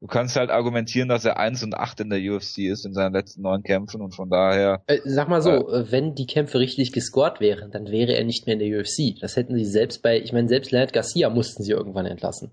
Du 0.00 0.08
kannst 0.08 0.34
halt 0.34 0.50
argumentieren, 0.50 1.08
dass 1.08 1.24
er 1.24 1.38
eins 1.38 1.62
und 1.62 1.76
acht 1.76 2.00
in 2.00 2.10
der 2.10 2.18
UFC 2.18 2.58
ist 2.58 2.84
in 2.84 2.92
seinen 2.92 3.12
letzten 3.14 3.40
neun 3.40 3.62
Kämpfen 3.62 4.02
und 4.02 4.14
von 4.14 4.28
daher. 4.28 4.82
Äh, 4.88 4.98
sag 5.04 5.28
mal 5.28 5.40
so, 5.40 5.50
äh, 5.50 5.90
wenn 5.92 6.14
die 6.14 6.26
Kämpfe 6.26 6.58
richtig 6.58 6.92
gescored 6.92 7.40
wären, 7.40 7.70
dann 7.70 7.86
wäre 7.86 8.12
er 8.12 8.24
nicht 8.24 8.46
mehr 8.46 8.54
in 8.54 8.58
der 8.58 8.80
UFC. 8.80 9.18
Das 9.20 9.36
hätten 9.36 9.56
sie 9.56 9.64
selbst 9.64 10.02
bei, 10.02 10.20
ich 10.20 10.32
meine, 10.32 10.48
selbst 10.48 10.72
Leonard 10.72 10.92
Garcia 10.92 11.30
mussten 11.30 11.62
sie 11.62 11.70
irgendwann 11.70 12.06
entlassen. 12.06 12.50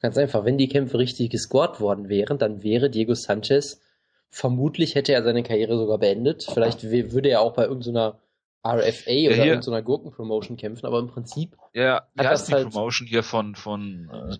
Ganz 0.00 0.16
einfach, 0.16 0.44
wenn 0.44 0.58
die 0.58 0.68
Kämpfe 0.68 0.98
richtig 0.98 1.30
gescored 1.30 1.80
worden 1.80 2.08
wären, 2.08 2.38
dann 2.38 2.62
wäre 2.62 2.88
Diego 2.88 3.14
Sanchez, 3.14 3.80
vermutlich 4.30 4.94
hätte 4.94 5.12
er 5.12 5.22
seine 5.22 5.42
Karriere 5.42 5.76
sogar 5.76 5.98
beendet. 5.98 6.46
Vielleicht 6.50 6.84
würde 6.84 7.28
er 7.28 7.42
auch 7.42 7.52
bei 7.52 7.64
irgendeiner 7.64 8.18
RFA 8.66 9.10
ja, 9.10 9.30
oder 9.30 9.44
irgendeiner 9.44 9.82
Gurkenpromotion 9.82 10.56
kämpfen, 10.56 10.86
aber 10.86 10.98
im 10.98 11.08
Prinzip. 11.08 11.56
Ja, 11.74 12.08
wie 12.14 12.26
heißt 12.26 12.48
die 12.48 12.52
halt, 12.52 12.70
Promotion 12.70 13.06
hier 13.06 13.22
von, 13.22 13.54
von, 13.54 14.10
äh, 14.12 14.36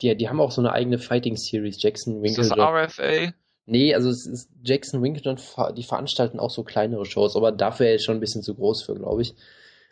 die, 0.00 0.16
die 0.16 0.28
haben 0.28 0.40
auch 0.40 0.50
so 0.50 0.60
eine 0.60 0.72
eigene 0.72 0.98
Fighting 0.98 1.36
Series, 1.36 1.82
Jackson 1.82 2.22
Winkler. 2.22 2.42
Ist 2.42 2.50
das 2.50 2.58
RFA? 2.58 3.32
Nee, 3.66 3.94
also 3.94 4.08
es 4.08 4.26
ist 4.26 4.50
Jackson 4.62 5.02
Winkler, 5.02 5.36
die 5.76 5.82
veranstalten 5.82 6.40
auch 6.40 6.50
so 6.50 6.64
kleinere 6.64 7.04
Shows, 7.04 7.36
aber 7.36 7.52
dafür 7.52 7.92
ist 7.92 8.04
schon 8.04 8.16
ein 8.16 8.20
bisschen 8.20 8.42
zu 8.42 8.54
groß 8.54 8.82
für, 8.82 8.94
glaube 8.94 9.22
ich. 9.22 9.34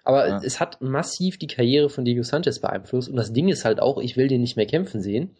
Aber 0.06 0.28
ja. 0.28 0.40
es 0.44 0.60
hat 0.60 0.80
massiv 0.80 1.36
die 1.36 1.48
Karriere 1.48 1.90
von 1.90 2.04
Diego 2.04 2.22
Sanchez 2.22 2.60
beeinflusst 2.60 3.08
und 3.08 3.16
das 3.16 3.32
Ding 3.32 3.48
ist 3.48 3.64
halt 3.64 3.80
auch, 3.80 3.98
ich 3.98 4.16
will 4.16 4.28
den 4.28 4.40
nicht 4.40 4.56
mehr 4.56 4.66
kämpfen 4.66 5.00
sehen, 5.00 5.36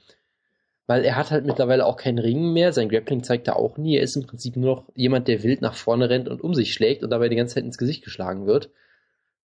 weil 0.89 1.05
er 1.05 1.15
hat 1.15 1.31
halt 1.31 1.47
mittlerweile 1.47 1.87
auch 1.87 1.97
keinen 1.97 2.19
Ring 2.19 2.53
mehr, 2.53 2.73
sein 2.73 2.89
Grappling 2.89 3.23
zeigt 3.23 3.47
er 3.47 3.57
auch 3.57 3.79
nie, 3.79 3.97
er 3.97 4.03
ist 4.03 4.17
im 4.17 4.27
Prinzip 4.27 4.57
nur 4.57 4.75
noch 4.75 4.85
jemand, 4.97 5.29
der 5.29 5.45
wild 5.45 5.63
nach 5.63 5.75
vorne 5.75 6.11
rennt 6.11 6.29
und 6.29 6.43
um 6.43 6.53
sich 6.53 6.73
schlägt 6.73 7.05
und 7.05 7.11
dabei 7.11 7.29
die 7.29 7.37
ganze 7.37 7.55
Zeit 7.55 7.65
ins 7.65 7.79
Gesicht 7.79 8.03
geschlagen 8.03 8.47
wird. 8.49 8.71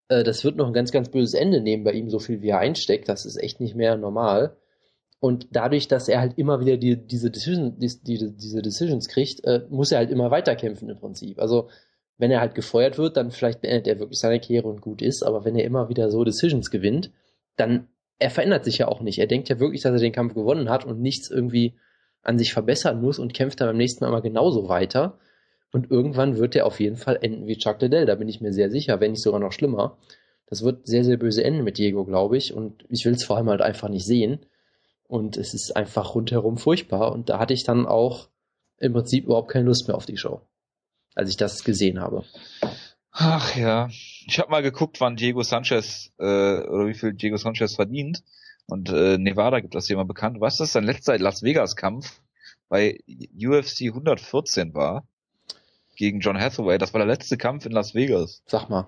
Äh, 0.07 0.24
das 0.24 0.45
wird 0.45 0.55
noch 0.55 0.67
ein 0.67 0.74
ganz, 0.74 0.93
ganz 0.93 1.09
böses 1.09 1.34
Ende 1.34 1.59
nehmen 1.59 1.84
bei 1.84 1.91
ihm, 1.91 2.09
so 2.09 2.20
viel 2.20 2.41
wie 2.41 2.49
er 2.49 2.59
einsteckt, 2.59 3.09
das 3.09 3.26
ist 3.26 3.36
echt 3.36 3.59
nicht 3.59 3.76
mehr 3.76 3.97
normal. 3.97 4.55
Und 5.20 5.47
dadurch, 5.51 5.89
dass 5.89 6.07
er 6.07 6.22
halt 6.22 6.38
immer 6.38 6.61
wieder 6.61 6.78
die, 6.78 6.95
diese, 6.95 7.30
Decision, 7.30 7.78
die, 7.78 7.91
die, 8.03 8.38
diese 8.38 8.61
Decisions 8.61 9.09
kriegt, 9.09 9.43
äh, 9.43 9.65
muss 9.70 9.91
er 9.91 9.97
halt 9.97 10.11
immer 10.11 10.32
weiterkämpfen 10.32 10.89
im 10.89 10.97
Prinzip. 10.97 11.39
Also 11.39 11.67
wenn 12.20 12.32
er 12.32 12.41
halt 12.41 12.53
gefeuert 12.53 12.97
wird, 12.97 13.17
dann 13.17 13.32
vielleicht 13.32 13.61
beendet 13.61 13.88
er 13.88 13.99
wirklich 13.99 14.20
seine 14.20 14.39
Karriere 14.39 14.67
und 14.67 14.82
gut 14.82 15.01
ist. 15.01 15.24
Aber 15.24 15.45
wenn 15.45 15.55
er 15.55 15.63
immer 15.63 15.89
wieder 15.89 16.11
so 16.11 16.24
Decisions 16.24 16.70
gewinnt, 16.70 17.11
dann 17.55 17.88
er 18.20 18.30
verändert 18.30 18.65
sich 18.65 18.78
ja 18.78 18.89
auch 18.89 18.99
nicht. 18.99 19.17
Er 19.17 19.28
denkt 19.28 19.49
ja 19.49 19.59
wirklich, 19.59 19.82
dass 19.82 19.93
er 19.93 19.99
den 19.99 20.11
Kampf 20.11 20.34
gewonnen 20.36 20.70
hat 20.70 20.86
und 20.86 21.01
nichts 21.01 21.32
irgendwie 21.32 21.76
an 22.22 22.38
sich 22.38 22.53
verbessern 22.53 23.01
muss 23.01 23.17
und 23.17 23.34
kämpft 23.34 23.61
dann 23.61 23.70
beim 23.70 23.78
nächsten 23.78 24.03
Mal 24.03 24.09
immer 24.09 24.22
genauso 24.22 24.67
weiter. 24.67 25.17
Und 25.72 25.89
irgendwann 25.89 26.38
wird 26.38 26.55
er 26.55 26.65
auf 26.65 26.82
jeden 26.82 26.97
Fall 26.97 27.17
enden 27.22 27.47
wie 27.47 27.57
Chuck 27.57 27.82
Liddell, 27.82 28.05
da 28.05 28.15
bin 28.15 28.28
ich 28.28 28.41
mir 28.41 28.51
sehr 28.51 28.70
sicher, 28.70 28.99
wenn 28.99 29.11
nicht 29.11 29.24
sogar 29.24 29.39
noch 29.39 29.53
schlimmer. 29.53 29.97
Das 30.47 30.63
wird 30.63 30.88
sehr, 30.88 31.05
sehr 31.05 31.17
böse 31.17 31.43
enden 31.43 31.63
mit 31.63 31.78
Diego, 31.78 32.03
glaube 32.03 32.36
ich. 32.36 32.53
Und 32.53 32.84
ich 32.89 33.05
will 33.05 33.13
es 33.13 33.24
vor 33.24 33.38
allem 33.38 33.49
halt 33.49 33.61
einfach 33.61 33.88
nicht 33.88 34.05
sehen. 34.05 34.39
Und 35.07 35.38
es 35.38 35.53
ist 35.53 35.76
einfach 35.76 36.15
rundherum 36.15 36.57
furchtbar. 36.57 37.13
Und 37.13 37.30
da 37.30 37.39
hatte 37.39 37.53
ich 37.53 37.63
dann 37.63 37.86
auch 37.86 38.28
im 38.78 38.93
Prinzip 38.93 39.26
überhaupt 39.26 39.51
keine 39.51 39.65
Lust 39.65 39.88
mehr 39.88 39.95
auf 39.95 40.05
die 40.05 40.17
Show, 40.17 40.41
als 41.16 41.30
ich 41.30 41.38
das 41.38 41.64
gesehen 41.64 41.99
habe. 41.99 42.24
Ach 43.12 43.55
ja, 43.55 43.88
ich 43.89 44.39
habe 44.39 44.51
mal 44.51 44.62
geguckt, 44.62 45.01
wann 45.01 45.16
Diego 45.16 45.43
Sanchez 45.43 46.12
äh, 46.20 46.24
oder 46.24 46.88
wie 46.88 46.93
viel 46.93 47.14
Diego 47.14 47.38
Sanchez 47.38 47.76
verdient. 47.76 48.24
Und 48.68 48.89
äh, 48.89 49.18
Nevada 49.18 49.60
gibt 49.60 49.74
das 49.76 49.88
hier 49.88 49.97
mal 49.97 50.05
bekannt. 50.05 50.39
Was 50.39 50.60
ist 50.60 50.74
sein 50.74 50.84
letzter 50.84 51.18
Las 51.18 51.41
Vegas 51.41 51.76
Kampf 51.76 52.22
bei 52.70 52.99
UFC 53.36 53.88
114 53.88 54.76
war 54.76 55.07
gegen 55.95 56.20
John 56.20 56.39
Hathaway? 56.39 56.78
Das 56.78 56.93
war 56.93 56.99
der 56.99 57.07
letzte 57.07 57.38
Kampf 57.38 57.66
in 57.66 57.72
Las 57.72 57.95
Vegas. 57.95 58.43
Sag 58.45 58.70
mal. 58.70 58.88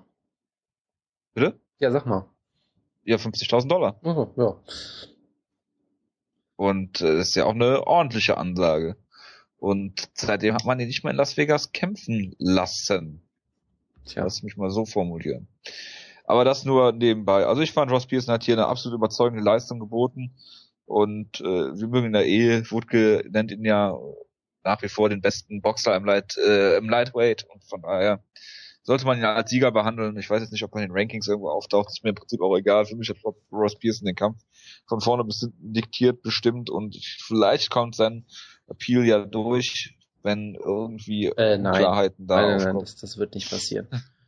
Bitte? 1.34 1.60
Ja, 1.80 1.92
sag 1.92 2.06
mal. 2.06 2.30
Ja, 3.04 3.18
50.000 3.18 3.68
Dollar. 3.68 4.00
Also, 4.04 4.34
ja. 4.38 4.56
Und 6.56 7.02
äh, 7.02 7.18
das 7.18 7.30
ist 7.30 7.36
ja 7.36 7.46
auch 7.46 7.56
eine 7.56 7.88
ordentliche 7.88 8.38
Ansage. 8.38 8.98
Und 9.62 10.10
seitdem 10.16 10.56
hat 10.56 10.66
man 10.66 10.80
ihn 10.80 10.88
nicht 10.88 11.04
mehr 11.04 11.12
in 11.12 11.18
Las 11.18 11.38
Vegas 11.38 11.72
kämpfen 11.72 12.36
lassen. 12.40 13.22
Tja. 14.06 14.24
Lass 14.24 14.42
mich 14.42 14.58
mal 14.58 14.72
so 14.72 14.86
formulieren. 14.86 15.48
Aber 16.26 16.44
das 16.44 16.66
nur 16.66 16.92
nebenbei. 16.94 17.46
Also 17.46 17.62
ich 17.62 17.72
fand 17.72 17.92
Ross 17.92 18.08
Pearson 18.08 18.34
hat 18.34 18.44
hier 18.44 18.56
eine 18.56 18.66
absolut 18.66 18.98
überzeugende 18.98 19.44
Leistung 19.44 19.80
geboten. 19.80 20.34
Und 20.86 21.42
äh, 21.42 21.80
wir 21.80 21.88
mögen 21.88 22.08
in 22.08 22.14
der 22.14 22.26
Ehe, 22.26 22.64
Wutke 22.72 23.24
nennt 23.30 23.52
ihn 23.52 23.64
ja 23.64 23.96
nach 24.64 24.82
wie 24.82 24.90
vor 24.90 25.10
den 25.10 25.22
besten 25.22 25.62
Boxer 25.62 25.96
im, 25.96 26.06
Light, 26.06 26.38
äh, 26.38 26.78
im 26.78 26.90
Lightweight. 26.90 27.46
Und 27.48 27.64
von 27.64 27.84
daher 27.84 28.24
sollte 28.82 29.06
man 29.06 29.20
ihn 29.20 29.26
als 29.26 29.52
Sieger 29.52 29.72
behandeln. 29.72 30.18
Ich 30.18 30.28
weiß 30.28 30.42
jetzt 30.42 30.54
nicht, 30.54 30.64
ob 30.64 30.74
er 30.74 30.82
in 30.82 30.90
den 30.90 30.98
Rankings 30.98 31.28
irgendwo 31.28 31.50
auftaucht. 31.50 31.92
Ist 31.92 32.04
mir 32.04 32.10
im 32.10 32.16
Prinzip 32.16 32.42
auch 32.42 32.58
egal. 32.58 32.88
Für 32.88 32.96
mich 32.96 33.10
hat 33.10 33.18
Ross 33.52 33.78
Pearson 33.78 34.08
den 34.08 34.16
Kampf 34.16 34.42
von 34.88 35.02
vorne 35.02 35.24
bis 35.24 35.42
hinten 35.42 35.72
diktiert, 35.72 36.24
bestimmt. 36.24 36.72
Und 36.72 36.98
vielleicht 37.28 37.70
kommt 37.70 37.96
sein 37.96 38.26
Appeal 38.72 39.06
ja 39.06 39.26
durch 39.26 39.96
wenn 40.24 40.56
irgendwie 40.56 41.28
äh, 41.28 41.58
nein. 41.58 41.74
Klarheiten 41.74 42.28
da 42.28 42.42
Nein, 42.42 42.58
nein, 42.58 42.66
nein 42.66 42.80
das, 42.80 42.96
das, 42.96 43.18
wird 43.18 43.36
nicht 43.36 43.50
passieren. 43.50 43.88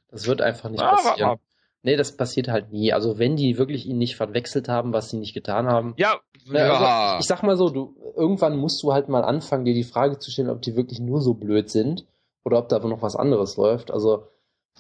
Das 0.09 0.27
wird 0.27 0.41
einfach 0.41 0.69
nicht 0.69 0.81
ah, 0.81 0.95
passieren. 0.95 1.39
Nee, 1.83 1.97
das 1.97 2.15
passiert 2.15 2.47
halt 2.47 2.71
nie. 2.71 2.93
Also 2.93 3.19
wenn 3.19 3.35
die 3.35 3.57
wirklich 3.57 3.85
ihn 3.85 3.97
nicht 3.97 4.15
verwechselt 4.15 4.69
haben, 4.69 4.93
was 4.93 5.09
sie 5.09 5.17
nicht 5.17 5.33
getan 5.33 5.67
haben. 5.67 5.93
Ja, 5.97 6.19
ne, 6.45 6.61
also, 6.61 7.19
ich 7.19 7.27
sag 7.27 7.43
mal 7.43 7.57
so, 7.57 7.69
du 7.69 7.95
irgendwann 8.15 8.57
musst 8.57 8.81
du 8.83 8.93
halt 8.93 9.09
mal 9.09 9.23
anfangen, 9.23 9.65
dir 9.65 9.73
die 9.73 9.83
Frage 9.83 10.17
zu 10.17 10.31
stellen, 10.31 10.49
ob 10.49 10.61
die 10.61 10.75
wirklich 10.75 10.99
nur 10.99 11.21
so 11.21 11.33
blöd 11.33 11.69
sind 11.69 12.05
oder 12.45 12.59
ob 12.59 12.69
da 12.69 12.77
aber 12.77 12.87
noch 12.87 13.01
was 13.01 13.15
anderes 13.15 13.57
läuft. 13.57 13.91
Also 13.91 14.27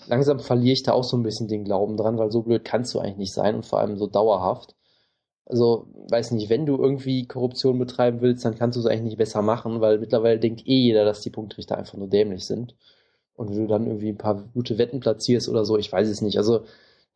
langsam 0.07 0.39
verliere 0.39 0.73
ich 0.73 0.83
da 0.83 0.93
auch 0.93 1.03
so 1.03 1.17
ein 1.17 1.23
bisschen 1.23 1.47
den 1.47 1.65
Glauben 1.65 1.97
dran, 1.97 2.17
weil 2.17 2.31
so 2.31 2.41
blöd 2.41 2.63
kannst 2.63 2.93
du 2.93 2.99
eigentlich 2.99 3.17
nicht 3.17 3.33
sein 3.33 3.55
und 3.55 3.65
vor 3.65 3.79
allem 3.79 3.97
so 3.97 4.07
dauerhaft. 4.07 4.75
Also, 5.45 5.87
weiß 6.09 6.31
nicht, 6.31 6.49
wenn 6.49 6.65
du 6.65 6.77
irgendwie 6.77 7.25
Korruption 7.27 7.77
betreiben 7.77 8.21
willst, 8.21 8.45
dann 8.45 8.55
kannst 8.55 8.77
du 8.77 8.79
es 8.79 8.85
eigentlich 8.85 9.03
nicht 9.03 9.17
besser 9.17 9.41
machen, 9.41 9.81
weil 9.81 9.99
mittlerweile 9.99 10.39
denkt 10.39 10.65
eh 10.65 10.79
jeder, 10.83 11.03
dass 11.03 11.21
die 11.21 11.29
Punktrichter 11.29 11.77
einfach 11.77 11.97
nur 11.97 12.07
dämlich 12.07 12.45
sind. 12.45 12.75
Und 13.35 13.49
wenn 13.49 13.63
du 13.63 13.67
dann 13.67 13.87
irgendwie 13.87 14.09
ein 14.09 14.17
paar 14.17 14.43
gute 14.53 14.77
Wetten 14.77 14.99
platzierst 14.99 15.49
oder 15.49 15.65
so, 15.65 15.77
ich 15.77 15.91
weiß 15.91 16.07
es 16.07 16.21
nicht. 16.21 16.37
Also, 16.37 16.63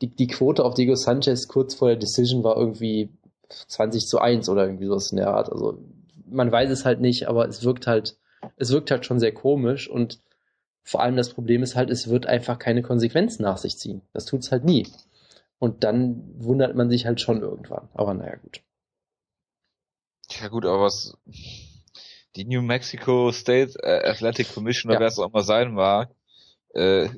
die, 0.02 0.08
die 0.08 0.28
Quote 0.28 0.66
auf 0.66 0.74
Diego 0.74 0.96
Sanchez 0.96 1.48
kurz 1.48 1.76
vor 1.76 1.88
der 1.88 1.98
Decision 1.98 2.44
war 2.44 2.58
irgendwie 2.58 3.10
20 3.50 4.06
zu 4.06 4.20
1 4.20 4.50
oder 4.50 4.66
irgendwie 4.66 4.88
sowas 4.88 5.12
in 5.12 5.18
der 5.18 5.30
Art. 5.30 5.52
Also, 5.52 5.80
man 6.30 6.52
weiß 6.52 6.70
es 6.70 6.86
halt 6.86 7.00
nicht, 7.00 7.28
aber 7.28 7.48
es 7.48 7.64
wirkt 7.64 7.88
halt, 7.88 8.18
es 8.58 8.72
wirkt 8.72 8.92
halt 8.92 9.06
schon 9.06 9.20
sehr 9.20 9.34
komisch 9.34 9.90
und 9.90 10.20
vor 10.84 11.02
allem 11.02 11.18
das 11.18 11.30
Problem 11.30 11.64
ist 11.64 11.76
halt, 11.76 11.90
es 11.90 12.08
wird 12.08 12.28
einfach 12.28 12.60
keine 12.60 12.82
Konsequenzen 12.82 13.44
nach 13.44 13.58
sich 13.58 13.78
ziehen. 13.78 14.02
Das 14.14 14.26
tut's 14.26 14.52
halt 14.52 14.64
nie. 14.64 14.88
Und 15.60 15.84
dann 15.84 16.24
wundert 16.38 16.76
man 16.76 16.90
sich 16.90 17.06
halt 17.06 17.20
schon 17.20 17.42
irgendwann. 17.42 17.90
Aber 17.94 18.14
naja, 18.14 18.36
gut. 18.36 18.62
Ja 20.30 20.50
gut, 20.50 20.66
aber 20.66 20.82
was 20.82 21.18
die 22.36 22.46
New 22.46 22.62
Mexico 22.62 23.32
State 23.32 23.74
äh, 23.82 24.10
Athletic 24.10 24.54
Commission 24.54 24.92
oder 24.92 24.98
ja. 24.98 25.02
wer 25.02 25.08
es 25.08 25.20
auch 25.20 25.30
immer 25.30 25.44
sein 25.44 25.74
mag, 25.74 26.14
äh, 26.74 27.10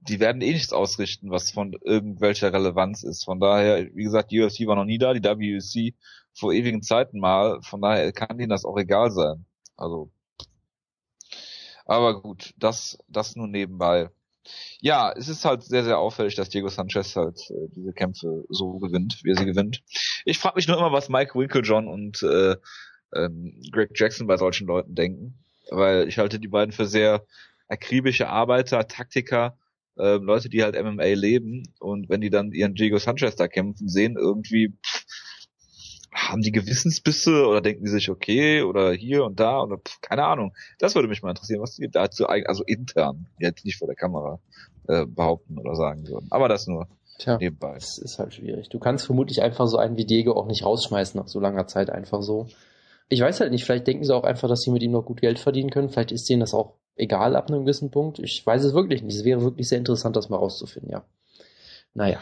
die 0.00 0.20
werden 0.20 0.40
eh 0.40 0.52
nichts 0.52 0.72
ausrichten, 0.72 1.30
was 1.30 1.50
von 1.50 1.76
irgendwelcher 1.84 2.52
Relevanz 2.52 3.02
ist. 3.02 3.24
Von 3.24 3.40
daher, 3.40 3.84
wie 3.94 4.04
gesagt, 4.04 4.30
die 4.30 4.40
UFC 4.40 4.66
war 4.66 4.76
noch 4.76 4.84
nie 4.84 4.98
da, 4.98 5.12
die 5.12 5.22
WC 5.22 5.94
vor 6.32 6.52
ewigen 6.52 6.82
Zeiten 6.82 7.18
mal. 7.18 7.60
Von 7.62 7.82
daher 7.82 8.12
kann 8.12 8.38
denen 8.38 8.50
das 8.50 8.64
auch 8.64 8.78
egal 8.78 9.10
sein. 9.10 9.44
Also, 9.76 10.10
aber 11.84 12.22
gut, 12.22 12.54
das, 12.56 12.98
das 13.08 13.36
nur 13.36 13.48
nebenbei 13.48 14.10
ja, 14.80 15.12
es 15.12 15.28
ist 15.28 15.44
halt 15.44 15.62
sehr, 15.62 15.84
sehr 15.84 15.98
auffällig, 15.98 16.34
dass 16.34 16.48
Diego 16.48 16.68
Sanchez 16.68 17.16
halt 17.16 17.38
äh, 17.50 17.68
diese 17.74 17.92
Kämpfe 17.92 18.44
so 18.48 18.78
gewinnt, 18.78 19.20
wie 19.22 19.30
er 19.30 19.36
sie 19.36 19.46
gewinnt. 19.46 19.82
Ich 20.24 20.38
frage 20.38 20.56
mich 20.56 20.68
nur 20.68 20.76
immer, 20.76 20.92
was 20.92 21.08
Mike 21.08 21.38
Winklejohn 21.38 21.88
und 21.88 22.22
äh, 22.22 22.56
ähm, 23.14 23.60
Greg 23.72 23.90
Jackson 23.94 24.26
bei 24.26 24.36
solchen 24.36 24.66
Leuten 24.66 24.94
denken, 24.94 25.38
weil 25.70 26.08
ich 26.08 26.18
halte 26.18 26.38
die 26.38 26.48
beiden 26.48 26.72
für 26.72 26.86
sehr 26.86 27.24
akribische 27.68 28.28
Arbeiter, 28.28 28.86
Taktiker, 28.86 29.58
äh, 29.98 30.16
Leute, 30.16 30.48
die 30.48 30.62
halt 30.62 30.80
MMA 30.80 31.14
leben 31.14 31.62
und 31.80 32.08
wenn 32.08 32.20
die 32.20 32.30
dann 32.30 32.52
ihren 32.52 32.74
Diego 32.74 32.98
Sanchez 32.98 33.36
da 33.36 33.48
kämpfen 33.48 33.88
sehen, 33.88 34.16
irgendwie 34.16 34.74
pff, 34.84 35.05
haben 36.28 36.42
die 36.42 36.52
Gewissensbisse 36.52 37.46
oder 37.46 37.60
denken 37.60 37.84
die 37.84 37.90
sich 37.90 38.10
okay 38.10 38.62
oder 38.62 38.92
hier 38.92 39.24
und 39.24 39.40
da 39.40 39.62
oder 39.62 39.78
pff, 39.78 40.00
keine 40.00 40.24
Ahnung. 40.24 40.54
Das 40.78 40.94
würde 40.94 41.08
mich 41.08 41.22
mal 41.22 41.30
interessieren, 41.30 41.60
was 41.60 41.74
die 41.76 41.88
dazu 41.88 42.26
also 42.26 42.64
intern, 42.64 43.26
jetzt 43.38 43.64
nicht 43.64 43.78
vor 43.78 43.88
der 43.88 43.96
Kamera, 43.96 44.40
äh, 44.88 45.06
behaupten 45.06 45.58
oder 45.58 45.74
sagen 45.74 46.06
würden. 46.06 46.28
Aber 46.30 46.48
das 46.48 46.66
nur 46.66 46.88
Tja, 47.18 47.38
nebenbei. 47.38 47.74
Das 47.74 47.98
ist 47.98 48.18
halt 48.18 48.34
schwierig. 48.34 48.68
Du 48.68 48.78
kannst 48.78 49.06
vermutlich 49.06 49.42
einfach 49.42 49.66
so 49.66 49.78
einen 49.78 49.96
wie 49.96 50.04
Diego 50.04 50.32
auch 50.32 50.46
nicht 50.46 50.64
rausschmeißen 50.64 51.18
nach 51.18 51.28
so 51.28 51.40
langer 51.40 51.66
Zeit 51.66 51.90
einfach 51.90 52.22
so. 52.22 52.46
Ich 53.08 53.20
weiß 53.20 53.40
halt 53.40 53.52
nicht, 53.52 53.64
vielleicht 53.64 53.86
denken 53.86 54.04
sie 54.04 54.14
auch 54.14 54.24
einfach, 54.24 54.48
dass 54.48 54.62
sie 54.62 54.70
mit 54.70 54.82
ihm 54.82 54.92
noch 54.92 55.04
gut 55.04 55.20
Geld 55.20 55.38
verdienen 55.38 55.70
können. 55.70 55.88
Vielleicht 55.88 56.12
ist 56.12 56.28
denen 56.28 56.40
das 56.40 56.54
auch 56.54 56.74
egal 56.96 57.36
ab 57.36 57.48
einem 57.48 57.60
gewissen 57.60 57.90
Punkt. 57.90 58.18
Ich 58.18 58.44
weiß 58.44 58.64
es 58.64 58.74
wirklich 58.74 59.02
nicht. 59.02 59.14
Es 59.16 59.24
wäre 59.24 59.42
wirklich 59.42 59.68
sehr 59.68 59.78
interessant, 59.78 60.16
das 60.16 60.28
mal 60.28 60.36
rauszufinden, 60.36 60.90
ja. 60.90 61.04
Naja. 61.94 62.20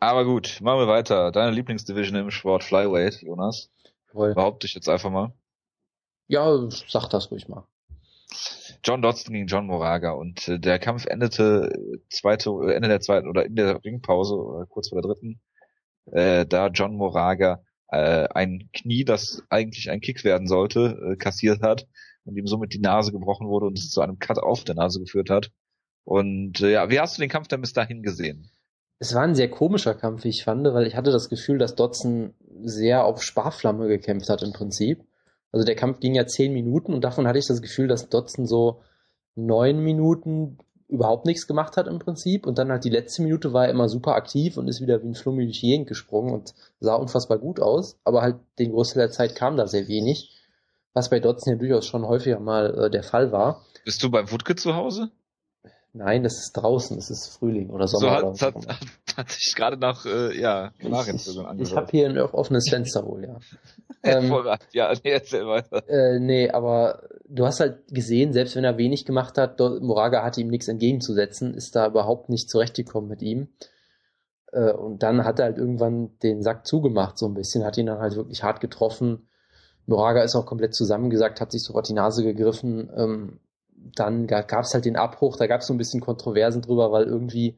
Aber 0.00 0.24
gut, 0.24 0.60
machen 0.60 0.80
wir 0.80 0.88
weiter. 0.88 1.32
Deine 1.32 1.50
Lieblingsdivision 1.50 2.16
im 2.16 2.30
Sport 2.30 2.62
Flyweight, 2.62 3.22
Jonas. 3.22 3.70
Jawohl. 4.08 4.34
Behaupte 4.34 4.66
ich 4.66 4.74
jetzt 4.74 4.88
einfach 4.88 5.10
mal. 5.10 5.32
Ja, 6.28 6.68
sag 6.88 7.08
das 7.08 7.30
ruhig 7.30 7.48
mal. 7.48 7.64
John 8.84 9.02
Dodson 9.02 9.32
gegen 9.32 9.46
John 9.46 9.66
Moraga 9.66 10.12
und 10.12 10.46
äh, 10.48 10.60
der 10.60 10.78
Kampf 10.78 11.06
endete 11.06 11.72
äh, 11.74 11.98
zweite, 12.10 12.50
äh, 12.50 12.74
Ende 12.74 12.88
der 12.88 13.00
zweiten 13.00 13.28
oder 13.28 13.46
in 13.46 13.56
der 13.56 13.82
Ringpause 13.82 14.34
oder 14.34 14.66
kurz 14.66 14.90
vor 14.90 15.00
der 15.00 15.10
dritten, 15.10 15.40
äh, 16.12 16.46
da 16.46 16.68
John 16.68 16.94
Moraga 16.94 17.62
äh, 17.88 18.28
ein 18.34 18.68
Knie, 18.72 19.04
das 19.04 19.42
eigentlich 19.48 19.90
ein 19.90 20.00
Kick 20.00 20.22
werden 20.24 20.46
sollte, 20.46 21.12
äh, 21.12 21.16
kassiert 21.16 21.62
hat 21.62 21.88
und 22.24 22.36
ihm 22.36 22.46
somit 22.46 22.74
die 22.74 22.80
Nase 22.80 23.12
gebrochen 23.12 23.48
wurde 23.48 23.66
und 23.66 23.78
es 23.78 23.90
zu 23.90 24.00
einem 24.00 24.18
Cut 24.18 24.38
auf 24.38 24.64
der 24.64 24.74
Nase 24.74 25.00
geführt 25.00 25.30
hat. 25.30 25.50
Und 26.04 26.60
äh, 26.60 26.72
ja, 26.72 26.90
wie 26.90 27.00
hast 27.00 27.16
du 27.16 27.20
den 27.20 27.30
Kampf 27.30 27.48
denn 27.48 27.62
bis 27.62 27.72
dahin 27.72 28.02
gesehen? 28.02 28.50
Es 28.98 29.14
war 29.14 29.22
ein 29.22 29.34
sehr 29.34 29.50
komischer 29.50 29.94
Kampf, 29.94 30.24
wie 30.24 30.28
ich 30.28 30.44
fand, 30.44 30.64
weil 30.64 30.86
ich 30.86 30.96
hatte 30.96 31.12
das 31.12 31.28
Gefühl, 31.28 31.58
dass 31.58 31.76
Dotson 31.76 32.34
sehr 32.62 33.04
auf 33.04 33.22
Sparflamme 33.22 33.86
gekämpft 33.86 34.28
hat 34.28 34.42
im 34.42 34.52
Prinzip. 34.52 35.04
Also 35.52 35.64
der 35.64 35.76
Kampf 35.76 36.00
ging 36.00 36.14
ja 36.14 36.26
zehn 36.26 36.52
Minuten 36.52 36.92
und 36.92 37.02
davon 37.02 37.26
hatte 37.26 37.38
ich 37.38 37.46
das 37.46 37.62
Gefühl, 37.62 37.88
dass 37.88 38.08
Dotson 38.08 38.46
so 38.46 38.82
neun 39.34 39.78
Minuten 39.80 40.58
überhaupt 40.88 41.26
nichts 41.26 41.46
gemacht 41.46 41.76
hat 41.76 41.86
im 41.86 41.98
Prinzip 41.98 42.46
und 42.46 42.58
dann 42.58 42.70
halt 42.70 42.84
die 42.84 42.90
letzte 42.90 43.22
Minute 43.22 43.52
war 43.52 43.66
er 43.66 43.70
immer 43.70 43.88
super 43.88 44.14
aktiv 44.14 44.56
und 44.56 44.68
ist 44.68 44.80
wieder 44.80 45.02
wie 45.02 45.08
ein 45.08 45.14
Flummi 45.14 45.44
durch 45.44 45.60
die 45.60 45.68
Gegend 45.68 45.86
gesprungen 45.86 46.32
und 46.32 46.54
sah 46.80 46.94
unfassbar 46.94 47.38
gut 47.38 47.60
aus, 47.60 47.98
aber 48.04 48.22
halt 48.22 48.36
den 48.58 48.72
Großteil 48.72 49.02
der 49.02 49.10
Zeit 49.10 49.34
kam 49.34 49.56
da 49.56 49.66
sehr 49.66 49.86
wenig, 49.86 50.34
was 50.94 51.10
bei 51.10 51.20
Dotson 51.20 51.52
ja 51.52 51.58
durchaus 51.58 51.86
schon 51.86 52.06
häufiger 52.06 52.40
mal 52.40 52.86
äh, 52.86 52.90
der 52.90 53.02
Fall 53.02 53.32
war. 53.32 53.64
Bist 53.84 54.02
du 54.02 54.10
bei 54.10 54.30
Wutke 54.32 54.56
zu 54.56 54.74
Hause? 54.74 55.10
Nein, 55.94 56.22
das 56.22 56.38
ist 56.38 56.52
draußen, 56.52 56.98
es 56.98 57.10
ist 57.10 57.28
Frühling 57.28 57.70
oder 57.70 57.88
Sommer. 57.88 58.34
So 58.34 58.46
hat, 58.46 58.54
hat, 58.54 58.68
hat, 58.68 59.16
hat 59.16 59.30
sich 59.30 59.54
gerade 59.56 59.78
nach 59.78 60.04
äh, 60.04 60.38
ja, 60.38 60.72
Nachrichten 60.82 61.38
angehört. 61.40 61.60
Ich 61.60 61.74
habe 61.74 61.90
hier 61.90 62.08
ein 62.08 62.18
offenes 62.18 62.68
Fenster 62.68 63.06
wohl, 63.06 63.24
ja. 63.24 63.38
ähm, 64.02 64.32
ja, 64.72 64.92
nee, 65.02 65.10
erzähl 65.10 65.46
weiter. 65.46 65.88
Äh, 65.88 66.20
nee, 66.20 66.50
aber 66.50 67.02
du 67.28 67.46
hast 67.46 67.60
halt 67.60 67.88
gesehen, 67.88 68.32
selbst 68.32 68.54
wenn 68.54 68.64
er 68.64 68.78
wenig 68.78 69.06
gemacht 69.06 69.38
hat, 69.38 69.58
Moraga 69.58 70.22
hatte 70.22 70.40
ihm 70.40 70.48
nichts 70.48 70.68
entgegenzusetzen, 70.68 71.54
ist 71.54 71.74
da 71.74 71.86
überhaupt 71.86 72.28
nicht 72.28 72.48
zurechtgekommen 72.50 73.08
mit 73.08 73.22
ihm. 73.22 73.48
Äh, 74.52 74.72
und 74.72 75.02
dann 75.02 75.24
hat 75.24 75.38
er 75.38 75.46
halt 75.46 75.58
irgendwann 75.58 76.18
den 76.22 76.42
Sack 76.42 76.66
zugemacht, 76.66 77.18
so 77.18 77.26
ein 77.26 77.34
bisschen, 77.34 77.64
hat 77.64 77.78
ihn 77.78 77.86
dann 77.86 77.98
halt 77.98 78.14
wirklich 78.14 78.42
hart 78.42 78.60
getroffen. 78.60 79.28
Moraga 79.86 80.22
ist 80.22 80.36
auch 80.36 80.46
komplett 80.46 80.74
zusammengesagt, 80.74 81.40
hat 81.40 81.50
sich 81.50 81.64
sofort 81.64 81.88
die 81.88 81.94
Nase 81.94 82.22
gegriffen. 82.22 82.90
Ähm, 82.94 83.40
dann 83.94 84.26
gab 84.26 84.64
es 84.64 84.74
halt 84.74 84.84
den 84.84 84.96
Abbruch, 84.96 85.36
da 85.36 85.46
gab 85.46 85.60
es 85.60 85.66
so 85.66 85.74
ein 85.74 85.78
bisschen 85.78 86.00
Kontroversen 86.00 86.62
drüber, 86.62 86.92
weil 86.92 87.04
irgendwie 87.04 87.56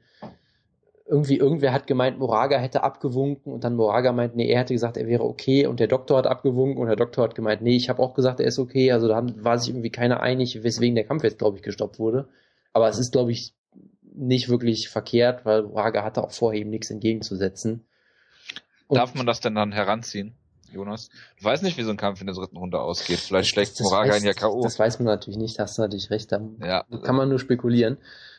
irgendwie 1.11 1.39
irgendwer 1.39 1.73
hat 1.73 1.89
gemeint, 1.89 2.21
Moraga 2.21 2.57
hätte 2.59 2.85
abgewunken 2.85 3.53
und 3.53 3.65
dann 3.65 3.75
Moraga 3.75 4.13
meint, 4.13 4.37
nee, 4.37 4.49
er 4.49 4.61
hätte 4.61 4.75
gesagt, 4.75 4.97
er 4.97 5.09
wäre 5.09 5.25
okay 5.25 5.67
und 5.67 5.81
der 5.81 5.89
Doktor 5.89 6.19
hat 6.19 6.29
abgewunken 6.29 6.81
und 6.81 6.87
der 6.87 6.95
Doktor 6.95 7.25
hat 7.25 7.35
gemeint, 7.35 7.63
nee, 7.63 7.75
ich 7.75 7.89
habe 7.89 8.01
auch 8.01 8.15
gesagt, 8.15 8.39
er 8.39 8.47
ist 8.47 8.61
okay. 8.61 8.93
Also 8.93 9.09
da 9.09 9.27
war 9.39 9.59
sich 9.59 9.71
irgendwie 9.71 9.91
keiner 9.91 10.21
einig, 10.21 10.63
weswegen 10.63 10.95
der 10.95 11.05
Kampf 11.05 11.25
jetzt, 11.25 11.39
glaube 11.39 11.57
ich, 11.57 11.65
gestoppt 11.65 11.99
wurde. 11.99 12.29
Aber 12.73 12.89
es 12.89 12.99
ist, 12.99 13.11
glaube 13.11 13.33
ich, 13.33 13.55
nicht 14.15 14.49
wirklich 14.49 14.89
verkehrt, 14.89 15.45
weil 15.45 15.65
Moraga 15.65 16.05
hatte 16.05 16.23
auch 16.23 16.31
vorher 16.31 16.61
ihm 16.61 16.71
nichts 16.71 16.91
entgegenzusetzen. 16.91 17.85
Und 18.87 18.97
Darf 18.97 19.15
man 19.15 19.27
das 19.27 19.41
denn 19.41 19.57
dann 19.57 19.73
heranziehen? 19.73 20.37
Jonas. 20.73 21.09
Du 21.39 21.45
weißt 21.45 21.63
nicht, 21.63 21.77
wie 21.77 21.83
so 21.83 21.91
ein 21.91 21.97
Kampf 21.97 22.21
in 22.21 22.27
der 22.27 22.37
dritten 22.37 22.57
Runde 22.57 22.81
ausgeht. 22.81 23.19
Vielleicht 23.19 23.51
schlägt 23.51 23.81
Moraga 23.81 24.17
ihn 24.17 24.25
ja 24.25 24.33
K.O. 24.33 24.63
Das 24.63 24.79
weiß 24.79 24.99
man 24.99 25.07
natürlich 25.07 25.39
nicht, 25.39 25.59
hast 25.59 25.79
du 25.79 25.83
natürlich 25.83 26.11
recht. 26.11 26.33
Da 26.33 26.41
ja. 26.61 26.85
kann 27.03 27.17
man 27.17 27.29
nur 27.29 27.39
spekulieren. 27.39 27.99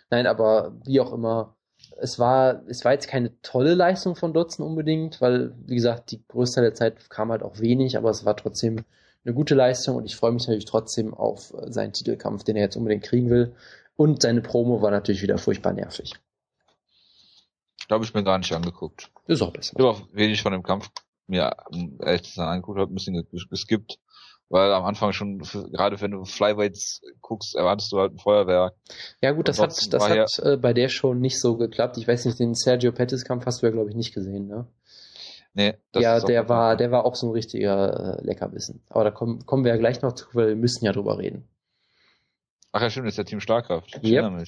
Nein, 0.10 0.28
aber 0.28 0.74
wie 0.86 1.00
auch 1.00 1.14
immer, 1.14 1.56
es 2.00 2.20
war, 2.20 2.64
es 2.68 2.84
war 2.84 2.94
jetzt 2.94 3.08
keine 3.08 3.40
tolle 3.42 3.74
Leistung 3.74 4.16
von 4.16 4.34
Dotson 4.34 4.66
unbedingt, 4.66 5.22
weil, 5.22 5.54
wie 5.66 5.76
gesagt, 5.76 6.12
die 6.12 6.22
größte 6.28 6.62
der 6.62 6.74
Zeit 6.74 7.10
kam 7.10 7.32
halt 7.32 7.44
auch 7.44 7.60
wenig, 7.60 7.98
aber 7.98 8.10
es 8.10 8.26
war 8.26 8.36
trotzdem 8.36 8.84
eine 9.24 9.34
gute 9.34 9.56
Leistung 9.56 9.96
und 9.98 10.06
ich 10.06 10.16
freue 10.16 10.32
mich 10.32 10.48
natürlich 10.48 10.66
trotzdem 10.66 11.14
auf 11.14 11.54
seinen 11.68 11.94
Titelkampf, 11.94 12.44
den 12.44 12.56
er 12.56 12.64
jetzt 12.64 12.76
unbedingt 12.76 13.04
kriegen 13.04 13.30
will. 13.30 13.56
Und 13.96 14.22
seine 14.22 14.42
Promo 14.42 14.82
war 14.82 14.92
natürlich 14.92 15.22
wieder 15.22 15.38
furchtbar 15.38 15.74
nervig. 15.74 16.14
Ich 17.80 17.88
glaube, 17.88 18.06
ich 18.06 18.14
bin 18.14 18.26
gar 18.26 18.38
nicht 18.38 18.52
angeguckt. 18.52 19.12
Ist 19.28 19.42
auch 19.42 19.52
besser. 19.52 19.74
Ich 19.78 19.84
habe 19.84 19.90
auch 19.90 20.02
wenig 20.14 20.42
von 20.42 20.54
dem 20.54 20.64
Kampf 20.64 20.90
mir 21.32 21.56
ehrlich 22.00 22.24
gesagt 22.24 22.48
angeguckt, 22.48 22.80
habe 22.80 22.92
ein 22.92 22.96
bisschen 22.96 23.28
geskippt 23.50 23.98
weil 24.52 24.74
am 24.74 24.84
Anfang 24.84 25.14
schon, 25.14 25.40
gerade 25.40 26.00
wenn 26.02 26.12
du 26.12 26.26
Flyweights 26.26 27.02
guckst, 27.22 27.56
erwartest 27.56 27.92
du 27.94 28.00
halt 28.00 28.14
ein 28.14 28.18
Feuerwerk. 28.18 28.76
Ja 29.22 29.32
gut, 29.32 29.48
das 29.48 29.60
hat, 29.60 29.72
das 29.94 30.10
hat 30.10 30.40
äh, 30.40 30.58
bei 30.58 30.74
der 30.74 30.90
Show 30.90 31.14
nicht 31.14 31.40
so 31.40 31.56
geklappt. 31.56 31.98
Ich 31.98 32.08
weiß 32.08 32.26
nicht, 32.26 32.38
den 32.38 32.54
Sergio 32.54 32.92
Pettis 32.92 33.24
Kampf 33.24 33.46
hast 33.46 33.62
du 33.62 33.68
ja 33.68 33.72
glaube 33.72 33.90
ich 33.90 33.96
nicht 33.96 34.14
gesehen, 34.14 34.48
ne? 34.48 34.68
Nee, 35.54 35.76
das 35.92 36.04
ja, 36.04 36.20
der 36.20 36.48
war, 36.50 36.78
der 36.78 36.92
war 36.92 37.06
auch 37.06 37.16
so 37.16 37.28
ein 37.28 37.34
richtiger 37.34 38.20
äh, 38.20 38.26
Leckerbissen. 38.26 38.82
Aber 38.90 39.06
da 39.06 39.12
kommen, 39.12 39.46
kommen 39.46 39.64
wir 39.64 39.72
ja 39.72 39.78
gleich 39.78 40.02
noch 40.02 40.14
zu, 40.14 40.26
weil 40.34 40.50
wir 40.50 40.56
müssen 40.56 40.86
ja 40.86 40.92
drüber 40.92 41.18
reden. 41.18 41.48
Ach 42.74 42.82
ja, 42.82 42.90
stimmt, 42.90 43.08
das 43.08 43.14
ist 43.14 43.18
der 43.18 43.26
Team 43.26 43.42
Starkraft. 43.42 44.00
Yep. 44.04 44.46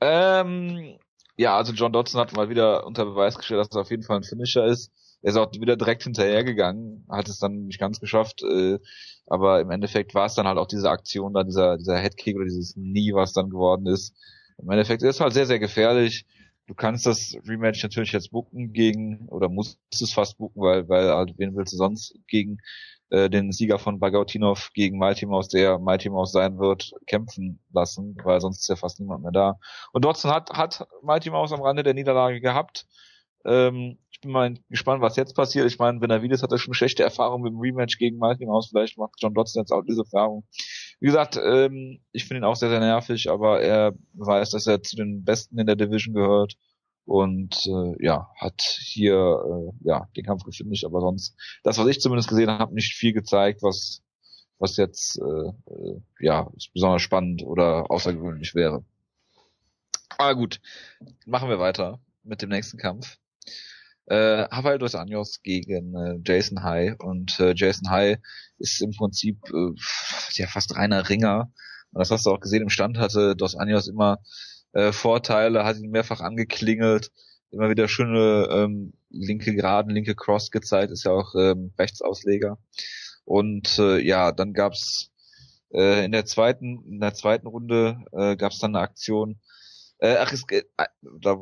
Ähm, 0.00 0.98
ja, 1.36 1.56
also 1.56 1.72
John 1.72 1.92
Dodson 1.92 2.20
hat 2.20 2.34
mal 2.34 2.48
wieder 2.50 2.86
unter 2.86 3.04
Beweis 3.04 3.36
gestellt, 3.38 3.60
dass 3.60 3.74
er 3.74 3.82
auf 3.82 3.90
jeden 3.90 4.02
Fall 4.02 4.18
ein 4.18 4.22
Finisher 4.22 4.66
ist. 4.66 4.90
Er 5.26 5.30
ist 5.30 5.38
auch 5.38 5.50
wieder 5.54 5.76
direkt 5.76 6.04
hinterhergegangen, 6.04 7.04
hat 7.08 7.28
es 7.28 7.40
dann 7.40 7.66
nicht 7.66 7.80
ganz 7.80 7.98
geschafft, 7.98 8.44
äh, 8.44 8.78
aber 9.26 9.60
im 9.60 9.72
Endeffekt 9.72 10.14
war 10.14 10.26
es 10.26 10.36
dann 10.36 10.46
halt 10.46 10.56
auch 10.56 10.68
diese 10.68 10.88
Aktion 10.88 11.34
da, 11.34 11.42
dieser, 11.42 11.78
dieser 11.78 11.98
Headkick 11.98 12.36
oder 12.36 12.44
dieses 12.44 12.76
Nie, 12.76 13.12
was 13.12 13.32
dann 13.32 13.50
geworden 13.50 13.86
ist. 13.88 14.14
Im 14.56 14.70
Endeffekt 14.70 15.02
ist 15.02 15.16
es 15.16 15.20
halt 15.20 15.32
sehr, 15.32 15.46
sehr 15.46 15.58
gefährlich. 15.58 16.26
Du 16.68 16.74
kannst 16.74 17.06
das 17.06 17.36
Rematch 17.44 17.82
natürlich 17.82 18.12
jetzt 18.12 18.30
bucken 18.30 18.72
gegen, 18.72 19.26
oder 19.28 19.48
musst 19.48 19.80
es 19.90 20.12
fast 20.12 20.38
bucken, 20.38 20.62
weil, 20.62 20.88
weil 20.88 21.10
halt, 21.10 21.34
wen 21.38 21.56
willst 21.56 21.72
du 21.72 21.76
sonst 21.76 22.16
gegen 22.28 22.58
äh, 23.10 23.28
den 23.28 23.50
Sieger 23.50 23.80
von 23.80 23.98
Bagautinov 23.98 24.70
gegen 24.74 24.96
Mighty 24.96 25.26
der 25.52 25.80
Mighty 25.80 26.10
sein 26.26 26.60
wird, 26.60 26.92
kämpfen 27.08 27.58
lassen, 27.72 28.16
weil 28.22 28.40
sonst 28.40 28.60
ist 28.60 28.68
ja 28.68 28.76
fast 28.76 29.00
niemand 29.00 29.24
mehr 29.24 29.32
da. 29.32 29.58
Und 29.92 30.04
Dodson 30.04 30.30
hat, 30.30 30.50
hat 30.50 30.86
Mighty 31.02 31.30
am 31.30 31.62
Rande 31.62 31.82
der 31.82 31.94
Niederlage 31.94 32.40
gehabt. 32.40 32.86
Ähm, 33.44 33.98
bin 34.26 34.32
mal 34.32 34.54
gespannt, 34.68 35.00
was 35.00 35.16
jetzt 35.16 35.34
passiert. 35.34 35.66
Ich 35.66 35.78
meine, 35.78 35.98
Benavides 35.98 36.42
hatte 36.42 36.58
schon 36.58 36.74
schlechte 36.74 37.02
Erfahrungen 37.02 37.44
mit 37.44 37.52
dem 37.52 37.60
Rematch 37.60 37.98
gegen 37.98 38.18
Mouse. 38.18 38.68
Vielleicht 38.68 38.98
macht 38.98 39.14
John 39.18 39.34
Dodson 39.34 39.62
jetzt 39.62 39.72
auch 39.72 39.82
diese 39.82 40.02
Erfahrung. 40.02 40.44
Wie 41.00 41.06
gesagt, 41.06 41.38
ähm, 41.42 42.00
ich 42.12 42.24
finde 42.24 42.40
ihn 42.40 42.44
auch 42.44 42.56
sehr, 42.56 42.68
sehr 42.68 42.80
nervig, 42.80 43.30
aber 43.30 43.60
er 43.62 43.94
weiß, 44.14 44.50
dass 44.50 44.66
er 44.66 44.82
zu 44.82 44.96
den 44.96 45.24
Besten 45.24 45.58
in 45.58 45.66
der 45.66 45.76
Division 45.76 46.14
gehört 46.14 46.54
und 47.04 47.54
äh, 47.66 48.04
ja, 48.04 48.28
hat 48.36 48.60
hier 48.60 49.14
äh, 49.14 49.88
ja 49.88 50.08
den 50.16 50.24
Kampf 50.24 50.44
gefinisht, 50.44 50.84
aber 50.84 51.00
sonst 51.00 51.36
das, 51.62 51.78
was 51.78 51.86
ich 51.86 52.00
zumindest 52.00 52.28
gesehen 52.28 52.50
habe, 52.50 52.74
nicht 52.74 52.94
viel 52.94 53.12
gezeigt, 53.12 53.62
was 53.62 54.02
was 54.58 54.76
jetzt 54.76 55.18
äh, 55.18 55.48
äh, 55.72 56.00
ja 56.20 56.50
besonders 56.72 57.02
spannend 57.02 57.42
oder 57.42 57.90
außergewöhnlich 57.90 58.54
wäre. 58.54 58.84
Aber 60.18 60.34
gut, 60.34 60.60
machen 61.26 61.48
wir 61.48 61.58
weiter 61.58 62.00
mit 62.22 62.42
dem 62.42 62.48
nächsten 62.48 62.78
Kampf. 62.78 63.18
Äh, 64.06 64.46
Hawaii 64.50 64.78
dos 64.78 64.94
Anjos 64.94 65.42
gegen 65.42 65.94
äh, 65.96 66.18
Jason 66.24 66.62
High 66.62 66.94
und 67.00 67.38
äh, 67.40 67.54
Jason 67.56 67.90
High 67.90 68.18
ist 68.58 68.80
im 68.80 68.92
Prinzip 68.92 69.38
äh, 69.52 69.72
ja 70.34 70.46
fast 70.46 70.76
reiner 70.76 71.08
Ringer. 71.08 71.52
Und 71.92 72.00
das 72.00 72.10
hast 72.10 72.26
du 72.26 72.30
auch 72.30 72.40
gesehen 72.40 72.62
im 72.62 72.68
Stand 72.68 72.98
hatte 72.98 73.34
Dos 73.36 73.56
Anjos 73.56 73.88
immer 73.88 74.18
äh, 74.72 74.92
Vorteile, 74.92 75.64
hat 75.64 75.78
ihn 75.78 75.90
mehrfach 75.90 76.20
angeklingelt, 76.20 77.10
immer 77.50 77.70
wieder 77.70 77.88
schöne 77.88 78.48
ähm, 78.50 78.92
linke 79.10 79.54
Geraden, 79.54 79.90
linke 79.90 80.14
Cross 80.14 80.50
gezeigt, 80.50 80.92
ist 80.92 81.04
ja 81.04 81.12
auch 81.12 81.34
ähm, 81.34 81.72
Rechtsausleger. 81.78 82.58
Und 83.24 83.78
äh, 83.78 83.98
ja, 83.98 84.30
dann 84.30 84.52
gab's 84.52 85.10
äh, 85.72 86.04
in 86.04 86.12
der 86.12 86.26
zweiten, 86.26 86.84
in 86.86 87.00
der 87.00 87.14
zweiten 87.14 87.46
Runde 87.46 87.98
äh, 88.12 88.36
gab's 88.36 88.58
dann 88.58 88.76
eine 88.76 88.84
Aktion. 88.84 89.40
Äh, 89.98 90.16
ach, 90.18 90.32
es 90.32 90.44
äh, 90.50 90.62
da, 91.20 91.38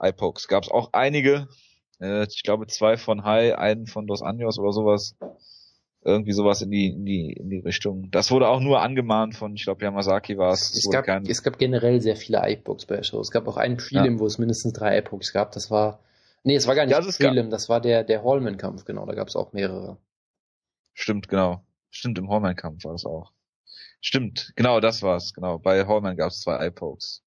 iPokes 0.00 0.46
gab's 0.46 0.68
auch 0.68 0.90
einige. 0.92 1.48
Äh, 2.00 2.24
ich 2.24 2.42
glaube 2.42 2.66
zwei 2.66 2.96
von 2.96 3.24
High, 3.24 3.56
einen 3.56 3.86
von 3.86 4.06
Dos 4.06 4.22
Anjos 4.22 4.58
oder 4.58 4.72
sowas 4.72 5.16
irgendwie 6.04 6.32
sowas 6.32 6.60
in 6.60 6.70
die, 6.70 6.88
in 6.88 7.04
die, 7.06 7.32
in 7.32 7.48
die 7.48 7.60
Richtung. 7.60 8.10
Das 8.10 8.30
wurde 8.30 8.48
auch 8.48 8.60
nur 8.60 8.82
angemahnt 8.82 9.34
von, 9.34 9.54
ich 9.54 9.64
glaube, 9.64 9.84
Yamazaki 9.84 10.36
war 10.36 10.52
es. 10.52 10.74
Es 10.76 10.90
gab, 10.90 11.06
kein... 11.06 11.24
es 11.26 11.42
gab 11.42 11.58
generell 11.58 12.00
sehr 12.00 12.16
viele 12.16 12.42
iBooks 12.46 12.86
bei 12.86 12.96
der 12.96 13.02
Show. 13.04 13.20
Es 13.20 13.30
gab 13.30 13.48
auch 13.48 13.56
einen 13.56 13.78
Prelim, 13.78 14.14
ja. 14.14 14.18
wo 14.18 14.26
es 14.26 14.38
mindestens 14.38 14.74
drei 14.74 14.98
iBooks 14.98 15.32
gab. 15.32 15.52
Das 15.52 15.70
war, 15.70 16.00
nee, 16.42 16.54
es 16.54 16.66
war 16.66 16.74
gar 16.74 16.84
nicht 16.84 16.92
ja, 16.92 17.00
das 17.00 17.16
Prelim, 17.16 17.48
das 17.48 17.68
war 17.68 17.80
der, 17.80 18.04
der 18.04 18.22
Hallman-Kampf, 18.22 18.84
genau, 18.84 19.06
da 19.06 19.14
gab 19.14 19.28
es 19.28 19.36
auch 19.36 19.52
mehrere. 19.52 19.96
Stimmt, 20.92 21.28
genau. 21.28 21.64
Stimmt, 21.90 22.18
im 22.18 22.28
Hallman-Kampf 22.28 22.84
war 22.84 22.92
das 22.92 23.06
auch. 23.06 23.32
Stimmt, 24.00 24.52
genau, 24.56 24.80
das 24.80 25.00
war's, 25.02 25.32
genau. 25.32 25.58
Bei 25.58 25.86
Hallman 25.86 26.16
gab 26.16 26.28
es 26.28 26.42
zwei 26.42 26.66
iPokes 26.66 27.23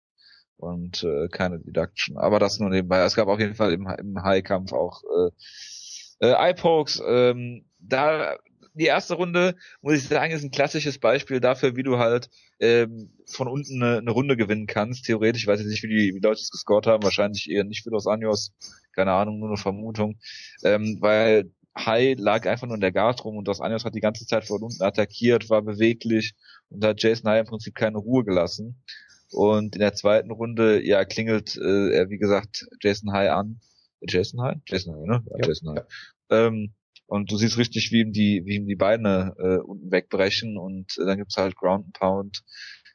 und 0.58 1.03
äh, 1.03 1.28
keine 1.30 1.60
Deduction. 1.60 2.18
Aber 2.18 2.39
das 2.39 2.60
nur 2.60 2.70
nebenbei. 2.70 2.99
Es 3.01 3.16
gab 3.16 3.28
auf 3.28 3.39
jeden 3.39 3.55
Fall 3.55 3.74
im, 3.74 3.88
im 3.88 4.22
High-Kampf 4.22 4.74
auch 4.74 5.03
äh, 5.03 6.28
äh, 6.28 6.51
iPokes. 6.51 7.01
Ähm, 7.08 7.66
da 7.80 8.36
die 8.74 8.86
erste 8.86 9.16
Runde, 9.16 9.55
muss 9.82 9.95
ich 9.95 10.08
sagen, 10.08 10.32
ist 10.32 10.43
ein 10.43 10.51
klassisches 10.51 10.99
Beispiel 10.99 11.39
dafür, 11.39 11.76
wie 11.76 11.84
du 11.84 11.97
halt 11.97 12.30
ähm, 12.60 13.12
von 13.26 13.47
unten 13.47 13.82
eine, 13.82 13.97
eine 13.97 14.12
Runde 14.12 14.38
gewinnen 14.38 14.68
kannst. 14.68 15.05
Theoretisch 15.05 15.47
weiß 15.47 15.62
ich 15.62 15.68
nicht, 15.68 15.84
wie 15.84 15.88
die, 15.88 16.16
wie 16.16 16.20
Leute 16.20 16.41
es 16.41 16.51
gescored 16.51 16.86
haben, 16.86 17.03
wahrscheinlich 17.03 17.49
eher 17.49 17.64
nicht 17.64 17.84
für 17.84 17.89
Los 17.89 18.08
Anjos, 18.08 18.53
keine 18.93 19.14
Ahnung, 19.14 19.39
nur 19.39 19.49
eine 19.49 19.58
Vermutung. 19.58 20.20
Ähm, 20.64 20.97
weil 20.99 21.51
High 21.78 22.18
lag 22.20 22.47
einfach 22.47 22.68
nur 22.68 22.76
in 22.76 22.82
der 22.82 22.91
Guard 22.91 23.24
rum 23.24 23.38
und 23.38 23.47
Los 23.47 23.62
Anjos 23.62 23.86
hat 23.86 23.95
die 23.95 23.99
ganze 23.99 24.26
Zeit 24.26 24.45
von 24.45 24.62
unten 24.62 24.84
attackiert, 24.84 25.49
war 25.49 25.62
beweglich 25.62 26.34
und 26.70 26.84
hat 26.84 27.01
Jason 27.01 27.30
High 27.30 27.41
im 27.41 27.47
Prinzip 27.47 27.76
keine 27.76 27.97
Ruhe 27.97 28.24
gelassen. 28.24 28.84
Und 29.32 29.76
in 29.76 29.80
der 29.80 29.94
zweiten 29.94 30.32
Runde, 30.32 30.86
ja, 30.86 31.04
klingelt 31.06 31.58
äh, 31.58 31.92
er, 31.92 32.10
wie 32.10 32.18
gesagt, 32.18 32.66
Jason 32.82 33.12
High 33.12 33.32
an. 33.32 33.60
Jason 34.02 34.42
High? 34.42 34.58
Jason 34.68 34.96
High, 34.96 35.06
ne? 35.06 35.24
Ja, 35.30 35.38
ja. 35.38 35.48
Jason 35.48 35.70
High. 35.76 35.86
Ähm, 36.30 36.74
und 37.08 37.32
du 37.32 37.38
siehst 37.38 37.58
richtig, 37.58 37.92
wie 37.92 38.02
ihm 38.02 38.12
die, 38.12 38.44
wie 38.46 38.56
ihm 38.56 38.68
die 38.68 38.76
Beine 38.76 39.34
äh, 39.40 39.58
unten 39.58 39.92
wegbrechen 39.92 40.58
und 40.58 40.98
äh, 40.98 41.06
dann 41.06 41.18
gibt's 41.18 41.38
halt 41.38 41.56
Ground 41.56 41.86
and 41.86 41.94
Pound. 41.94 42.44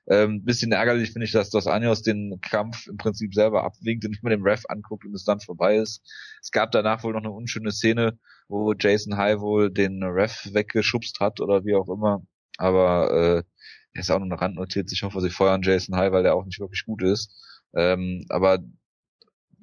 Ähm, 0.08 0.44
bisschen 0.44 0.72
ärgerlich 0.72 1.12
finde 1.12 1.26
ich, 1.26 1.32
dass 1.32 1.50
Dos 1.50 1.66
Anjos 1.66 2.02
den 2.02 2.40
Kampf 2.40 2.88
im 2.88 2.96
Prinzip 2.96 3.34
selber 3.34 3.64
abwinkt 3.64 4.04
und 4.04 4.10
nicht 4.10 4.22
mal 4.22 4.30
dem 4.30 4.42
Ref 4.42 4.64
anguckt 4.68 5.04
und 5.04 5.14
es 5.14 5.24
dann 5.24 5.40
vorbei 5.40 5.76
ist. 5.76 6.02
Es 6.42 6.50
gab 6.50 6.72
danach 6.72 7.04
wohl 7.04 7.12
noch 7.12 7.22
eine 7.22 7.30
unschöne 7.30 7.70
Szene, 7.70 8.18
wo 8.48 8.74
Jason 8.74 9.16
High 9.16 9.38
wohl 9.38 9.70
den 9.70 10.02
Ref 10.02 10.48
weggeschubst 10.52 11.20
hat 11.20 11.40
oder 11.40 11.64
wie 11.64 11.74
auch 11.74 11.88
immer. 11.88 12.22
Aber 12.58 13.10
äh, 13.38 13.42
er 13.94 14.00
ist 14.00 14.10
auch 14.10 14.18
nur 14.18 14.26
eine 14.26 14.40
Randnotiz. 14.40 14.92
Ich 14.92 15.02
hoffe, 15.02 15.20
sie 15.20 15.30
feuern 15.30 15.62
Jason 15.62 15.96
High, 15.96 16.12
weil 16.12 16.22
der 16.22 16.34
auch 16.34 16.44
nicht 16.44 16.60
wirklich 16.60 16.84
gut 16.86 17.02
ist. 17.02 17.30
Ähm, 17.74 18.24
aber 18.28 18.58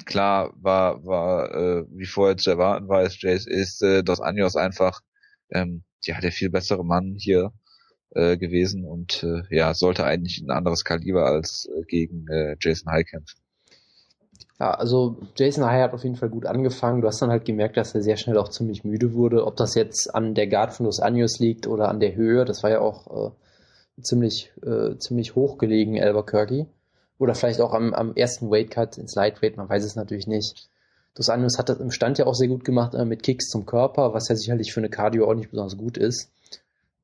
klar 0.05 0.53
war, 0.55 1.03
war 1.05 1.53
äh, 1.53 1.85
wie 1.91 2.05
vorher 2.05 2.37
zu 2.37 2.49
erwarten 2.51 2.87
war, 2.87 3.03
ist, 3.03 3.21
Jace, 3.21 3.47
ist 3.47 3.81
äh, 3.81 4.03
Dos 4.03 4.21
Anjos 4.21 4.55
einfach 4.55 5.01
ähm, 5.49 5.83
ja 6.03 6.19
der 6.19 6.31
viel 6.31 6.49
bessere 6.49 6.85
Mann 6.85 7.15
hier 7.17 7.51
äh, 8.11 8.37
gewesen 8.37 8.85
und 8.85 9.23
äh, 9.23 9.43
ja 9.49 9.73
sollte 9.73 10.05
eigentlich 10.05 10.41
ein 10.41 10.51
anderes 10.51 10.83
Kaliber 10.83 11.25
als 11.25 11.67
äh, 11.75 11.83
gegen 11.83 12.27
äh, 12.27 12.55
Jason 12.59 12.91
High 12.91 13.05
kämpfen. 13.05 13.39
Ja, 14.59 14.71
also 14.71 15.17
Jason 15.35 15.65
High 15.65 15.83
hat 15.83 15.93
auf 15.93 16.03
jeden 16.03 16.17
Fall 16.17 16.29
gut 16.29 16.45
angefangen. 16.45 17.01
Du 17.01 17.07
hast 17.07 17.21
dann 17.21 17.29
halt 17.29 17.45
gemerkt, 17.45 17.77
dass 17.77 17.95
er 17.95 18.01
sehr 18.01 18.17
schnell 18.17 18.37
auch 18.37 18.49
ziemlich 18.49 18.83
müde 18.83 19.13
wurde. 19.13 19.45
Ob 19.45 19.55
das 19.55 19.73
jetzt 19.73 20.13
an 20.13 20.35
der 20.35 20.47
Guard 20.47 20.73
von 20.73 20.85
Dos 20.85 20.99
Anjos 20.99 21.39
liegt 21.39 21.65
oder 21.65 21.87
an 21.87 22.01
der 22.01 22.15
Höhe, 22.15 22.43
das 22.43 22.61
war 22.61 22.69
ja 22.69 22.81
auch 22.81 23.29
äh, 23.29 23.31
ziemlich, 24.01 24.51
äh, 24.63 24.97
ziemlich 24.97 25.35
hoch 25.35 25.57
gelegen, 25.57 26.01
Albuquerque. 26.01 26.67
Oder 27.17 27.35
vielleicht 27.35 27.59
auch 27.61 27.73
am, 27.73 27.93
am 27.93 28.15
ersten 28.15 28.49
Weightcut 28.49 28.97
ins 28.97 29.15
Lightweight, 29.15 29.57
man 29.57 29.69
weiß 29.69 29.83
es 29.83 29.95
natürlich 29.95 30.27
nicht. 30.27 30.69
Dos 31.15 31.29
Anjos 31.29 31.57
hat 31.57 31.67
das 31.67 31.79
im 31.79 31.91
Stand 31.91 32.17
ja 32.17 32.27
auch 32.27 32.35
sehr 32.35 32.47
gut 32.47 32.63
gemacht 32.63 32.93
äh, 32.93 33.03
mit 33.03 33.23
Kicks 33.23 33.49
zum 33.49 33.65
Körper, 33.65 34.13
was 34.13 34.29
ja 34.29 34.35
sicherlich 34.35 34.71
für 34.71 34.79
eine 34.79 34.89
Cardio 34.89 35.29
auch 35.29 35.33
nicht 35.33 35.51
besonders 35.51 35.77
gut 35.77 35.97
ist. 35.97 36.31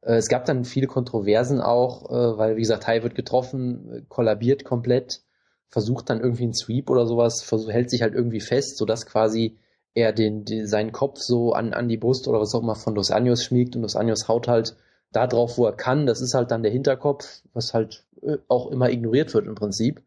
Äh, 0.01 0.15
es 0.15 0.29
gab 0.29 0.45
dann 0.45 0.63
viele 0.63 0.87
Kontroversen 0.87 1.59
auch, 1.59 2.09
äh, 2.09 2.37
weil, 2.37 2.55
wie 2.55 2.61
gesagt, 2.61 2.83
Tai 2.83 3.03
wird 3.03 3.15
getroffen, 3.15 4.05
kollabiert 4.07 4.63
komplett, 4.63 5.21
versucht 5.67 6.09
dann 6.09 6.21
irgendwie 6.21 6.43
einen 6.43 6.53
Sweep 6.53 6.89
oder 6.89 7.05
sowas, 7.05 7.41
versuch, 7.41 7.69
hält 7.69 7.89
sich 7.89 8.01
halt 8.01 8.13
irgendwie 8.13 8.39
fest, 8.39 8.77
sodass 8.77 9.05
quasi 9.05 9.57
er 9.95 10.13
den, 10.13 10.45
den, 10.45 10.67
seinen 10.67 10.91
Kopf 10.91 11.19
so 11.19 11.53
an, 11.53 11.73
an 11.73 11.89
die 11.89 11.97
Brust 11.97 12.27
oder 12.27 12.39
was 12.39 12.53
auch 12.53 12.61
immer 12.61 12.75
von 12.75 12.95
Dos 12.95 13.11
Anjos 13.11 13.43
schmiegt 13.43 13.75
und 13.75 13.81
Dos 13.81 13.95
Anjos 13.95 14.27
haut 14.27 14.47
halt 14.47 14.75
da 15.15 15.27
drauf, 15.27 15.57
wo 15.57 15.65
er 15.65 15.73
kann. 15.73 16.05
Das 16.05 16.21
ist 16.21 16.33
halt 16.33 16.51
dann 16.51 16.63
der 16.63 16.71
Hinterkopf, 16.71 17.41
was 17.53 17.73
halt 17.73 18.03
äh, 18.21 18.37
auch 18.47 18.71
immer 18.71 18.89
ignoriert 18.89 19.33
wird 19.33 19.47
im 19.47 19.55
Prinzip. 19.55 20.01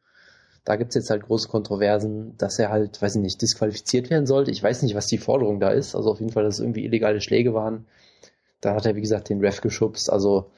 Da 0.65 0.77
gibt's 0.77 0.95
jetzt 0.95 1.09
halt 1.09 1.25
große 1.25 1.49
Kontroversen, 1.49 2.37
dass 2.37 2.59
er 2.59 2.69
halt, 2.69 3.01
weiß 3.01 3.17
ich 3.17 3.23
nicht, 3.23 3.41
disqualifiziert 3.41 4.11
werden 4.11 4.27
sollte. 4.27 4.51
Ich 4.51 4.63
weiß 4.63 4.83
nicht, 4.83 4.95
was 4.95 5.07
die 5.07 5.17
Forderung 5.17 5.61
da 5.61 5.71
ist. 5.71 5.95
Also 5.95 6.11
auf 6.11 6.21
jeden 6.21 6.33
Fall, 6.33 6.45
dass 6.45 6.57
es 6.57 6.61
irgendwie 6.61 6.85
illegale 6.85 7.21
Schläge 7.21 7.55
waren. 7.55 7.87
Da 8.61 8.75
hat 8.75 8.85
er, 8.85 8.95
wie 8.95 9.01
gesagt, 9.01 9.31
den 9.31 9.41
Ref 9.41 9.63
geschubst. 9.63 10.13
Also 10.13 10.51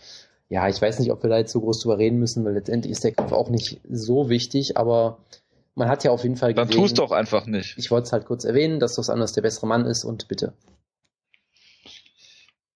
ja, 0.49 0.69
ich 0.69 0.83
weiß 0.83 0.99
nicht, 0.99 1.13
ob 1.13 1.23
wir 1.23 1.31
da 1.31 1.39
jetzt 1.39 1.53
so 1.53 1.61
groß 1.61 1.81
drüber 1.81 1.99
reden 1.99 2.19
müssen, 2.19 2.45
weil 2.45 2.55
letztendlich 2.55 2.91
ist 2.91 3.05
der 3.05 3.13
Kampf 3.13 3.33
auch 3.33 3.51
nicht 3.51 3.81
so 3.89 4.29
wichtig, 4.29 4.77
aber 4.77 5.19
man 5.77 5.89
hat 5.89 6.03
ja 6.03 6.11
auf 6.11 6.25
jeden 6.25 6.37
Fall 6.37 6.55
gesehen. 6.55 6.71
Dann 6.71 6.77
tust 6.77 6.99
doch 6.99 7.13
einfach 7.13 7.47
nicht. 7.47 7.79
Ich 7.79 7.93
wollte 7.93 8.07
es 8.07 8.13
halt 8.13 8.27
kurz 8.27 8.45
erwähnen, 8.45 8.81
dass 8.81 8.97
das 8.97 9.11
anders 9.11 9.33
der 9.33 9.43
bessere 9.43 9.69
Mann 9.69 9.87
ist 9.87 10.05
und 10.05 10.27
bitte. 10.27 10.55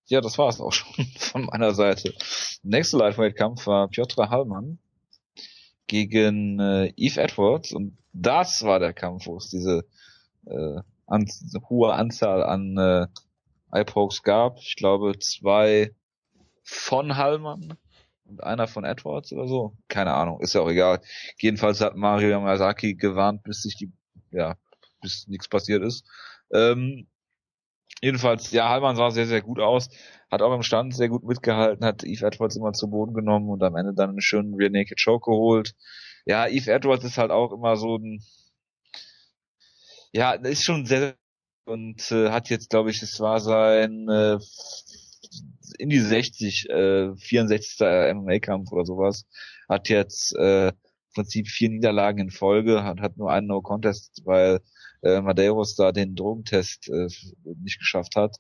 Ja, 0.07 0.21
das 0.21 0.37
war 0.39 0.49
es 0.49 0.61
auch 0.61 0.73
schon 0.73 1.07
von 1.19 1.47
meiner 1.47 1.75
Seite. 1.75 2.15
Nächster 2.63 2.99
Lightweight-Kampf 2.99 3.67
war 3.67 3.89
Piotr 3.89 4.31
Hallmann 4.31 4.79
gegen 5.87 6.61
äh, 6.61 6.93
Eve 6.97 7.21
Edwards 7.21 7.73
und 7.73 7.97
das 8.13 8.63
war 8.63 8.79
der 8.79 8.93
Kampf, 8.93 9.27
wo 9.27 9.37
es 9.37 9.49
diese 9.49 9.85
äh, 10.47 10.81
an, 11.07 11.27
hohe 11.69 11.93
Anzahl 11.93 12.43
an 12.43 12.77
äh, 12.79 13.07
Eye-Pokes 13.73 14.23
gab. 14.23 14.59
Ich 14.59 14.77
glaube 14.77 15.19
zwei 15.19 15.95
von 16.63 17.17
Hallmann 17.17 17.77
und 18.25 18.43
einer 18.43 18.67
von 18.67 18.85
Edwards 18.85 19.33
oder 19.33 19.49
so. 19.49 19.77
Keine 19.89 20.15
Ahnung, 20.15 20.41
ist 20.41 20.55
ja 20.55 20.61
auch 20.61 20.71
egal. 20.71 21.01
Jedenfalls 21.39 21.81
hat 21.81 21.97
Mario 21.97 22.29
Yamazaki 22.29 22.95
gewarnt, 22.95 23.43
bis 23.43 23.63
sich 23.63 23.77
die, 23.77 23.93
ja, 24.31 24.57
bis 25.01 25.27
nichts 25.29 25.49
passiert 25.49 25.83
ist. 25.83 26.07
Ähm, 26.53 27.07
jedenfalls, 28.05 28.51
ja, 28.53 28.69
Hallmann 28.69 28.97
sah 28.97 29.11
sehr, 29.11 29.27
sehr 29.27 29.43
gut 29.43 29.59
aus, 29.59 29.89
hat 30.31 30.43
auch 30.43 30.55
im 30.55 30.63
Stand 30.63 30.95
sehr 30.95 31.09
gut 31.09 31.25
mitgehalten, 31.25 31.85
hat 31.85 32.05
Eve 32.05 32.27
Edwards 32.27 32.57
immer 32.57 32.73
zu 32.73 32.89
Boden 32.91 33.15
genommen 33.15 33.49
und 33.49 33.63
am 33.63 33.77
Ende 33.77 33.95
dann 33.95 34.11
einen 34.11 34.21
schönen 34.21 34.55
Rear 34.55 34.71
Naked 34.71 35.01
Choke 35.03 35.31
geholt. 35.31 35.75
Ja, 36.27 36.47
Eve 36.47 36.71
Edwards 36.73 37.05
ist 37.05 37.19
halt 37.19 37.31
auch 37.31 37.53
immer 37.53 37.77
so 37.77 37.97
ein, 37.97 38.23
ja, 40.13 40.33
ist 40.33 40.65
schon 40.65 40.87
sehr, 40.87 41.17
und 41.65 42.11
äh, 42.13 42.31
hat 42.31 42.51
jetzt, 42.51 42.71
glaube 42.71 42.91
ich, 42.91 43.03
es 43.03 43.19
war 43.21 43.41
sein 43.41 44.07
äh, 44.09 44.39
in 45.79 45.89
die 45.89 45.99
60, 45.99 46.69
äh, 46.69 47.17
64. 47.17 47.81
MMA-Kampf 48.15 48.71
oder 48.71 48.85
sowas, 48.85 49.27
hat 49.69 49.89
jetzt 49.89 50.37
äh, 50.37 50.69
im 50.69 50.75
Prinzip 51.15 51.49
vier 51.49 51.71
Niederlagen 51.71 52.21
in 52.21 52.31
Folge, 52.31 52.85
hat, 52.85 53.01
hat 53.01 53.17
nur 53.17 53.31
einen 53.31 53.47
No-Contest, 53.47 54.23
weil 54.25 54.61
äh, 55.05 55.21
Madeiros 55.21 55.77
da 55.77 55.93
den 55.93 56.15
Drogentest 56.17 56.89
äh, 56.89 57.09
nicht 57.63 57.79
geschafft 57.79 58.17
hat. 58.17 58.37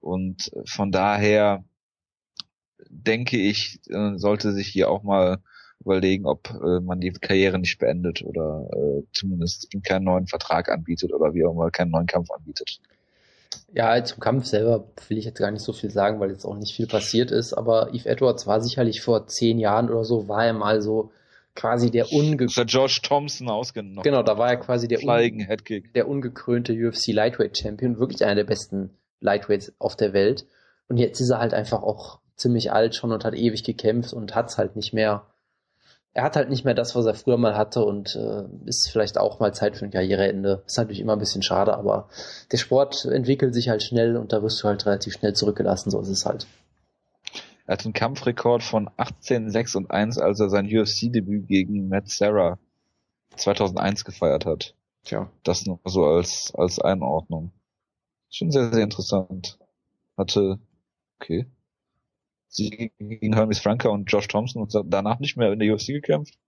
Und 0.00 0.50
von 0.66 0.92
daher 0.92 1.64
denke 2.88 3.36
ich, 3.36 3.80
äh, 3.88 4.16
sollte 4.16 4.52
sich 4.52 4.68
hier 4.68 4.90
auch 4.90 5.02
mal 5.02 5.38
überlegen, 5.80 6.26
ob 6.26 6.50
äh, 6.50 6.80
man 6.80 7.00
die 7.00 7.12
Karriere 7.12 7.58
nicht 7.58 7.78
beendet 7.78 8.22
oder 8.22 8.68
äh, 8.72 9.02
zumindest 9.12 9.72
ihm 9.74 9.82
keinen 9.82 10.04
neuen 10.04 10.26
Vertrag 10.26 10.70
anbietet 10.70 11.12
oder 11.12 11.34
wie 11.34 11.44
auch 11.44 11.52
immer 11.52 11.70
keinen 11.70 11.90
neuen 11.90 12.06
Kampf 12.06 12.30
anbietet. 12.30 12.80
Ja, 13.72 14.02
zum 14.04 14.20
Kampf 14.20 14.46
selber 14.46 14.88
will 15.08 15.18
ich 15.18 15.24
jetzt 15.24 15.38
gar 15.38 15.50
nicht 15.50 15.62
so 15.62 15.72
viel 15.72 15.90
sagen, 15.90 16.20
weil 16.20 16.30
jetzt 16.30 16.44
auch 16.44 16.56
nicht 16.56 16.74
viel 16.74 16.86
passiert 16.86 17.30
ist, 17.30 17.52
aber 17.52 17.92
Eve 17.92 18.08
Edwards 18.08 18.46
war 18.46 18.60
sicherlich 18.60 19.00
vor 19.00 19.26
zehn 19.26 19.58
Jahren 19.58 19.90
oder 19.90 20.04
so, 20.04 20.28
war 20.28 20.46
er 20.46 20.52
mal 20.52 20.80
so 20.80 21.12
quasi 21.54 21.90
der 21.90 22.12
unge... 22.12 22.46
Der 22.46 22.64
Josh 22.64 23.00
Thompson 23.02 23.48
ausgenommen. 23.48 24.02
Genau, 24.02 24.22
da 24.22 24.38
war 24.38 24.50
er 24.50 24.56
quasi 24.56 24.88
der, 24.88 25.02
un 25.04 25.46
der 25.94 26.08
ungekrönte 26.08 26.72
UFC 26.72 27.08
Lightweight 27.08 27.58
Champion, 27.58 27.98
wirklich 27.98 28.24
einer 28.24 28.36
der 28.36 28.44
besten 28.44 28.90
Lightweights 29.20 29.72
auf 29.78 29.96
der 29.96 30.12
Welt. 30.12 30.46
Und 30.88 30.98
jetzt 30.98 31.20
ist 31.20 31.30
er 31.30 31.38
halt 31.38 31.54
einfach 31.54 31.82
auch 31.82 32.20
ziemlich 32.36 32.72
alt 32.72 32.94
schon 32.94 33.12
und 33.12 33.24
hat 33.24 33.34
ewig 33.34 33.64
gekämpft 33.64 34.12
und 34.12 34.34
hat's 34.34 34.58
halt 34.58 34.76
nicht 34.76 34.92
mehr 34.92 35.26
er 36.14 36.22
hat 36.22 36.36
halt 36.36 36.48
nicht 36.48 36.64
mehr 36.64 36.74
das, 36.74 36.94
was 36.94 37.06
er 37.06 37.14
früher 37.14 37.36
mal 37.36 37.56
hatte 37.56 37.84
und 37.84 38.14
äh, 38.14 38.44
ist 38.66 38.88
vielleicht 38.90 39.18
auch 39.18 39.40
mal 39.40 39.52
Zeit 39.52 39.76
für 39.76 39.84
ein 39.84 39.90
Karriereende. 39.90 40.62
Ist 40.64 40.78
natürlich 40.78 41.00
immer 41.00 41.14
ein 41.14 41.18
bisschen 41.18 41.42
schade, 41.42 41.76
aber 41.76 42.08
der 42.52 42.56
Sport 42.56 43.04
entwickelt 43.04 43.52
sich 43.52 43.68
halt 43.68 43.82
schnell 43.82 44.16
und 44.16 44.32
da 44.32 44.40
wirst 44.40 44.62
du 44.62 44.68
halt 44.68 44.86
relativ 44.86 45.14
schnell 45.14 45.34
zurückgelassen, 45.34 45.90
so 45.90 46.00
ist 46.00 46.08
es 46.08 46.24
halt. 46.24 46.46
Er 47.66 47.72
hat 47.72 47.84
einen 47.84 47.94
Kampfrekord 47.94 48.62
von 48.62 48.90
18, 48.96 49.50
6 49.50 49.76
und 49.76 49.90
1, 49.90 50.18
als 50.18 50.40
er 50.40 50.50
sein 50.50 50.66
UFC-Debüt 50.66 51.46
gegen 51.46 51.88
Matt 51.88 52.08
Serra 52.08 52.58
2001 53.36 54.04
gefeiert 54.04 54.44
hat. 54.44 54.74
Tja. 55.04 55.30
Das 55.42 55.64
nur 55.66 55.80
so 55.84 56.04
als, 56.04 56.52
als 56.54 56.78
Einordnung. 56.78 57.52
Schon 58.30 58.50
sehr, 58.50 58.72
sehr 58.72 58.84
interessant. 58.84 59.58
Hatte, 60.16 60.58
okay. 61.18 61.46
Siege 62.48 62.90
gegen 62.98 63.34
Hermes 63.34 63.58
Franker 63.58 63.90
und 63.90 64.06
Josh 64.06 64.28
Thompson 64.28 64.62
und 64.62 64.74
danach 64.86 65.18
nicht 65.18 65.36
mehr 65.36 65.52
in 65.52 65.58
der 65.58 65.74
UFC 65.74 65.88
gekämpft. 65.88 66.38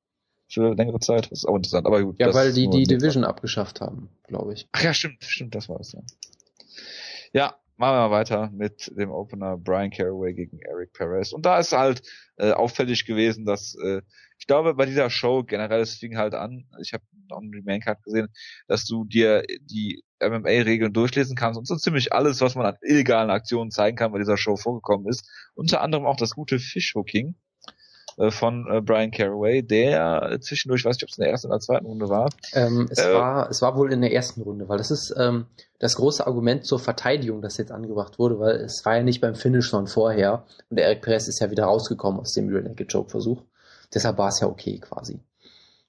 Für 0.48 0.74
längere 0.74 1.00
Zeit. 1.00 1.24
Das 1.24 1.40
ist 1.40 1.44
auch 1.46 1.56
interessant. 1.56 1.86
Aber 1.86 2.02
gut. 2.02 2.20
Ja, 2.20 2.32
weil 2.32 2.52
die 2.52 2.68
die 2.68 2.84
Division 2.84 3.24
Zeit. 3.24 3.30
abgeschafft 3.30 3.80
haben, 3.80 4.10
glaube 4.22 4.52
ich. 4.52 4.68
Ach 4.72 4.82
ja, 4.82 4.94
stimmt, 4.94 5.24
stimmt, 5.24 5.54
das 5.56 5.68
war 5.68 5.80
es 5.80 5.92
ja. 5.92 6.02
Ja, 7.32 7.56
machen 7.76 7.96
wir 7.96 8.08
mal 8.08 8.10
weiter 8.10 8.50
mit 8.52 8.90
dem 8.96 9.10
Opener 9.10 9.56
Brian 9.56 9.90
Caraway 9.90 10.34
gegen 10.34 10.58
Eric 10.60 10.92
Perez. 10.92 11.32
Und 11.32 11.44
da 11.44 11.58
ist 11.58 11.72
halt 11.72 12.02
äh, 12.36 12.52
auffällig 12.52 13.04
gewesen, 13.06 13.44
dass 13.44 13.76
äh, 13.82 14.02
ich 14.38 14.46
glaube 14.46 14.74
bei 14.74 14.86
dieser 14.86 15.10
Show 15.10 15.44
generell, 15.44 15.80
es 15.80 15.96
fing 15.96 16.16
halt 16.16 16.34
an, 16.34 16.66
ich 16.82 16.92
habe 16.92 17.04
noch 17.28 17.38
einen 17.38 17.52
Remain 17.54 17.80
Card 17.80 18.02
gesehen, 18.02 18.28
dass 18.68 18.84
du 18.84 19.04
dir 19.04 19.42
die 19.60 20.02
MMA-Regeln 20.22 20.92
durchlesen 20.92 21.36
kannst 21.36 21.58
und 21.58 21.66
so 21.66 21.76
ziemlich 21.76 22.12
alles, 22.12 22.40
was 22.40 22.54
man 22.54 22.66
an 22.66 22.76
illegalen 22.82 23.30
Aktionen 23.30 23.70
zeigen 23.70 23.96
kann, 23.96 24.12
bei 24.12 24.18
dieser 24.18 24.36
Show 24.36 24.56
vorgekommen 24.56 25.08
ist. 25.08 25.28
Unter 25.54 25.80
anderem 25.82 26.06
auch 26.06 26.16
das 26.16 26.34
gute 26.34 26.58
Fishhooking 26.58 27.36
von 28.30 28.66
äh, 28.70 28.80
Brian 28.80 29.10
Caraway, 29.10 29.62
der 29.62 30.38
zwischendurch, 30.40 30.84
weiß 30.84 30.96
ich, 30.96 31.02
ob 31.02 31.10
es 31.10 31.18
in 31.18 31.22
der 31.22 31.30
ersten 31.30 31.48
oder 31.48 31.60
zweiten 31.60 31.86
Runde 31.86 32.08
war. 32.08 32.30
Ähm, 32.54 32.86
es 32.90 32.98
äh, 32.98 33.12
war, 33.12 33.50
es 33.50 33.60
war 33.60 33.76
wohl 33.76 33.92
in 33.92 34.00
der 34.00 34.12
ersten 34.12 34.42
Runde, 34.42 34.68
weil 34.68 34.78
das 34.78 34.90
ist 34.90 35.14
ähm, 35.18 35.46
das 35.78 35.96
große 35.96 36.26
Argument 36.26 36.64
zur 36.64 36.78
Verteidigung, 36.78 37.42
das 37.42 37.58
jetzt 37.58 37.72
angebracht 37.72 38.18
wurde, 38.18 38.38
weil 38.38 38.56
es 38.56 38.84
war 38.84 38.96
ja 38.96 39.02
nicht 39.02 39.20
beim 39.20 39.34
Finish, 39.34 39.70
sondern 39.70 39.88
vorher 39.88 40.44
und 40.70 40.78
Eric 40.78 41.02
Perez 41.02 41.28
ist 41.28 41.40
ja 41.40 41.50
wieder 41.50 41.64
rausgekommen 41.64 42.20
aus 42.20 42.32
dem 42.32 42.48
Real 42.48 42.62
Naked 42.62 42.92
Joke 42.92 43.10
Versuch. 43.10 43.42
Deshalb 43.92 44.18
war 44.18 44.28
es 44.28 44.40
ja 44.40 44.46
okay 44.46 44.78
quasi. 44.78 45.20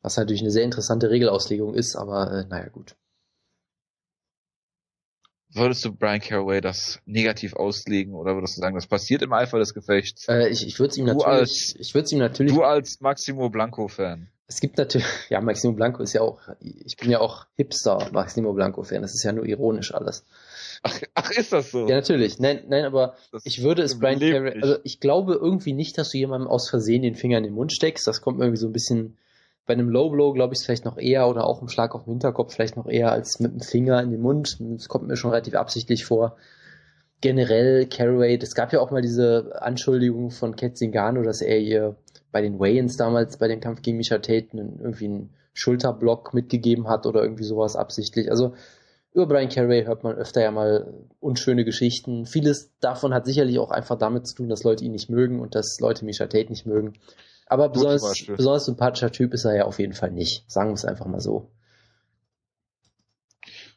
Was 0.01 0.17
natürlich 0.17 0.41
eine 0.41 0.51
sehr 0.51 0.63
interessante 0.63 1.09
Regelauslegung 1.09 1.73
ist, 1.73 1.95
aber 1.95 2.31
äh, 2.31 2.45
naja 2.47 2.67
gut. 2.67 2.95
Würdest 5.53 5.85
du 5.85 5.93
Brian 5.93 6.19
Caraway 6.19 6.61
das 6.61 6.99
negativ 7.05 7.55
auslegen 7.55 8.13
oder 8.13 8.35
würdest 8.35 8.57
du 8.57 8.61
sagen, 8.61 8.75
das 8.75 8.87
passiert 8.87 9.21
im 9.21 9.31
Eifer 9.33 9.59
des 9.59 9.73
Gefechts? 9.73 10.27
Äh, 10.27 10.49
ich 10.49 10.67
ich 10.67 10.77
würde 10.79 10.91
es 10.91 10.97
ihm 10.97 11.05
natürlich, 11.05 11.25
als, 11.27 11.75
ich 11.79 11.93
würde 11.95 12.09
ihm 12.11 12.19
natürlich. 12.19 12.53
Du 12.53 12.63
als 12.63 12.99
Maximo 12.99 13.49
Blanco 13.49 13.87
Fan. 13.87 14.27
Es 14.47 14.59
gibt 14.59 14.77
natürlich, 14.77 15.07
ja, 15.29 15.39
Maximo 15.41 15.73
Blanco 15.73 16.03
ist 16.03 16.13
ja 16.13 16.21
auch, 16.21 16.39
ich 16.59 16.97
bin 16.97 17.09
ja 17.09 17.19
auch 17.19 17.45
Hipster 17.55 18.09
Maximo 18.11 18.53
Blanco 18.53 18.83
Fan. 18.83 19.01
Das 19.01 19.13
ist 19.13 19.23
ja 19.23 19.31
nur 19.31 19.45
ironisch 19.45 19.93
alles. 19.93 20.25
Ach, 20.83 20.99
ach 21.15 21.31
ist 21.31 21.53
das 21.53 21.71
so? 21.71 21.87
Ja, 21.87 21.95
natürlich. 21.95 22.39
Nein, 22.39 22.63
nein, 22.67 22.85
aber 22.85 23.15
das 23.31 23.45
ich 23.45 23.63
würde 23.63 23.81
es 23.83 23.99
Brian 23.99 24.19
Caraway, 24.19 24.61
also 24.61 24.77
ich 24.83 24.99
glaube 24.99 25.33
irgendwie 25.33 25.73
nicht, 25.73 25.97
dass 25.97 26.09
du 26.09 26.17
jemandem 26.17 26.49
aus 26.49 26.69
Versehen 26.69 27.01
den 27.01 27.15
Finger 27.15 27.37
in 27.37 27.45
den 27.45 27.53
Mund 27.53 27.73
steckst. 27.73 28.05
Das 28.05 28.21
kommt 28.21 28.37
mir 28.37 28.45
irgendwie 28.45 28.61
so 28.61 28.67
ein 28.67 28.73
bisschen 28.73 29.17
bei 29.67 29.73
einem 29.73 29.89
Low 29.89 30.09
Blow 30.09 30.33
glaube 30.33 30.53
ich 30.53 30.59
es 30.59 30.65
vielleicht 30.65 30.85
noch 30.85 30.97
eher 30.97 31.27
oder 31.27 31.45
auch 31.45 31.61
im 31.61 31.67
Schlag 31.67 31.93
auf 31.93 32.05
den 32.05 32.13
Hinterkopf 32.13 32.53
vielleicht 32.53 32.77
noch 32.77 32.87
eher 32.87 33.11
als 33.11 33.39
mit 33.39 33.51
dem 33.51 33.59
Finger 33.59 34.01
in 34.01 34.11
den 34.11 34.21
Mund. 34.21 34.57
Das 34.59 34.87
kommt 34.87 35.07
mir 35.07 35.17
schon 35.17 35.31
relativ 35.31 35.55
absichtlich 35.55 36.05
vor. 36.05 36.37
Generell 37.19 37.85
Caraway, 37.87 38.39
es 38.41 38.55
gab 38.55 38.71
ja 38.71 38.79
auch 38.79 38.91
mal 38.91 39.01
diese 39.01 39.61
Anschuldigung 39.61 40.31
von 40.31 40.55
Ketzingano, 40.55 41.21
dass 41.21 41.41
er 41.41 41.59
hier 41.59 41.97
bei 42.31 42.41
den 42.41 42.59
Wayans 42.59 42.95
damals 42.95 43.37
bei 43.37 43.47
dem 43.47 43.59
Kampf 43.59 43.81
gegen 43.81 43.97
Misha 43.97 44.19
Tate 44.19 44.47
irgendwie 44.53 45.05
einen 45.05 45.33
Schulterblock 45.53 46.33
mitgegeben 46.33 46.87
hat 46.87 47.05
oder 47.05 47.21
irgendwie 47.21 47.43
sowas 47.43 47.75
absichtlich. 47.75 48.31
Also 48.31 48.53
über 49.13 49.25
Brian 49.25 49.49
Caraway 49.49 49.83
hört 49.83 50.03
man 50.03 50.15
öfter 50.15 50.41
ja 50.41 50.51
mal 50.51 50.93
unschöne 51.19 51.65
Geschichten. 51.65 52.25
Vieles 52.25 52.71
davon 52.79 53.13
hat 53.13 53.25
sicherlich 53.25 53.59
auch 53.59 53.71
einfach 53.71 53.97
damit 53.97 54.27
zu 54.27 54.35
tun, 54.35 54.49
dass 54.49 54.63
Leute 54.63 54.85
ihn 54.85 54.91
nicht 54.91 55.09
mögen 55.09 55.41
und 55.41 55.55
dass 55.55 55.79
Leute 55.81 56.05
Misha 56.05 56.27
Tate 56.27 56.51
nicht 56.51 56.67
mögen. 56.67 56.93
Aber 57.49 57.69
besonders, 57.69 58.25
besonders 58.25 58.65
sympathischer 58.65 59.11
Typ 59.11 59.33
ist 59.33 59.45
er 59.45 59.55
ja 59.55 59.65
auf 59.65 59.79
jeden 59.79 59.93
Fall 59.93 60.11
nicht. 60.11 60.43
Sagen 60.51 60.69
wir 60.69 60.73
es 60.75 60.85
einfach 60.85 61.05
mal 61.05 61.21
so. 61.21 61.49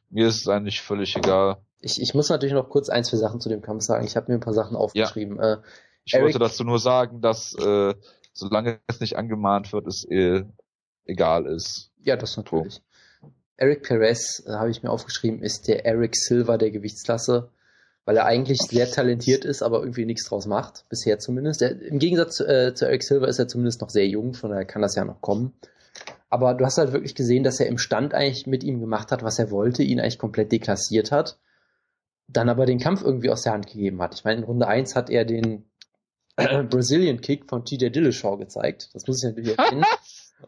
Mir 0.09 0.27
ist 0.27 0.41
es 0.41 0.49
eigentlich 0.49 0.81
völlig 0.81 1.17
egal. 1.17 1.59
Ich, 1.79 2.01
ich 2.01 2.15
muss 2.15 2.29
natürlich 2.29 2.53
noch 2.53 2.69
kurz 2.69 2.89
ein, 2.89 3.05
zwei 3.05 3.17
Sachen 3.17 3.41
zu 3.41 3.49
dem 3.49 3.63
Kampf 3.63 3.85
sagen. 3.85 4.05
Ich 4.05 4.17
habe 4.17 4.31
mir 4.31 4.39
ein 4.39 4.43
paar 4.43 4.55
Sachen 4.55 4.77
aufgeschrieben. 4.77 5.37
Ja. 5.37 5.55
Äh, 5.55 5.57
ich 6.05 6.15
Eric, 6.15 6.25
wollte 6.25 6.39
dazu 6.41 6.65
nur 6.65 6.81
sagen, 6.81 7.21
dass 7.21 7.55
äh, 7.55 7.95
solange 8.33 8.81
es 8.89 9.01
nicht 9.01 9.17
angemahnt 9.17 9.73
wird, 9.73 9.87
es 9.87 10.05
äh, 10.11 10.45
egal 11.05 11.47
ist. 11.47 11.93
Ja, 12.03 12.17
das 12.17 12.37
natürlich. 12.37 12.83
Eric 13.57 13.83
Perez, 13.83 14.43
äh, 14.47 14.53
habe 14.53 14.71
ich 14.71 14.83
mir 14.83 14.91
aufgeschrieben, 14.91 15.43
ist 15.43 15.69
der 15.69 15.87
Eric 15.87 16.17
Silver 16.17 16.59
der 16.59 16.71
Gewichtsklasse, 16.71 17.51
weil 18.05 18.17
er 18.17 18.27
eigentlich 18.27 18.59
sehr 18.59 18.91
talentiert 18.91 19.45
ist, 19.45 19.63
aber 19.63 19.81
irgendwie 19.81 20.07
nichts 20.07 20.29
draus 20.29 20.47
macht, 20.47 20.85
bisher 20.89 21.19
zumindest. 21.19 21.63
Er, 21.63 21.81
Im 21.81 21.99
Gegensatz 21.99 22.37
zu, 22.37 22.47
äh, 22.47 22.75
zu 22.75 22.87
Eric 22.87 23.03
Silver 23.03 23.29
ist 23.29 23.39
er 23.39 23.49
zumindest 23.49 23.81
noch 23.81 23.91
sehr 23.91 24.07
jung, 24.07 24.35
von 24.35 24.51
daher 24.51 24.65
kann 24.65 24.83
das 24.83 24.95
ja 24.95 25.05
noch 25.05 25.21
kommen. 25.21 25.53
Aber 26.29 26.55
du 26.55 26.65
hast 26.65 26.79
halt 26.79 26.93
wirklich 26.93 27.15
gesehen, 27.15 27.43
dass 27.43 27.61
er 27.61 27.67
im 27.67 27.79
Stand 27.79 28.15
eigentlich 28.15 28.47
mit 28.47 28.63
ihm 28.63 28.81
gemacht 28.81 29.11
hat, 29.11 29.23
was 29.23 29.39
er 29.39 29.51
wollte, 29.51 29.83
ihn 29.83 30.01
eigentlich 30.01 30.19
komplett 30.19 30.53
deklassiert 30.53 31.11
hat, 31.11 31.39
dann 32.29 32.49
aber 32.49 32.67
den 32.67 32.79
Kampf 32.79 33.03
irgendwie 33.03 33.31
aus 33.31 33.43
der 33.43 33.53
Hand 33.53 33.67
gegeben 33.67 34.01
hat. 34.01 34.15
Ich 34.15 34.25
meine, 34.25 34.39
in 34.39 34.45
Runde 34.45 34.69
1 34.69 34.95
hat 34.95 35.11
er 35.11 35.25
den 35.25 35.69
äh, 36.37 36.63
Brazilian 36.71 37.21
Kick 37.21 37.49
von 37.49 37.65
TJ 37.65 37.89
Dillashaw 37.89 38.37
gezeigt. 38.37 38.91
Das 38.95 39.07
muss 39.07 39.23
ich 39.23 39.29
natürlich 39.29 39.59
erkennen. 39.59 39.85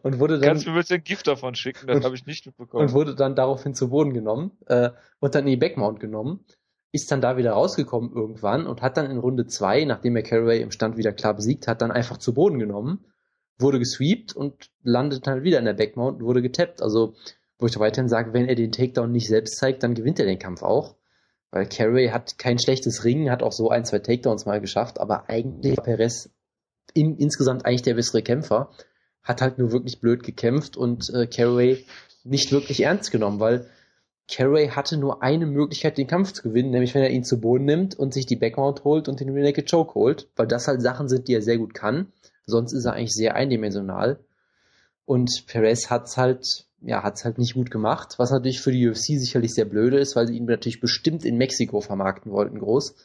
Und 0.01 0.19
wurde 0.19 0.39
dann, 0.39 0.49
Kannst 0.49 0.65
du 0.65 0.71
mir 0.71 0.79
bitte 0.79 0.95
ein 0.95 1.03
Gift 1.03 1.27
davon 1.27 1.53
schicken? 1.53 1.85
Das 1.85 2.03
habe 2.03 2.15
ich 2.15 2.25
nicht 2.25 2.47
mitbekommen. 2.47 2.87
Und 2.87 2.93
wurde 2.93 3.13
dann 3.13 3.35
daraufhin 3.35 3.75
zu 3.75 3.89
Boden 3.89 4.11
genommen 4.11 4.57
äh, 4.65 4.89
und 5.19 5.35
dann 5.35 5.43
in 5.43 5.51
die 5.51 5.57
Backmount 5.57 5.99
genommen. 5.99 6.43
Ist 6.93 7.11
dann 7.11 7.19
da 7.19 7.35
wieder 7.35 7.51
rausgekommen 7.51 8.13
irgendwann 8.13 8.67
und 8.67 8.81
hat 8.81 8.95
dann 8.95 9.11
in 9.11 9.17
Runde 9.17 9.47
2, 9.47 9.83
nachdem 9.83 10.15
er 10.15 10.23
Carraway 10.23 10.61
im 10.61 10.71
Stand 10.71 10.95
wieder 10.95 11.11
klar 11.11 11.33
besiegt 11.33 11.67
hat, 11.67 11.81
dann 11.81 11.91
einfach 11.91 12.17
zu 12.17 12.33
Boden 12.33 12.59
genommen 12.59 13.05
wurde 13.59 13.79
gesweept 13.79 14.35
und 14.35 14.69
landet 14.83 15.27
dann 15.27 15.43
wieder 15.43 15.59
in 15.59 15.65
der 15.65 15.73
Backmount 15.73 16.19
und 16.19 16.27
wurde 16.27 16.41
getappt. 16.41 16.81
Also, 16.81 17.15
wo 17.59 17.67
ich 17.67 17.79
weiterhin 17.79 18.09
sage, 18.09 18.33
wenn 18.33 18.47
er 18.47 18.55
den 18.55 18.71
Takedown 18.71 19.11
nicht 19.11 19.27
selbst 19.27 19.57
zeigt, 19.57 19.83
dann 19.83 19.95
gewinnt 19.95 20.19
er 20.19 20.25
den 20.25 20.39
Kampf 20.39 20.63
auch. 20.63 20.95
Weil 21.51 21.67
Carey 21.67 22.09
hat 22.09 22.39
kein 22.39 22.59
schlechtes 22.59 23.03
Ringen, 23.03 23.29
hat 23.29 23.43
auch 23.43 23.51
so 23.51 23.69
ein, 23.69 23.85
zwei 23.85 23.99
Takedowns 23.99 24.45
mal 24.45 24.59
geschafft, 24.59 24.99
aber 24.99 25.29
eigentlich 25.29 25.77
war 25.77 25.83
Perez 25.83 26.31
in, 26.93 27.15
insgesamt 27.17 27.65
eigentlich 27.65 27.83
der 27.83 27.93
bessere 27.93 28.23
Kämpfer. 28.23 28.71
Hat 29.21 29.41
halt 29.41 29.59
nur 29.59 29.71
wirklich 29.71 30.01
blöd 30.01 30.23
gekämpft 30.23 30.75
und 30.75 31.09
äh, 31.13 31.27
Carey 31.27 31.85
nicht 32.23 32.51
wirklich 32.51 32.81
ernst 32.81 33.11
genommen, 33.11 33.39
weil 33.39 33.69
Carey 34.29 34.69
hatte 34.69 34.97
nur 34.97 35.21
eine 35.21 35.45
Möglichkeit, 35.45 35.97
den 35.97 36.07
Kampf 36.07 36.31
zu 36.31 36.43
gewinnen, 36.43 36.71
nämlich 36.71 36.95
wenn 36.95 37.03
er 37.03 37.09
ihn 37.09 37.23
zu 37.23 37.39
Boden 37.39 37.65
nimmt 37.65 37.95
und 37.99 38.13
sich 38.13 38.25
die 38.25 38.37
Backmount 38.37 38.83
holt 38.83 39.07
und 39.07 39.19
den 39.19 39.29
Rear 39.29 39.45
Naked 39.45 39.69
Choke 39.69 39.95
holt, 39.95 40.27
weil 40.35 40.47
das 40.47 40.67
halt 40.67 40.81
Sachen 40.81 41.09
sind, 41.09 41.27
die 41.27 41.35
er 41.35 41.41
sehr 41.41 41.57
gut 41.57 41.73
kann. 41.73 42.07
Sonst 42.45 42.73
ist 42.73 42.85
er 42.85 42.93
eigentlich 42.93 43.13
sehr 43.13 43.35
eindimensional. 43.35 44.19
Und 45.05 45.45
Perez 45.47 45.89
hat's 45.89 46.17
halt, 46.17 46.65
ja, 46.81 47.03
hat's 47.03 47.25
halt 47.25 47.37
nicht 47.37 47.53
gut 47.53 47.69
gemacht, 47.69 48.15
was 48.17 48.31
natürlich 48.31 48.61
für 48.61 48.71
die 48.71 48.87
UFC 48.87 49.19
sicherlich 49.19 49.53
sehr 49.53 49.65
blöde 49.65 49.99
ist, 49.99 50.15
weil 50.15 50.27
sie 50.27 50.37
ihn 50.37 50.45
natürlich 50.45 50.79
bestimmt 50.79 51.25
in 51.25 51.37
Mexiko 51.37 51.81
vermarkten 51.81 52.31
wollten, 52.31 52.59
groß. 52.59 52.95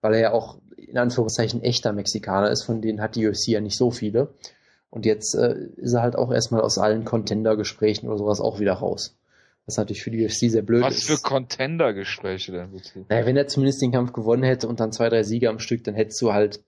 Weil 0.00 0.14
er 0.14 0.20
ja 0.20 0.32
auch 0.32 0.58
in 0.76 0.96
Anführungszeichen 0.96 1.62
echter 1.62 1.92
Mexikaner 1.92 2.50
ist, 2.50 2.62
von 2.62 2.80
denen 2.80 3.00
hat 3.00 3.16
die 3.16 3.26
UFC 3.26 3.48
ja 3.48 3.60
nicht 3.60 3.76
so 3.76 3.90
viele. 3.90 4.32
Und 4.88 5.04
jetzt 5.04 5.34
äh, 5.34 5.68
ist 5.76 5.94
er 5.94 6.02
halt 6.02 6.16
auch 6.16 6.32
erstmal 6.32 6.62
aus 6.62 6.78
allen 6.78 7.04
Contender-Gesprächen 7.04 8.08
oder 8.08 8.18
sowas 8.18 8.40
auch 8.40 8.60
wieder 8.60 8.74
raus. 8.74 9.16
Was 9.70 9.76
natürlich 9.76 10.02
für 10.02 10.10
die 10.10 10.24
UFC 10.24 10.50
sehr 10.50 10.62
blöd 10.62 10.82
Was 10.82 10.96
ist. 10.96 11.08
Was 11.08 11.20
für 11.20 11.22
Contender-Gespräche 11.22 12.50
denn 12.50 12.72
bitte? 12.72 13.06
Naja, 13.08 13.24
wenn 13.24 13.36
er 13.36 13.46
zumindest 13.46 13.80
den 13.80 13.92
Kampf 13.92 14.12
gewonnen 14.12 14.42
hätte 14.42 14.66
und 14.66 14.80
dann 14.80 14.90
zwei, 14.90 15.08
drei 15.08 15.22
Siege 15.22 15.48
am 15.48 15.60
Stück, 15.60 15.84
dann 15.84 15.94
hättest 15.94 16.20
du 16.20 16.32
halt 16.32 16.64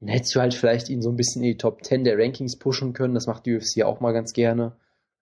dann 0.00 0.08
hättest 0.08 0.34
du 0.34 0.40
halt 0.40 0.54
vielleicht 0.54 0.88
ihn 0.88 1.02
so 1.02 1.10
ein 1.10 1.16
bisschen 1.16 1.42
in 1.42 1.48
die 1.48 1.56
Top 1.56 1.84
10 1.84 2.04
der 2.04 2.16
Rankings 2.16 2.56
pushen 2.56 2.92
können. 2.92 3.14
Das 3.14 3.26
macht 3.26 3.46
die 3.46 3.56
UFC 3.56 3.82
auch 3.82 4.00
mal 4.00 4.12
ganz 4.12 4.32
gerne. 4.32 4.76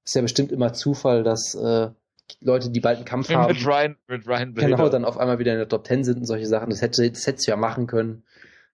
Ist 0.04 0.14
ja 0.14 0.22
bestimmt 0.22 0.52
immer 0.52 0.74
Zufall, 0.74 1.22
dass 1.22 1.54
äh, 1.54 1.88
Leute, 2.40 2.70
die 2.70 2.80
bald 2.80 2.98
einen 2.98 3.06
Kampf 3.06 3.30
haben, 3.30 3.54
mit 3.54 3.66
Ryan, 3.66 3.96
mit 4.06 4.26
Ryan 4.26 4.54
genau, 4.54 4.88
dann 4.88 5.04
auf 5.04 5.16
einmal 5.16 5.38
wieder 5.38 5.52
in 5.52 5.58
der 5.58 5.68
Top 5.68 5.86
10 5.86 6.04
sind 6.04 6.18
und 6.18 6.26
solche 6.26 6.46
Sachen. 6.46 6.68
Das 6.68 6.82
hätte, 6.82 7.08
das 7.10 7.26
hättest 7.26 7.46
du 7.46 7.52
ja 7.52 7.56
machen 7.56 7.86
können. 7.86 8.24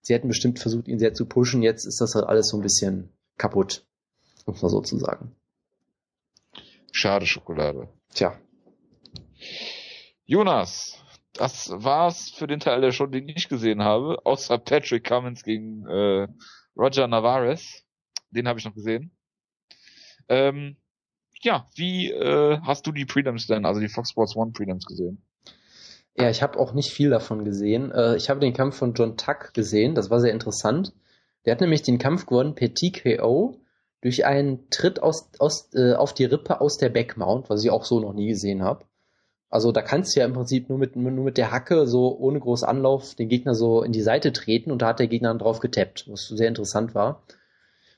Sie 0.01 0.15
hätten 0.15 0.27
bestimmt 0.27 0.59
versucht, 0.59 0.89
ihn 0.89 0.99
sehr 0.99 1.15
zu 1.15 1.27
pushen. 1.27 1.63
Jetzt 1.63 1.85
ist 1.85 2.01
das 2.01 2.15
halt 2.17 2.27
alles 2.27 2.49
so 2.49 2.57
ein 2.57 2.63
bisschen 2.63 3.11
kaputt, 3.39 3.85
muss 4.47 4.61
man 4.61 4.71
so 4.71 4.81
zu 4.81 4.99
sagen. 4.99 5.37
Schade 6.91 7.27
Schokolade. 7.27 7.89
Tja. 8.15 8.39
Jonas, 10.25 11.03
das 11.35 11.71
war's 11.75 12.31
für 12.31 12.47
den 12.47 12.61
Teil 12.61 12.81
der 12.81 12.93
Show, 12.93 13.07
den 13.07 13.29
ich 13.29 13.49
gesehen 13.49 13.83
habe, 13.83 14.19
außer 14.25 14.59
Patrick 14.59 15.05
Cummins 15.05 15.43
gegen 15.43 15.87
äh, 15.87 16.29
Roger 16.77 17.07
Navarez. 17.07 17.85
Den 18.31 18.49
habe 18.49 18.59
ich 18.59 18.65
noch 18.65 18.75
gesehen. 18.75 19.13
Ähm, 20.29 20.77
ja, 21.43 21.69
wie 21.75 22.11
äh, 22.11 22.59
hast 22.63 22.87
du 22.87 22.93
die 22.93 23.05
Prelims 23.05 23.47
denn, 23.47 23.67
also 23.67 23.81
die 23.81 23.89
Fox 23.89 24.11
Sports 24.11 24.37
One 24.37 24.53
Prelims 24.53 24.87
gesehen? 24.87 25.23
Ja, 26.17 26.31
ich 26.31 26.43
habe 26.43 26.59
auch 26.59 26.75
nicht 26.75 26.91
viel 26.91 27.11
davon 27.11 27.45
gesehen. 27.45 27.91
Äh, 27.91 28.17
ich 28.17 28.31
habe 28.31 28.41
den 28.41 28.53
Kampf 28.53 28.77
von 28.77 28.95
John 28.95 29.17
Tuck 29.17 29.55
gesehen, 29.55 29.95
das 29.95 30.11
war 30.11 30.21
sehr 30.21 30.33
interessant. 30.33 30.93
Der 31.45 31.53
hat 31.53 31.61
nämlich 31.61 31.83
den 31.83 31.99
Kampf 31.99 32.27
gewonnen 32.27 32.55
per 32.55 32.73
TKO 32.73 33.61
durch 34.03 34.27
einen 34.27 34.69
Tritt 34.69 35.03
aus, 35.03 35.31
aus, 35.39 35.71
äh, 35.75 35.95
auf 35.95 36.13
die 36.13 36.25
Rippe 36.25 36.61
aus 36.61 36.77
der 36.77 36.91
Backmount, 36.91 37.49
was 37.49 37.65
ich 37.65 37.71
auch 37.71 37.85
so 37.85 38.01
noch 38.01 38.13
nie 38.13 38.29
gesehen 38.29 38.63
habe. 38.63 38.85
Also 39.49 39.71
da 39.71 39.83
kannst 39.83 40.15
du 40.17 40.21
ja 40.21 40.27
im 40.27 40.33
Prinzip 40.33 40.69
nur 40.69 40.79
mit, 40.79 40.97
nur 40.97 41.13
mit 41.13 41.37
der 41.39 41.51
Hacke 41.51 41.87
so 41.87 42.17
ohne 42.19 42.41
groß 42.41 42.65
Anlauf 42.65 43.15
den 43.15 43.29
Gegner 43.29 43.55
so 43.55 43.83
in 43.83 43.93
die 43.93 44.03
Seite 44.03 44.33
treten 44.33 44.73
und 44.73 44.83
da 44.83 44.89
hat 44.89 44.99
der 44.99 45.09
Gegner 45.09 45.29
dann 45.29 45.39
drauf 45.39 45.61
getappt, 45.61 46.07
was 46.09 46.27
sehr 46.29 46.49
interessant 46.49 46.95
war. 46.95 47.23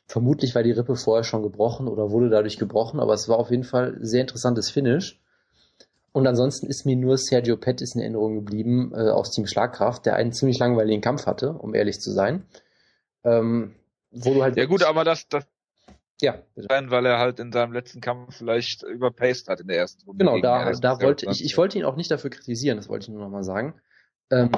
Vermutlich 0.07 0.55
war 0.55 0.63
die 0.63 0.73
Rippe 0.73 0.97
vorher 0.97 1.25
schon 1.25 1.43
gebrochen 1.43 1.89
oder 1.89 2.11
wurde 2.11 2.29
dadurch 2.29 2.59
gebrochen, 2.59 3.01
aber 3.01 3.15
es 3.15 3.29
war 3.29 3.39
auf 3.39 3.51
jeden 3.51 3.65
Fall 3.65 3.97
sehr 4.01 4.21
interessantes 4.21 4.71
Finish. 4.71 5.21
Und 6.13 6.27
ansonsten 6.27 6.67
ist 6.67 6.85
mir 6.85 6.97
nur 6.97 7.17
Sergio 7.19 7.57
Pettis 7.57 7.95
in 7.95 8.01
Erinnerung 8.01 8.35
geblieben 8.35 8.93
äh, 8.95 9.11
aus 9.11 9.31
Team 9.31 9.47
Schlagkraft, 9.47 10.07
der 10.07 10.17
einen 10.17 10.33
ziemlich 10.33 10.59
langweiligen 10.59 11.01
Kampf 11.01 11.27
hatte, 11.27 11.53
um 11.53 11.75
ehrlich 11.75 12.01
zu 12.01 12.13
sein. 12.13 12.45
Ähm, 13.25 13.75
wo 14.11 14.35
du 14.35 14.43
halt 14.43 14.57
ja 14.57 14.67
gut, 14.67 14.85
aber 14.85 15.05
das, 15.05 15.29
das, 15.29 15.45
ja. 16.21 16.43
Bitte. 16.55 16.69
Weil 16.71 17.07
er 17.07 17.19
halt 17.19 17.41
in 17.41 17.53
seinem 17.53 17.73
letzten 17.73 18.01
Kampf 18.01 18.37
vielleicht 18.37 18.83
überpaced 18.83 19.49
hat 19.49 19.61
in 19.61 19.69
der 19.69 19.79
ersten 19.79 20.05
Runde. 20.05 20.25
Genau, 20.25 20.41
da, 20.41 20.73
da 20.73 21.01
wollte 21.01 21.27
ich, 21.31 21.45
ich 21.45 21.57
wollte 21.57 21.79
ihn 21.79 21.85
auch 21.85 21.97
nicht 21.97 22.11
dafür 22.11 22.31
kritisieren, 22.31 22.77
das 22.77 22.89
wollte 22.89 23.05
ich 23.05 23.09
nur 23.11 23.23
nochmal 23.23 23.45
sagen. 23.45 23.75
Ähm, 24.31 24.51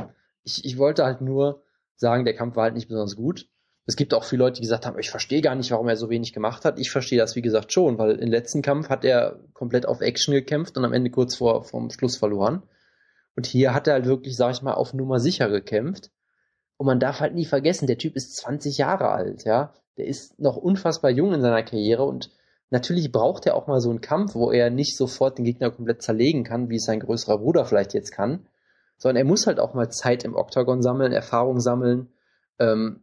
ich, 0.42 0.64
ich 0.64 0.78
wollte 0.78 1.04
halt 1.04 1.20
nur 1.20 1.62
sagen, 1.96 2.24
der 2.24 2.34
Kampf 2.34 2.57
war 2.57 2.64
halt 2.64 2.74
nicht 2.74 2.88
besonders 2.88 3.16
gut. 3.16 3.48
Es 3.88 3.96
gibt 3.96 4.14
auch 4.14 4.24
viele 4.24 4.44
Leute, 4.44 4.57
die 4.57 4.62
gesagt 4.62 4.84
haben, 4.84 4.98
ich 4.98 5.11
verstehe 5.11 5.40
gar 5.40 5.54
nicht, 5.54 5.70
warum 5.70 5.88
er 5.88 5.96
so 5.96 6.11
wenig 6.11 6.32
gemacht 6.32 6.64
hat. 6.64 6.78
Ich 6.78 6.90
verstehe 6.90 7.18
das, 7.18 7.36
wie 7.36 7.42
gesagt, 7.42 7.72
schon, 7.72 7.98
weil 7.98 8.16
im 8.16 8.30
letzten 8.30 8.61
Kampf 8.61 8.88
hat 8.88 9.04
er 9.04 9.40
komplett 9.52 9.86
auf 9.86 10.00
Action 10.00 10.34
gekämpft 10.34 10.76
und 10.76 10.84
am 10.84 10.92
Ende 10.92 11.11
kurz 11.11 11.36
vor 11.36 11.64
vom 11.64 11.90
Schluss 11.90 12.16
verloren. 12.16 12.64
Und 13.36 13.46
hier 13.46 13.74
hat 13.74 13.86
er 13.86 13.94
halt 13.94 14.07
wirklich, 14.07 14.36
sag 14.36 14.52
ich 14.52 14.62
mal, 14.62 14.74
auf 14.74 14.92
Nummer 14.92 15.20
sicher 15.20 15.48
gekämpft. 15.48 16.11
Und 16.78 16.86
man 16.86 17.00
darf 17.00 17.20
halt 17.20 17.34
nie 17.34 17.44
vergessen, 17.44 17.86
der 17.86 17.98
Typ 17.98 18.16
ist 18.16 18.36
20 18.36 18.76
Jahre 18.76 19.09
alt, 19.09 19.44
ja 19.44 19.72
der 19.97 20.07
ist 20.07 20.38
noch 20.38 20.57
unfassbar 20.57 21.11
jung 21.11 21.32
in 21.32 21.40
seiner 21.40 21.62
Karriere 21.62 22.05
und 22.05 22.30
natürlich 22.70 23.12
braucht 23.12 23.47
er 23.47 23.55
auch 23.55 23.66
mal 23.66 23.80
so 23.80 23.90
einen 23.90 24.01
Kampf, 24.01 24.34
wo 24.34 24.51
er 24.51 24.70
nicht 24.70 24.97
sofort 24.97 25.38
den 25.38 25.44
Gegner 25.44 25.70
komplett 25.70 26.03
zerlegen 26.03 26.44
kann, 26.44 26.68
wie 26.68 26.76
es 26.76 26.84
sein 26.84 27.01
größerer 27.01 27.38
Bruder 27.38 27.64
vielleicht 27.64 27.94
jetzt 27.94 28.12
kann, 28.12 28.47
sondern 28.99 29.16
er 29.16 29.24
muss 29.24 29.47
halt 29.47 29.61
auch 29.61 29.74
mal 29.74 29.90
Zeit 29.90 30.24
im 30.24 30.34
Oktagon 30.34 30.82
sammeln, 30.82 31.12
Erfahrung 31.12 31.61
sammeln 31.61 32.09
ähm, 32.59 33.03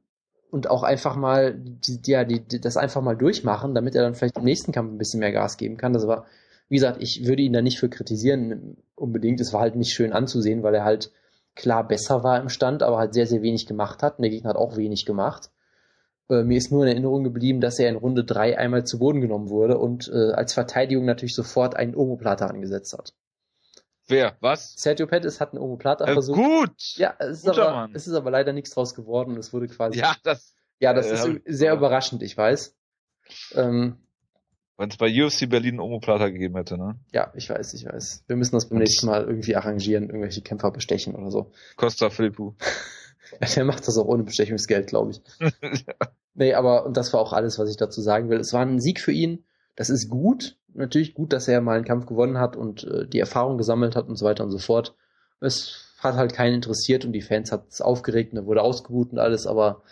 und 0.52 0.70
auch 0.70 0.84
einfach 0.84 1.16
mal 1.16 1.56
die, 1.56 2.00
ja, 2.06 2.24
die, 2.24 2.42
die, 2.42 2.62
das 2.62 2.78
einfach 2.78 3.02
mal 3.02 3.18
durchmachen, 3.18 3.74
damit 3.74 3.96
er 3.96 4.04
dann 4.04 4.16
vielleicht 4.16 4.38
im 4.38 4.44
nächsten 4.44 4.72
Kampf 4.72 4.92
ein 4.92 4.98
bisschen 4.98 5.20
mehr 5.20 5.32
Gas 5.32 5.58
geben 5.58 5.78
kann. 5.78 5.94
Das 5.94 6.06
war, 6.06 6.26
wie 6.70 6.76
gesagt, 6.76 7.02
ich 7.02 7.26
würde 7.26 7.42
ihn 7.42 7.54
da 7.54 7.62
nicht 7.62 7.80
für 7.80 7.90
kritisieren 7.90 8.78
unbedingt. 8.96 9.42
Es 9.42 9.52
war 9.54 9.62
halt 9.62 9.76
nicht 9.76 9.94
schön 9.94 10.14
anzusehen, 10.14 10.62
weil 10.62 10.76
er 10.76 10.84
halt 10.84 11.12
klar 11.56 11.88
besser 11.88 12.24
war 12.24 12.40
im 12.40 12.50
Stand, 12.50 12.84
aber 12.84 12.98
halt 12.98 13.14
sehr, 13.14 13.28
sehr 13.28 13.42
wenig 13.42 13.66
gemacht 13.66 14.04
hat. 14.04 14.18
Und 14.18 14.24
der 14.24 14.32
Gegner 14.32 14.52
hat 14.52 14.58
auch 14.58 14.78
wenig 14.78 15.06
gemacht. 15.06 15.50
Äh, 16.30 16.44
mir 16.44 16.58
ist 16.58 16.72
nur 16.72 16.84
in 16.84 16.92
Erinnerung 16.92 17.24
geblieben, 17.24 17.62
dass 17.62 17.80
er 17.80 17.90
in 17.90 17.96
Runde 17.96 18.24
3 18.24 18.58
einmal 18.58 18.86
zu 18.86 19.00
Boden 19.00 19.22
genommen 19.22 19.50
wurde 19.50 19.78
und 19.78 20.08
äh, 20.08 20.32
als 20.34 20.54
Verteidigung 20.54 21.06
natürlich 21.06 21.36
sofort 21.36 21.76
einen 21.76 21.96
Omoplata 21.96 22.48
angesetzt 22.48 22.94
hat. 22.94 23.14
Wer? 24.08 24.38
Was? 24.42 24.76
Sergio 24.76 25.08
Pettis 25.08 25.40
hat 25.40 25.52
einen 25.54 25.62
Omoplata 25.62 26.06
äh, 26.06 26.14
versucht. 26.14 26.38
Gut! 26.38 26.96
Ja, 26.96 27.16
es 27.20 27.40
ist, 27.40 27.48
aber, 27.48 27.90
es 27.94 28.08
ist 28.08 28.14
aber 28.14 28.32
leider 28.32 28.54
nichts 28.54 28.72
draus 28.72 28.96
geworden. 28.96 29.38
Es 29.38 29.54
wurde 29.54 29.68
quasi. 29.68 30.00
Ja, 30.00 30.16
das. 30.24 30.56
Ja, 30.80 30.94
das 30.94 31.08
äh, 31.08 31.14
ist 31.14 31.42
sehr 31.46 31.74
überraschend, 31.74 32.24
ich 32.24 32.36
weiß. 32.36 32.76
Ähm, 33.56 33.98
Wenn 34.78 34.90
es 34.90 34.98
bei 34.98 35.08
UFC 35.08 35.50
Berlin 35.50 35.80
Omoplata 35.80 36.30
gegeben 36.30 36.58
hätte, 36.58 36.78
ne? 36.78 37.00
Ja, 37.14 37.32
ich 37.36 37.50
weiß, 37.50 37.74
ich 37.74 37.86
weiß. 37.86 38.26
Wir 38.28 38.36
müssen 38.36 38.56
das 38.56 38.68
beim 38.68 38.80
nächsten 38.80 39.06
Mal 39.06 39.24
irgendwie 39.24 39.56
arrangieren, 39.56 40.06
irgendwelche 40.08 40.42
Kämpfer 40.42 40.72
bestechen 40.72 41.16
oder 41.16 41.32
so. 41.32 41.52
Costa 41.78 42.10
Philippou. 42.10 42.56
Der 43.56 43.66
macht 43.66 43.88
das 43.88 43.98
auch 43.98 44.06
ohne 44.06 44.24
Bestechungsgeld, 44.24 44.88
glaube 44.88 45.12
ich. 45.12 45.22
ja. 45.40 45.94
Nee, 46.36 46.54
aber 46.54 46.86
und 46.86 46.98
das 46.98 47.14
war 47.14 47.20
auch 47.20 47.34
alles, 47.34 47.60
was 47.60 47.70
ich 47.70 47.78
dazu 47.78 48.02
sagen 48.02 48.30
will. 48.30 48.40
Es 48.40 48.54
war 48.54 48.62
ein 48.62 48.80
Sieg 48.80 49.00
für 49.00 49.12
ihn. 49.12 49.46
Das 49.76 49.90
ist 49.90 50.10
gut. 50.10 50.58
Natürlich 50.74 51.14
gut, 51.14 51.34
dass 51.34 51.48
er 51.48 51.62
mal 51.62 51.76
einen 51.76 51.86
Kampf 51.86 52.08
gewonnen 52.08 52.40
hat 52.40 52.56
und 52.56 52.84
äh, 52.84 53.08
die 53.08 53.20
Erfahrung 53.20 53.58
gesammelt 53.58 53.96
hat 53.96 54.08
und 54.08 54.16
so 54.16 54.26
weiter 54.26 54.44
und 54.44 54.52
so 54.52 54.58
fort. 54.58 54.96
Es 55.40 55.94
hat 56.00 56.16
halt 56.16 56.34
keinen 56.34 56.56
interessiert 56.56 57.06
und 57.06 57.14
die 57.14 57.22
Fans 57.22 57.52
hat 57.52 57.68
es 57.70 57.82
aufgeregt 57.82 58.34
und 58.34 58.40
er 58.40 58.46
wurde 58.46 58.62
ausgebucht 58.62 59.12
und 59.12 59.20
alles, 59.20 59.46
aber 59.46 59.84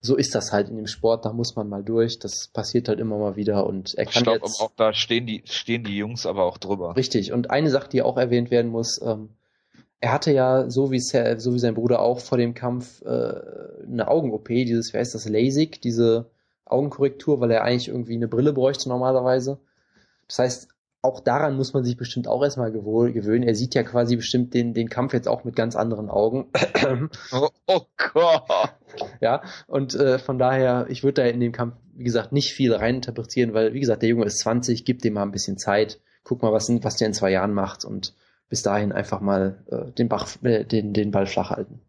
so 0.00 0.16
ist 0.16 0.34
das 0.34 0.52
halt 0.52 0.68
in 0.68 0.76
dem 0.76 0.86
Sport, 0.86 1.24
da 1.24 1.32
muss 1.32 1.56
man 1.56 1.68
mal 1.68 1.82
durch. 1.82 2.18
Das 2.18 2.48
passiert 2.52 2.88
halt 2.88 3.00
immer 3.00 3.18
mal 3.18 3.36
wieder 3.36 3.66
und 3.66 3.94
er 3.94 4.06
kann 4.06 4.22
glaub, 4.22 4.36
jetzt. 4.36 4.60
Auch 4.60 4.70
da 4.76 4.92
stehen 4.92 5.26
die, 5.26 5.42
stehen 5.46 5.82
die 5.82 5.96
Jungs 5.96 6.24
aber 6.24 6.44
auch 6.44 6.58
drüber. 6.58 6.96
Richtig. 6.96 7.32
Und 7.32 7.50
eine 7.50 7.70
Sache, 7.70 7.88
die 7.88 8.02
auch 8.02 8.16
erwähnt 8.16 8.50
werden 8.50 8.70
muss, 8.70 9.00
ähm, 9.02 9.30
er 10.00 10.12
hatte 10.12 10.32
ja, 10.32 10.70
so 10.70 10.90
wie, 10.90 11.00
so 11.00 11.54
wie 11.54 11.58
sein 11.58 11.74
Bruder 11.74 12.00
auch 12.00 12.20
vor 12.20 12.38
dem 12.38 12.54
Kampf, 12.54 13.02
äh, 13.02 13.34
eine 13.86 14.08
Augen-OP, 14.08 14.48
dieses, 14.48 14.92
wer 14.92 15.00
ist 15.00 15.14
das, 15.14 15.28
LASIK, 15.28 15.80
diese 15.80 16.30
Augenkorrektur, 16.64 17.40
weil 17.40 17.50
er 17.50 17.64
eigentlich 17.64 17.88
irgendwie 17.88 18.14
eine 18.14 18.28
Brille 18.28 18.52
bräuchte 18.52 18.88
normalerweise. 18.88 19.58
Das 20.28 20.38
heißt, 20.38 20.68
auch 21.00 21.20
daran 21.20 21.56
muss 21.56 21.72
man 21.72 21.84
sich 21.84 21.96
bestimmt 21.96 22.28
auch 22.28 22.42
erstmal 22.42 22.72
gewöhnen. 22.72 23.44
Er 23.44 23.54
sieht 23.54 23.74
ja 23.74 23.82
quasi 23.82 24.16
bestimmt 24.16 24.52
den, 24.52 24.74
den 24.74 24.88
Kampf 24.88 25.14
jetzt 25.14 25.28
auch 25.28 25.44
mit 25.44 25.56
ganz 25.56 25.76
anderen 25.76 26.10
Augen. 26.10 26.48
oh, 27.32 27.48
oh 27.66 27.80
Gott. 28.12 28.42
Ja, 29.20 29.42
und 29.66 29.94
äh, 29.94 30.18
von 30.18 30.38
daher, 30.38 30.86
ich 30.88 31.04
würde 31.04 31.22
da 31.22 31.28
in 31.28 31.40
dem 31.40 31.52
Kampf, 31.52 31.76
wie 31.94 32.04
gesagt, 32.04 32.32
nicht 32.32 32.52
viel 32.52 32.74
reininterpretieren, 32.74 33.54
weil, 33.54 33.74
wie 33.74 33.80
gesagt, 33.80 34.02
der 34.02 34.08
Junge 34.08 34.26
ist 34.26 34.40
20, 34.40 34.84
gib 34.84 35.00
dem 35.02 35.14
mal 35.14 35.22
ein 35.22 35.30
bisschen 35.30 35.56
Zeit, 35.56 36.00
guck 36.24 36.42
mal, 36.42 36.52
was, 36.52 36.68
was 36.82 36.96
der 36.96 37.08
in 37.08 37.14
zwei 37.14 37.30
Jahren 37.30 37.54
macht 37.54 37.84
und 37.84 38.14
bis 38.48 38.62
dahin 38.62 38.92
einfach 38.92 39.20
mal 39.20 39.64
äh, 39.70 39.92
den, 39.92 40.08
Bach, 40.08 40.28
äh, 40.42 40.64
den, 40.64 40.92
den 40.92 41.10
Ball 41.10 41.26
flach 41.26 41.50
halten. 41.50 41.80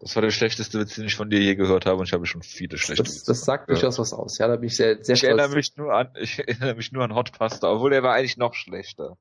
Das 0.00 0.16
war 0.16 0.22
der 0.22 0.30
schlechteste 0.30 0.80
Witz, 0.80 0.96
den 0.96 1.06
ich 1.06 1.14
von 1.14 1.30
dir 1.30 1.40
je 1.40 1.54
gehört 1.54 1.86
habe 1.86 2.00
und 2.00 2.06
ich 2.06 2.12
habe 2.12 2.26
schon 2.26 2.42
viele 2.42 2.76
schlechte 2.76 3.04
das, 3.04 3.24
Das 3.24 3.44
sagt 3.44 3.70
durchaus 3.70 3.98
was 3.98 4.12
aus. 4.12 4.36
Ja, 4.38 4.48
da 4.48 4.56
bin 4.56 4.66
ich 4.66 4.76
sehr, 4.76 5.02
sehr 5.02 5.14
ich 5.14 5.20
stolz. 5.20 5.38
Erinnere 5.38 5.56
mich 5.56 5.76
nur 5.76 5.94
an, 5.94 6.10
ich 6.20 6.38
erinnere 6.38 6.74
mich 6.74 6.92
nur 6.92 7.04
an 7.04 7.14
Hot 7.14 7.32
Pasta, 7.32 7.70
obwohl 7.70 7.90
der 7.90 8.02
war 8.02 8.14
eigentlich 8.14 8.36
noch 8.36 8.54
schlechter. 8.54 9.16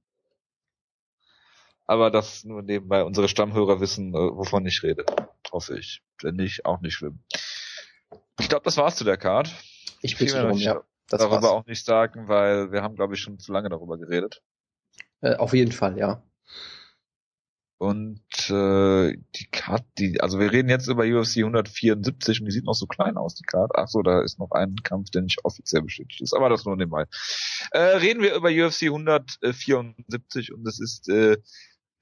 Aber 1.85 2.11
das 2.11 2.43
nur 2.43 2.61
nebenbei. 2.61 3.03
Unsere 3.03 3.27
Stammhörer 3.27 3.79
wissen, 3.79 4.13
äh, 4.13 4.17
wovon 4.17 4.65
ich 4.65 4.83
rede. 4.83 5.05
Hoffe 5.51 5.77
ich. 5.77 6.01
Wenn 6.21 6.35
nicht, 6.35 6.65
auch 6.65 6.81
nicht 6.81 6.95
schlimm. 6.95 7.19
Ich 8.39 8.49
glaube, 8.49 8.63
das 8.63 8.77
war's 8.77 8.95
zu 8.95 9.03
der 9.03 9.17
Card. 9.17 9.53
Ich 10.01 10.17
bitte 10.17 10.35
darum, 10.35 10.57
ja. 10.57 10.81
Das 11.07 11.19
darüber 11.19 11.43
war's. 11.43 11.51
auch 11.51 11.65
nicht 11.65 11.85
sagen, 11.85 12.27
weil 12.27 12.71
wir 12.71 12.81
haben, 12.81 12.95
glaube 12.95 13.13
ich, 13.13 13.21
schon 13.21 13.37
zu 13.39 13.51
lange 13.51 13.69
darüber 13.69 13.97
geredet. 13.97 14.41
Äh, 15.23 15.35
auf 15.37 15.53
jeden 15.53 15.71
Fall, 15.71 15.97
ja. 15.97 16.21
Und 17.77 18.21
äh, 18.49 19.17
die 19.35 19.45
Card, 19.51 19.83
die, 19.97 20.21
also 20.21 20.39
wir 20.39 20.51
reden 20.51 20.69
jetzt 20.69 20.87
über 20.87 21.03
UFC 21.03 21.37
174 21.37 22.39
und 22.39 22.45
die 22.45 22.51
sieht 22.51 22.65
noch 22.65 22.75
so 22.75 22.85
klein 22.87 23.17
aus, 23.17 23.35
die 23.35 23.43
Card. 23.43 23.71
Ach 23.75 23.87
so, 23.87 24.01
da 24.01 24.21
ist 24.21 24.39
noch 24.39 24.51
ein 24.51 24.75
Kampf, 24.83 25.09
der 25.09 25.21
nicht 25.21 25.43
offiziell 25.43 25.81
bestätigt 25.81 26.21
ist, 26.21 26.33
aber 26.33 26.49
das 26.49 26.65
nur 26.65 26.77
nebenbei. 26.77 27.05
Äh, 27.71 27.79
reden 27.79 28.21
wir 28.21 28.35
über 28.35 28.49
UFC 28.49 28.83
174 28.83 30.53
und 30.53 30.67
es 30.67 30.79
ist 30.79 31.09
äh, 31.09 31.37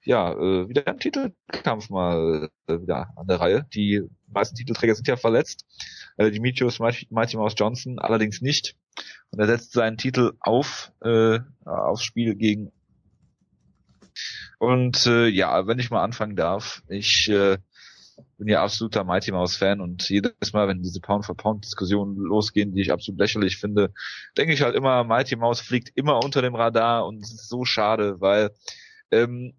ja 0.04 0.34
äh, 0.34 0.70
wieder 0.70 0.88
ein 0.88 1.00
Titelkampf 1.00 1.90
mal 1.90 2.50
äh, 2.68 2.80
wieder 2.80 3.10
an 3.16 3.28
der 3.28 3.40
Reihe. 3.40 3.66
Die 3.74 4.02
meisten 4.28 4.56
Titelträger 4.56 4.96
sind 4.96 5.08
ja 5.08 5.16
verletzt. 5.16 5.66
Äh, 6.18 6.32
Dimitrios 6.32 6.80
Mighty 6.80 7.38
Mouse 7.38 7.56
Johnson 7.58 7.98
allerdings 8.00 8.42
nicht. 8.42 8.76
Und 9.32 9.40
er 9.40 9.48
setzt 9.48 9.74
seinen 9.74 9.98
Titel 9.98 10.34
auf 10.42 10.92
äh, 11.02 11.40
aufs 11.66 12.04
Spiel 12.04 12.36
gegen 12.36 12.72
und 14.60 15.06
äh, 15.06 15.28
ja, 15.28 15.68
wenn 15.68 15.80
ich 15.80 15.92
mal 15.92 16.04
anfangen 16.04 16.36
darf, 16.36 16.84
ich 16.88 17.30
äh, 17.30 17.58
bin 18.38 18.48
ja 18.48 18.64
absoluter 18.64 19.04
Mighty 19.04 19.32
Mouse 19.32 19.56
Fan 19.56 19.82
und 19.82 20.08
jedes 20.10 20.54
Mal, 20.54 20.68
wenn 20.68 20.82
diese 20.82 21.00
Pound 21.00 21.26
for 21.26 21.36
Pound 21.36 21.66
Diskussionen 21.66 22.16
losgehen, 22.18 22.74
die 22.74 22.82
ich 22.82 22.92
absolut 22.92 23.20
lächerlich 23.20 23.58
finde, 23.58 23.94
denke 24.38 24.54
ich 24.54 24.62
halt 24.62 24.76
immer, 24.76 25.04
Mighty 25.04 25.36
Mouse 25.36 25.62
fliegt 25.62 25.92
immer 25.96 26.24
unter 26.24 26.42
dem 26.42 26.56
Radar 26.56 27.06
und 27.06 27.22
es 27.22 27.34
ist 27.34 27.50
so 27.50 27.66
schade, 27.66 28.20
weil 28.20 28.52
ähm, 29.12 29.54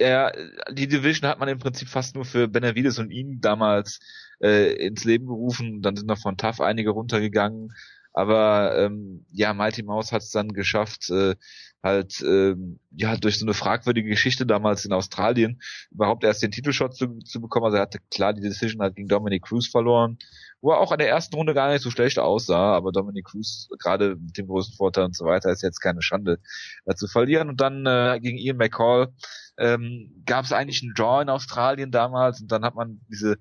er, 0.00 0.32
die 0.72 0.88
Division 0.88 1.28
hat 1.28 1.38
man 1.38 1.48
im 1.48 1.58
Prinzip 1.58 1.88
fast 1.88 2.14
nur 2.14 2.24
für 2.24 2.48
Benavides 2.48 2.98
und 2.98 3.10
ihn 3.10 3.40
damals 3.40 4.00
äh, 4.42 4.72
ins 4.74 5.04
Leben 5.04 5.26
gerufen. 5.26 5.82
Dann 5.82 5.96
sind 5.96 6.06
noch 6.06 6.18
von 6.18 6.36
TAF 6.36 6.60
einige 6.60 6.90
runtergegangen. 6.90 7.72
Aber 8.12 8.76
ähm, 8.76 9.24
ja, 9.30 9.54
Mighty 9.54 9.82
Mouse 9.82 10.12
hat 10.12 10.22
es 10.22 10.30
dann 10.30 10.48
geschafft, 10.48 11.10
äh, 11.10 11.36
halt 11.82 12.20
ähm, 12.22 12.78
ja 12.90 13.16
durch 13.16 13.38
so 13.38 13.46
eine 13.46 13.54
fragwürdige 13.54 14.08
Geschichte 14.08 14.44
damals 14.46 14.84
in 14.84 14.92
Australien 14.92 15.60
überhaupt 15.90 16.24
erst 16.24 16.42
den 16.42 16.50
Titelshot 16.50 16.94
zu, 16.94 17.18
zu 17.20 17.40
bekommen. 17.40 17.66
Also 17.66 17.76
er 17.76 17.82
hatte 17.82 17.98
klar 18.10 18.34
die 18.34 18.42
Decision 18.42 18.82
halt 18.82 18.96
gegen 18.96 19.08
Dominic 19.08 19.44
Cruz 19.44 19.68
verloren, 19.68 20.18
wo 20.60 20.72
er 20.72 20.78
auch 20.78 20.92
in 20.92 20.98
der 20.98 21.08
ersten 21.08 21.36
Runde 21.36 21.54
gar 21.54 21.70
nicht 21.72 21.82
so 21.82 21.90
schlecht 21.90 22.18
aussah, 22.18 22.74
aber 22.74 22.92
Dominic 22.92 23.26
Cruz 23.26 23.68
gerade 23.78 24.16
mit 24.16 24.36
dem 24.36 24.46
großen 24.46 24.74
Vorteil 24.74 25.04
und 25.04 25.16
so 25.16 25.24
weiter 25.24 25.50
ist 25.50 25.62
jetzt 25.62 25.80
keine 25.80 26.02
Schande 26.02 26.40
äh, 26.84 26.94
zu 26.94 27.06
verlieren. 27.06 27.48
Und 27.48 27.60
dann 27.60 27.86
äh, 27.86 28.18
gegen 28.20 28.38
Ian 28.38 28.58
McCall 28.58 29.14
ähm, 29.58 30.22
gab 30.26 30.44
es 30.44 30.52
eigentlich 30.52 30.82
einen 30.82 30.94
Draw 30.94 31.22
in 31.22 31.28
Australien 31.28 31.90
damals 31.90 32.40
und 32.40 32.52
dann 32.52 32.64
hat 32.64 32.74
man 32.74 33.00
diese 33.08 33.36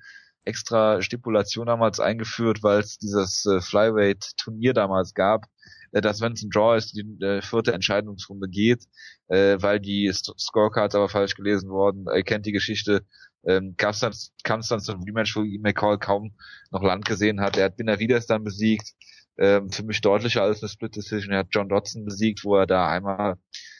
extra 0.50 1.02
Stipulation 1.02 1.68
damals 1.68 2.00
eingeführt, 2.00 2.64
weil 2.64 2.80
es 2.80 2.98
dieses 2.98 3.46
äh, 3.46 3.62
Flyweight-Turnier 3.62 4.74
damals 4.74 5.14
gab, 5.14 5.46
äh, 5.92 6.02
dass 6.02 6.22
wenn 6.22 6.34
es 6.34 6.44
ein 6.44 6.50
Draw 6.50 6.78
ist, 6.78 6.96
die 6.96 7.24
äh, 7.24 7.42
vierte 7.42 7.74
Entscheidungsrunde 7.74 8.50
geht, 8.50 8.84
äh, 9.28 9.58
weil 9.60 9.80
die 9.80 10.12
Scorecards 10.12 10.96
aber 10.96 11.10
falsch 11.10 11.36
gelesen 11.36 11.70
worden, 11.70 12.08
er 12.08 12.24
kennt 12.24 12.46
die 12.46 12.52
Geschichte, 12.52 13.06
ähm, 13.46 13.76
es 13.78 14.00
dann, 14.00 14.14
dann 14.44 14.62
zu 14.62 14.92
einem 14.92 15.04
Rematch, 15.04 15.36
wo 15.36 15.44
McCall 15.60 15.98
kaum 15.98 16.34
noch 16.72 16.84
Land 16.84 17.06
gesehen 17.06 17.40
hat. 17.40 17.58
Er 17.58 17.66
hat 17.66 17.78
Benavides 17.78 18.26
dann 18.28 18.44
besiegt, 18.44 18.94
ähm, 19.38 19.70
für 19.72 19.84
mich 19.84 20.02
deutlicher 20.02 20.44
als 20.44 20.62
eine 20.62 20.70
Split 20.70 20.96
Decision. 20.96 21.34
Er 21.34 21.40
hat 21.40 21.48
John 21.52 21.70
Dodson 21.70 22.06
besiegt, 22.06 22.44
wo 22.44 22.56
er 22.58 22.68
da 22.68 22.90
einmal 22.90 23.36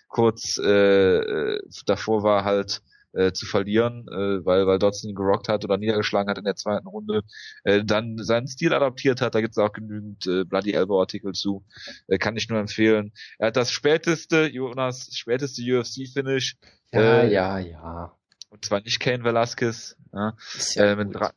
kurz 0.08 0.58
äh, 0.58 1.18
äh 1.18 1.60
davor 1.86 2.24
war, 2.24 2.46
halt 2.46 2.82
äh, 3.14 3.32
zu 3.32 3.46
verlieren, 3.46 4.06
äh, 4.08 4.46
weil, 4.46 4.68
weil 4.68 4.80
Dodson 4.80 5.10
ihn 5.10 5.16
gerockt 5.16 5.50
hat 5.50 5.64
oder 5.64 5.78
niedergeschlagen 5.78 6.30
hat 6.30 6.38
in 6.38 6.44
der 6.44 6.56
zweiten 6.56 6.88
Runde, 6.88 7.22
äh, 7.64 7.84
dann 7.84 8.18
seinen 8.18 8.48
Stil 8.48 8.74
adaptiert 8.74 9.22
hat, 9.22 9.36
da 9.36 9.42
gibt 9.42 9.54
es 9.54 9.58
auch 9.58 9.72
genügend 9.72 10.26
äh, 10.28 10.44
Bloody 10.44 10.74
Elbow 10.74 11.00
Artikel 11.00 11.34
zu, 11.34 11.66
äh, 12.08 12.18
kann 12.18 12.38
ich 12.38 12.50
nur 12.50 12.60
empfehlen. 12.60 13.12
Er 13.38 13.48
hat 13.48 13.58
das 13.58 13.72
späteste, 13.72 14.48
Jonas, 14.48 15.10
späteste 15.14 15.62
UFC-Finish. 15.62 16.58
Ja, 16.92 17.22
äh, 17.22 17.34
ja, 17.34 17.60
ja. 17.60 18.16
Und 18.50 18.66
zwar 18.66 18.82
nicht 18.82 19.00
Kane 19.00 19.24
Velasquez, 19.24 19.96
ja, 20.14 20.34
ja 20.76 20.84
äh, 20.84 20.96
mit 20.96 21.14
drei, 21.14 21.30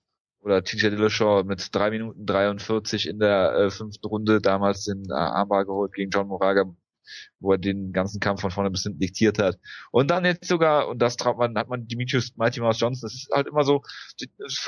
oder 0.42 0.64
TJ 0.64 0.90
Dillashaw 0.90 1.44
mit 1.44 1.74
drei 1.74 1.90
Minuten 1.90 2.26
43 2.26 3.08
in 3.08 3.18
der 3.18 3.52
äh, 3.54 3.70
fünften 3.70 4.06
Runde 4.06 4.40
damals 4.40 4.84
den 4.84 5.04
äh, 5.08 5.14
Armbar 5.14 5.64
geholt 5.64 5.92
gegen 5.92 6.10
John 6.10 6.28
Moraga 6.28 6.64
wo 7.40 7.52
er 7.52 7.58
den 7.58 7.92
ganzen 7.92 8.20
Kampf 8.20 8.40
von 8.40 8.50
vorne 8.50 8.70
bis 8.70 8.82
hinten 8.82 8.98
diktiert 8.98 9.38
hat. 9.38 9.58
Und 9.90 10.10
dann 10.10 10.24
jetzt 10.24 10.46
sogar, 10.46 10.88
und 10.88 11.00
das 11.00 11.16
traut 11.16 11.38
man, 11.38 11.56
hat 11.56 11.68
man 11.68 11.86
Demetrius 11.88 12.36
Mighty 12.36 12.60
Mouse 12.60 12.80
Johnson, 12.80 13.06
das 13.06 13.14
ist 13.14 13.30
halt 13.32 13.46
immer 13.46 13.64
so, 13.64 13.82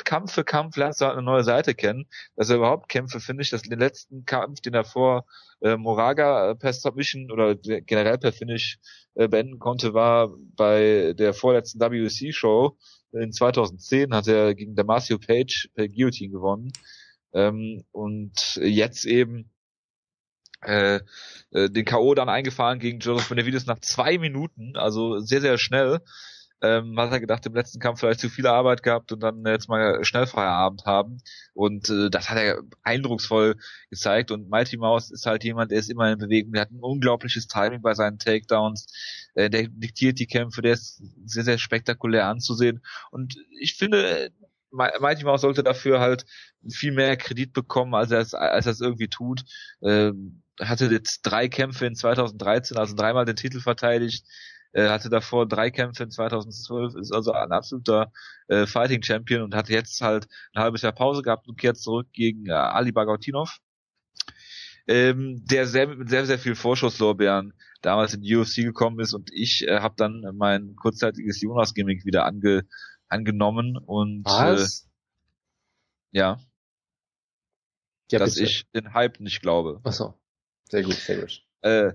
Kampf 0.05 0.33
für 0.33 0.45
Kampf 0.45 0.77
lernst 0.77 1.01
du 1.01 1.07
halt 1.07 1.17
eine 1.17 1.25
neue 1.25 1.45
Seite 1.45 1.75
kennen, 1.75 2.07
dass 2.37 2.51
er 2.51 2.57
überhaupt 2.57 2.89
kämpfe, 2.89 3.21
finde 3.21 3.43
ich, 3.43 3.51
dass 3.51 3.63
den 3.63 3.79
letzten 3.79 4.25
Kampf, 4.25 4.61
den 4.61 4.75
er 4.75 4.85
vor 4.85 5.27
äh, 5.61 5.77
Moraga 5.77 6.51
äh, 6.51 6.55
per 6.55 6.73
Submission 6.73 7.31
oder 7.31 7.55
generell 7.55 8.19
per 8.19 8.33
Finish 8.33 8.79
äh, 9.15 9.29
beenden 9.29 9.59
konnte, 9.59 9.95
war 9.95 10.35
bei 10.57 11.15
der 11.17 11.35
vorletzten 11.35 11.81
WC-Show 11.81 12.77
in 13.15 13.33
2010 13.33 14.13
hat 14.13 14.27
er 14.27 14.55
gegen 14.55 14.75
Damasio 14.75 15.19
Page 15.19 15.71
per 15.75 15.89
Guillotine 15.89 16.33
gewonnen. 16.33 16.73
Ähm, 17.33 17.85
und 17.93 18.57
jetzt 18.57 19.05
eben 19.05 19.51
äh, 20.67 21.01
äh, 21.51 21.71
den 21.71 21.85
K.O. 21.85 22.15
dann 22.15 22.29
eingefahren 22.29 22.79
gegen 22.79 22.99
Joseph 22.99 23.29
Benavides 23.29 23.67
nach 23.67 23.79
zwei 23.81 24.19
Minuten, 24.19 24.77
also 24.77 25.21
sehr, 25.21 25.41
sehr 25.41 25.59
schnell. 25.59 26.01
Ähm, 26.63 26.99
hat 26.99 27.13
er 27.13 27.21
gedacht, 27.21 27.45
im 27.45 27.55
letzten 27.55 27.79
Kampf 27.79 28.01
vielleicht 28.01 28.21
zu 28.21 28.31
viel 28.31 28.47
Arbeit 28.47 28.83
gehabt 28.83 29.13
und 29.13 29.21
dann 29.23 29.45
jetzt 29.45 29.69
mal 29.69 30.03
schnell 30.03 30.27
Feierabend 30.27 30.87
haben. 30.87 31.19
Und 31.53 31.91
äh, 31.91 32.09
das 32.09 32.31
hat 32.31 32.39
er 32.39 32.63
eindrucksvoll 32.83 33.57
gezeigt. 33.91 34.31
Und 34.31 34.49
Mighty 34.49 34.79
Mouse 34.79 35.11
ist 35.11 35.27
halt 35.27 35.45
jemand, 35.45 35.73
der 35.73 35.79
ist 35.81 35.91
immer 35.91 36.11
in 36.11 36.19
Bewegung, 36.19 36.53
der 36.53 36.63
hat 36.63 36.71
ein 36.71 36.81
unglaubliches 36.81 37.49
Timing 37.49 37.83
bei 37.83 37.93
seinen 37.93 38.19
Takedowns, 38.19 38.87
äh, 39.35 39.51
der 39.51 39.69
diktiert 39.69 40.19
die 40.19 40.27
Kämpfe, 40.27 40.63
der 40.63 40.73
ist 40.73 41.03
sehr, 41.27 41.45
sehr 41.45 41.59
spektakulär 41.59 42.27
anzusehen. 42.27 42.83
Und 43.11 43.37
ich 43.61 43.75
finde, 43.75 44.31
Mighty 44.75 45.25
Mouse 45.25 45.43
sollte 45.43 45.63
dafür 45.63 46.01
halt 46.01 46.25
viel 46.69 46.93
mehr 46.93 47.17
Kredit 47.17 47.53
bekommen, 47.53 47.95
als 47.95 48.11
er 48.11 48.21
es, 48.21 48.35
als 48.35 48.67
er 48.67 48.73
es 48.73 48.81
irgendwie 48.81 49.09
tut. 49.09 49.43
Ähm, 49.83 50.43
hatte 50.61 50.87
jetzt 50.87 51.23
drei 51.23 51.49
Kämpfe 51.49 51.87
in 51.87 51.95
2013, 51.95 52.77
also 52.77 52.95
dreimal 52.95 53.25
den 53.25 53.37
Titel 53.37 53.61
verteidigt, 53.61 54.25
äh, 54.73 54.89
hatte 54.89 55.09
davor 55.09 55.47
drei 55.47 55.71
Kämpfe 55.71 56.05
in 56.05 56.11
2012, 56.11 56.97
ist 56.97 57.13
also 57.13 57.33
ein 57.33 57.53
absoluter 57.53 58.13
äh, 58.49 58.67
Fighting 58.67 59.03
Champion 59.03 59.43
und 59.43 59.55
hat 59.55 59.69
jetzt 59.69 60.01
halt 60.01 60.27
ein 60.55 60.63
halbes 60.63 60.83
Jahr 60.83 60.93
Pause 60.93 61.23
gehabt 61.23 61.49
und 61.49 61.59
kehrt 61.59 61.79
zurück 61.79 62.09
gegen 62.13 62.47
äh, 62.47 62.53
Ali 62.53 62.93
Bagautinov. 62.93 63.59
Ähm, 64.87 65.43
der 65.47 65.67
sehr 65.67 65.87
mit 65.89 66.11
sehr 66.11 66.27
sehr 66.27 66.39
viel 66.39 66.55
Vorschusslorbeeren 66.55 67.55
damals 67.81 68.13
in 68.13 68.21
die 68.21 68.37
UFC 68.37 68.57
gekommen 68.57 69.01
ist 69.01 69.15
und 69.15 69.31
ich 69.33 69.67
äh, 69.67 69.81
habe 69.81 69.95
dann 69.97 70.23
mein 70.35 70.77
kurzzeitiges 70.77 71.41
Jonas 71.41 71.73
Gimmick 71.73 72.05
wieder 72.05 72.27
ange, 72.27 72.67
angenommen 73.09 73.77
und 73.77 74.25
Was? 74.25 74.89
Äh, 76.13 76.19
ja, 76.19 76.39
ja 78.11 78.19
dass 78.19 78.35
bitte. 78.35 78.47
ich 78.47 78.71
den 78.73 78.95
Hype 78.95 79.21
nicht 79.21 79.43
glaube. 79.43 79.81
Ach 79.85 79.93
so. 79.93 80.15
Sehr 80.71 80.83
gut, 80.83 80.95
sehr 80.95 81.21
gut. 81.21 81.43
Äh, 81.63 81.93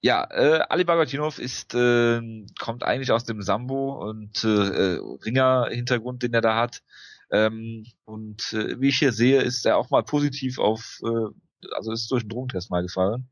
ja, 0.00 0.28
äh, 0.30 0.60
Ali 0.68 0.84
Bagatinov 0.84 1.38
ist 1.38 1.74
äh, 1.74 2.20
kommt 2.60 2.82
eigentlich 2.82 3.10
aus 3.10 3.24
dem 3.24 3.40
Sambo 3.40 4.06
und 4.06 4.44
äh, 4.44 4.98
Ringer-Hintergrund, 5.24 6.22
den 6.22 6.34
er 6.34 6.42
da 6.42 6.56
hat. 6.56 6.82
Ähm, 7.30 7.86
und 8.04 8.52
äh, 8.52 8.80
wie 8.80 8.88
ich 8.88 8.98
hier 8.98 9.12
sehe, 9.12 9.40
ist 9.40 9.64
er 9.64 9.78
auch 9.78 9.90
mal 9.90 10.02
positiv 10.02 10.58
auf, 10.58 11.00
äh, 11.02 11.68
also 11.74 11.90
ist 11.90 12.10
durch 12.10 12.22
einen 12.22 12.28
Drogentest 12.28 12.70
mal 12.70 12.82
gefallen. 12.82 13.30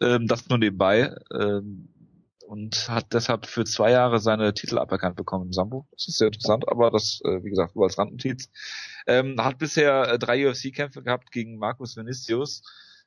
Ähm, 0.00 0.28
das 0.28 0.48
nur 0.48 0.58
nebenbei. 0.58 1.12
Ähm, 1.34 1.92
und 2.46 2.88
hat 2.88 3.12
deshalb 3.12 3.46
für 3.46 3.64
zwei 3.64 3.90
Jahre 3.90 4.20
seine 4.20 4.54
Titel 4.54 4.78
aberkannt 4.78 5.16
bekommen 5.16 5.46
im 5.46 5.52
Sambo. 5.52 5.86
Das 5.92 6.08
ist 6.08 6.18
sehr 6.18 6.28
interessant, 6.28 6.68
aber 6.68 6.90
das, 6.90 7.20
äh, 7.24 7.42
wie 7.42 7.50
gesagt, 7.50 7.74
nur 7.74 7.84
als 7.84 7.98
Randnotiz. 7.98 8.48
Ähm, 9.06 9.42
hat 9.42 9.58
bisher 9.58 10.08
äh, 10.12 10.18
drei 10.18 10.48
UFC-Kämpfe 10.48 11.02
gehabt 11.02 11.30
gegen 11.32 11.58
Markus 11.58 11.96
Vinicius 11.96 12.62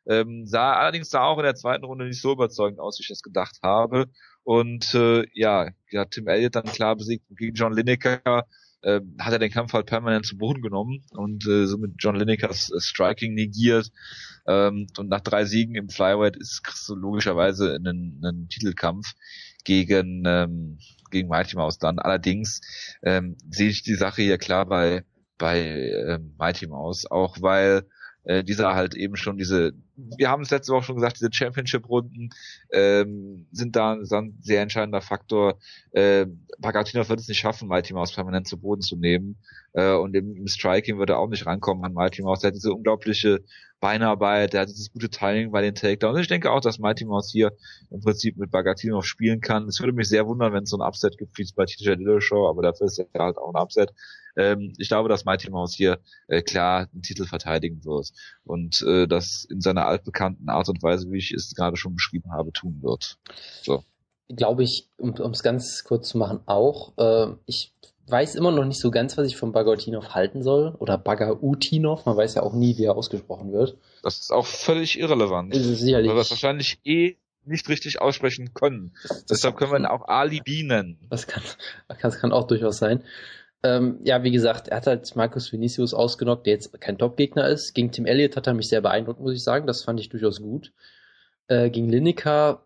Ähm, 0.08 0.46
sah 0.46 0.74
allerdings 0.74 1.10
sah 1.10 1.24
auch 1.24 1.38
in 1.38 1.44
der 1.44 1.56
zweiten 1.56 1.86
Runde 1.86 2.06
nicht 2.06 2.22
so 2.22 2.32
überzeugend 2.32 2.80
aus, 2.80 2.98
wie 2.98 3.04
ich 3.04 3.10
das 3.10 3.22
gedacht 3.22 3.60
habe. 3.64 4.08
Und 4.44 4.94
äh, 4.94 5.26
ja, 5.34 5.70
ja, 5.92 6.06
Tim 6.06 6.28
Elliott 6.28 6.56
dann 6.56 6.64
klar 6.66 6.96
besiegt 6.96 7.26
gegen 7.30 7.56
John 7.56 7.74
Lineker. 7.74 8.46
Äh, 8.82 9.02
hat 9.20 9.34
er 9.34 9.40
den 9.40 9.52
Kampf 9.52 9.74
halt 9.74 9.88
permanent 9.88 10.26
zu 10.26 10.38
Boden 10.38 10.62
genommen 10.62 11.04
und 11.12 11.46
äh, 11.48 11.66
somit 11.66 11.96
John 11.98 12.16
Linekers 12.16 12.72
äh, 12.72 12.80
Striking 12.80 13.34
negiert. 13.34 13.92
Ähm, 14.48 14.88
und 14.98 15.10
nach 15.10 15.22
drei 15.22 15.46
Siegen 15.46 15.76
im 15.76 15.90
Flyweight 15.90 16.38
ist 16.38 16.64
kriegst 16.64 16.88
du 16.88 16.96
logischerweise 16.96 17.76
einen, 17.76 18.22
einen 18.24 18.48
Titelkampf 18.48 19.14
gegen 19.66 20.24
ähm, 20.26 20.80
gegen 21.12 21.28
Mighty 21.28 21.56
Mouse 21.56 21.78
dann. 21.78 22.00
Allerdings 22.00 22.62
ähm, 23.04 23.36
sehe 23.50 23.70
ich 23.70 23.84
die 23.84 23.96
Sache 23.96 24.22
hier 24.22 24.38
klar 24.38 24.66
bei 24.66 25.04
bei 25.38 25.60
ähm, 26.08 26.36
Mighty 26.38 26.68
Mouse, 26.68 27.10
auch 27.10 27.38
weil 27.42 27.86
äh, 28.24 28.44
dieser 28.44 28.76
halt 28.76 28.94
eben 28.94 29.16
schon 29.16 29.38
diese, 29.38 29.74
wir 30.18 30.30
haben 30.30 30.44
es 30.44 30.52
letzte 30.52 30.74
Woche 30.74 30.84
schon 30.84 30.96
gesagt, 30.96 31.20
diese 31.20 31.30
Championship-Runden 31.32 32.30
ähm, 32.72 33.48
sind 33.52 33.76
da 33.76 33.94
ein 33.94 34.38
sehr 34.42 34.62
entscheidender 34.62 35.02
Faktor. 35.02 35.58
Äh, 35.92 36.28
Bagatinov 36.60 37.10
wird 37.10 37.20
es 37.20 37.28
nicht 37.28 37.40
schaffen, 37.40 37.68
Mighty 37.68 37.94
permanent 37.94 38.48
zu 38.48 38.60
Boden 38.60 38.82
zu 38.82 38.96
nehmen. 38.96 39.38
Äh, 39.74 39.94
und 39.94 40.16
im, 40.16 40.36
im 40.36 40.48
Striking 40.48 40.98
würde 40.98 41.14
er 41.14 41.20
auch 41.20 41.30
nicht 41.30 41.46
rankommen 41.46 41.84
an 41.84 41.94
Mighty. 41.94 42.22
Der 42.22 42.48
hat 42.48 42.56
diese 42.56 42.74
unglaubliche 42.74 43.44
Beinarbeit, 43.80 44.54
der 44.54 44.62
hat 44.62 44.70
dieses 44.70 44.92
gute 44.92 45.10
Timing 45.10 45.52
bei 45.52 45.62
den 45.62 45.76
Takedowns. 45.76 46.20
Ich 46.20 46.28
denke 46.28 46.52
auch, 46.52 46.60
dass 46.60 46.80
Mighty 46.80 47.06
hier 47.32 47.54
im 47.90 48.02
Prinzip 48.02 48.38
mit 48.38 48.52
Bagatinov 48.52 49.06
spielen 49.06 49.40
kann. 49.42 49.68
Es 49.68 49.80
würde 49.80 49.94
mich 49.94 50.10
sehr 50.10 50.28
wundern, 50.28 50.54
wenn 50.54 50.64
es 50.64 50.70
so 50.70 50.78
ein 50.78 50.86
Upset 50.86 51.18
gibt 51.18 51.38
wie 51.38 51.50
bei 51.56 51.66
TJ 51.66 51.96
Dillashaw, 51.96 52.50
aber 52.50 52.62
dafür 52.62 52.88
ist 52.88 52.98
ja 52.98 53.06
halt 53.18 53.38
auch 53.38 53.54
ein 53.54 53.62
Upset. 53.62 53.94
Ähm, 54.40 54.74
ich 54.78 54.88
glaube, 54.88 55.10
dass 55.10 55.26
Mighty 55.26 55.50
Mouse 55.50 55.76
hier 55.76 56.00
äh, 56.28 56.42
klar 56.42 56.88
den 56.94 57.02
Titel 57.02 57.26
verteidigen 57.26 57.84
wird 57.84 58.12
und 58.46 58.82
äh, 58.84 59.06
das 59.06 59.44
in 59.44 59.60
seiner 59.60 59.86
altbekannten 59.86 60.48
Art 60.48 60.70
und 60.70 60.82
Weise, 60.82 61.12
wie 61.12 61.18
ich 61.18 61.32
es 61.32 61.54
gerade 61.54 61.76
schon 61.76 61.94
beschrieben 61.94 62.32
habe, 62.32 62.54
tun 62.54 62.80
wird. 62.82 63.18
So. 63.62 63.84
Glaube 64.30 64.64
ich, 64.64 64.88
um 64.98 65.32
es 65.32 65.44
ganz 65.44 65.84
kurz 65.84 66.08
zu 66.08 66.18
machen, 66.18 66.40
auch. 66.46 66.94
Äh, 66.98 67.34
ich 67.48 67.74
weiß 68.08 68.36
immer 68.36 68.52
noch 68.52 68.64
nicht 68.64 68.80
so 68.80 68.92
ganz, 68.92 69.18
was 69.18 69.28
ich 69.28 69.36
von 69.36 69.52
Bagautinov 69.52 70.10
halten 70.16 70.42
soll. 70.42 70.74
Oder 70.80 70.98
Bagautinov, 70.98 72.06
man 72.06 72.16
weiß 72.16 72.36
ja 72.36 72.44
auch 72.44 72.54
nie, 72.54 72.78
wie 72.78 72.86
er 72.86 72.96
ausgesprochen 72.96 73.52
wird. 73.52 73.78
Das 74.04 74.20
ist 74.20 74.32
auch 74.32 74.46
völlig 74.46 74.98
irrelevant. 75.00 75.54
Ist 75.54 75.66
es 75.66 75.80
sicherlich. 75.82 76.10
Weil 76.10 76.16
wir 76.16 76.22
es 76.22 76.32
wahrscheinlich 76.32 76.80
eh 76.86 77.18
nicht 77.44 77.68
richtig 77.68 78.02
aussprechen 78.02 78.54
können. 78.54 78.94
Das 79.04 79.26
Deshalb 79.26 79.58
können 79.58 79.72
wir 79.72 79.80
ihn 79.80 79.86
auch 79.86 80.08
Alibi 80.08 80.64
nennen. 80.64 81.00
Das 81.10 81.28
kann, 81.28 81.44
das 82.02 82.20
kann 82.20 82.32
auch 82.32 82.48
durchaus 82.48 82.78
sein. 82.78 83.04
Ähm, 83.62 84.00
ja, 84.04 84.24
wie 84.24 84.32
gesagt, 84.32 84.70
er 84.70 84.78
hat 84.78 84.88
halt 84.88 85.16
Markus 85.16 85.52
Vinicius 85.52 85.94
ausgenockt, 85.94 86.46
der 86.46 86.54
jetzt 86.54 86.80
kein 86.80 86.98
Top-Gegner 86.98 87.48
ist. 87.48 87.74
Gegen 87.74 87.92
Tim 87.92 88.06
Elliott 88.06 88.38
hat 88.38 88.48
er 88.48 88.54
mich 88.54 88.70
sehr 88.70 88.82
beeindruckt, 88.82 89.20
muss 89.20 89.34
ich 89.34 89.44
sagen. 89.44 89.68
Das 89.68 89.84
fand 89.84 90.00
ich 90.00 90.10
durchaus 90.10 90.42
gut. 90.42 90.72
Äh, 91.48 91.70
gegen 91.70 91.90
Lineker 91.90 92.66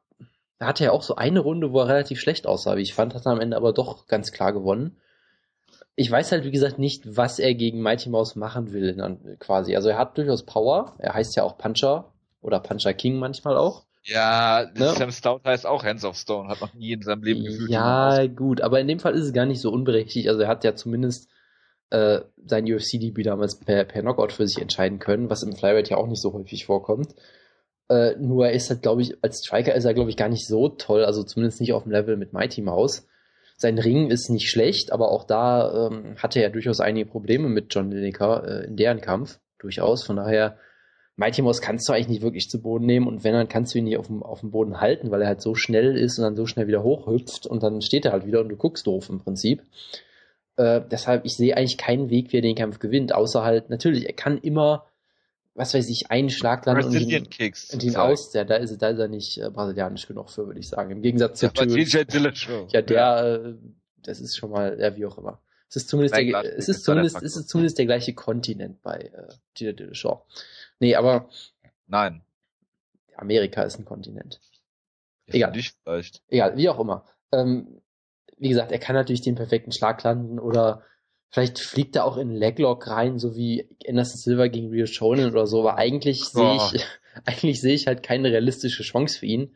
hatte 0.60 0.86
er 0.86 0.94
auch 0.94 1.04
so 1.04 1.16
eine 1.16 1.40
Runde, 1.40 1.72
wo 1.72 1.80
er 1.80 1.88
relativ 1.88 2.20
schlecht 2.20 2.48
aussah, 2.48 2.78
wie 2.78 2.82
ich 2.82 2.94
fand, 2.94 3.14
hat 3.14 3.26
er 3.26 3.32
am 3.32 3.42
Ende 3.42 3.58
aber 3.58 3.74
doch 3.74 4.08
ganz 4.08 4.32
klar 4.32 4.54
gewonnen. 4.54 4.98
Ich 5.96 6.10
weiß 6.10 6.32
halt, 6.32 6.44
wie 6.44 6.52
gesagt, 6.52 6.80
nicht, 6.80 7.18
was 7.18 7.40
er 7.40 7.54
gegen 7.54 7.82
Mighty 7.82 8.10
Mouse 8.10 8.36
machen 8.36 8.72
will, 8.72 8.96
quasi. 9.40 9.76
Also 9.76 9.90
er 9.90 9.98
hat 9.98 10.18
durchaus 10.18 10.44
Power. 10.44 10.96
Er 10.98 11.14
heißt 11.14 11.36
ja 11.36 11.44
auch 11.44 11.58
Puncher 11.58 12.14
oder 12.42 12.60
Puncher 12.60 12.94
King 12.94 13.18
manchmal 13.18 13.58
auch. 13.58 13.86
Ja, 14.06 14.70
ne? 14.76 14.90
Sam 14.90 15.12
Stout 15.12 15.42
heißt 15.46 15.66
auch 15.66 15.84
Hands 15.84 16.04
of 16.04 16.18
Stone, 16.18 16.50
hat 16.50 16.62
noch 16.62 16.74
nie 16.74 16.92
in 16.92 17.02
seinem 17.02 17.24
Leben 17.24 17.44
gefühlt. 17.44 17.70
Ja, 17.70 18.28
gut, 18.28 18.62
aber 18.62 18.80
in 18.80 18.88
dem 18.88 19.00
Fall 19.00 19.16
ist 19.16 19.24
es 19.24 19.34
gar 19.34 19.46
nicht 19.46 19.62
so 19.62 19.72
unberechtigt. 19.72 20.28
Also 20.28 20.42
er 20.42 20.50
hat 20.50 20.64
ja 20.64 20.76
zumindest 20.76 21.30
äh, 21.90 22.22
sein 22.46 22.66
UFC-Debüt 22.66 23.26
damals 23.26 23.60
per, 23.60 23.86
per 23.86 24.02
Knockout 24.02 24.34
für 24.34 24.48
sich 24.48 24.62
entscheiden 24.62 25.00
können, 25.00 25.30
was 25.30 25.44
im 25.44 25.56
Flyweight 25.56 25.90
ja 25.90 25.98
auch 25.98 26.08
nicht 26.08 26.22
so 26.22 26.34
häufig 26.34 26.66
vorkommt. 26.66 27.16
Äh, 27.90 28.16
nur 28.18 28.48
er 28.48 28.54
ist 28.54 28.70
halt, 28.70 28.82
glaube 28.82 29.02
ich, 29.02 29.24
als 29.24 29.40
Striker 29.40 29.74
ist 29.74 29.86
er, 29.86 29.94
glaube 29.94 30.10
ich, 30.10 30.18
gar 30.18 30.30
nicht 30.30 30.48
so 30.48 30.70
toll, 30.70 31.06
also 31.06 31.24
zumindest 31.24 31.62
nicht 31.62 31.74
auf 31.74 31.84
dem 31.84 31.92
Level 31.92 32.18
mit 32.18 32.34
Mighty 32.34 32.62
Mouse. 32.62 33.08
Sein 33.58 33.78
Ring 33.78 34.10
ist 34.10 34.30
nicht 34.30 34.50
schlecht, 34.50 34.92
aber 34.92 35.12
auch 35.12 35.24
da 35.24 35.88
ähm, 35.88 36.16
hatte 36.18 36.42
er 36.42 36.50
durchaus 36.50 36.80
einige 36.80 37.06
Probleme 37.06 37.48
mit 37.48 37.74
John 37.74 37.92
Lineker 37.92 38.44
äh, 38.46 38.66
in 38.66 38.76
deren 38.76 39.00
Kampf, 39.00 39.40
durchaus. 39.60 40.04
Von 40.04 40.18
daher 40.18 40.58
Mighty 41.16 41.44
Mouse 41.44 41.62
kannst 41.62 41.88
du 41.88 41.94
eigentlich 41.94 42.08
nicht 42.08 42.22
wirklich 42.22 42.50
zu 42.50 42.62
Boden 42.62 42.86
nehmen 42.86 43.08
und 43.08 43.24
wenn, 43.24 43.34
dann 43.34 43.48
kannst 43.48 43.74
du 43.74 43.80
ihn 43.80 43.84
nicht 43.84 43.98
auf 43.98 44.08
dem, 44.08 44.24
auf 44.24 44.40
dem 44.40 44.52
Boden 44.52 44.82
halten, 44.82 45.12
weil 45.12 45.22
er 45.22 45.28
halt 45.28 45.42
so 45.42 45.54
schnell 45.54 45.96
ist 45.96 46.18
und 46.18 46.24
dann 46.24 46.36
so 46.36 46.48
schnell 46.48 46.68
wieder 46.68 46.82
hochhüpft 46.82 47.46
und 47.46 47.62
dann 47.62 47.82
steht 47.82 48.06
er 48.06 48.14
halt 48.14 48.26
wieder 48.26 48.42
und 48.42 48.50
du 48.50 48.56
guckst 48.56 48.88
doof 48.88 49.10
im 49.10 49.20
Prinzip. 49.20 49.62
Äh, 50.56 50.82
deshalb, 50.90 51.26
ich 51.26 51.36
sehe 51.36 51.56
eigentlich 51.56 51.78
keinen 51.78 52.10
Weg, 52.10 52.32
wie 52.32 52.38
er 52.38 52.42
den 52.42 52.56
Kampf 52.56 52.80
gewinnt, 52.80 53.14
außer 53.14 53.44
halt, 53.44 53.70
natürlich, 53.70 54.08
er 54.08 54.14
kann 54.14 54.40
immer, 54.40 54.88
was 55.54 55.76
weiß 55.76 55.88
ich, 55.90 56.10
einen 56.10 56.32
Schlag 56.32 56.66
landen 56.66 56.86
und 56.86 57.00
ihn, 57.00 57.28
und 57.74 57.84
ihn 57.84 57.96
aus, 57.96 58.32
der, 58.32 58.46
da 58.46 58.56
ist, 58.56 58.76
da 58.82 58.90
ist 58.90 59.00
er 59.00 59.08
nicht 59.08 59.38
äh, 59.38 59.52
brasilianisch 59.52 60.08
genug 60.08 60.32
für, 60.32 60.48
würde 60.48 60.60
ich 60.60 60.68
sagen. 60.68 60.92
Im 60.92 61.02
Gegensatz 61.04 61.40
zu 61.40 61.46
ja, 61.46 61.52
Ja, 62.72 62.82
der, 62.82 62.98
ja. 62.98 63.36
Äh, 63.36 63.54
das 64.04 64.20
ist 64.20 64.36
schon 64.36 64.50
mal, 64.50 64.78
ja, 64.80 64.96
wie 64.96 65.06
auch 65.06 65.18
immer. 65.18 65.40
Es 65.70 65.76
ist 65.78 65.90
zumindest, 65.90 66.16
der, 66.16 66.58
es 66.58 66.70
ist 66.70 66.84
zumindest, 66.84 67.22
es 67.24 67.36
ist 67.36 67.50
zumindest 67.50 67.78
der 67.80 67.86
gleiche 67.86 68.14
Kontinent 68.14 68.82
bei 68.84 69.12
äh, 69.14 69.34
Gilles 69.56 69.76
Dillashaw. 69.76 70.22
Nee, 70.84 70.96
aber. 70.96 71.30
Nein. 71.88 72.24
Amerika 73.16 73.64
ist 73.64 73.80
ein 73.80 73.86
Kontinent. 73.86 74.42
Ja, 75.28 75.36
Egal. 75.36 75.52
Nicht 75.52 75.78
vielleicht. 75.82 76.22
Egal, 76.28 76.58
wie 76.58 76.68
auch 76.68 76.78
immer. 76.78 77.06
Ähm, 77.32 77.82
wie 78.38 78.50
gesagt, 78.50 78.74
er 78.74 78.80
kann 78.80 78.94
natürlich 78.94 79.22
den 79.22 79.36
perfekten 79.36 79.72
Schlag 79.72 80.04
landen 80.04 80.40
oder 80.40 80.84
vielleicht 81.30 81.60
fliegt 81.60 81.96
er 81.96 82.04
auch 82.04 82.18
in 82.18 82.32
Leglock 82.32 82.86
rein, 82.88 83.18
so 83.18 83.34
wie 83.34 83.70
Anderson 83.88 84.18
Silver 84.18 84.50
gegen 84.50 84.72
Rio 84.72 84.86
Shonen 84.86 85.32
oder 85.32 85.48
so, 85.48 85.62
aber 85.62 85.78
eigentlich 85.78 86.26
sehe 86.26 86.58
ich, 86.58 86.86
eigentlich 87.26 87.62
sehe 87.62 87.76
ich 87.76 87.88
halt 87.88 88.04
keine 88.04 88.30
realistische 88.30 88.84
Chance 88.84 89.20
für 89.20 89.26
ihn, 89.26 89.56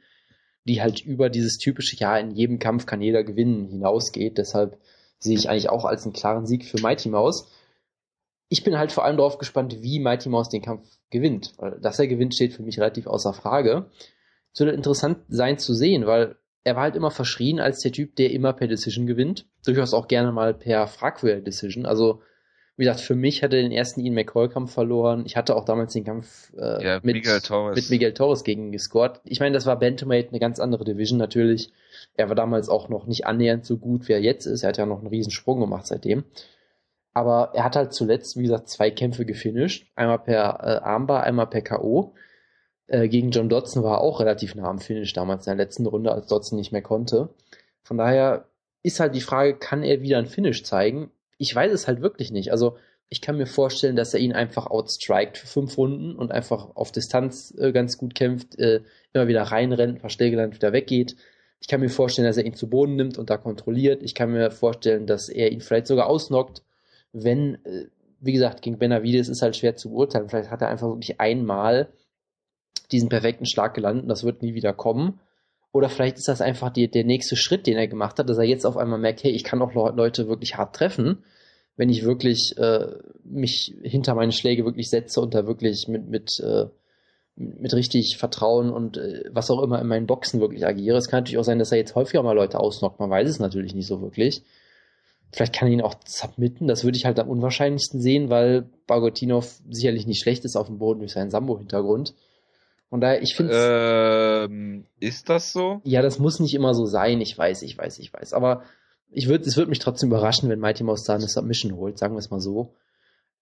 die 0.64 0.82
halt 0.82 1.02
über 1.02 1.30
dieses 1.30 1.58
typische, 1.58 1.98
ja, 1.98 2.18
in 2.18 2.32
jedem 2.32 2.58
Kampf 2.58 2.86
kann 2.86 3.02
jeder 3.02 3.26
gewinnen 3.26 3.68
hinausgeht. 3.68 4.38
Deshalb 4.38 4.80
sehe 5.20 5.38
ich 5.38 5.50
eigentlich 5.50 5.70
auch 5.70 5.84
als 5.84 6.06
einen 6.06 6.14
klaren 6.14 6.46
Sieg 6.46 6.64
für 6.64 6.80
Mighty 6.80 7.10
Mouse 7.10 7.52
ich 8.50 8.64
bin 8.64 8.78
halt 8.78 8.92
vor 8.92 9.04
allem 9.04 9.18
darauf 9.18 9.38
gespannt, 9.38 9.82
wie 9.82 10.00
Mighty 10.00 10.30
Mouse 10.30 10.50
den 10.50 10.62
Kampf 10.62 10.88
gewinnt. 11.10 11.54
Weil, 11.58 11.80
dass 11.82 12.00
er 12.00 12.08
gewinnt, 12.08 12.34
steht 12.34 12.54
für 12.54 12.64
mich 12.64 12.80
relativ 12.80 13.08
außer 13.08 13.34
Frage. 13.34 13.90
Es 14.54 14.60
würde 14.60 14.72
interessant 14.72 15.20
sein 15.30 15.58
zu 15.58 15.74
sehen, 15.74 16.06
weil 16.06 16.36
er 16.64 16.76
war 16.76 16.84
halt 16.84 16.96
immer 16.96 17.12
verschrien 17.12 17.60
als 17.60 17.80
der 17.80 17.92
Typ, 17.92 18.16
der 18.16 18.32
immer 18.32 18.54
per 18.54 18.68
Decision 18.68 19.06
gewinnt. 19.06 19.46
Durchaus 19.66 19.94
auch 19.94 20.08
gerne 20.08 20.32
mal 20.32 20.54
per 20.54 20.88
Fragwell 20.88 21.42
Decision. 21.42 21.86
Also, 21.86 22.22
wie 22.76 22.84
gesagt, 22.84 23.02
für 23.02 23.16
mich 23.16 23.42
hat 23.44 23.54
er 23.54 23.62
den 23.62 23.72
ersten 23.72 24.02
Ian 24.02 24.16
McCoy-Kampf 24.16 24.72
verloren. 24.72 25.24
Ich 25.26 25.36
hatte 25.36 25.56
auch 25.56 25.66
damals 25.66 25.94
den 25.94 26.04
Kampf 26.04 26.54
äh, 26.58 26.84
ja, 26.84 26.96
mit, 27.04 27.16
Miguel 27.16 27.42
Torres. 27.42 27.76
mit 27.76 27.90
Miguel 27.90 28.14
Torres 28.14 28.44
gegen 28.44 28.72
gescored. 28.72 29.22
Ich 29.24 29.40
meine, 29.40 29.54
das 29.54 29.66
war 29.66 29.80
Bantamweight 29.80 30.30
eine 30.30 30.40
ganz 30.40 30.60
andere 30.60 30.84
Division 30.84 31.18
natürlich. 31.18 31.72
Er 32.16 32.30
war 32.30 32.36
damals 32.36 32.70
auch 32.70 32.90
noch 32.90 33.08
nicht 33.08 33.26
annähernd 33.26 33.66
so 33.66 33.78
gut, 33.78 34.08
wie 34.08 34.14
er 34.14 34.22
jetzt 34.22 34.46
ist. 34.46 34.64
Er 34.64 34.70
hat 34.70 34.78
ja 34.78 34.86
noch 34.86 35.00
einen 35.00 35.08
riesen 35.08 35.32
Sprung 35.32 35.60
gemacht 35.60 35.88
seitdem. 35.88 36.24
Aber 37.18 37.50
er 37.56 37.64
hat 37.64 37.76
halt 37.76 37.94
zuletzt, 37.94 38.38
wie 38.38 38.44
gesagt, 38.44 38.70
zwei 38.70 38.92
Kämpfe 38.92 39.26
gefinisht. 39.26 39.88
Einmal 39.96 40.20
per 40.20 40.60
äh, 40.62 40.84
Armbar, 40.84 41.24
einmal 41.24 41.48
per 41.48 41.64
K.O. 41.64 42.14
Äh, 42.86 43.08
gegen 43.08 43.32
John 43.32 43.50
Dodson 43.50 43.82
war 43.82 43.96
er 43.98 44.02
auch 44.02 44.20
relativ 44.20 44.54
nah 44.54 44.70
am 44.70 44.78
Finish 44.78 45.14
damals 45.14 45.48
in 45.48 45.58
der 45.58 45.66
letzten 45.66 45.88
Runde, 45.88 46.12
als 46.12 46.28
Dodson 46.28 46.60
nicht 46.60 46.72
mehr 46.72 46.84
konnte. 46.84 47.30
Von 47.82 47.98
daher 47.98 48.46
ist 48.84 49.00
halt 49.00 49.16
die 49.16 49.22
Frage, 49.22 49.56
kann 49.58 49.82
er 49.82 50.04
wieder 50.04 50.20
ein 50.20 50.28
Finish 50.28 50.64
zeigen? 50.64 51.10
Ich 51.40 51.56
weiß 51.56 51.72
es 51.72 51.88
halt 51.88 52.04
wirklich 52.04 52.32
nicht. 52.32 52.52
Also 52.52 52.78
ich 53.10 53.20
kann 53.20 53.38
mir 53.38 53.48
vorstellen, 53.48 53.96
dass 53.96 54.14
er 54.14 54.20
ihn 54.20 54.34
einfach 54.34 54.68
outstrikt 54.68 55.40
für 55.40 55.48
fünf 55.48 55.76
Runden 55.76 56.16
und 56.16 56.32
einfach 56.32 56.76
auf 56.76 56.92
Distanz 56.92 57.52
äh, 57.58 57.72
ganz 57.72 57.98
gut 57.98 58.14
kämpft, 58.14 58.60
äh, 58.60 58.82
immer 59.14 59.28
wieder 59.28 59.42
reinrennt, 59.42 59.96
ein 59.96 60.02
paar 60.02 60.12
Schläge 60.12 60.38
dann 60.38 60.54
wieder 60.54 60.72
weggeht. 60.72 61.16
Ich 61.62 61.68
kann 61.68 61.80
mir 61.80 61.90
vorstellen, 61.90 62.28
dass 62.28 62.38
er 62.38 62.46
ihn 62.46 62.54
zu 62.54 62.70
Boden 62.70 62.96
nimmt 62.96 63.18
und 63.18 63.32
da 63.32 63.38
kontrolliert. 63.38 64.04
Ich 64.04 64.14
kann 64.14 64.32
mir 64.32 64.52
vorstellen, 64.52 65.08
dass 65.08 65.30
er 65.30 65.52
ihn 65.52 65.62
vielleicht 65.62 65.88
sogar 65.88 66.06
ausnockt 66.06 66.62
wenn, 67.14 67.56
äh, 67.66 67.88
wie 68.20 68.34
gesagt, 68.34 68.62
gegen 68.62 68.80
Benavides 68.80 69.30
ist 69.30 69.42
halt 69.42 69.56
schwer 69.56 69.76
zu 69.76 69.90
beurteilen. 69.90 70.30
Vielleicht 70.30 70.52
hat 70.52 70.62
er 70.62 70.70
einfach 70.70 70.88
wirklich 70.88 71.20
einmal 71.20 71.90
diesen 72.92 73.10
perfekten 73.10 73.46
Schlag 73.46 73.74
gelandet 73.74 74.04
und 74.04 74.10
das 74.10 74.24
wird 74.24 74.42
nie 74.42 74.54
wieder 74.54 74.74
kommen. 74.74 75.20
Oder 75.72 75.90
vielleicht 75.90 76.18
ist 76.18 76.28
das 76.28 76.42
einfach 76.42 76.72
die, 76.72 76.90
der 76.90 77.04
nächste 77.04 77.36
Schritt, 77.36 77.68
den 77.68 77.78
er 77.78 77.88
gemacht 77.88 78.18
hat, 78.18 78.30
dass 78.30 78.38
er 78.38 78.46
jetzt 78.46 78.66
auf 78.66 78.78
einmal 78.78 79.00
merkt, 79.00 79.24
hey, 79.24 79.32
ich 79.32 79.44
kann 79.44 79.62
auch 79.62 79.74
Leute 79.74 80.28
wirklich 80.28 80.58
hart 80.58 80.76
treffen, 80.76 81.24
wenn 81.76 81.90
ich 81.90 82.04
wirklich 82.04 82.56
äh, 82.58 82.88
mich 83.24 83.76
hinter 83.84 84.16
meine 84.16 84.32
Schläge 84.32 84.66
wirklich 84.66 84.90
setze 84.90 85.22
und 85.22 85.36
da 85.36 85.46
wirklich 85.46 85.88
mit, 85.88 86.08
mit, 86.08 86.40
äh, 86.40 86.66
mit 87.36 87.74
richtig 87.74 88.18
Vertrauen 88.18 88.72
und 88.72 88.98
äh, 88.98 89.26
was 89.32 89.52
auch 89.52 89.62
immer 89.62 89.80
in 89.80 89.88
meinen 89.88 90.08
Boxen 90.08 90.40
wirklich 90.40 90.66
agiere. 90.66 90.98
Es 90.98 91.10
kann 91.10 91.20
natürlich 91.20 91.38
auch 91.38 91.44
sein, 91.44 91.60
dass 91.60 91.72
er 91.72 91.78
jetzt 91.78 91.94
häufiger 91.94 92.24
mal 92.24 92.36
Leute 92.36 92.60
ausnockt, 92.60 93.00
man 93.00 93.12
weiß 93.12 93.30
es 93.30 93.40
natürlich 93.40 93.76
nicht 93.76 93.88
so 93.88 94.02
wirklich. 94.02 94.44
Vielleicht 95.32 95.54
kann 95.54 95.68
er 95.68 95.74
ihn 95.74 95.82
auch 95.82 95.96
submitten. 96.06 96.68
Das 96.68 96.84
würde 96.84 96.98
ich 96.98 97.06
halt 97.06 97.20
am 97.20 97.30
unwahrscheinlichsten 97.30 98.02
sehen, 98.02 98.30
weil 98.30 98.70
Bagotinov 98.88 99.60
sicherlich 99.70 100.08
nicht 100.08 100.22
schlecht 100.22 100.46
ist 100.46 100.56
auf 100.56 100.68
dem 100.68 100.80
Boden 100.80 101.00
durch 101.00 101.14
seinen 101.14 101.32
Sambo-Hintergrund. 101.32 102.14
Von 102.90 103.02
daher, 103.02 103.22
ich 103.22 103.36
finde 103.36 104.48
ähm, 104.50 104.86
Ist 105.00 105.30
das 105.30 105.52
so? 105.52 105.82
Ja, 105.84 106.02
das 106.02 106.20
muss 106.20 106.40
nicht 106.40 106.54
immer 106.54 106.74
so 106.74 106.86
sein. 106.86 107.20
Ich 107.20 107.38
weiß, 107.38 107.62
ich 107.64 107.78
weiß, 107.78 108.00
ich 108.00 108.14
weiß. 108.14 108.34
Aber 108.34 108.64
ich 109.10 109.28
würde, 109.28 109.46
es 109.46 109.58
würde 109.58 109.70
mich 109.70 109.80
trotzdem 109.80 110.10
überraschen, 110.10 110.50
wenn 110.50 110.60
Mighty 110.60 110.84
Mouse 110.84 111.04
da 111.04 111.16
eine 111.16 111.28
Submission 111.28 111.76
holt, 111.76 111.98
sagen 111.98 112.16
wir 112.16 112.20
es 112.20 112.30
mal 112.30 112.40
so. 112.40 112.74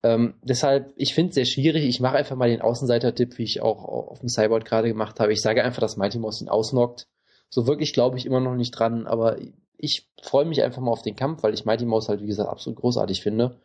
Ähm, 0.02 0.36
deshalb, 0.42 0.94
ich 0.96 1.14
finde 1.14 1.30
es 1.30 1.36
sehr 1.36 1.46
schwierig. 1.46 1.86
Ich 1.86 2.00
mache 2.00 2.18
einfach 2.18 2.36
mal 2.36 2.50
den 2.50 2.62
Außenseiter-Tipp, 2.62 3.38
wie 3.38 3.44
ich 3.44 3.62
auch 3.62 3.84
auf 3.86 4.20
dem 4.20 4.30
Cyborg 4.30 4.66
gerade 4.66 4.88
gemacht 4.88 5.20
habe. 5.20 5.34
Ich 5.34 5.42
sage 5.42 5.64
einfach, 5.64 5.80
dass 5.82 5.98
Mighty 5.98 6.18
Mouse 6.18 6.42
ihn 6.42 6.50
ausnockt. 6.50 7.08
So 7.50 7.68
wirklich 7.68 7.94
glaube 7.94 8.18
ich 8.18 8.26
immer 8.26 8.40
noch 8.40 8.56
nicht 8.56 8.72
dran, 8.72 9.06
aber 9.06 9.38
ich 9.78 10.08
freue 10.22 10.46
mich 10.46 10.64
einfach 10.64 10.82
mal 10.82 10.92
auf 10.92 11.02
den 11.02 11.16
Kampf, 11.16 11.44
weil 11.44 11.54
ich 11.54 11.66
Mighty 11.66 11.86
Mouse 11.86 12.10
halt, 12.10 12.22
wie 12.22 12.28
gesagt, 12.28 12.50
absolut 12.50 12.80
großartig 12.80 13.22
finde. 13.22 13.60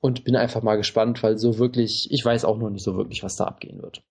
Und 0.00 0.24
bin 0.24 0.36
einfach 0.36 0.62
mal 0.62 0.76
gespannt, 0.76 1.22
weil 1.22 1.38
so 1.38 1.58
wirklich, 1.58 2.08
ich 2.10 2.24
weiß 2.24 2.44
auch 2.44 2.58
noch 2.58 2.70
nicht 2.70 2.84
so 2.84 2.96
wirklich, 2.96 3.22
was 3.22 3.36
da 3.36 3.44
abgehen 3.44 3.82
wird. 3.82 4.02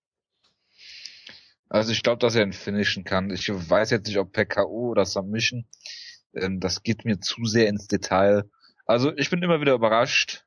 Also 1.68 1.92
ich 1.92 2.02
glaube, 2.02 2.18
dass 2.18 2.34
er 2.34 2.42
ihn 2.42 2.52
finishen 2.52 3.04
kann. 3.04 3.30
Ich 3.30 3.48
weiß 3.48 3.90
jetzt 3.90 4.06
nicht, 4.06 4.18
ob 4.18 4.32
per 4.32 4.46
K.O. 4.46 4.90
oder 4.90 5.04
Submission. 5.04 5.66
Ähm, 6.34 6.60
das 6.60 6.82
geht 6.82 7.04
mir 7.04 7.20
zu 7.20 7.44
sehr 7.44 7.68
ins 7.68 7.86
Detail. 7.86 8.44
Also 8.84 9.16
ich 9.16 9.30
bin 9.30 9.42
immer 9.42 9.60
wieder 9.60 9.74
überrascht, 9.74 10.44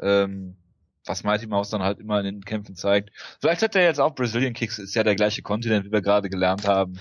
ähm, 0.00 0.56
was 1.04 1.24
Mighty 1.24 1.46
Mouse 1.46 1.70
dann 1.70 1.82
halt 1.82 1.98
immer 1.98 2.18
in 2.20 2.24
den 2.26 2.44
Kämpfen 2.44 2.76
zeigt. 2.76 3.10
Vielleicht 3.40 3.62
hat 3.62 3.76
er 3.76 3.84
jetzt 3.84 4.00
auch 4.00 4.14
Brazilian 4.14 4.54
Kicks, 4.54 4.78
ist 4.78 4.94
ja 4.94 5.04
der 5.04 5.16
gleiche 5.16 5.42
Kontinent, 5.42 5.86
wie 5.86 5.92
wir 5.92 6.02
gerade 6.02 6.28
gelernt 6.28 6.66
haben. 6.66 7.00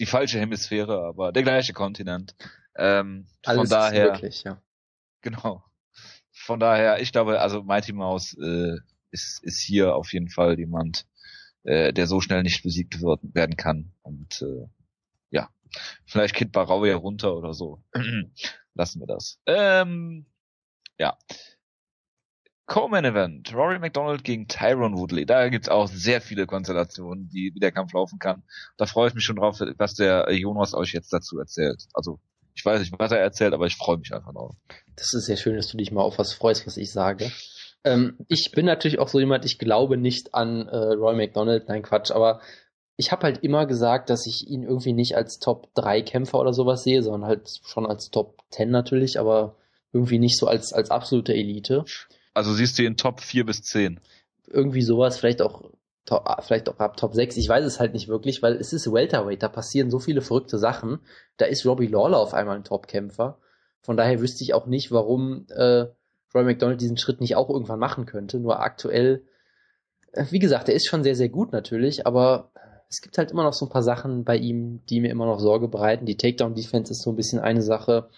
Die 0.00 0.06
falsche 0.06 0.40
Hemisphäre, 0.40 1.04
aber 1.06 1.30
der 1.30 1.44
gleiche 1.44 1.72
Kontinent. 1.72 2.34
Ähm, 2.76 3.26
Alles 3.44 3.60
von 3.60 3.68
daher, 3.68 4.06
wirklich, 4.06 4.42
ja. 4.42 4.60
Genau. 5.20 5.62
Von 6.32 6.58
daher, 6.58 7.00
ich 7.00 7.12
glaube, 7.12 7.40
also 7.40 7.62
Mighty 7.62 7.92
Mouse 7.92 8.36
äh, 8.38 8.76
ist, 9.10 9.44
ist 9.44 9.60
hier 9.60 9.94
auf 9.94 10.12
jeden 10.12 10.30
Fall 10.30 10.58
jemand, 10.58 11.06
äh, 11.64 11.92
der 11.92 12.06
so 12.06 12.20
schnell 12.20 12.42
nicht 12.42 12.62
besiegt 12.62 13.00
wird, 13.02 13.20
werden 13.34 13.56
kann. 13.56 13.92
Und 14.02 14.42
äh, 14.42 14.66
ja, 15.30 15.50
vielleicht 16.06 16.34
Kid 16.34 16.52
Barau 16.52 16.84
ja 16.84 16.96
runter 16.96 17.36
oder 17.36 17.52
so. 17.52 17.84
Lassen 18.74 19.00
wir 19.00 19.06
das. 19.06 19.38
Ähm, 19.46 20.26
ja. 20.98 21.18
Co-Main 22.70 23.04
Event. 23.04 23.52
Rory 23.52 23.80
McDonald 23.80 24.22
gegen 24.22 24.46
Tyron 24.46 24.96
Woodley. 24.96 25.26
Da 25.26 25.48
gibt's 25.48 25.68
auch 25.68 25.88
sehr 25.88 26.20
viele 26.20 26.46
Konstellationen, 26.46 27.28
die, 27.28 27.50
wie 27.52 27.58
der 27.58 27.72
Kampf 27.72 27.92
laufen 27.92 28.20
kann. 28.20 28.44
Da 28.76 28.86
freue 28.86 29.08
ich 29.08 29.14
mich 29.14 29.24
schon 29.24 29.34
drauf, 29.34 29.58
was 29.76 29.94
der 29.94 30.32
Jonas 30.32 30.72
euch 30.72 30.92
jetzt 30.92 31.12
dazu 31.12 31.36
erzählt. 31.40 31.88
Also, 31.94 32.20
ich 32.54 32.64
weiß 32.64 32.78
nicht, 32.78 32.94
was 32.96 33.10
er 33.10 33.18
erzählt, 33.18 33.54
aber 33.54 33.66
ich 33.66 33.74
freue 33.74 33.98
mich 33.98 34.14
einfach 34.14 34.32
drauf. 34.32 34.54
Das 34.94 35.12
ist 35.12 35.26
sehr 35.26 35.36
schön, 35.36 35.56
dass 35.56 35.66
du 35.66 35.78
dich 35.78 35.90
mal 35.90 36.02
auf 36.02 36.18
was 36.18 36.32
freust, 36.32 36.64
was 36.64 36.76
ich 36.76 36.92
sage. 36.92 37.32
Ähm, 37.82 38.16
ich 38.28 38.52
bin 38.52 38.66
natürlich 38.66 39.00
auch 39.00 39.08
so 39.08 39.18
jemand, 39.18 39.44
ich 39.44 39.58
glaube 39.58 39.96
nicht 39.96 40.36
an 40.36 40.68
äh, 40.68 40.76
Roy 40.76 41.16
McDonald, 41.16 41.66
nein 41.66 41.82
Quatsch, 41.82 42.12
aber 42.12 42.40
ich 42.96 43.10
habe 43.10 43.24
halt 43.24 43.42
immer 43.42 43.66
gesagt, 43.66 44.10
dass 44.10 44.26
ich 44.26 44.48
ihn 44.48 44.62
irgendwie 44.62 44.92
nicht 44.92 45.16
als 45.16 45.40
Top 45.40 45.74
3 45.74 46.02
Kämpfer 46.02 46.38
oder 46.38 46.52
sowas 46.52 46.84
sehe, 46.84 47.02
sondern 47.02 47.28
halt 47.28 47.50
schon 47.64 47.84
als 47.84 48.10
Top 48.10 48.44
10 48.50 48.70
natürlich, 48.70 49.18
aber 49.18 49.56
irgendwie 49.92 50.20
nicht 50.20 50.38
so 50.38 50.46
als, 50.46 50.72
als 50.72 50.92
absolute 50.92 51.34
Elite. 51.34 51.84
Also 52.34 52.52
siehst 52.54 52.78
du 52.78 52.82
ihn 52.82 52.96
Top 52.96 53.20
4 53.20 53.44
bis 53.44 53.62
10? 53.62 54.00
Irgendwie 54.46 54.82
sowas, 54.82 55.18
vielleicht 55.18 55.42
auch, 55.42 55.70
ah, 56.10 56.42
vielleicht 56.42 56.68
auch 56.68 56.78
ab 56.78 56.96
Top 56.96 57.14
6. 57.14 57.36
Ich 57.36 57.48
weiß 57.48 57.64
es 57.64 57.80
halt 57.80 57.92
nicht 57.92 58.08
wirklich, 58.08 58.42
weil 58.42 58.56
es 58.56 58.72
ist 58.72 58.92
Welterweight, 58.92 59.42
da 59.42 59.48
passieren 59.48 59.90
so 59.90 59.98
viele 59.98 60.22
verrückte 60.22 60.58
Sachen. 60.58 61.00
Da 61.36 61.46
ist 61.46 61.66
Robbie 61.66 61.86
Lawler 61.86 62.18
auf 62.18 62.34
einmal 62.34 62.56
ein 62.56 62.64
Top-Kämpfer. 62.64 63.38
Von 63.82 63.96
daher 63.96 64.20
wüsste 64.20 64.44
ich 64.44 64.54
auch 64.54 64.66
nicht, 64.66 64.92
warum 64.92 65.46
äh, 65.48 65.86
Roy 66.34 66.44
McDonald 66.44 66.80
diesen 66.80 66.96
Schritt 66.96 67.20
nicht 67.20 67.36
auch 67.36 67.48
irgendwann 67.48 67.78
machen 67.78 68.06
könnte. 68.06 68.38
Nur 68.38 68.60
aktuell, 68.60 69.24
äh, 70.12 70.26
wie 70.30 70.38
gesagt, 70.38 70.68
er 70.68 70.74
ist 70.74 70.86
schon 70.86 71.02
sehr, 71.02 71.16
sehr 71.16 71.28
gut 71.28 71.52
natürlich, 71.52 72.06
aber 72.06 72.52
es 72.88 73.00
gibt 73.00 73.18
halt 73.18 73.30
immer 73.30 73.44
noch 73.44 73.52
so 73.52 73.66
ein 73.66 73.70
paar 73.70 73.82
Sachen 73.82 74.24
bei 74.24 74.36
ihm, 74.36 74.84
die 74.86 75.00
mir 75.00 75.10
immer 75.10 75.26
noch 75.26 75.38
Sorge 75.38 75.68
bereiten. 75.68 76.06
Die 76.06 76.16
Takedown-Defense 76.16 76.92
ist 76.92 77.02
so 77.02 77.10
ein 77.10 77.16
bisschen 77.16 77.38
eine 77.38 77.62
Sache. 77.62 78.10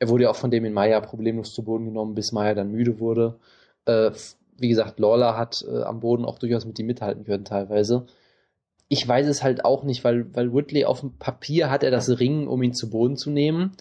Er 0.00 0.08
wurde 0.08 0.24
ja 0.24 0.30
auch 0.30 0.36
von 0.36 0.50
dem 0.50 0.64
in 0.64 0.72
Maya 0.72 1.00
problemlos 1.00 1.52
zu 1.52 1.62
Boden 1.62 1.84
genommen, 1.84 2.14
bis 2.14 2.32
Maya 2.32 2.54
dann 2.54 2.72
müde 2.72 2.98
wurde. 2.98 3.38
Äh, 3.84 4.10
wie 4.56 4.68
gesagt, 4.68 4.98
Lawler 4.98 5.36
hat 5.36 5.64
äh, 5.70 5.82
am 5.82 6.00
Boden 6.00 6.24
auch 6.24 6.38
durchaus 6.38 6.64
mit 6.64 6.78
ihm 6.78 6.86
mithalten 6.86 7.24
können 7.24 7.44
teilweise. 7.44 8.06
Ich 8.88 9.06
weiß 9.06 9.26
es 9.28 9.42
halt 9.42 9.64
auch 9.64 9.84
nicht, 9.84 10.02
weil, 10.02 10.34
weil 10.34 10.52
Woodley 10.52 10.86
auf 10.86 11.00
dem 11.00 11.18
Papier 11.18 11.70
hat 11.70 11.82
er 11.82 11.90
das 11.90 12.18
Ringen, 12.18 12.48
um 12.48 12.62
ihn 12.62 12.72
zu 12.72 12.90
Boden 12.90 13.16
zu 13.16 13.30
nehmen. 13.30 13.72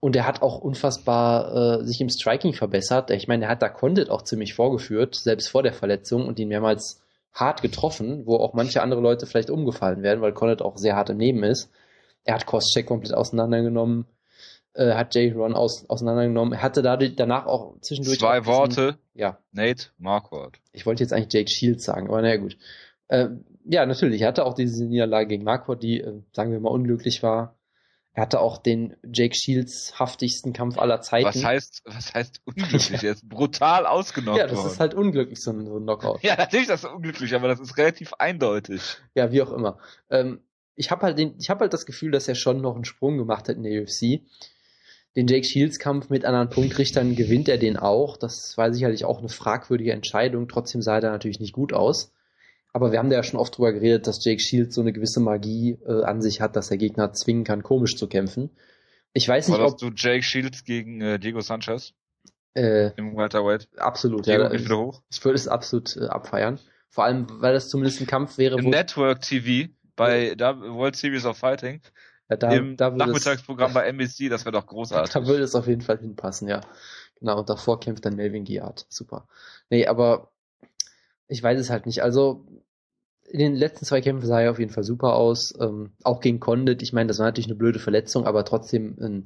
Und 0.00 0.14
er 0.14 0.26
hat 0.26 0.42
auch 0.42 0.60
unfassbar 0.60 1.80
äh, 1.80 1.84
sich 1.84 2.00
im 2.00 2.08
Striking 2.08 2.52
verbessert. 2.52 3.10
Ich 3.10 3.26
meine, 3.26 3.46
er 3.46 3.50
hat 3.50 3.62
da 3.62 3.68
Condit 3.68 4.10
auch 4.10 4.22
ziemlich 4.22 4.54
vorgeführt, 4.54 5.16
selbst 5.16 5.48
vor 5.48 5.64
der 5.64 5.72
Verletzung 5.72 6.26
und 6.28 6.38
ihn 6.38 6.48
mehrmals 6.48 7.02
hart 7.32 7.62
getroffen, 7.62 8.26
wo 8.26 8.36
auch 8.36 8.54
manche 8.54 8.80
andere 8.80 9.00
Leute 9.00 9.26
vielleicht 9.26 9.50
umgefallen 9.50 10.02
werden, 10.02 10.20
weil 10.20 10.32
Condit 10.32 10.62
auch 10.62 10.76
sehr 10.76 10.94
hart 10.94 11.10
im 11.10 11.18
Leben 11.18 11.42
ist. 11.42 11.70
Er 12.24 12.34
hat 12.36 12.46
Koscheck 12.46 12.86
komplett 12.86 13.14
auseinandergenommen 13.14 14.06
äh, 14.78 14.94
hat 14.94 15.14
Jay 15.14 15.30
Ron 15.32 15.54
aus, 15.54 15.88
auseinandergenommen. 15.90 16.54
Er 16.54 16.62
hatte 16.62 16.82
dadurch, 16.82 17.16
danach 17.16 17.46
auch 17.46 17.78
zwischendurch. 17.80 18.18
Zwei 18.18 18.46
Worte. 18.46 18.98
Ja. 19.14 19.38
Nate 19.52 19.88
Marquardt. 19.98 20.60
Ich 20.72 20.86
wollte 20.86 21.02
jetzt 21.02 21.12
eigentlich 21.12 21.32
Jake 21.32 21.50
Shields 21.50 21.84
sagen, 21.84 22.08
aber 22.08 22.22
naja, 22.22 22.36
gut. 22.36 22.56
Äh, 23.08 23.28
ja, 23.64 23.84
natürlich. 23.84 24.22
Er 24.22 24.28
hatte 24.28 24.46
auch 24.46 24.54
diese 24.54 24.84
Niederlage 24.84 25.26
gegen 25.28 25.44
Marquardt, 25.44 25.82
die, 25.82 26.00
äh, 26.00 26.22
sagen 26.32 26.52
wir 26.52 26.60
mal, 26.60 26.70
unglücklich 26.70 27.22
war. 27.22 27.56
Er 28.12 28.22
hatte 28.22 28.40
auch 28.40 28.58
den 28.58 28.96
Jake 29.04 29.34
Shields 29.34 29.98
haftigsten 29.98 30.52
Kampf 30.52 30.78
aller 30.78 31.00
Zeiten. 31.00 31.26
Was 31.26 31.44
heißt, 31.44 31.82
was 31.84 32.14
heißt 32.14 32.40
unglücklich? 32.46 33.04
er 33.04 33.12
ist 33.12 33.28
brutal 33.28 33.86
ausgenockt 33.86 34.38
Ja, 34.38 34.46
das 34.46 34.58
worden. 34.58 34.66
ist 34.72 34.80
halt 34.80 34.94
unglücklich, 34.94 35.40
so 35.40 35.50
ein, 35.52 35.66
so 35.66 35.76
ein 35.76 35.82
Knockout. 35.84 36.22
ja, 36.22 36.36
natürlich 36.36 36.66
das 36.66 36.82
ist 36.84 36.90
unglücklich, 36.90 37.34
aber 37.34 37.48
das 37.48 37.60
ist 37.60 37.76
relativ 37.76 38.14
eindeutig. 38.14 38.80
Ja, 39.14 39.30
wie 39.30 39.42
auch 39.42 39.52
immer. 39.52 39.78
Ähm, 40.10 40.40
ich 40.74 40.90
habe 40.90 41.02
halt 41.02 41.18
den, 41.18 41.34
ich 41.38 41.50
habe 41.50 41.60
halt 41.60 41.72
das 41.72 41.86
Gefühl, 41.86 42.10
dass 42.12 42.26
er 42.28 42.34
schon 42.36 42.60
noch 42.60 42.74
einen 42.76 42.84
Sprung 42.84 43.18
gemacht 43.18 43.48
hat 43.48 43.56
in 43.56 43.62
der 43.64 43.82
UFC 43.82 44.22
den 45.18 45.26
Jake 45.26 45.44
Shields 45.44 45.80
Kampf 45.80 46.10
mit 46.10 46.24
anderen 46.24 46.48
Punktrichtern 46.48 47.16
gewinnt 47.16 47.48
er 47.48 47.58
den 47.58 47.76
auch. 47.76 48.16
Das 48.16 48.56
war 48.56 48.72
sicherlich 48.72 49.04
auch 49.04 49.18
eine 49.18 49.28
fragwürdige 49.28 49.92
Entscheidung. 49.92 50.46
Trotzdem 50.46 50.80
sah 50.80 50.94
er 50.94 51.00
da 51.00 51.10
natürlich 51.10 51.40
nicht 51.40 51.52
gut 51.52 51.72
aus. 51.72 52.12
Aber 52.72 52.92
wir 52.92 53.00
haben 53.00 53.10
da 53.10 53.16
ja 53.16 53.24
schon 53.24 53.40
oft 53.40 53.58
drüber 53.58 53.72
geredet, 53.72 54.06
dass 54.06 54.24
Jake 54.24 54.40
Shields 54.40 54.76
so 54.76 54.80
eine 54.80 54.92
gewisse 54.92 55.18
Magie 55.18 55.76
äh, 55.84 56.04
an 56.04 56.22
sich 56.22 56.40
hat, 56.40 56.54
dass 56.54 56.70
er 56.70 56.76
Gegner 56.76 57.12
zwingen 57.14 57.42
kann, 57.42 57.64
komisch 57.64 57.96
zu 57.96 58.06
kämpfen. 58.06 58.50
Ich 59.12 59.28
weiß 59.28 59.48
nicht, 59.48 59.58
War 59.58 59.66
ob 59.66 59.78
du 59.78 59.90
Jake 59.92 60.22
Shields 60.22 60.62
gegen 60.62 61.00
äh, 61.00 61.18
Diego 61.18 61.40
Sanchez 61.40 61.94
äh, 62.54 62.92
im 62.96 63.16
Welterweight. 63.16 63.66
Absolut, 63.76 64.24
Diego 64.24 64.44
ja. 64.44 64.52
Ich, 64.52 64.70
hoch. 64.70 65.02
ich 65.10 65.24
würde 65.24 65.34
es 65.34 65.48
absolut 65.48 65.96
äh, 65.96 66.04
abfeiern. 66.06 66.60
Vor 66.90 67.02
allem, 67.02 67.26
weil 67.28 67.54
das 67.54 67.70
zumindest 67.70 68.00
ein 68.00 68.06
Kampf 68.06 68.38
wäre. 68.38 68.56
Im 68.56 68.70
Network 68.70 69.22
TV 69.22 69.72
bei 69.96 70.36
ja. 70.38 70.60
World 70.60 70.94
Series 70.94 71.24
of 71.24 71.36
Fighting 71.36 71.80
da, 72.36 72.52
Im 72.52 72.76
da 72.76 72.90
Nachmittagsprogramm 72.90 73.68
es, 73.68 73.74
bei 73.74 73.86
NBC, 73.86 74.28
das 74.28 74.44
wäre 74.44 74.52
doch 74.52 74.66
großartig. 74.66 75.12
Da 75.12 75.26
würde 75.26 75.44
es 75.44 75.54
auf 75.54 75.66
jeden 75.66 75.80
Fall 75.80 75.98
hinpassen, 75.98 76.48
ja. 76.48 76.60
Genau, 77.20 77.38
und 77.38 77.48
davor 77.48 77.80
kämpft 77.80 78.04
dann 78.04 78.16
Melvin 78.16 78.44
Giard. 78.44 78.86
Super. 78.88 79.26
Nee, 79.70 79.86
aber 79.86 80.30
ich 81.26 81.42
weiß 81.42 81.58
es 81.58 81.70
halt 81.70 81.86
nicht. 81.86 82.02
Also, 82.02 82.46
in 83.24 83.38
den 83.38 83.56
letzten 83.56 83.84
zwei 83.84 84.00
Kämpfen 84.00 84.26
sah 84.26 84.40
er 84.40 84.50
auf 84.50 84.58
jeden 84.58 84.72
Fall 84.72 84.84
super 84.84 85.14
aus. 85.14 85.52
Ähm, 85.60 85.92
auch 86.02 86.20
gegen 86.20 86.40
Condit. 86.40 86.82
Ich 86.82 86.92
meine, 86.92 87.08
das 87.08 87.18
war 87.18 87.26
natürlich 87.26 87.48
eine 87.48 87.56
blöde 87.56 87.78
Verletzung, 87.78 88.26
aber 88.26 88.44
trotzdem 88.44 88.96
eine 89.00 89.24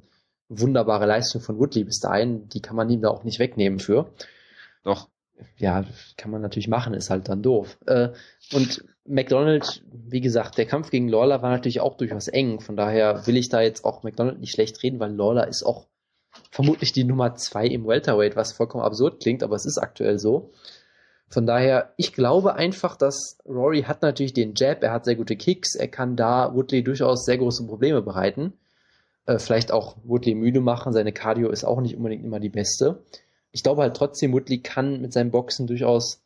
wunderbare 0.48 1.06
Leistung 1.06 1.40
von 1.40 1.58
Woodley 1.58 1.84
bis 1.84 2.00
dahin. 2.00 2.48
Die 2.48 2.60
kann 2.60 2.76
man 2.76 2.90
ihm 2.90 3.00
da 3.00 3.10
auch 3.10 3.24
nicht 3.24 3.38
wegnehmen 3.38 3.78
für. 3.78 4.12
Doch 4.82 5.08
ja, 5.56 5.84
kann 6.16 6.30
man 6.30 6.42
natürlich 6.42 6.68
machen, 6.68 6.94
ist 6.94 7.10
halt 7.10 7.28
dann 7.28 7.42
doof. 7.42 7.78
Äh, 7.86 8.10
und 8.52 8.84
McDonald, 9.04 9.82
wie 9.90 10.20
gesagt, 10.20 10.58
der 10.58 10.66
Kampf 10.66 10.90
gegen 10.90 11.08
Lawler 11.08 11.42
war 11.42 11.50
natürlich 11.50 11.80
auch 11.80 11.96
durchaus 11.96 12.28
eng. 12.28 12.60
Von 12.60 12.76
daher 12.76 13.26
will 13.26 13.36
ich 13.36 13.48
da 13.48 13.60
jetzt 13.60 13.84
auch 13.84 14.02
McDonald 14.02 14.38
nicht 14.38 14.52
schlecht 14.52 14.82
reden, 14.82 15.00
weil 15.00 15.12
Lawler 15.12 15.48
ist 15.48 15.64
auch 15.64 15.86
vermutlich 16.50 16.92
die 16.92 17.04
Nummer 17.04 17.34
zwei 17.34 17.66
im 17.66 17.86
Welterweight, 17.86 18.36
was 18.36 18.52
vollkommen 18.52 18.84
absurd 18.84 19.20
klingt, 19.20 19.42
aber 19.42 19.56
es 19.56 19.66
ist 19.66 19.78
aktuell 19.78 20.18
so. 20.18 20.52
Von 21.28 21.46
daher, 21.46 21.92
ich 21.96 22.12
glaube 22.12 22.54
einfach, 22.54 22.96
dass 22.96 23.38
Rory 23.46 23.82
hat 23.82 24.02
natürlich 24.02 24.34
den 24.34 24.54
Jab, 24.54 24.82
er 24.82 24.92
hat 24.92 25.04
sehr 25.04 25.16
gute 25.16 25.36
Kicks, 25.36 25.74
er 25.74 25.88
kann 25.88 26.14
da 26.14 26.54
Woodley 26.54 26.84
durchaus 26.84 27.24
sehr 27.24 27.38
große 27.38 27.66
Probleme 27.66 28.02
bereiten. 28.02 28.52
Äh, 29.26 29.38
vielleicht 29.38 29.72
auch 29.72 29.96
Woodley 30.04 30.34
müde 30.34 30.60
machen, 30.60 30.92
seine 30.92 31.12
Cardio 31.12 31.50
ist 31.50 31.64
auch 31.64 31.80
nicht 31.80 31.96
unbedingt 31.96 32.24
immer 32.24 32.40
die 32.40 32.50
beste 32.50 33.02
ich 33.52 33.62
glaube 33.62 33.82
halt 33.82 33.96
trotzdem, 33.96 34.32
Woodley 34.32 34.58
kann 34.58 35.00
mit 35.00 35.12
seinem 35.12 35.30
Boxen 35.30 35.66
durchaus 35.66 36.21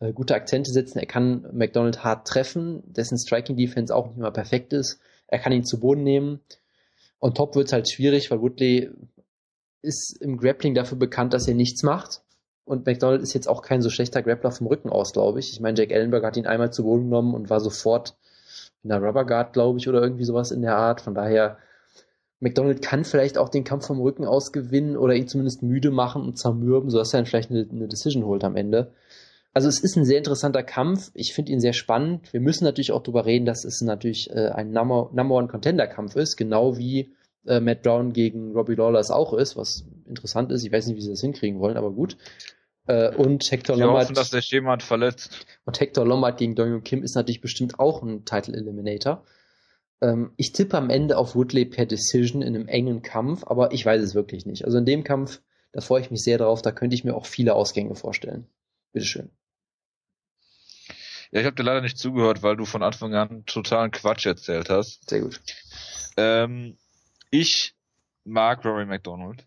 äh, 0.00 0.12
gute 0.12 0.34
Akzente 0.34 0.70
setzen. 0.70 0.98
Er 0.98 1.06
kann 1.06 1.46
McDonald 1.52 2.04
hart 2.04 2.26
treffen, 2.26 2.82
dessen 2.86 3.18
Striking 3.18 3.56
Defense 3.56 3.94
auch 3.94 4.06
nicht 4.06 4.18
immer 4.18 4.30
perfekt 4.30 4.72
ist. 4.72 5.00
Er 5.26 5.38
kann 5.38 5.52
ihn 5.52 5.64
zu 5.64 5.80
Boden 5.80 6.02
nehmen. 6.02 6.40
Und 7.18 7.36
top 7.36 7.56
wird's 7.56 7.72
halt 7.72 7.90
schwierig, 7.90 8.30
weil 8.30 8.40
Woodley 8.40 8.90
ist 9.82 10.20
im 10.20 10.36
Grappling 10.36 10.74
dafür 10.74 10.98
bekannt, 10.98 11.32
dass 11.34 11.48
er 11.48 11.54
nichts 11.54 11.82
macht. 11.82 12.22
Und 12.64 12.86
McDonald 12.86 13.22
ist 13.22 13.32
jetzt 13.32 13.48
auch 13.48 13.62
kein 13.62 13.80
so 13.80 13.90
schlechter 13.90 14.22
Grappler 14.22 14.50
vom 14.50 14.66
Rücken 14.66 14.90
aus, 14.90 15.12
glaube 15.12 15.40
ich. 15.40 15.52
Ich 15.52 15.60
meine, 15.60 15.78
Jack 15.78 15.90
Ellenberg 15.90 16.24
hat 16.24 16.36
ihn 16.36 16.46
einmal 16.46 16.72
zu 16.72 16.82
Boden 16.82 17.04
genommen 17.04 17.34
und 17.34 17.50
war 17.50 17.60
sofort 17.60 18.16
in 18.82 18.90
der 18.90 19.02
Rubber 19.02 19.24
Guard, 19.24 19.52
glaube 19.52 19.78
ich, 19.78 19.88
oder 19.88 20.02
irgendwie 20.02 20.24
sowas 20.24 20.50
in 20.50 20.62
der 20.62 20.76
Art. 20.76 21.00
Von 21.00 21.14
daher 21.14 21.58
McDonald 22.40 22.82
kann 22.82 23.04
vielleicht 23.04 23.38
auch 23.38 23.48
den 23.48 23.64
Kampf 23.64 23.86
vom 23.86 24.00
Rücken 24.00 24.24
aus 24.24 24.52
gewinnen 24.52 24.96
oder 24.96 25.14
ihn 25.14 25.28
zumindest 25.28 25.62
müde 25.62 25.90
machen 25.90 26.22
und 26.22 26.38
zermürben, 26.38 26.90
sodass 26.90 27.12
er 27.12 27.20
dann 27.20 27.26
vielleicht 27.26 27.50
eine, 27.50 27.66
eine 27.70 27.88
Decision 27.88 28.24
holt 28.24 28.44
am 28.44 28.54
Ende. 28.54 28.92
Also 29.58 29.68
es 29.68 29.80
ist 29.80 29.96
ein 29.96 30.04
sehr 30.04 30.18
interessanter 30.18 30.62
Kampf. 30.62 31.10
Ich 31.14 31.34
finde 31.34 31.50
ihn 31.50 31.58
sehr 31.58 31.72
spannend. 31.72 32.32
Wir 32.32 32.38
müssen 32.38 32.62
natürlich 32.62 32.92
auch 32.92 33.02
darüber 33.02 33.26
reden, 33.26 33.44
dass 33.44 33.64
es 33.64 33.80
natürlich 33.80 34.30
äh, 34.30 34.50
ein 34.50 34.70
Number, 34.70 35.10
Number 35.12 35.34
One 35.34 35.48
Contender 35.48 35.88
Kampf 35.88 36.14
ist, 36.14 36.36
genau 36.36 36.78
wie 36.78 37.12
äh, 37.44 37.58
Matt 37.58 37.82
Brown 37.82 38.12
gegen 38.12 38.52
Robbie 38.52 38.76
Lawler 38.76 39.00
es 39.00 39.10
auch 39.10 39.34
ist, 39.34 39.56
was 39.56 39.84
interessant 40.06 40.52
ist. 40.52 40.64
Ich 40.64 40.70
weiß 40.70 40.86
nicht, 40.86 40.96
wie 40.96 41.00
sie 41.00 41.10
das 41.10 41.22
hinkriegen 41.22 41.58
wollen, 41.58 41.76
aber 41.76 41.90
gut. 41.90 42.16
Äh, 42.86 43.12
und 43.16 43.50
Hector 43.50 43.76
Wir 43.76 43.86
Lombard. 43.86 44.04
hoffen, 44.04 44.14
dass 44.14 44.30
sich 44.30 44.48
jemand 44.52 44.84
verletzt. 44.84 45.44
Und 45.64 45.80
Hector 45.80 46.06
Lombard 46.06 46.38
gegen 46.38 46.54
Dong 46.54 46.84
Kim 46.84 47.02
ist 47.02 47.16
natürlich 47.16 47.40
bestimmt 47.40 47.80
auch 47.80 48.00
ein 48.04 48.24
Title 48.24 48.54
Eliminator. 48.54 49.24
Ähm, 50.00 50.30
ich 50.36 50.52
tippe 50.52 50.78
am 50.78 50.88
Ende 50.88 51.18
auf 51.18 51.34
Woodley 51.34 51.64
per 51.64 51.84
Decision 51.84 52.42
in 52.42 52.54
einem 52.54 52.68
engen 52.68 53.02
Kampf, 53.02 53.42
aber 53.44 53.72
ich 53.72 53.84
weiß 53.84 54.02
es 54.04 54.14
wirklich 54.14 54.46
nicht. 54.46 54.66
Also 54.66 54.78
in 54.78 54.86
dem 54.86 55.02
Kampf, 55.02 55.42
da 55.72 55.80
freue 55.80 56.00
ich 56.00 56.12
mich 56.12 56.22
sehr 56.22 56.38
drauf, 56.38 56.62
da 56.62 56.70
könnte 56.70 56.94
ich 56.94 57.02
mir 57.02 57.16
auch 57.16 57.26
viele 57.26 57.56
Ausgänge 57.56 57.96
vorstellen. 57.96 58.46
Bitteschön. 58.92 59.30
Ja, 61.30 61.40
ich 61.40 61.46
habe 61.46 61.56
dir 61.56 61.62
leider 61.62 61.80
nicht 61.82 61.98
zugehört, 61.98 62.42
weil 62.42 62.56
du 62.56 62.64
von 62.64 62.82
Anfang 62.82 63.14
an 63.14 63.44
totalen 63.44 63.90
Quatsch 63.90 64.26
erzählt 64.26 64.70
hast. 64.70 65.08
Sehr 65.08 65.20
gut. 65.20 65.40
Ähm, 66.16 66.78
ich 67.30 67.74
mag 68.24 68.64
Rory 68.64 68.86
McDonald. 68.86 69.44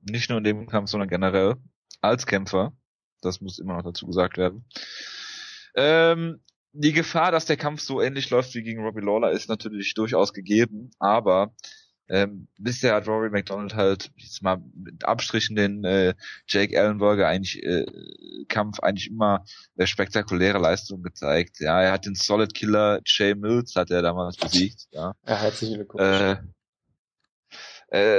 Nicht 0.00 0.30
nur 0.30 0.38
in 0.38 0.44
dem 0.44 0.66
Kampf, 0.66 0.90
sondern 0.90 1.08
generell. 1.08 1.56
Als 2.00 2.26
Kämpfer. 2.26 2.72
Das 3.22 3.40
muss 3.40 3.58
immer 3.58 3.76
noch 3.76 3.82
dazu 3.82 4.06
gesagt 4.06 4.36
werden. 4.36 4.64
Ähm, 5.74 6.40
die 6.72 6.92
Gefahr, 6.92 7.32
dass 7.32 7.46
der 7.46 7.56
Kampf 7.56 7.80
so 7.80 8.00
ähnlich 8.00 8.30
läuft 8.30 8.54
wie 8.54 8.62
gegen 8.62 8.82
Robbie 8.82 9.00
Lawler, 9.00 9.30
ist 9.30 9.48
natürlich 9.48 9.94
durchaus 9.94 10.32
gegeben, 10.32 10.90
aber 10.98 11.54
ähm, 12.08 12.48
bisher 12.58 12.94
hat 12.94 13.08
Rory 13.08 13.30
McDonald 13.30 13.74
halt 13.74 14.10
jetzt 14.16 14.42
mal 14.42 14.58
mit 14.74 15.04
Abstrichen 15.04 15.56
den 15.56 15.84
äh, 15.84 16.14
Jake 16.46 16.76
Ellenberger 16.76 17.26
eigentlich 17.26 17.62
äh, 17.62 17.84
Kampf 18.48 18.80
eigentlich 18.80 19.08
immer 19.10 19.44
äh, 19.76 19.86
spektakuläre 19.86 20.58
Leistung 20.58 21.02
gezeigt. 21.02 21.58
Ja, 21.60 21.82
er 21.82 21.92
hat 21.92 22.06
den 22.06 22.14
Solid 22.14 22.54
Killer 22.54 23.00
Jay 23.04 23.34
Mills 23.34 23.74
hat 23.74 23.90
er 23.90 24.02
damals 24.02 24.36
besiegt. 24.36 24.86
Ja, 24.92 25.14
Ja, 25.26 25.36
herzlichen 25.36 25.74
Glückwunsch. 25.74 26.02
äh, 26.02 26.36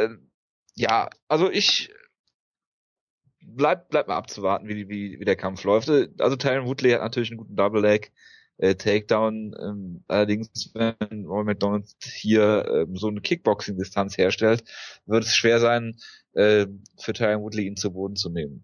äh, 0.06 0.10
ja, 0.76 1.10
also 1.28 1.50
ich 1.50 1.90
bleib, 3.42 3.90
bleib 3.90 4.08
mal 4.08 4.18
abzuwarten, 4.18 4.68
wie, 4.68 4.90
wie, 4.90 5.20
wie 5.20 5.26
der 5.26 5.36
Kampf 5.36 5.64
läuft. 5.64 5.90
Also 5.90 6.36
Tyron 6.36 6.68
Woodley 6.68 6.92
hat 6.92 7.02
natürlich 7.02 7.32
einen 7.32 7.40
guten 7.40 7.56
Double 7.56 7.82
Leg. 7.82 8.12
Äh, 8.58 8.76
Takedown, 8.76 9.56
ähm, 9.60 10.04
allerdings, 10.08 10.72
wenn 10.74 11.26
Roy 11.26 11.44
McDonald 11.44 11.86
hier 12.02 12.66
ähm, 12.74 12.96
so 12.96 13.08
eine 13.08 13.22
Kickboxing-Distanz 13.22 14.18
herstellt, 14.18 14.64
wird 15.06 15.26
es 15.26 15.36
schwer 15.36 15.60
sein, 15.60 15.96
äh, 16.34 16.66
für 17.00 17.14
Tyron 17.14 17.44
Woodley 17.44 17.68
ihn 17.68 17.76
zu 17.76 17.92
Boden 17.92 18.16
zu 18.16 18.30
nehmen. 18.30 18.64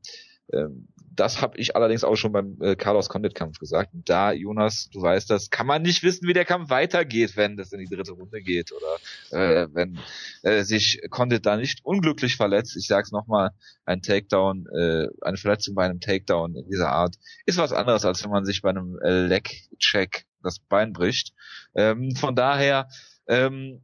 Ähm, 0.52 0.88
das 1.16 1.42
habe 1.42 1.58
ich 1.58 1.76
allerdings 1.76 2.04
auch 2.04 2.16
schon 2.16 2.32
beim 2.32 2.58
äh, 2.62 2.76
Carlos 2.76 3.10
Condit-Kampf 3.10 3.60
gesagt. 3.60 3.94
Und 3.94 4.10
da, 4.10 4.32
Jonas, 4.32 4.90
du 4.92 5.02
weißt 5.02 5.30
das, 5.30 5.50
kann 5.50 5.68
man 5.68 5.82
nicht 5.82 6.04
wissen, 6.04 6.28
wie 6.28 6.34
der 6.34 6.46
Kampf 6.46 6.70
weitergeht, 6.70 7.38
wenn 7.38 7.58
das 7.58 7.72
in 7.72 7.80
die 7.80 7.94
dritte 7.94 8.14
Runde 8.14 8.42
geht 8.42 8.72
oder 8.72 9.64
äh, 9.64 9.68
wenn 9.74 10.00
äh, 10.42 10.64
sich 10.64 11.02
Condit 11.10 11.46
da 11.46 11.58
nicht 11.58 11.84
unglücklich 11.84 12.36
verletzt. 12.36 12.76
Ich 12.76 12.88
sag's 12.88 13.12
nochmal, 13.12 13.52
ein 13.86 14.02
Takedown, 14.02 14.66
äh, 14.76 15.08
eine 15.22 15.38
Verletzung 15.38 15.76
bei 15.76 15.86
einem 15.86 16.00
Takedown 16.00 16.56
in 16.56 16.68
dieser 16.70 16.90
Art 16.90 17.16
ist 17.46 17.58
was 17.58 17.74
anderes, 17.74 18.06
als 18.06 18.24
wenn 18.24 18.32
man 18.32 18.46
sich 18.46 18.62
bei 18.62 18.70
einem 18.70 18.98
äh, 19.04 19.28
Leg-Check 19.28 20.26
das 20.42 20.60
Bein 20.60 20.94
bricht. 20.94 21.34
Ähm, 21.76 22.16
von 22.16 22.36
daher, 22.36 22.88
ähm, 23.28 23.82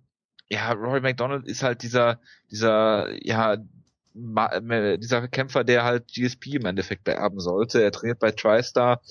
ja, 0.49 0.71
Rory 0.71 1.01
McDonald 1.01 1.47
ist 1.47 1.63
halt 1.63 1.83
dieser, 1.83 2.19
dieser, 2.49 3.09
ja, 3.23 3.57
dieser 4.13 5.27
Kämpfer, 5.27 5.63
der 5.63 5.83
halt 5.83 6.07
GSP 6.07 6.55
im 6.55 6.65
Endeffekt 6.65 7.03
beerben 7.03 7.39
sollte. 7.39 7.81
Er 7.81 7.91
trainiert 7.91 8.19
bei 8.19 8.31
TriStar. 8.31 9.01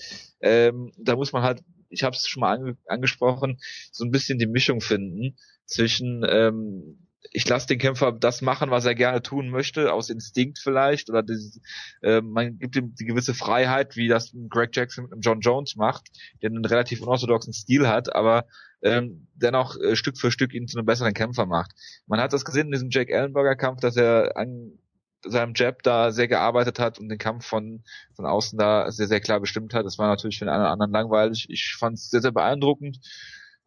Ähm, 0.41 0.91
da 0.97 1.15
muss 1.15 1.31
man 1.31 1.43
halt, 1.43 1.63
ich 1.89 2.03
habe 2.03 2.15
es 2.15 2.27
schon 2.27 2.41
mal 2.41 2.55
ange 2.55 2.77
angesprochen, 2.87 3.59
so 3.91 4.05
ein 4.05 4.11
bisschen 4.11 4.39
die 4.39 4.47
Mischung 4.47 4.81
finden 4.81 5.37
zwischen 5.65 6.25
ähm, 6.27 6.97
ich 7.31 7.47
lasse 7.47 7.67
den 7.67 7.79
Kämpfer 7.79 8.11
das 8.11 8.41
machen, 8.41 8.71
was 8.71 8.85
er 8.85 8.95
gerne 8.95 9.21
tun 9.21 9.49
möchte, 9.49 9.93
aus 9.93 10.09
Instinkt 10.09 10.59
vielleicht, 10.59 11.09
oder 11.09 11.23
dieses, 11.23 11.59
äh, 12.01 12.21
man 12.21 12.57
gibt 12.57 12.75
ihm 12.75 12.95
die 12.95 13.05
gewisse 13.05 13.33
Freiheit, 13.33 13.95
wie 13.95 14.07
das 14.07 14.33
Greg 14.49 14.75
Jackson 14.75 15.05
mit 15.05 15.13
einem 15.13 15.21
John 15.21 15.41
Jones 15.41 15.75
macht, 15.75 16.07
der 16.41 16.49
einen 16.49 16.65
relativ 16.65 17.01
unorthodoxen 17.01 17.53
Stil 17.53 17.87
hat, 17.87 18.15
aber 18.15 18.45
ähm, 18.81 19.27
dennoch 19.35 19.77
äh, 19.79 19.95
Stück 19.95 20.17
für 20.17 20.31
Stück 20.31 20.53
ihn 20.53 20.67
zu 20.67 20.77
einem 20.77 20.85
besseren 20.85 21.13
Kämpfer 21.13 21.45
macht. 21.45 21.71
Man 22.07 22.19
hat 22.19 22.33
das 22.33 22.45
gesehen 22.45 22.67
in 22.67 22.71
diesem 22.71 22.89
Jake 22.89 23.13
Ellenberger 23.13 23.55
Kampf, 23.55 23.81
dass 23.81 23.97
er 23.97 24.37
an 24.37 24.79
seinem 25.25 25.53
Jab 25.55 25.83
da 25.83 26.11
sehr 26.11 26.27
gearbeitet 26.27 26.79
hat 26.79 26.99
und 26.99 27.09
den 27.09 27.17
Kampf 27.17 27.45
von, 27.45 27.83
von 28.15 28.25
außen 28.25 28.57
da 28.57 28.91
sehr, 28.91 29.07
sehr 29.07 29.19
klar 29.19 29.39
bestimmt 29.39 29.73
hat. 29.73 29.85
Das 29.85 29.97
war 29.97 30.07
natürlich 30.07 30.39
für 30.39 30.45
den 30.45 30.53
einen 30.53 30.63
oder 30.63 30.71
anderen 30.71 30.91
langweilig. 30.91 31.47
Ich 31.49 31.75
fand 31.77 31.97
es 31.97 32.09
sehr, 32.09 32.21
sehr 32.21 32.31
beeindruckend 32.31 32.99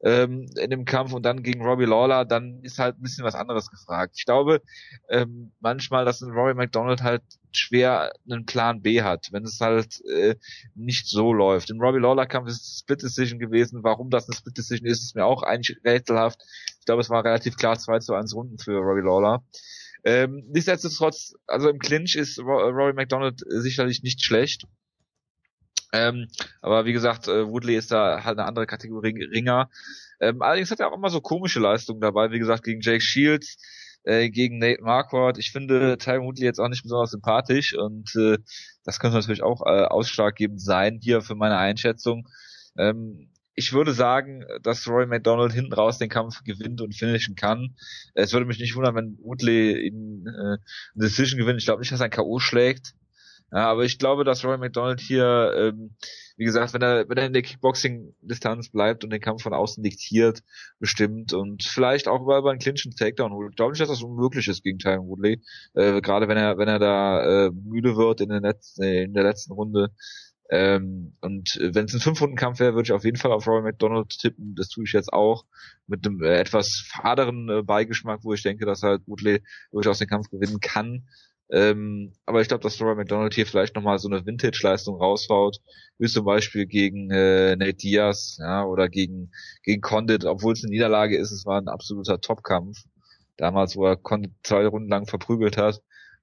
ähm, 0.03 0.47
in 0.57 0.71
dem 0.71 0.85
Kampf 0.85 1.13
und 1.13 1.23
dann 1.23 1.43
gegen 1.43 1.63
Robbie 1.65 1.85
Lawler, 1.85 2.25
dann 2.25 2.61
ist 2.63 2.79
halt 2.79 2.99
ein 2.99 3.03
bisschen 3.03 3.25
was 3.25 3.35
anderes 3.35 3.71
gefragt. 3.71 4.15
Ich 4.17 4.25
glaube 4.25 4.61
ähm, 5.09 5.53
manchmal, 5.61 6.05
dass 6.05 6.21
ein 6.21 6.33
Rory 6.33 6.55
McDonald 6.55 7.03
halt 7.03 7.23
schwer 7.53 8.13
einen 8.29 8.45
Plan 8.45 8.83
B 8.83 9.03
hat, 9.03 9.29
wenn 9.31 9.45
es 9.45 9.61
halt 9.61 10.05
äh, 10.07 10.35
nicht 10.75 11.07
so 11.07 11.33
läuft. 11.33 11.71
Im 11.71 11.81
Robbie 11.81 12.01
Lawler 12.01 12.27
Kampf 12.27 12.49
ist 12.49 12.63
es 12.63 12.79
Split 12.81 13.03
Decision 13.03 13.39
gewesen. 13.39 13.85
Warum 13.85 14.11
das 14.11 14.29
eine 14.29 14.37
Split 14.37 14.59
Decision 14.59 14.87
ist, 14.87 15.03
ist 15.03 15.15
mir 15.15 15.25
auch 15.25 15.45
eigentlich 15.45 15.79
rätselhaft. 15.85 16.43
Ich 16.81 16.85
glaube, 16.85 17.01
es 17.01 17.11
war 17.11 17.25
relativ 17.25 17.57
klar 17.57 17.79
2 17.79 18.01
zu 18.01 18.15
1 18.15 18.35
Runden 18.35 18.59
für 18.59 18.79
Robbie 18.79 19.07
Lawler. 19.07 19.45
Ähm, 20.05 20.45
nichtsdestotrotz, 20.49 21.35
also 21.47 21.69
im 21.69 21.79
Clinch 21.79 22.17
ist 22.17 22.39
Ro 22.39 22.69
Rory 22.71 22.93
McDonald 22.93 23.41
sicherlich 23.47 24.03
nicht 24.03 24.25
schlecht. 24.25 24.67
Ähm, 25.93 26.29
aber 26.63 26.87
wie 26.87 26.93
gesagt, 26.93 27.29
äh, 27.29 27.47
Woodley 27.47 27.77
ist 27.77 27.93
da 27.93 28.25
halt 28.25 28.39
eine 28.39 28.49
andere 28.49 28.67
Kategorie 28.67 29.25
Ringer. 29.25 29.69
Ähm, 30.21 30.41
allerdings 30.41 30.71
hat 30.71 30.81
er 30.81 30.89
auch 30.89 30.97
immer 30.97 31.11
so 31.11 31.21
komische 31.21 31.61
Leistungen 31.61 32.01
dabei, 32.01 32.31
wie 32.31 32.39
gesagt, 32.39 32.65
gegen 32.65 32.81
Jake 32.81 33.03
Shields, 33.03 33.59
äh, 34.05 34.31
gegen 34.31 34.59
Nate 34.59 34.83
Marquardt. 34.83 35.39
Ich 35.39 35.53
finde 35.53 35.99
Tyron 35.99 36.27
Woodley 36.27 36.45
jetzt 36.45 36.61
auch 36.61 36.69
nicht 36.69 36.83
besonders 36.83 37.11
sympathisch 37.11 37.77
und 37.77 38.15
äh, 38.17 38.39
das 38.85 38.99
könnte 38.99 39.19
natürlich 39.19 39.43
auch 39.43 39.63
äh, 39.67 39.85
ausschlaggebend 39.85 40.61
sein 40.61 40.99
hier 41.03 41.21
für 41.21 41.35
meine 41.35 41.59
Einschätzung. 41.59 42.27
Ähm, 42.77 43.29
ich 43.63 43.73
würde 43.73 43.93
sagen, 43.93 44.45
dass 44.63 44.89
Roy 44.89 45.07
McDonald 45.07 45.53
hinten 45.53 45.73
raus 45.73 45.99
den 45.99 46.09
Kampf 46.09 46.43
gewinnt 46.43 46.81
und 46.81 46.95
finishen 46.95 47.37
kann. 47.37 47.77
Es 48.15 48.33
würde 48.33 48.45
mich 48.45 48.59
nicht 48.59 48.75
wundern, 48.75 48.97
wenn 48.97 49.19
Woodley 49.23 49.87
in 49.87 50.27
äh, 50.27 50.31
eine 50.31 50.59
Decision 50.97 51.39
gewinnt. 51.39 51.61
Ich 51.61 51.67
glaube 51.67 51.81
nicht, 51.81 51.93
dass 51.93 52.01
er 52.01 52.07
ein 52.07 52.11
K.O. 52.11 52.41
schlägt. 52.41 52.95
Ja, 53.53 53.71
aber 53.71 53.85
ich 53.85 53.99
glaube, 53.99 54.25
dass 54.25 54.45
Roy 54.45 54.57
McDonald 54.57 54.99
hier, 54.99 55.53
ähm, 55.55 55.95
wie 56.39 56.45
gesagt, 56.45 56.73
wenn 56.73 56.83
er, 56.83 57.09
wenn 57.09 57.19
er 57.19 57.27
in 57.27 57.35
der 57.35 57.43
Kickboxing-Distanz 57.43 58.71
bleibt 58.71 59.05
und 59.05 59.11
den 59.11 59.21
Kampf 59.21 59.43
von 59.43 59.53
außen 59.53 59.83
diktiert, 59.83 60.41
bestimmt 60.81 61.35
und 61.35 61.63
vielleicht 61.63 62.09
auch 62.09 62.23
über, 62.23 62.39
über 62.39 62.51
einen 62.51 62.61
Clinch 62.61 62.87
und 62.87 62.97
Takedown 62.99 63.33
holt. 63.33 63.51
Ich 63.51 63.57
glaube 63.57 63.73
nicht, 63.73 63.81
dass 63.83 63.91
das 63.91 64.03
unmöglich 64.03 64.49
ist 64.49 64.65
gegen 64.65 64.79
Tyron 64.79 65.07
Woodley. 65.07 65.43
Äh, 65.75 66.01
Gerade 66.01 66.29
wenn 66.29 66.39
er, 66.39 66.57
wenn 66.57 66.69
er 66.69 66.79
da 66.79 67.47
äh, 67.47 67.51
müde 67.51 67.95
wird 67.97 68.23
in 68.23 68.31
der, 68.31 68.41
letzten, 68.41 68.83
äh, 68.83 69.05
in 69.05 69.13
der 69.13 69.25
letzten 69.25 69.53
Runde. 69.53 69.91
Ähm, 70.53 71.15
und 71.23 71.57
äh, 71.57 71.75
wenn 71.75 71.87
es 71.87 71.95
ein 71.95 72.01
Fünf-Runden-Kampf 72.01 72.61
wäre, 72.61 72.75
würde 72.75 72.85
ich 72.85 72.93
auf 72.93 73.05
jeden 73.05 73.17
Fall 73.17 73.33
auf 73.33 73.47
Roy 73.47 73.63
McDonald 73.63 74.11
tippen. 74.11 74.55
Das 74.55 74.69
tue 74.69 74.85
ich 74.85 74.93
jetzt 74.93 75.11
auch 75.11 75.47
mit 75.87 76.07
einem 76.07 76.23
äh, 76.23 76.39
etwas 76.39 76.85
faderen 76.87 77.49
äh, 77.49 77.63
Beigeschmack, 77.63 78.21
wo 78.23 78.35
ich 78.35 78.43
denke, 78.43 78.67
dass 78.67 78.83
halt 78.83 79.01
Woodley 79.07 79.43
durchaus 79.71 79.99
den 79.99 80.09
Kampf 80.09 80.29
gewinnen 80.29 80.61
kann. 80.61 81.09
Ähm, 81.51 82.13
aber 82.27 82.43
ich 82.43 82.49
glaube, 82.49 82.63
dass 82.63 82.83
Roy 82.83 82.95
McDonald 82.95 83.33
hier 83.33 83.47
vielleicht 83.47 83.75
nochmal 83.77 83.99
so 83.99 84.09
eine 84.11 84.27
Vintage-Leistung 84.27 84.97
raushaut, 84.97 85.57
wie 85.97 86.07
zum 86.07 86.27
Beispiel 86.27 86.67
gegen 86.67 87.11
äh, 87.11 87.57
Nate 87.57 87.73
Diaz, 87.73 88.37
ja, 88.39 88.67
oder 88.67 88.91
gegen, 88.91 89.33
gegen 89.63 89.81
Condit, 89.81 90.27
obwohl 90.27 90.53
es 90.53 90.63
eine 90.63 90.71
Niederlage 90.71 91.17
ist, 91.17 91.31
es 91.31 91.47
war 91.47 91.59
ein 91.59 91.69
absoluter 91.69 92.21
Top-Kampf. 92.21 92.77
Damals, 93.39 93.75
wo 93.75 93.87
er 93.87 93.97
Condit 93.97 94.33
zwei 94.43 94.67
Runden 94.67 94.91
lang 94.91 95.07
verprügelt 95.07 95.57
hat 95.57 95.81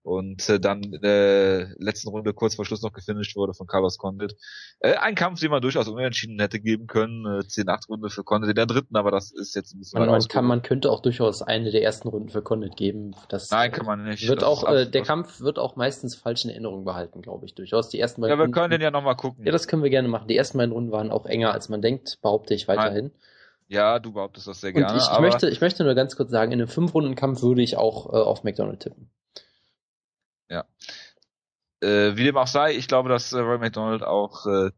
und 0.10 0.49
äh, 0.49 0.60
dann 0.60 0.81
in 0.81 1.02
der 1.02 1.69
letzten 1.77 2.10
Runde 2.10 2.34
kurz 2.34 2.56
vor 2.56 2.65
Schluss 2.65 2.81
noch 2.81 2.94
gefinisht 2.94 3.36
wurde 3.36 3.53
von 3.53 3.68
Carlos 3.68 3.98
Condit. 3.99 4.36
Äh, 4.80 4.95
ein 4.95 5.14
Kampf, 5.14 5.40
den 5.40 5.52
man 5.52 5.61
durchaus 5.61 5.88
unentschieden 5.88 6.40
hätte 6.40 6.60
geben 6.60 6.88
können, 6.88 7.26
äh, 7.26 7.44
10-8-Runde 7.45 8.10
für 8.10 8.23
Condit 8.23 8.49
in 8.49 8.56
der 8.56 8.65
dritten, 8.65 8.95
aber 8.95 9.11
das 9.11 9.31
ist 9.31 9.53
jetzt 9.56 9.76
ein 9.76 9.80
bisschen 9.80 9.99
Man, 9.99 10.10
man, 10.10 10.22
kann, 10.27 10.45
man 10.45 10.64
könnte 10.64 10.91
auch 10.91 11.02
durchaus 11.02 11.44
eine 11.44 11.69
der 11.69 11.84
ersten 11.84 12.07
Runden 12.07 12.30
für 12.30 12.41
Condit 12.41 12.76
geben. 12.76 13.15
Das 13.30 13.52
Nein, 13.52 13.72
kann 13.72 13.86
man 13.86 14.03
nicht. 14.03 14.27
Wird 14.27 14.41
Das 14.41 14.48
auch, 14.49 14.64
äh, 14.68 14.86
der 14.90 15.03
Kampf 15.03 15.41
wird 15.41 15.60
auch 15.60 15.76
meistens 15.76 16.15
falsch 16.15 16.44
in 16.44 16.49
Erinnerung 16.49 16.86
behalten, 16.86 17.22
glaube 17.22 17.45
ich, 17.45 17.53
durchaus. 17.53 17.90
Die 17.90 17.99
ersten 17.99 18.22
Ja, 18.22 18.30
beiden 18.30 18.40
wir 18.40 18.44
Runden- 18.45 18.53
können 18.56 18.72
den 18.72 18.81
ja 18.81 18.90
nochmal 18.91 19.15
gucken. 19.15 19.45
Ja, 19.45 19.52
das 19.52 19.68
können 19.68 19.84
wir 19.84 19.91
gerne 19.91 20.07
machen. 20.07 20.27
Die 20.27 20.38
ersten 20.38 20.57
beiden 20.57 20.72
Runden 20.73 20.91
waren 20.91 21.11
auch 21.11 21.27
enger, 21.27 21.53
als 21.53 21.69
man 21.69 21.81
denkt, 21.84 22.18
behaupte 22.23 22.56
ich 22.56 22.68
weiterhin. 22.68 23.11
Ja, 23.68 23.99
du 23.99 24.11
behauptest 24.14 24.48
das 24.48 24.61
sehr 24.61 24.73
Und 24.73 24.81
gerne. 24.81 24.98
ich, 24.98 25.03
ich, 25.03 25.10
aber 25.10 25.22
möchte, 25.22 25.48
ich 25.48 25.61
möchte 25.61 25.84
nur 25.84 25.94
ganz 25.94 26.15
kurz 26.15 26.31
sagen, 26.31 26.52
in 26.52 26.60
einem 26.60 26.68
Fünf-Runden-Kampf 26.68 27.44
würde 27.44 27.61
ich 27.61 27.77
auch 27.77 28.07
äh, 28.11 28.18
auf 28.18 28.44
McDonald 28.44 28.80
tippen. 28.80 29.11
Äh, 31.81 32.15
wie 32.15 32.23
dem 32.23 32.38
auch 32.38 32.47
sei, 32.47 32.76
ich 32.76 32.88
glaube, 32.88 33.09
dass 33.09 33.31
äh, 33.34 33.39
Roy 33.39 33.57
McDonald 33.57 34.03
auch 34.03 34.45
äh, 34.45 34.71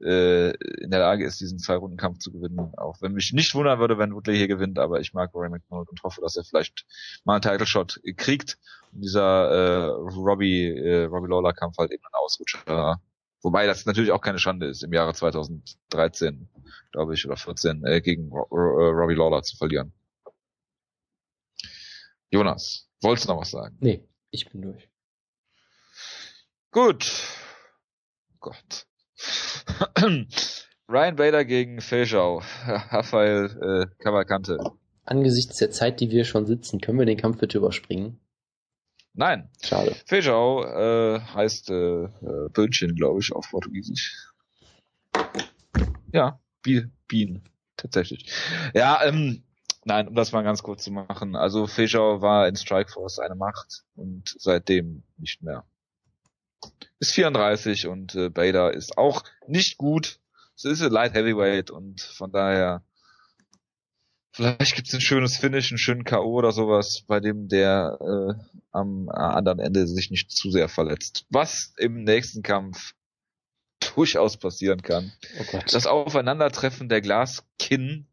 äh, 0.00 0.50
in 0.82 0.90
der 0.90 1.00
Lage 1.00 1.24
ist, 1.24 1.40
diesen 1.40 1.58
Zwei-Runden-Kampf 1.58 2.18
zu 2.18 2.32
gewinnen. 2.32 2.72
Auch 2.76 3.00
wenn 3.00 3.12
mich 3.12 3.32
nicht 3.32 3.54
wundern 3.54 3.78
würde, 3.78 3.98
wenn 3.98 4.14
Woodley 4.14 4.36
hier 4.36 4.48
gewinnt, 4.48 4.78
aber 4.78 5.00
ich 5.00 5.12
mag 5.14 5.34
Roy 5.34 5.48
McDonald 5.48 5.88
und 5.88 6.02
hoffe, 6.02 6.20
dass 6.20 6.36
er 6.36 6.44
vielleicht 6.44 6.84
mal 7.24 7.34
einen 7.34 7.42
Title-Shot 7.42 8.00
kriegt. 8.16 8.58
Und 8.92 9.00
dieser 9.02 9.50
äh, 9.50 9.86
Robbie, 9.86 10.68
äh, 10.68 11.04
Robbie 11.04 11.30
Lawler-Kampf 11.30 11.78
halt 11.78 11.92
eben 11.92 12.04
ein 12.04 12.14
Ausrutscher. 12.14 13.00
Wobei 13.42 13.66
das 13.66 13.86
natürlich 13.86 14.10
auch 14.10 14.20
keine 14.20 14.38
Schande 14.38 14.66
ist, 14.66 14.82
im 14.82 14.92
Jahre 14.92 15.14
2013, 15.14 16.48
glaube 16.90 17.14
ich, 17.14 17.24
oder 17.26 17.36
14, 17.36 17.84
äh, 17.84 18.00
gegen 18.00 18.28
Ro 18.30 18.46
Ro 18.50 18.90
Robbie 18.90 19.14
Lawler 19.14 19.42
zu 19.42 19.56
verlieren. 19.56 19.92
Jonas, 22.30 22.88
wolltest 23.02 23.28
du 23.28 23.32
noch 23.32 23.40
was 23.40 23.50
sagen? 23.50 23.76
Nee, 23.80 24.02
ich 24.30 24.50
bin 24.50 24.62
durch. 24.62 24.88
Gut, 26.76 27.10
Gott. 28.38 28.86
Ryan 30.90 31.16
Bader 31.16 31.46
gegen 31.46 31.80
Feijau. 31.80 32.42
Rafael 32.66 33.46
äh, 33.46 34.02
Cavalcante. 34.02 34.58
Angesichts 35.06 35.56
der 35.56 35.70
Zeit, 35.70 36.00
die 36.00 36.10
wir 36.10 36.26
schon 36.26 36.44
sitzen, 36.44 36.82
können 36.82 36.98
wir 36.98 37.06
den 37.06 37.16
Kampf 37.16 37.38
bitte 37.38 37.56
überspringen? 37.56 38.20
Nein. 39.14 39.48
Schade. 39.64 39.96
Feijau 40.04 40.66
äh, 40.66 41.20
heißt 41.20 41.70
äh, 41.70 42.04
äh, 42.04 42.50
Böhnchen, 42.52 42.94
glaube 42.94 43.20
ich, 43.20 43.32
auf 43.32 43.48
Portugiesisch. 43.52 44.14
Ja, 46.12 46.38
Bienen, 47.08 47.48
tatsächlich. 47.78 48.30
Ja, 48.74 49.02
ähm, 49.02 49.44
nein, 49.86 50.08
um 50.08 50.14
das 50.14 50.32
mal 50.32 50.42
ganz 50.42 50.62
kurz 50.62 50.84
zu 50.84 50.90
machen. 50.90 51.36
Also 51.36 51.66
Feijau 51.68 52.20
war 52.20 52.46
in 52.46 52.56
Strikeforce 52.56 53.20
eine 53.20 53.34
Macht 53.34 53.84
und 53.94 54.36
seitdem 54.38 55.04
nicht 55.16 55.42
mehr. 55.42 55.64
Ist 56.98 57.12
34 57.12 57.86
und 57.86 58.14
äh, 58.14 58.30
Bader 58.30 58.72
ist 58.72 58.98
auch 58.98 59.24
nicht 59.46 59.76
gut. 59.76 60.20
Es 60.56 60.64
ist 60.64 60.82
ein 60.82 60.90
Light 60.90 61.14
Heavyweight 61.14 61.70
und 61.70 62.00
von 62.00 62.32
daher 62.32 62.82
vielleicht 64.32 64.74
gibt's 64.74 64.94
ein 64.94 65.00
schönes 65.00 65.36
Finish, 65.36 65.70
einen 65.70 65.78
schönen 65.78 66.04
K.O. 66.04 66.32
oder 66.32 66.52
sowas, 66.52 67.02
bei 67.06 67.20
dem 67.20 67.48
der 67.48 67.98
äh, 68.00 68.56
am 68.72 69.08
anderen 69.08 69.58
Ende 69.58 69.86
sich 69.86 70.10
nicht 70.10 70.30
zu 70.30 70.50
sehr 70.50 70.68
verletzt. 70.68 71.26
Was 71.30 71.74
im 71.76 72.04
nächsten 72.04 72.42
Kampf 72.42 72.94
durchaus 73.94 74.36
passieren 74.36 74.82
kann. 74.82 75.12
Oh. 75.40 75.58
Das 75.70 75.86
Aufeinandertreffen 75.86 76.88
der 76.88 77.00
Glaskinn, 77.00 78.06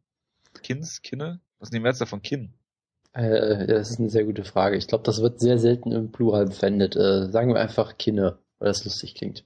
Kinns, 0.61 1.01
Kinne? 1.01 1.41
Was 1.59 1.67
ist 1.67 1.73
die 1.73 1.79
Mehrzahl 1.79 2.07
von 2.07 2.21
Kinn? 2.21 2.53
Äh, 3.13 3.67
das 3.67 3.91
ist 3.91 3.99
eine 3.99 4.09
sehr 4.09 4.23
gute 4.23 4.43
Frage. 4.43 4.75
Ich 4.77 4.87
glaube, 4.87 5.03
das 5.03 5.21
wird 5.21 5.39
sehr 5.39 5.59
selten 5.59 5.91
im 5.91 6.11
Plural 6.11 6.51
verwendet. 6.51 6.95
Äh, 6.95 7.29
sagen 7.29 7.53
wir 7.53 7.61
einfach 7.61 7.97
Kinne, 7.97 8.37
weil 8.63 8.69
das 8.69 8.85
lustig 8.85 9.13
klingt. 9.15 9.43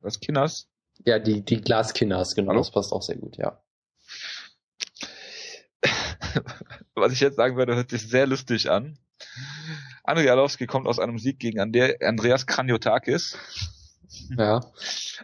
Was 0.00 0.18
Kinners? 0.18 0.66
Ja, 1.04 1.18
die, 1.18 1.42
die 1.44 1.60
Glaskinners, 1.60 2.34
genau, 2.34 2.52
Hallo? 2.52 2.60
das 2.60 2.70
passt 2.70 2.90
auch 2.92 3.02
sehr 3.02 3.16
gut, 3.18 3.36
ja. 3.36 3.62
Was 6.94 7.12
ich 7.12 7.20
jetzt 7.20 7.36
sagen 7.36 7.58
werde, 7.58 7.76
hört 7.76 7.90
sich 7.90 8.08
sehr 8.08 8.26
lustig 8.26 8.70
an. 8.70 8.98
Andrei 10.04 10.30
Arlovski 10.30 10.66
kommt 10.66 10.86
aus 10.86 10.98
einem 10.98 11.18
Sieg 11.18 11.38
gegen 11.38 11.60
Andreas 11.60 12.46
Kranjotakis, 12.46 13.36
Ja. 14.30 14.60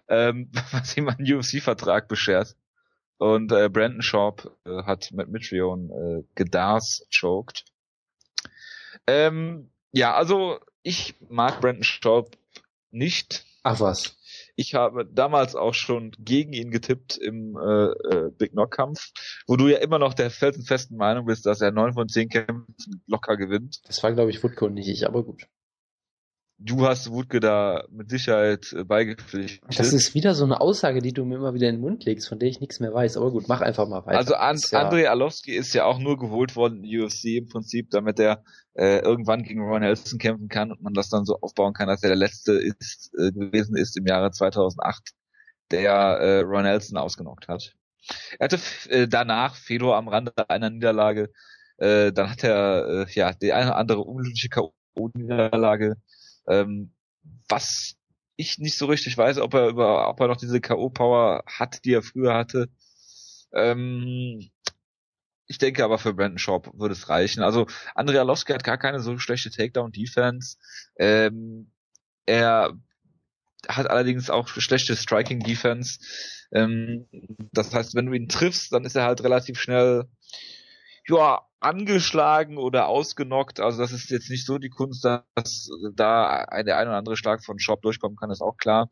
ähm, 0.09 0.51
was 0.73 0.95
ihm 0.97 1.09
einen 1.09 1.27
UFC-Vertrag 1.39 2.07
beschert. 2.07 2.55
Und 3.16 3.51
äh, 3.51 3.70
Brandon 3.70 4.03
Sharp 4.03 4.55
äh, 4.66 4.83
hat 4.83 5.11
mit 5.12 5.28
Mitrion 5.31 5.91
äh, 5.91 6.23
gedars 6.35 7.07
choked. 7.11 7.65
Ähm, 9.07 9.70
ja, 9.93 10.15
also 10.15 10.61
ich 10.86 11.16
mag 11.28 11.60
Brandon 11.60 11.82
Sharp 11.82 12.38
nicht. 12.92 13.44
Ach 13.64 13.80
was. 13.80 14.16
Ich 14.54 14.76
habe 14.76 15.04
damals 15.04 15.56
auch 15.56 15.74
schon 15.74 16.12
gegen 16.18 16.52
ihn 16.52 16.70
getippt 16.70 17.18
im 17.18 17.56
äh, 17.56 17.86
äh, 17.86 18.30
Big 18.30 18.52
Knock 18.52 18.70
Kampf, 18.70 19.10
wo 19.48 19.56
du 19.56 19.66
ja 19.66 19.78
immer 19.78 19.98
noch 19.98 20.14
der 20.14 20.30
felsenfesten 20.30 20.96
Meinung 20.96 21.26
bist, 21.26 21.44
dass 21.44 21.60
er 21.60 21.72
neun 21.72 21.94
von 21.94 22.08
zehn 22.08 22.28
Kämpfen 22.28 23.02
locker 23.08 23.36
gewinnt. 23.36 23.80
Das 23.88 24.02
war, 24.04 24.12
glaube 24.12 24.30
ich, 24.30 24.42
Woodco 24.42 24.68
nicht 24.68 24.88
ich, 24.88 25.06
aber 25.06 25.24
gut. 25.24 25.48
Du 26.59 26.87
hast 26.87 27.11
Wutke 27.11 27.39
da 27.39 27.85
mit 27.91 28.09
Sicherheit 28.09 28.73
äh, 28.73 28.83
beigepflichtet. 28.83 29.78
Das 29.78 29.93
ist 29.93 30.15
wieder 30.15 30.35
so 30.35 30.45
eine 30.45 30.61
Aussage, 30.61 31.03
die 31.03 31.12
du 31.12 31.27
mir 31.27 31.37
immer 31.37 31.53
wieder 31.53 31.69
in 31.69 31.77
den 31.77 31.81
Mund 31.83 32.05
legst, 32.07 32.28
von 32.28 32.39
der 32.39 32.49
ich 32.49 32.61
nichts 32.61 32.81
mehr 32.81 32.95
weiß. 32.95 33.19
Aber 33.19 33.31
gut, 33.31 33.47
mach 33.47 33.61
einfach 33.61 33.87
mal 33.87 34.07
weiter. 34.07 34.16
also 34.16 34.35
An 34.37 34.57
Ist 34.57 34.73
ja, 34.73 34.81
Andrei 34.81 35.11
Arlovski 35.11 35.53
ist 35.53 35.74
ja 35.74 35.85
auch 35.85 35.99
nur 35.99 36.19
geholt 36.19 36.57
worden 36.57 36.83
in 36.83 37.03
UFC 37.03 37.24
im 37.37 37.49
Prinzip, 37.49 37.91
damit 37.91 38.19
er 38.19 38.43
äh, 38.73 39.01
irgendwann 39.01 39.43
gegen 39.43 39.61
Ron 39.61 39.83
Nelson 39.83 40.19
kämpfen 40.19 40.49
kann 40.49 40.73
und 40.73 40.83
man 40.83 40.95
das 40.95 41.11
dann 41.11 41.27
so 41.27 41.39
aufbauen 41.41 41.74
kann, 41.74 41.89
dass 41.89 42.03
er 42.03 42.09
der 42.09 42.16
letzte 42.16 42.53
ist 42.53 43.11
äh, 43.19 43.33
gewesen 43.33 43.77
ist 43.77 43.99
im 43.99 44.07
Jahre 44.07 44.31
2008, 44.31 45.11
der 45.70 45.93
äh, 45.93 46.41
Ron 46.41 46.62
Nelson 46.62 46.97
ausgenockt 46.97 47.49
hat. 47.49 47.74
Er 48.39 48.45
hatte 48.45 48.59
äh, 48.89 49.07
danach 49.07 49.57
Fedor 49.57 49.97
am 49.97 50.09
Rande 50.09 50.33
einer 50.49 50.70
Niederlage, 50.70 51.31
äh, 51.77 52.12
dann 52.12 52.31
hat 52.31 52.45
er 52.45 53.07
äh, 53.07 53.12
ja 53.12 53.35
die 53.35 53.53
eine 53.53 53.66
oder 53.70 53.77
andere 53.77 54.01
unglückliche 54.01 54.49
K.O.-Niederlage, 54.49 55.97
ähm, 56.47 56.93
was 57.48 57.97
ich 58.36 58.59
nicht 58.59 58.77
so 58.77 58.86
richtig 58.86 59.16
weiß, 59.16 59.39
ob 59.39 59.55
er 59.55 59.68
über, 59.68 60.09
ob 60.09 60.20
er 60.20 60.28
noch 60.28 60.36
diese 60.36 60.60
K.O.-Power 60.60 61.44
hat, 61.47 61.85
die 61.85 61.94
er 61.94 62.02
früher 62.02 62.35
hatte. 62.35 62.68
Ähm, 63.52 64.51
ich 65.47 65.59
denke 65.59 65.85
aber 65.85 65.98
für 65.98 66.12
Brandon 66.12 66.39
Sharp 66.39 66.70
würde 66.74 66.93
es 66.93 67.09
reichen. 67.09 67.43
Also 67.43 67.66
Andrea 67.94 68.23
Lowski 68.23 68.52
hat 68.52 68.64
gar 68.64 68.78
keine 68.78 69.01
so 69.01 69.16
schlechte 69.18 69.51
Takedown-Defense. 69.51 70.56
Ähm, 70.98 71.70
er 72.27 72.77
hat 73.68 73.89
allerdings 73.89 74.28
auch 74.28 74.48
schlechte 74.48 74.97
Striking-Defense. 74.97 75.98
Ähm, 76.52 77.06
das 77.52 77.73
heißt, 77.73 77.94
wenn 77.94 78.06
du 78.06 78.12
ihn 78.12 78.28
triffst, 78.28 78.73
dann 78.73 78.85
ist 78.85 78.97
er 78.97 79.05
halt 79.05 79.23
relativ 79.23 79.59
schnell 79.59 80.05
ja, 81.09 81.43
angeschlagen 81.61 82.59
oder 82.59 82.87
ausgenockt. 82.89 83.61
Also 83.61 83.81
das 83.81 83.93
ist 83.93 84.11
jetzt 84.11 84.31
nicht 84.31 84.47
so 84.47 84.59
die 84.59 84.69
Kunst, 84.69 85.05
dass 85.05 85.70
da 85.95 86.47
der 86.62 86.78
ein 86.78 86.89
oder 86.89 86.97
andere 86.97 87.16
Schlag 87.16 87.45
von 87.45 87.59
Sharp 87.59 87.83
durchkommen 87.83 88.16
kann, 88.16 88.31
ist 88.31 88.43
auch 88.43 88.57
klar. 88.57 88.91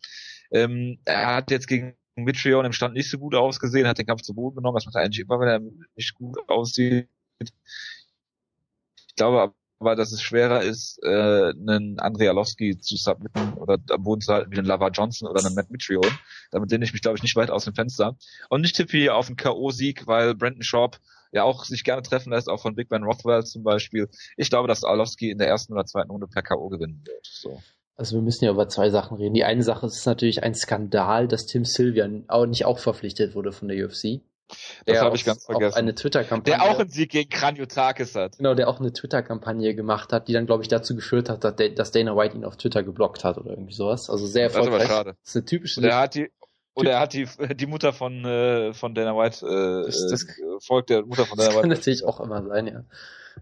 Ähm, 0.51 0.99
er 1.05 1.35
hat 1.37 1.51
jetzt 1.51 1.69
gegen 1.69 1.97
Mitrion 2.17 2.65
im 2.65 2.73
Stand 2.73 2.95
nicht 2.95 3.11
so 3.11 3.19
gut 3.19 3.35
ausgesehen, 3.35 3.87
hat 3.87 3.99
den 3.99 4.07
Kampf 4.07 4.23
zu 4.23 4.35
Boden 4.35 4.57
genommen. 4.57 4.77
Das 4.77 4.87
macht 4.87 4.95
er 4.97 5.03
eigentlich 5.03 5.21
immer, 5.21 5.41
wenn 5.41 5.49
er 5.49 5.61
nicht 5.97 6.15
gut 6.15 6.39
aussieht. 6.49 7.09
Ich 7.39 9.17
glaube 9.17 9.55
aber, 9.81 9.97
dass 9.97 10.13
es 10.13 10.23
schwerer 10.23 10.63
ist, 10.63 10.99
äh, 11.03 11.51
einen 11.51 11.99
Andrei 11.99 12.29
Arlovski 12.29 12.79
zu 12.79 12.97
submitten 12.97 13.55
oder 13.55 13.79
am 13.91 14.03
Boden 14.03 14.21
zu 14.21 14.33
halten 14.33 14.51
wie 14.51 14.59
einen 14.59 14.67
Lava 14.67 14.89
Johnson 14.89 15.29
oder 15.29 15.45
einen 15.45 15.55
Matt 15.55 15.71
Mitrion. 15.71 16.07
Damit 16.53 16.71
lehne 16.71 16.85
ich 16.85 16.93
mich, 16.93 17.03
glaube 17.03 17.19
ich, 17.19 17.23
nicht 17.23 17.37
weit 17.37 17.51
aus 17.51 17.65
dem 17.65 17.75
Fenster. 17.75 18.17
Und 18.49 18.65
ich 18.65 18.73
tippe 18.73 18.97
hier 18.97 19.15
auf 19.15 19.27
einen 19.27 19.37
K.O.-Sieg, 19.37 20.07
weil 20.07 20.35
Brandon 20.35 20.63
Sharp 20.63 21.01
ja 21.35 21.43
auch 21.45 21.65
sich 21.65 21.85
gerne 21.85 22.03
treffen 22.03 22.33
lässt, 22.33 22.49
auch 22.49 22.63
von 22.63 22.75
Big 22.75 22.89
Ben 22.89 23.03
Rothwell 23.03 23.45
zum 23.45 23.63
Beispiel. 23.63 24.09
Ich 24.37 24.49
glaube, 24.49 24.69
dass 24.69 24.85
Arlovski 24.85 25.31
in 25.31 25.39
der 25.39 25.49
ersten 25.49 25.73
oder 25.73 25.85
zweiten 25.85 26.11
Runde 26.11 26.27
per 26.29 26.43
K.O. 26.43 26.69
gewinnen 26.69 27.03
wird. 27.05 27.27
So. 27.27 27.61
Also 27.97 28.17
wir 28.17 28.23
müssen 28.23 28.45
ja 28.45 28.51
über 28.51 28.69
zwei 28.69 28.91
Sachen 28.91 29.17
reden. 29.17 29.35
Die 29.35 29.45
eine 29.45 29.63
Sache 29.63 29.87
ist 29.87 30.07
natürlich 30.07 30.43
ein 30.43 30.55
Skandal, 30.55 31.29
dass 31.29 31.47
Tim 31.47 31.65
Sylvian 31.65 32.25
auch 32.29 32.47
nicht 32.47 32.65
auch 32.65 32.79
verpflichtet 32.79 33.35
wurde 33.35 33.53
von 33.53 33.69
der 33.69 33.85
UFC. 33.85 34.21
Das 34.49 34.97
Der 34.97 35.01
habe 35.01 35.17
ich 35.17 35.25
ganz 35.25 35.45
vergessen. 35.47 35.77
Eine 35.77 35.95
Twitter-Kampagne. 35.95 36.59
Der 36.59 36.63
auch 36.71 36.79
einen 36.79 36.91
Sieg 36.91 37.11
gegen 37.11 37.31
Kranjotakis 37.31 38.15
hat. 38.15 38.37
Genau, 38.37 38.55
der 38.55 38.69
auch 38.69 38.79
eine 38.79 38.93
Twitter-Kampagne 38.93 39.75
gemacht 39.75 40.13
hat, 40.13 40.29
die 40.29 40.33
dann, 40.33 40.47
glaube 40.47 40.63
ich, 40.63 40.69
dazu 40.69 40.95
geführt 40.95 41.29
hat, 41.31 41.45
dass, 41.45 41.57
der, 41.57 41.71
Dana 41.71 42.17
White 42.17 42.37
ihn 42.37 42.45
auf 42.45 42.57
Twitter 42.57 42.83
geblockt 42.83 43.25
hat 43.25 43.39
oder 43.39 43.51
irgendwie 43.51 43.73
sowas. 43.73 44.11
Also 44.11 44.27
sehr 44.27 44.49
Das 44.49 44.53
ist 44.53 44.59
aber 44.59 44.67
erfolgreich. 44.67 44.89
schade. 44.89 45.17
Das 45.23 45.31
ist 45.31 45.37
eine 45.37 45.45
typische 45.47 45.81
Und 45.81 45.87
er 45.87 45.99
hat 45.99 46.15
die 46.15 46.31
und 46.75 46.87
er 46.87 47.01
hat 47.01 47.13
die 47.15 47.27
die 47.57 47.67
Mutter 47.67 47.93
von 47.93 48.25
äh, 48.25 48.73
von 48.75 48.95
Dana 48.95 49.17
White 49.17 49.47
äh, 49.47 49.87
Das- 49.87 50.07
das- 50.11 50.25
äh, 50.25 50.43
folgt 50.61 50.91
der 50.91 51.05
Mutter 51.05 51.25
von 51.27 51.39
Das 51.39 51.49
Dana 51.49 51.61
kann 51.61 51.71
White. 51.71 51.79
natürlich 51.79 52.05
auch 52.05 52.21
immer 52.21 52.43
sein, 52.47 52.67
ja. 52.67 52.85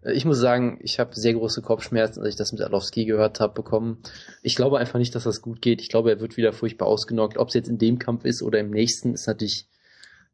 Äh, 0.02 0.12
Ich 0.12 0.24
muss 0.24 0.38
sagen, 0.38 0.78
ich 0.82 0.98
habe 1.00 1.14
sehr 1.14 1.34
große 1.34 1.62
Kopfschmerzen, 1.62 2.20
als 2.20 2.30
ich 2.30 2.36
das 2.36 2.52
mit 2.52 2.62
Arlovski 2.62 3.04
gehört 3.04 3.40
habe, 3.40 3.54
bekommen. 3.54 3.98
Ich 4.42 4.54
glaube 4.56 4.78
einfach 4.78 4.98
nicht, 4.98 5.14
dass 5.14 5.24
das 5.24 5.42
gut 5.42 5.60
geht. 5.62 5.80
Ich 5.82 5.88
glaube, 5.88 6.10
er 6.10 6.20
wird 6.20 6.36
wieder 6.36 6.52
furchtbar 6.52 6.86
ausgenockt. 6.88 7.36
Ob 7.38 7.48
es 7.48 7.54
jetzt 7.54 7.68
in 7.68 7.78
dem 7.78 7.98
Kampf 7.98 8.24
ist 8.24 8.42
oder 8.42 8.58
im 8.60 8.70
nächsten, 8.70 9.14
ist 9.14 9.26
natürlich 9.26 9.66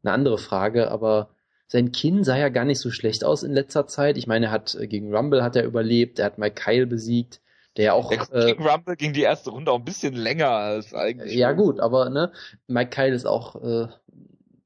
eine 0.03 0.13
andere 0.13 0.37
Frage, 0.37 0.89
aber 0.91 1.29
sein 1.67 1.91
Kinn 1.91 2.23
sah 2.23 2.37
ja 2.37 2.49
gar 2.49 2.63
nicht 2.65 2.79
so 2.79 2.89
schlecht 2.89 3.23
aus 3.25 3.43
in 3.43 3.51
letzter 3.53 3.85
Zeit. 3.85 4.17
Ich 4.17 4.25
meine, 4.27 4.47
er 4.47 4.51
hat 4.51 4.75
äh, 4.75 4.87
gegen 4.87 5.13
Rumble 5.13 5.43
hat 5.43 5.55
er 5.55 5.65
überlebt, 5.65 6.19
er 6.19 6.25
hat 6.27 6.37
Mike 6.37 6.55
Kyle 6.55 6.87
besiegt, 6.87 7.41
der 7.77 7.85
ja 7.85 7.93
auch 7.93 8.09
Der 8.09 8.31
äh, 8.31 8.51
Rumble 8.51 8.95
ging 8.95 9.13
die 9.13 9.21
erste 9.21 9.51
Runde 9.51 9.71
auch 9.71 9.79
ein 9.79 9.85
bisschen 9.85 10.13
länger 10.13 10.49
als 10.49 10.93
eigentlich. 10.93 11.33
ja 11.33 11.51
gut, 11.51 11.79
aber 11.79 12.09
ne, 12.09 12.31
Mike 12.67 12.89
Kyle 12.89 13.13
ist 13.13 13.25
auch 13.25 13.61
äh, 13.61 13.87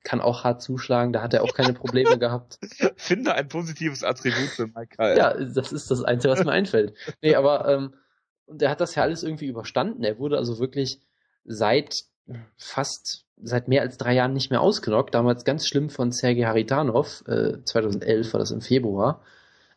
kann 0.03 0.19
auch 0.19 0.43
hart 0.43 0.61
zuschlagen, 0.61 1.13
da 1.13 1.21
hat 1.21 1.33
er 1.33 1.43
auch 1.43 1.53
keine 1.53 1.73
Probleme 1.73 2.17
gehabt. 2.17 2.59
Finde 2.97 3.33
ein 3.35 3.47
positives 3.47 4.03
Attribut 4.03 4.49
für 4.49 4.67
Mike 4.67 4.97
Kyle. 4.97 5.17
Ja, 5.17 5.33
das 5.33 5.71
ist 5.71 5.89
das 5.91 6.03
Einzige, 6.03 6.33
was 6.33 6.43
mir 6.43 6.51
einfällt. 6.53 6.93
Nee, 7.21 7.35
aber 7.35 7.67
ähm, 7.67 7.93
und 8.45 8.61
er 8.61 8.69
hat 8.69 8.81
das 8.81 8.95
ja 8.95 9.03
alles 9.03 9.23
irgendwie 9.23 9.47
überstanden. 9.47 10.03
Er 10.03 10.19
wurde 10.19 10.37
also 10.37 10.59
wirklich 10.59 10.99
seit 11.45 12.03
fast 12.57 13.25
seit 13.41 13.67
mehr 13.67 13.81
als 13.81 13.97
drei 13.97 14.13
Jahren 14.13 14.33
nicht 14.33 14.51
mehr 14.51 14.61
ausgenockt. 14.61 15.13
Damals 15.13 15.43
ganz 15.43 15.67
schlimm 15.67 15.89
von 15.89 16.11
Sergei 16.11 16.43
Haritanov. 16.43 17.23
Äh, 17.27 17.63
2011 17.63 18.33
war 18.33 18.39
das 18.39 18.51
im 18.51 18.61
Februar. 18.61 19.21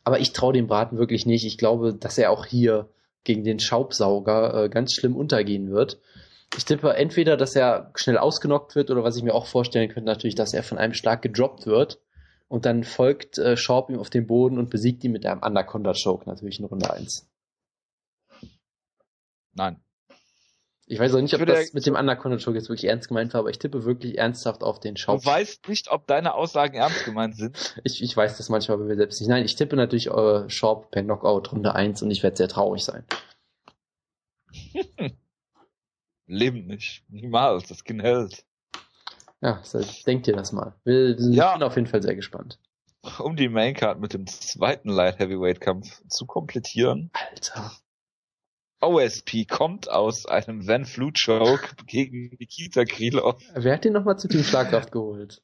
Aber 0.04 0.20
ich 0.20 0.32
traue 0.32 0.52
dem 0.52 0.66
Braten 0.66 0.98
wirklich 0.98 1.26
nicht. 1.26 1.44
Ich 1.44 1.58
glaube, 1.58 1.94
dass 1.94 2.18
er 2.18 2.30
auch 2.30 2.46
hier 2.46 2.88
gegen 3.26 3.44
den 3.44 3.58
Schaubsauger 3.58 4.64
äh, 4.64 4.68
ganz 4.70 4.94
schlimm 4.94 5.16
untergehen 5.16 5.70
wird. 5.70 5.98
Ich 6.56 6.64
tippe 6.64 6.94
entweder, 6.94 7.36
dass 7.36 7.54
er 7.56 7.90
schnell 7.96 8.16
ausgenockt 8.16 8.74
wird 8.76 8.90
oder 8.90 9.04
was 9.04 9.16
ich 9.16 9.22
mir 9.22 9.34
auch 9.34 9.46
vorstellen 9.46 9.90
könnte, 9.90 10.08
natürlich, 10.08 10.36
dass 10.36 10.54
er 10.54 10.62
von 10.62 10.78
einem 10.78 10.94
Schlag 10.94 11.20
gedroppt 11.20 11.66
wird. 11.66 12.00
Und 12.48 12.64
dann 12.64 12.84
folgt 12.84 13.38
äh, 13.38 13.56
Schaub 13.56 13.90
ihm 13.90 13.98
auf 13.98 14.08
den 14.08 14.26
Boden 14.26 14.58
und 14.58 14.70
besiegt 14.70 15.02
ihn 15.02 15.12
mit 15.12 15.26
einem 15.26 15.42
Anaconda 15.42 15.92
Choke 15.92 16.28
natürlich 16.30 16.60
in 16.60 16.64
Runde 16.64 16.90
1. 16.90 17.28
Nein. 19.54 19.80
Ich 20.88 21.00
weiß 21.00 21.14
auch 21.14 21.20
nicht, 21.20 21.34
ob 21.34 21.44
das 21.46 21.72
mit 21.72 21.84
dem 21.84 21.96
Choke 21.96 22.54
jetzt 22.54 22.68
wirklich 22.68 22.84
ernst 22.84 23.08
gemeint 23.08 23.34
war, 23.34 23.40
aber 23.40 23.50
ich 23.50 23.58
tippe 23.58 23.84
wirklich 23.84 24.18
ernsthaft 24.18 24.62
auf 24.62 24.78
den 24.78 24.96
Schaub. 24.96 25.20
Du 25.20 25.26
weißt 25.26 25.68
nicht, 25.68 25.90
ob 25.90 26.06
deine 26.06 26.34
Aussagen 26.34 26.76
ernst 26.76 27.04
gemeint 27.04 27.36
sind. 27.36 27.56
Ich, 27.84 28.02
ich 28.02 28.16
weiß 28.16 28.36
das 28.36 28.48
manchmal 28.48 28.78
bei 28.78 28.84
mir 28.84 28.96
selbst 28.96 29.20
nicht. 29.20 29.28
Nein, 29.28 29.44
ich 29.44 29.56
tippe 29.56 29.74
natürlich 29.74 30.06
äh, 30.08 30.48
Schaub 30.48 30.92
per 30.92 31.02
Knockout 31.02 31.50
Runde 31.52 31.74
1 31.74 32.02
und 32.02 32.10
ich 32.12 32.22
werde 32.22 32.36
sehr 32.36 32.48
traurig 32.48 32.84
sein. 32.84 33.04
Leben 36.26 36.66
nicht. 36.66 37.04
Niemals. 37.08 37.68
Das 37.68 37.82
Kind 37.82 38.02
hält. 38.02 38.44
Ja, 39.40 39.60
so, 39.64 39.80
denk 40.06 40.22
dir 40.24 40.34
das 40.34 40.52
mal. 40.52 40.74
Wir 40.84 41.18
sind 41.18 41.32
Ja. 41.34 41.56
auf 41.56 41.74
jeden 41.76 41.88
Fall 41.88 42.02
sehr 42.02 42.14
gespannt. 42.14 42.58
Um 43.18 43.36
die 43.36 43.48
Maincard 43.48 44.00
mit 44.00 44.14
dem 44.14 44.26
zweiten 44.26 44.88
Light 44.88 45.18
Heavyweight 45.18 45.60
Kampf 45.60 46.02
zu 46.08 46.26
komplettieren. 46.26 47.10
Alter. 47.12 47.72
OSP 48.80 49.46
kommt 49.48 49.90
aus 49.90 50.26
einem 50.26 50.66
Van 50.66 50.84
Flu 50.84 51.10
Choke 51.12 51.74
gegen 51.86 52.36
Nikita 52.38 52.84
Krylov. 52.84 53.42
Wer 53.54 53.74
hat 53.74 53.84
den 53.84 53.94
nochmal 53.94 54.18
zu 54.18 54.28
Team 54.28 54.44
Schlagkraft 54.44 54.92
geholt? 54.92 55.42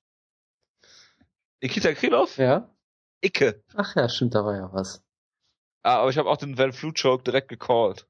Nikita 1.62 1.94
Krylov? 1.94 2.36
Ja? 2.38 2.74
Icke. 3.22 3.62
Ach 3.74 3.94
ja, 3.96 4.08
stimmt, 4.08 4.34
da 4.34 4.44
war 4.44 4.56
ja 4.56 4.72
was. 4.72 5.02
Ah, 5.82 5.98
aber 5.98 6.10
ich 6.10 6.18
habe 6.18 6.28
auch 6.28 6.36
den 6.36 6.58
Van 6.58 6.72
Flu 6.72 6.92
Choke 6.92 7.24
direkt 7.24 7.48
gecallt. 7.48 8.06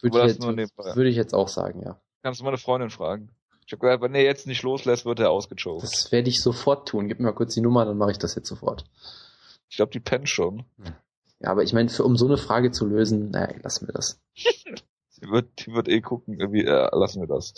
Würde 0.00 0.26
ich, 0.26 0.34
jetzt, 0.34 0.76
würde 0.96 1.08
ich 1.08 1.16
jetzt 1.16 1.34
auch 1.34 1.48
sagen, 1.48 1.82
ja. 1.82 2.00
Kannst 2.22 2.40
du 2.40 2.44
meine 2.44 2.58
Freundin 2.58 2.90
fragen. 2.90 3.30
Ich 3.66 3.72
habe 3.72 3.80
gesagt, 3.80 4.02
wenn 4.02 4.14
er 4.14 4.22
jetzt 4.22 4.46
nicht 4.46 4.62
loslässt, 4.62 5.06
wird 5.06 5.20
er 5.20 5.30
ausgechoked. 5.30 5.82
Das 5.82 6.12
werde 6.12 6.28
ich 6.28 6.42
sofort 6.42 6.88
tun. 6.88 7.08
Gib 7.08 7.18
mir 7.18 7.26
mal 7.26 7.32
kurz 7.32 7.54
die 7.54 7.62
Nummer, 7.62 7.86
dann 7.86 7.96
mache 7.96 8.10
ich 8.10 8.18
das 8.18 8.34
jetzt 8.34 8.48
sofort. 8.48 8.84
Ich 9.70 9.76
glaube, 9.76 9.92
die 9.92 10.00
pennt 10.00 10.28
schon. 10.28 10.64
Ja, 11.40 11.50
aber 11.50 11.62
ich 11.62 11.72
meine, 11.72 11.90
um 12.02 12.16
so 12.16 12.26
eine 12.26 12.36
Frage 12.36 12.70
zu 12.70 12.86
lösen, 12.86 13.30
naja, 13.30 13.54
lassen 13.62 13.86
wir 13.86 13.92
das. 13.92 14.20
Die 15.22 15.30
wird, 15.30 15.64
die 15.64 15.72
wird 15.72 15.88
eh 15.88 16.00
gucken, 16.02 16.38
irgendwie, 16.38 16.64
äh, 16.64 16.88
lassen 16.92 17.20
wir 17.20 17.28
das. 17.28 17.54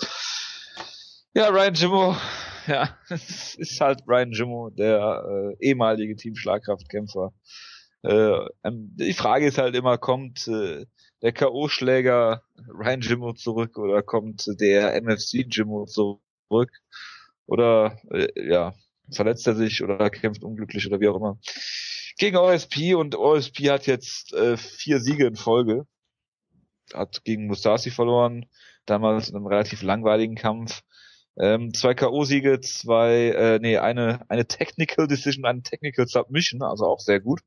Ja, 1.34 1.48
Ryan 1.48 1.74
Jimmo, 1.74 2.16
ja, 2.68 2.96
es 3.08 3.56
ist 3.56 3.80
halt 3.80 4.02
Ryan 4.06 4.30
Jimmo, 4.30 4.70
der 4.70 5.24
äh, 5.58 5.66
ehemalige 5.66 6.14
Team 6.16 6.36
Schlagkraftkämpfer. 6.36 7.32
Äh, 8.02 8.38
ähm, 8.62 8.94
die 8.96 9.14
Frage 9.14 9.46
ist 9.46 9.58
halt 9.58 9.74
immer, 9.74 9.98
kommt 9.98 10.46
äh, 10.46 10.86
der 11.22 11.32
K.O.-Schläger 11.32 12.42
Ryan 12.68 13.00
Jimmo 13.00 13.32
zurück 13.32 13.78
oder 13.78 14.02
kommt 14.02 14.46
der 14.60 14.94
MFC 14.94 15.46
Jimmo 15.50 15.86
zurück? 15.86 16.70
Oder 17.46 17.98
äh, 18.12 18.28
ja, 18.48 18.74
verletzt 19.10 19.46
er 19.46 19.56
sich 19.56 19.82
oder 19.82 20.10
kämpft 20.10 20.44
unglücklich 20.44 20.86
oder 20.86 21.00
wie 21.00 21.08
auch 21.08 21.16
immer. 21.16 21.38
Gegen 22.18 22.36
OSP 22.36 22.94
und 22.94 23.14
OSP 23.14 23.70
hat 23.70 23.86
jetzt 23.86 24.32
äh, 24.32 24.56
vier 24.56 25.00
Siege 25.00 25.26
in 25.26 25.36
Folge 25.36 25.86
hat 26.94 27.24
gegen 27.24 27.46
Mustafi 27.46 27.90
verloren, 27.90 28.46
damals 28.86 29.28
in 29.28 29.36
einem 29.36 29.46
relativ 29.46 29.82
langweiligen 29.82 30.36
Kampf. 30.36 30.82
Ähm, 31.38 31.74
zwei 31.74 31.94
K.O.-Siege, 31.94 32.60
zwei, 32.60 33.30
äh, 33.30 33.58
nee, 33.60 33.76
eine, 33.78 34.24
eine 34.30 34.46
Technical 34.46 35.06
Decision, 35.06 35.44
eine 35.44 35.62
Technical 35.62 36.06
Submission, 36.06 36.62
also 36.62 36.86
auch 36.86 37.00
sehr 37.00 37.20
gut. 37.20 37.40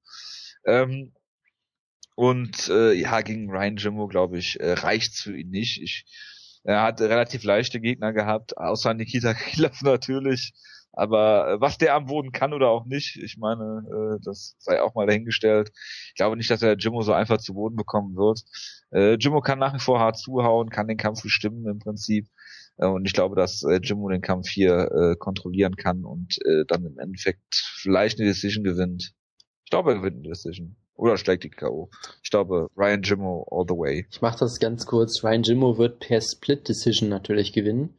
Ähm, 0.65 1.13
und 2.15 2.67
äh, 2.67 2.93
ja, 2.93 3.21
gegen 3.21 3.49
Ryan 3.49 3.77
Jimmo, 3.77 4.07
glaube 4.07 4.37
ich, 4.37 4.59
äh, 4.59 4.73
reicht's 4.73 5.21
für 5.21 5.35
ihn 5.35 5.49
nicht. 5.49 5.81
Ich, 5.81 6.05
er 6.63 6.83
hat 6.83 7.01
relativ 7.01 7.43
leichte 7.43 7.79
Gegner 7.79 8.13
gehabt, 8.13 8.57
außer 8.57 8.93
Nikita 8.93 9.33
Krylov 9.33 9.81
natürlich. 9.81 10.53
Aber 10.91 11.47
äh, 11.47 11.61
was 11.61 11.77
der 11.77 11.95
am 11.95 12.07
Boden 12.07 12.31
kann 12.31 12.53
oder 12.53 12.69
auch 12.69 12.85
nicht, 12.85 13.15
ich 13.17 13.37
meine, 13.37 13.83
äh, 13.87 14.19
das 14.23 14.55
sei 14.59 14.81
auch 14.81 14.95
mal 14.95 15.07
dahingestellt. 15.07 15.71
Ich 16.07 16.15
glaube 16.15 16.35
nicht, 16.35 16.49
dass 16.49 16.61
er 16.61 16.77
Jimmo 16.77 17.01
so 17.01 17.13
einfach 17.13 17.37
zu 17.37 17.53
Boden 17.53 17.75
bekommen 17.75 18.15
wird. 18.15 18.41
Äh, 18.91 19.15
Jimmo 19.15 19.41
kann 19.41 19.59
nach 19.59 19.73
wie 19.73 19.79
vor 19.79 19.99
hart 19.99 20.17
zuhauen, 20.17 20.69
kann 20.69 20.87
den 20.87 20.97
Kampf 20.97 21.21
bestimmen 21.21 21.65
im 21.67 21.79
Prinzip. 21.79 22.27
Äh, 22.77 22.87
und 22.87 23.05
ich 23.05 23.13
glaube, 23.13 23.35
dass 23.35 23.63
äh, 23.63 23.79
Jimmo 23.81 24.09
den 24.09 24.21
Kampf 24.21 24.49
hier 24.49 24.91
äh, 24.91 25.15
kontrollieren 25.15 25.75
kann 25.75 26.05
und 26.05 26.37
äh, 26.45 26.65
dann 26.67 26.85
im 26.85 26.97
Endeffekt 26.97 27.55
vielleicht 27.77 28.19
eine 28.19 28.27
Decision 28.27 28.63
gewinnt. 28.63 29.13
Ich 29.65 29.69
glaube, 29.69 29.91
er 29.91 29.97
gewinnt 29.97 30.17
eine 30.17 30.29
Decision. 30.29 30.75
Oder 30.95 31.15
schlägt 31.15 31.45
die 31.45 31.49
K.O. 31.49 31.89
Ich 32.23 32.29
glaube, 32.29 32.67
Ryan 32.75 33.03
Jimmo 33.03 33.47
all 33.51 33.65
the 33.65 33.73
way. 33.73 34.05
Ich 34.11 34.21
mache 34.21 34.39
das 34.39 34.59
ganz 34.59 34.85
kurz. 34.85 35.23
Ryan 35.23 35.43
Jimmo 35.43 35.77
wird 35.77 35.99
per 35.99 36.19
Split 36.19 36.67
Decision 36.67 37.07
natürlich 37.07 37.53
gewinnen. 37.53 37.93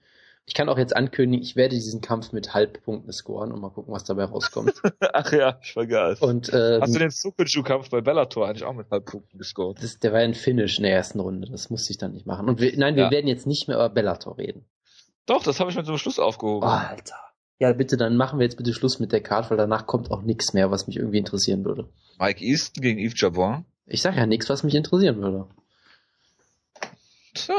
Ich 0.47 0.55
kann 0.55 0.69
auch 0.69 0.79
jetzt 0.79 0.97
ankündigen, 0.97 1.45
ich 1.45 1.55
werde 1.55 1.77
diesen 1.77 2.01
Kampf 2.01 2.33
mit 2.33 2.55
Halbpunkten 2.55 3.13
scoren 3.13 3.53
und 3.53 3.61
mal 3.61 3.71
gucken, 3.71 3.95
was 3.95 4.03
dabei 4.05 4.25
rauskommt. 4.25 4.75
Ach 5.13 5.33
ja, 5.33 5.59
ich 5.63 5.73
vergaß. 5.73 6.21
Und 6.21 6.51
ähm, 6.53 6.81
Hast 6.83 6.95
du 6.95 6.99
den 6.99 7.11
Sukuju-Kampf 7.11 7.91
bei 7.91 8.01
Bellator 8.01 8.49
eigentlich 8.49 8.65
auch 8.65 8.75
mit 8.75 8.91
Halbpunkten 8.91 9.39
gescored? 9.39 9.81
das, 9.81 9.99
der 10.01 10.13
war 10.13 10.21
ja 10.21 10.25
ein 10.25 10.35
Finish 10.35 10.79
in 10.79 10.85
der 10.85 10.93
ersten 10.95 11.21
Runde. 11.21 11.49
Das 11.51 11.71
musste 11.71 11.93
ich 11.93 11.99
dann 11.99 12.13
nicht 12.13 12.27
machen. 12.27 12.49
Und 12.49 12.61
wir, 12.61 12.77
nein, 12.77 12.97
wir 12.97 13.05
Ja. 13.05 13.11
werden 13.13 13.29
jetzt 13.29 13.47
nicht 13.47 13.69
mehr 13.69 13.77
über 13.77 13.89
Bellator 13.91 14.39
reden. 14.39 14.65
Doch, 15.27 15.45
das 15.45 15.61
habe 15.61 15.71
ich 15.71 15.77
mir 15.77 15.85
zum 15.85 15.99
Schluss 15.99 16.19
aufgehoben. 16.19 16.67
Oh, 16.67 16.71
Alter. 16.73 17.15
Ja, 17.61 17.73
bitte, 17.73 17.97
dann 17.97 18.17
machen 18.17 18.41
wir 18.41 18.45
jetzt 18.45 18.57
bitte 18.57 18.73
Schluss 18.75 18.99
mit 18.99 19.13
der 19.13 19.21
Card, 19.23 19.51
weil 19.51 19.59
danach 19.59 19.87
kommt 19.87 20.11
auch 20.11 20.23
nichts 20.23 20.53
mehr, 20.55 20.71
was 20.73 20.87
mich 20.89 20.97
irgendwie 20.97 21.19
interessieren 21.19 21.65
würde. 21.65 21.89
Mike 22.19 22.43
Easton 22.45 22.83
gegen 22.83 22.99
Yves 22.99 23.21
Jabon. 23.21 23.67
Ich 23.87 24.03
sage 24.03 24.17
ja 24.17 24.27
nichts, 24.27 24.49
was 24.49 24.65
mich 24.65 24.75
interessieren 24.75 25.21
würde. 25.23 25.47
Tja. 27.35 27.59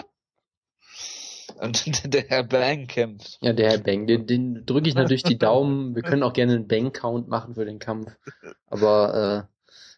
Und 1.61 1.85
der 2.13 2.23
Herr 2.27 2.43
Bang 2.43 2.87
kämpft. 2.87 3.37
Ja, 3.41 3.53
der 3.53 3.71
Herr 3.71 3.77
Bang, 3.77 4.07
den, 4.07 4.25
den 4.25 4.65
drücke 4.65 4.89
ich 4.89 4.95
natürlich 4.95 5.23
die 5.23 5.37
Daumen. 5.37 5.95
Wir 5.95 6.01
können 6.01 6.23
auch 6.23 6.33
gerne 6.33 6.53
einen 6.53 6.67
Bang-Count 6.67 7.27
machen 7.27 7.53
für 7.53 7.65
den 7.65 7.79
Kampf. 7.79 8.11
Aber 8.67 9.47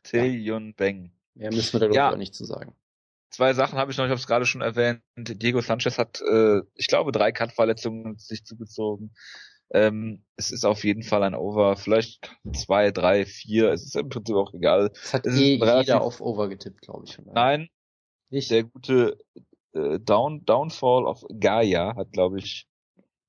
Taeyun 0.03 0.73
Bang. 0.76 1.06
äh, 1.06 1.40
mehr 1.40 1.52
müssen 1.52 1.73
wir 1.73 1.80
darüber 1.80 1.95
Ja. 1.95 2.11
auch 2.11 2.18
nicht 2.18 2.35
zu 2.35 2.45
sagen. 2.45 2.76
Zwei 3.30 3.53
Sachen 3.53 3.80
habe 3.80 3.91
ich 3.91 3.98
noch, 3.98 4.03
ich 4.06 4.10
habe 4.11 4.19
es 4.19 4.27
gerade 4.27 4.45
schon 4.45 4.61
erwähnt. 4.61 5.02
Diego 5.18 5.61
Sanchez 5.61 5.98
hat, 5.98 6.22
äh, 6.22 6.60
ich 6.76 6.88
glaube, 6.88 7.11
drei 7.11 7.31
Cut-Verletzungen 7.31 8.18
sich 8.18 8.45
zugezogen. 8.45 9.15
Ähm, 9.72 10.23
es 10.35 10.52
ist 10.52 10.65
auf 10.65 10.84
jeden 10.84 11.02
Fall 11.02 11.23
ein 11.23 11.34
Over. 11.34 11.77
Vielleicht 11.77 12.35
zwei, 12.53 12.91
drei, 12.91 13.26
vier. 13.26 13.72
Es 13.72 13.84
ist 13.85 13.95
im 13.95 14.10
Prinzip 14.10 14.35
auch 14.35 14.53
egal. 14.53 14.90
Das 14.90 15.14
hat 15.14 15.26
Es 15.26 15.35
eh 15.40 15.56
jeder 15.56 16.02
auf 16.02 16.22
Over 16.22 16.48
getippt, 16.48 16.81
glaube 16.81 17.06
ich. 17.07 17.18
Nein, 17.26 17.69
Nicht? 18.30 18.52
der 18.52 18.65
gute 18.65 19.18
äh, 19.74 20.00
Down, 20.00 20.45
Downfall 20.45 21.06
of 21.06 21.24
Gaia 21.40 21.95
hat, 21.95 22.12
glaube 22.12 22.40
ich, 22.40 22.68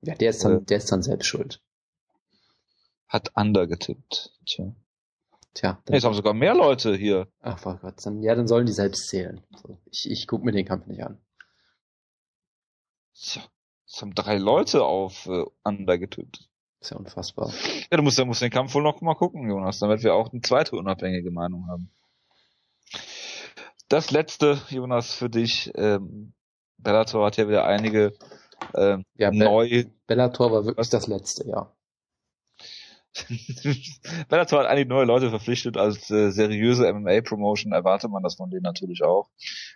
Ja, 0.03 0.15
der 0.15 0.31
ist, 0.31 0.45
dann, 0.45 0.65
der 0.67 0.79
ist 0.79 0.91
dann 0.93 1.03
selbst 1.03 1.27
schuld. 1.27 1.61
hat 3.09 3.33
Under 3.37 3.67
getippt. 3.67 4.33
Tja. 4.47 4.75
Tja, 5.55 5.81
dann, 5.85 5.95
Jetzt 5.95 6.05
haben 6.05 6.15
sogar 6.15 6.35
mehr 6.35 6.55
Leute 6.55 6.97
hier. 6.97 7.29
ach 7.41 7.61
oh 7.65 7.75
Gott, 7.81 7.95
dann, 8.05 8.23
ja, 8.23 8.35
dann 8.35 8.49
sollen 8.49 8.67
die 8.67 8.73
selbst 8.73 9.09
zählen. 9.09 9.41
So, 9.63 9.79
ich 9.91 10.11
ich 10.11 10.27
gucke 10.27 10.45
mir 10.45 10.53
den 10.53 10.67
Kampf 10.67 10.87
nicht 10.87 11.05
an. 11.05 11.19
Tja, 13.15 13.43
es 13.87 14.03
haben 14.03 14.15
drei 14.15 14.39
Leute 14.39 14.85
auf 14.85 15.27
äh, 15.27 15.45
Under 15.63 15.99
getippt. 15.99 16.49
Ist 16.81 16.91
ja 16.91 16.97
unfassbar. 16.97 17.53
Ja, 17.91 17.97
du 17.97 18.03
musst, 18.03 18.19
du 18.19 18.27
musst 18.27 18.43
den 18.43 18.51
Kampf 18.51 18.75
wohl 18.75 18.83
noch 18.83 19.01
mal 19.01 19.15
gucken, 19.15 19.49
Jonas, 19.49 19.79
damit 19.79 20.03
wir 20.03 20.15
auch 20.15 20.33
eine 20.33 20.43
zweite 20.43 20.77
unabhängige 20.77 21.31
Meinung 21.31 21.67
haben. 21.69 21.91
Das 23.89 24.11
letzte, 24.11 24.59
Jonas, 24.71 25.13
für 25.15 25.29
dich. 25.29 25.71
Ähm, 25.75 26.33
Bellator 26.79 27.27
hat 27.27 27.37
ja 27.37 27.49
wieder 27.49 27.65
einige 27.65 28.13
ähm, 28.75 29.05
Ja, 29.17 29.31
Be 29.31 29.37
neu. 29.37 29.85
Bellator 30.07 30.53
war 30.53 30.65
wirklich 30.65 30.89
das 30.89 31.07
letzte, 31.07 31.49
ja. 31.49 31.71
Bellator 34.29 34.61
hat 34.61 34.67
einige 34.67 34.89
neue 34.89 35.05
Leute 35.05 35.31
verpflichtet 35.31 35.77
als 35.77 36.11
äh, 36.11 36.31
seriöse 36.31 36.93
MMA-Promotion, 36.93 37.73
erwartet 37.73 38.11
man 38.11 38.25
das 38.25 38.35
von 38.35 38.51
denen 38.51 38.63
natürlich 38.63 39.05
auch. 39.05 39.31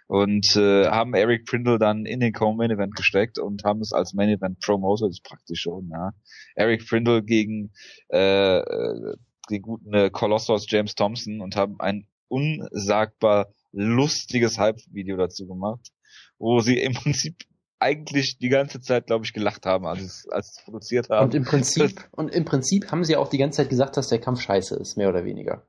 Und 0.08 0.56
äh, 0.56 0.88
haben 0.88 1.14
Eric 1.14 1.46
Prindle 1.46 1.78
dann 1.78 2.04
in 2.04 2.18
den 2.18 2.32
Co-Main 2.32 2.70
Event 2.70 2.96
gesteckt 2.96 3.38
und 3.38 3.62
haben 3.64 3.80
es 3.80 3.92
als 3.92 4.12
Main 4.12 4.30
Event 4.30 4.58
promoted, 4.60 5.08
das 5.08 5.16
ist 5.18 5.24
praktisch 5.24 5.60
schon, 5.60 5.88
ja. 5.90 6.12
Eric 6.56 6.86
Prindle 6.88 7.22
gegen 7.22 7.72
äh, 8.12 8.58
äh, 8.58 9.16
den 9.50 9.62
guten 9.62 9.94
äh, 9.94 10.10
Colossus 10.10 10.66
James 10.68 10.94
Thompson 10.96 11.40
und 11.40 11.54
haben 11.54 11.76
ein 11.78 12.08
unsagbar 12.26 13.54
lustiges 13.72 14.58
Hype-Video 14.58 15.16
dazu 15.16 15.46
gemacht, 15.46 15.90
wo 16.38 16.60
sie 16.60 16.78
im 16.78 16.94
Prinzip 16.94 17.36
eigentlich 17.80 18.38
die 18.38 18.48
ganze 18.48 18.80
Zeit, 18.80 19.06
glaube 19.06 19.24
ich, 19.24 19.32
gelacht 19.32 19.66
haben, 19.66 19.86
als 19.86 20.00
sie 20.00 20.06
es, 20.06 20.28
als 20.30 20.56
es 20.56 20.64
produziert 20.64 21.10
haben. 21.10 21.26
Und 21.26 21.34
im 21.34 21.44
Prinzip, 21.44 22.08
und 22.12 22.34
im 22.34 22.44
Prinzip 22.44 22.90
haben 22.90 23.04
sie 23.04 23.16
auch 23.16 23.28
die 23.28 23.38
ganze 23.38 23.58
Zeit 23.58 23.70
gesagt, 23.70 23.96
dass 23.96 24.08
der 24.08 24.20
Kampf 24.20 24.40
scheiße 24.40 24.76
ist, 24.76 24.96
mehr 24.96 25.08
oder 25.08 25.24
weniger. 25.24 25.66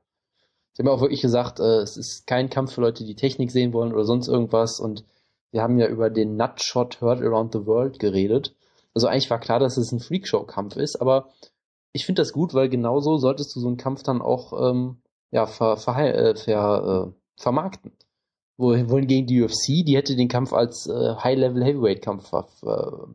Sie 0.72 0.82
haben 0.82 0.88
auch 0.88 1.00
wirklich 1.00 1.22
gesagt, 1.22 1.60
äh, 1.60 1.80
es 1.80 1.96
ist 1.96 2.26
kein 2.26 2.50
Kampf 2.50 2.74
für 2.74 2.80
Leute, 2.80 3.04
die 3.04 3.16
Technik 3.16 3.50
sehen 3.50 3.72
wollen 3.72 3.92
oder 3.92 4.04
sonst 4.04 4.28
irgendwas. 4.28 4.80
Und 4.80 5.04
wir 5.52 5.62
haben 5.62 5.78
ja 5.78 5.86
über 5.86 6.10
den 6.10 6.36
Nutshot 6.36 7.00
Heard 7.00 7.22
Around 7.22 7.52
the 7.52 7.66
World 7.66 7.98
geredet. 7.98 8.54
Also 8.94 9.06
eigentlich 9.06 9.30
war 9.30 9.40
klar, 9.40 9.60
dass 9.60 9.76
es 9.76 9.92
ein 9.92 10.00
Freakshow-Kampf 10.00 10.76
ist, 10.76 11.00
aber 11.00 11.28
ich 11.92 12.06
finde 12.06 12.22
das 12.22 12.32
gut, 12.32 12.54
weil 12.54 12.68
genauso 12.68 13.18
solltest 13.18 13.54
du 13.54 13.60
so 13.60 13.68
einen 13.68 13.76
Kampf 13.76 14.02
dann 14.02 14.20
auch 14.20 14.70
ähm, 14.70 15.02
ja, 15.30 15.46
ver, 15.46 15.76
ver, 15.76 16.14
äh, 16.14 16.34
ver, 16.34 17.12
äh, 17.12 17.19
vermarkten. 17.40 17.92
Wo- 18.56 18.88
Wohingegen 18.90 19.26
die 19.26 19.42
UFC, 19.42 19.84
die 19.86 19.96
hätte 19.96 20.16
den 20.16 20.28
Kampf 20.28 20.52
als 20.52 20.86
äh, 20.86 21.14
High-Level-Heavyweight-Kampf 21.16 22.28
ver, 22.28 23.08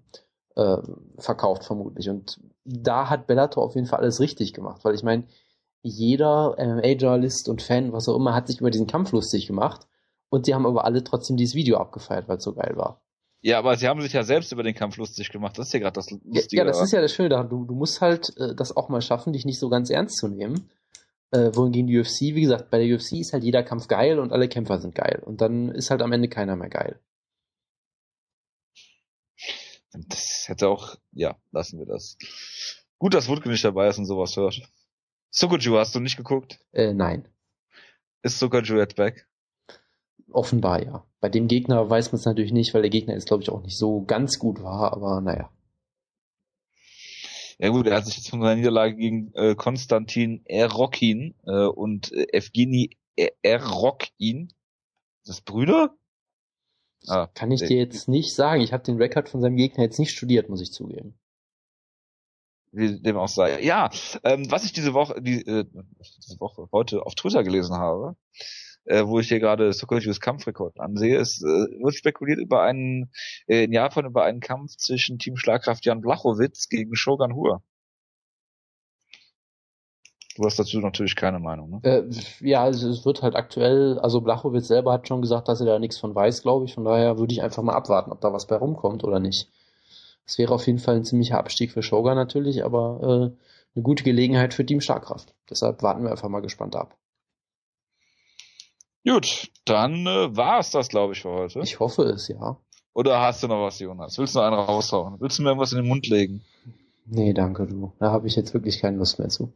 äh, 0.56 0.78
verkauft, 1.20 1.66
vermutlich. 1.66 2.10
Und 2.10 2.40
da 2.66 3.10
hat 3.10 3.28
Bellator 3.28 3.64
auf 3.64 3.76
jeden 3.76 3.88
Fall 3.88 4.00
alles 4.00 4.20
richtig 4.20 4.54
gemacht, 4.54 4.84
weil 4.84 4.96
ich 4.96 5.04
meine, 5.04 5.26
jeder 5.84 6.56
MMA-Journalist 6.58 7.48
und 7.50 7.62
Fan, 7.62 7.94
was 7.94 8.08
auch 8.10 8.16
immer, 8.16 8.34
hat 8.34 8.48
sich 8.48 8.60
über 8.60 8.72
diesen 8.72 8.88
Kampf 8.88 9.12
lustig 9.12 9.46
gemacht. 9.48 9.88
Und 10.30 10.48
die 10.48 10.56
haben 10.56 10.66
aber 10.66 10.84
alle 10.86 11.04
trotzdem 11.04 11.38
dieses 11.38 11.54
Video 11.56 11.78
abgefeiert, 11.78 12.28
weil 12.28 12.38
es 12.38 12.44
so 12.44 12.54
geil 12.54 12.74
war. 12.76 13.02
Ja, 13.42 13.60
aber 13.60 13.76
sie 13.78 13.88
haben 13.88 14.02
sich 14.02 14.14
ja 14.14 14.24
selbst 14.24 14.52
über 14.52 14.64
den 14.64 14.74
Kampf 14.74 14.98
lustig 14.98 15.30
gemacht. 15.30 15.60
Das 15.60 15.68
ist 15.68 15.74
ja 15.74 15.80
gerade 15.80 15.94
das 15.94 16.10
Ja, 16.10 16.18
Lustige. 16.24 16.62
ja, 16.62 16.66
das 16.66 16.82
ist 16.82 16.92
ja 16.92 17.02
das 17.02 17.14
Schöne 17.14 17.30
daran. 17.30 17.50
Du, 17.50 17.64
du 17.66 17.76
musst 17.76 18.02
halt 18.02 18.36
äh, 18.38 18.56
das 18.56 18.76
auch 18.76 18.90
mal 18.90 19.02
schaffen, 19.02 19.34
dich 19.34 19.46
nicht 19.46 19.60
so 19.60 19.70
ganz 19.70 19.92
ernst 19.92 20.18
zu 20.18 20.28
nehmen. 20.28 20.72
Äh, 21.36 21.54
wohingegen 21.54 21.88
die 21.88 22.00
UFC, 22.00 22.22
wie 22.34 22.42
gesagt, 22.42 22.72
bei 22.72 22.78
der 22.80 22.96
UFC 22.96 23.14
ist 23.20 23.34
halt 23.34 23.44
jeder 23.44 23.62
Kampf 23.62 23.90
geil 23.90 24.20
und 24.20 24.32
alle 24.32 24.48
Kämpfer 24.48 24.80
sind 24.80 24.96
geil. 24.96 25.22
Und 25.26 25.42
dann 25.42 25.68
ist 25.70 25.92
halt 25.92 26.02
am 26.02 26.14
Ende 26.14 26.30
keiner 26.30 26.56
mehr 26.56 26.70
geil. 26.70 27.02
Das 29.92 30.46
hätte 30.48 30.70
auch, 30.70 30.96
ja, 31.12 31.36
lassen 31.52 31.78
wir 31.78 31.86
das. 31.86 32.18
Gut, 33.00 33.14
dass 33.14 33.28
Wutke 33.28 33.50
nicht 33.50 33.66
dabei 33.66 33.90
ist 33.90 33.98
und 33.98 34.06
sowas 34.06 34.38
hört. 34.38 34.62
Sokoju, 35.30 35.78
hast 35.78 35.94
du 35.94 36.00
nicht 36.00 36.16
geguckt? 36.16 36.60
Äh, 36.72 36.94
nein. 36.94 37.28
Ist 38.22 38.40
Sokoju 38.40 38.78
jetzt 38.78 38.96
back? 38.96 39.28
Offenbar 40.32 40.84
ja. 40.84 41.06
Bei 41.20 41.28
dem 41.28 41.48
Gegner 41.50 41.90
weiß 41.90 42.14
man 42.14 42.20
es 42.20 42.26
natürlich 42.26 42.54
nicht, 42.54 42.74
weil 42.74 42.82
der 42.82 42.92
Gegner 42.92 43.14
jetzt, 43.14 43.28
glaube 43.28 43.44
ich, 43.44 43.50
auch 43.50 43.62
nicht 43.62 43.78
so 43.78 44.06
ganz 44.06 44.40
gut 44.40 44.64
war, 44.64 44.94
aber 44.94 45.20
naja. 45.20 45.50
Ja 47.58 47.70
gut, 47.70 47.88
er 47.88 47.98
hat 47.98 48.06
sich 48.06 48.18
jetzt 48.18 48.30
von 48.30 48.42
seiner 48.42 48.56
Niederlage 48.56 48.96
gegen 48.96 49.34
äh, 49.34 49.56
Konstantin 49.56 50.42
Erokin 50.46 51.36
äh, 51.46 51.66
und 51.66 52.12
äh, 52.12 52.28
Evgeny 52.34 52.98
Erokin, 53.42 54.52
das 55.26 55.42
Brüder? 55.42 55.96
Ah, 57.08 57.28
Kann 57.28 57.52
ich 57.52 57.62
dir 57.62 57.78
jetzt 57.78 58.08
nicht 58.08 58.34
sagen. 58.34 58.62
Ich 58.62 58.74
habe 58.74 58.84
den 58.84 58.98
Rekord 58.98 59.30
von 59.30 59.42
seinem 59.42 59.58
Gegner 59.58 59.84
jetzt 59.84 60.00
nicht 60.00 60.12
studiert, 60.12 60.50
muss 60.50 60.62
ich 60.62 60.74
zugeben. 60.74 61.18
Wie 62.72 63.00
dem 63.00 63.16
auch 63.16 63.30
sei. 63.30 63.62
Ja, 63.62 63.90
ähm, 64.24 64.52
was 64.52 64.66
ich 64.66 64.74
diese 64.74 64.94
Woche, 64.94 65.22
die, 65.22 65.46
äh, 65.46 65.66
diese 66.18 66.40
Woche 66.42 66.68
heute 66.74 67.06
auf 67.06 67.16
Twitter 67.16 67.44
gelesen 67.44 67.78
habe, 67.78 68.18
äh, 68.86 69.06
wo 69.06 69.20
ich 69.20 69.28
hier 69.28 69.40
gerade 69.40 69.72
Sokojus 69.74 70.20
Kampfrekord 70.20 70.80
ansehe, 70.80 71.18
es 71.18 71.42
äh, 71.42 71.46
wird 71.46 71.96
spekuliert 71.96 72.40
über 72.40 72.62
einen, 72.62 73.12
äh, 73.48 73.64
in 73.66 73.74
Japan 73.74 74.06
über 74.06 74.24
einen 74.24 74.40
Kampf 74.40 74.76
zwischen 74.78 75.20
Team 75.20 75.38
Schlagkraft 75.38 75.86
Jan 75.86 76.02
Blachowitz 76.02 76.70
gegen 76.70 76.96
Shogun 76.96 77.36
Hua. 77.36 77.62
Du 80.36 80.44
hast 80.44 80.60
dazu 80.60 80.80
natürlich 80.80 81.16
keine 81.16 81.40
Meinung, 81.40 81.70
ne? 81.70 81.80
Äh, 81.84 82.04
ja, 82.42 82.62
also 82.64 82.90
es 82.90 83.06
wird 83.06 83.22
halt 83.22 83.36
aktuell, 83.36 83.98
also 84.00 84.20
Blachowitz 84.20 84.68
selber 84.68 84.92
hat 84.92 85.08
schon 85.08 85.22
gesagt, 85.22 85.48
dass 85.48 85.62
er 85.62 85.66
da 85.66 85.80
nichts 85.80 85.98
von 85.98 86.14
weiß, 86.14 86.42
glaube 86.42 86.66
ich. 86.66 86.74
Von 86.74 86.84
daher 86.84 87.18
würde 87.18 87.34
ich 87.34 87.42
einfach 87.42 87.64
mal 87.64 87.74
abwarten, 87.74 88.12
ob 88.12 88.20
da 88.20 88.34
was 88.34 88.46
bei 88.46 88.58
rumkommt 88.58 89.06
oder 89.06 89.22
nicht. 89.22 89.50
Es 90.26 90.38
wäre 90.38 90.54
auf 90.54 90.68
jeden 90.68 90.80
Fall 90.80 90.98
ein 90.98 91.06
ziemlicher 91.06 91.38
Abstieg 91.38 91.72
für 91.72 91.84
Shogun 91.84 92.16
natürlich, 92.16 92.66
aber 92.66 93.00
äh, 93.02 93.38
eine 93.76 93.84
gute 93.84 94.04
Gelegenheit 94.04 94.54
für 94.54 94.66
Team 94.66 94.82
Starkraft. 94.82 95.34
Deshalb 95.50 95.82
warten 95.84 96.04
wir 96.04 96.12
einfach 96.12 96.30
mal 96.30 96.42
gespannt 96.42 96.76
ab. 96.76 96.98
Gut, 99.08 99.52
dann 99.66 100.08
äh, 100.08 100.36
war 100.36 100.60
es 100.60 100.72
das, 100.72 100.90
glaube 100.90 101.14
ich, 101.14 101.22
für 101.22 101.30
heute. 101.30 101.60
Ich 101.60 101.80
hoffe 101.80 102.04
es, 102.04 102.28
ja. 102.28 102.58
Oder 102.94 103.22
hast 103.22 103.44
du 103.44 103.48
noch 103.48 103.64
was, 103.64 103.80
Jonas? 103.80 104.18
Willst 104.18 104.36
du 104.36 104.40
noch 104.40 104.48
einen 104.48 104.56
raushauen? 104.56 105.20
Willst 105.20 105.38
du 105.38 105.44
mir 105.44 105.50
irgendwas 105.50 105.74
in 105.74 105.80
den 105.80 105.88
Mund 105.88 106.08
legen? 106.08 106.44
Nee, 107.06 107.34
danke, 107.34 107.68
du. 107.68 107.94
Da 108.00 108.12
habe 108.12 108.28
ich 108.28 108.36
jetzt 108.36 108.54
wirklich 108.54 108.80
keine 108.80 108.98
Lust 108.98 109.20
mehr 109.20 109.30
zu. 109.30 109.54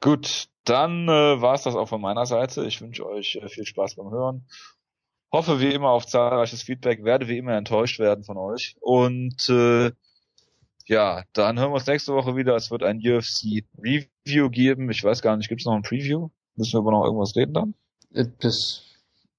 Gut, 0.00 0.48
dann 0.64 1.08
äh, 1.08 1.40
war 1.40 1.54
es 1.54 1.62
das 1.62 1.74
auch 1.74 1.88
von 1.88 2.02
meiner 2.02 2.26
Seite. 2.26 2.66
Ich 2.66 2.82
wünsche 2.82 3.06
euch 3.06 3.36
äh, 3.36 3.48
viel 3.48 3.64
Spaß 3.64 3.94
beim 3.94 4.10
Hören. 4.10 4.46
Hoffe 5.32 5.60
wie 5.60 5.72
immer 5.72 5.90
auf 5.90 6.06
zahlreiches 6.06 6.62
Feedback, 6.62 7.02
werde 7.02 7.28
wie 7.28 7.38
immer 7.38 7.56
enttäuscht 7.56 7.98
werden 7.98 8.24
von 8.24 8.36
euch. 8.36 8.76
Und 8.80 9.48
äh, 9.48 9.92
ja, 10.86 11.24
dann 11.32 11.58
hören 11.58 11.70
wir 11.70 11.76
uns 11.76 11.86
nächste 11.86 12.12
Woche 12.12 12.36
wieder. 12.36 12.56
Es 12.56 12.70
wird 12.70 12.82
ein 12.82 12.98
UFC 12.98 13.64
Review 13.78 14.50
geben. 14.50 14.90
Ich 14.90 15.02
weiß 15.02 15.22
gar 15.22 15.36
nicht, 15.36 15.48
gibt 15.48 15.62
es 15.62 15.66
noch 15.66 15.74
ein 15.74 15.82
Preview? 15.82 16.28
Müssen 16.56 16.74
wir 16.74 16.80
aber 16.80 16.90
noch 16.90 17.04
irgendwas 17.04 17.34
reden 17.36 17.54
dann? 17.54 17.74
Äh, 18.16 18.26
das 18.40 18.82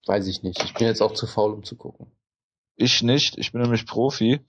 weiß 0.06 0.28
ich 0.28 0.44
nicht. 0.44 0.64
Ich 0.64 0.74
bin 0.74 0.88
jetzt 0.88 1.02
auch 1.02 1.14
zu 1.14 1.28
faul, 1.28 1.54
um 1.54 1.64
zu 1.64 1.76
gucken. 1.76 2.12
Ich 2.76 3.02
nicht. 3.02 3.38
Ich 3.38 3.52
bin 3.52 3.62
nämlich 3.62 3.86
Profi 3.86 4.40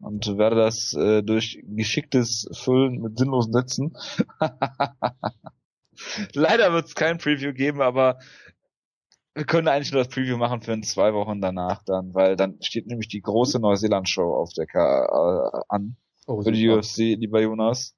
und 0.00 0.26
werde 0.36 0.56
das 0.56 0.92
äh, 0.94 1.22
durch 1.22 1.62
geschicktes 1.64 2.48
Füllen 2.52 3.00
mit 3.00 3.18
sinnlosen 3.18 3.52
Sätzen. 3.52 3.96
Leider 6.34 6.72
wird 6.72 6.86
es 6.86 6.94
kein 6.94 7.16
Preview 7.16 7.54
geben, 7.54 7.80
aber 7.80 8.18
wir 9.34 9.44
können 9.44 9.68
eigentlich 9.68 9.92
nur 9.92 10.02
das 10.02 10.12
Preview 10.12 10.36
machen 10.36 10.60
für 10.60 10.72
in 10.72 10.82
zwei 10.82 11.14
Wochen 11.14 11.40
danach 11.40 11.82
dann, 11.84 12.12
weil 12.12 12.36
dann 12.36 12.60
steht 12.60 12.86
nämlich 12.86 13.08
die 13.08 13.20
große 13.20 13.58
Neuseeland-Show 13.60 14.34
auf 14.34 14.52
der 14.52 14.66
K 14.66 15.04
äh, 15.04 15.62
an. 15.68 15.96
Oh, 16.26 16.42
für 16.42 16.52
die 16.52 16.68
UFC, 16.68 16.96
lieber 17.18 17.40
Jonas. 17.40 17.95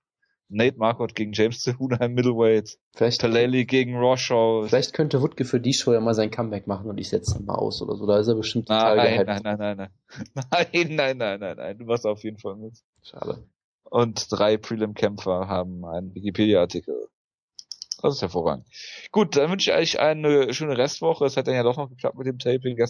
Nate 0.49 0.79
Marquardt 0.79 1.15
gegen 1.15 1.33
James 1.33 1.62
Cejudo 1.62 1.97
im 2.03 2.15
Middleweight. 2.15 2.79
Vielleicht 2.95 3.20
Talali 3.20 3.66
gegen 3.66 3.97
Roshaw. 3.97 4.66
Vielleicht 4.66 4.95
könnte 4.95 5.20
Woodke 5.20 5.45
für 5.45 5.61
die 5.61 5.75
Show 5.75 5.93
ja 5.93 6.01
mal 6.01 6.15
sein 6.15 6.31
Comeback 6.31 6.66
machen 6.66 6.89
und 6.89 6.99
ich 6.99 7.11
setze 7.11 7.39
ihn 7.39 7.45
mal 7.45 7.57
aus 7.57 7.83
oder 7.83 7.97
so. 7.97 8.07
Da 8.07 8.19
ist 8.19 8.29
er 8.29 8.35
bestimmt 8.35 8.69
total 8.69 8.97
nein, 8.97 9.12
gehypt. 9.12 9.27
Nein, 9.27 9.43
nein, 9.43 9.59
nein, 9.59 9.77
nein. 9.77 9.91
Nein, 10.51 10.97
nein, 10.97 11.16
nein, 11.19 11.41
nein, 11.41 11.57
nein. 11.57 11.79
Du 11.79 11.87
warst 11.87 12.07
auf 12.07 12.25
jeden 12.25 12.39
Fall 12.39 12.57
mit. 12.57 12.79
Schade. 13.03 13.45
Und 13.85 14.27
drei 14.31 14.57
Prelim-Kämpfer 14.57 15.49
haben 15.49 15.85
einen 15.85 16.15
Wikipedia-Artikel. 16.15 17.09
Das 18.01 18.15
ist 18.15 18.23
hervorragend. 18.23 18.65
Gut, 19.11 19.37
dann 19.37 19.51
wünsche 19.51 19.70
ich 19.70 19.77
euch 19.77 20.01
eine 20.01 20.55
schöne 20.55 20.79
Restwoche. 20.79 21.25
Es 21.25 21.37
hat 21.37 21.49
dann 21.49 21.55
ja 21.55 21.65
doch 21.65 21.77
noch 21.77 21.89
geklappt 21.89 22.16
mit 22.16 22.27
dem 22.27 22.39
Taping 22.39 22.77
gestern. 22.77 22.87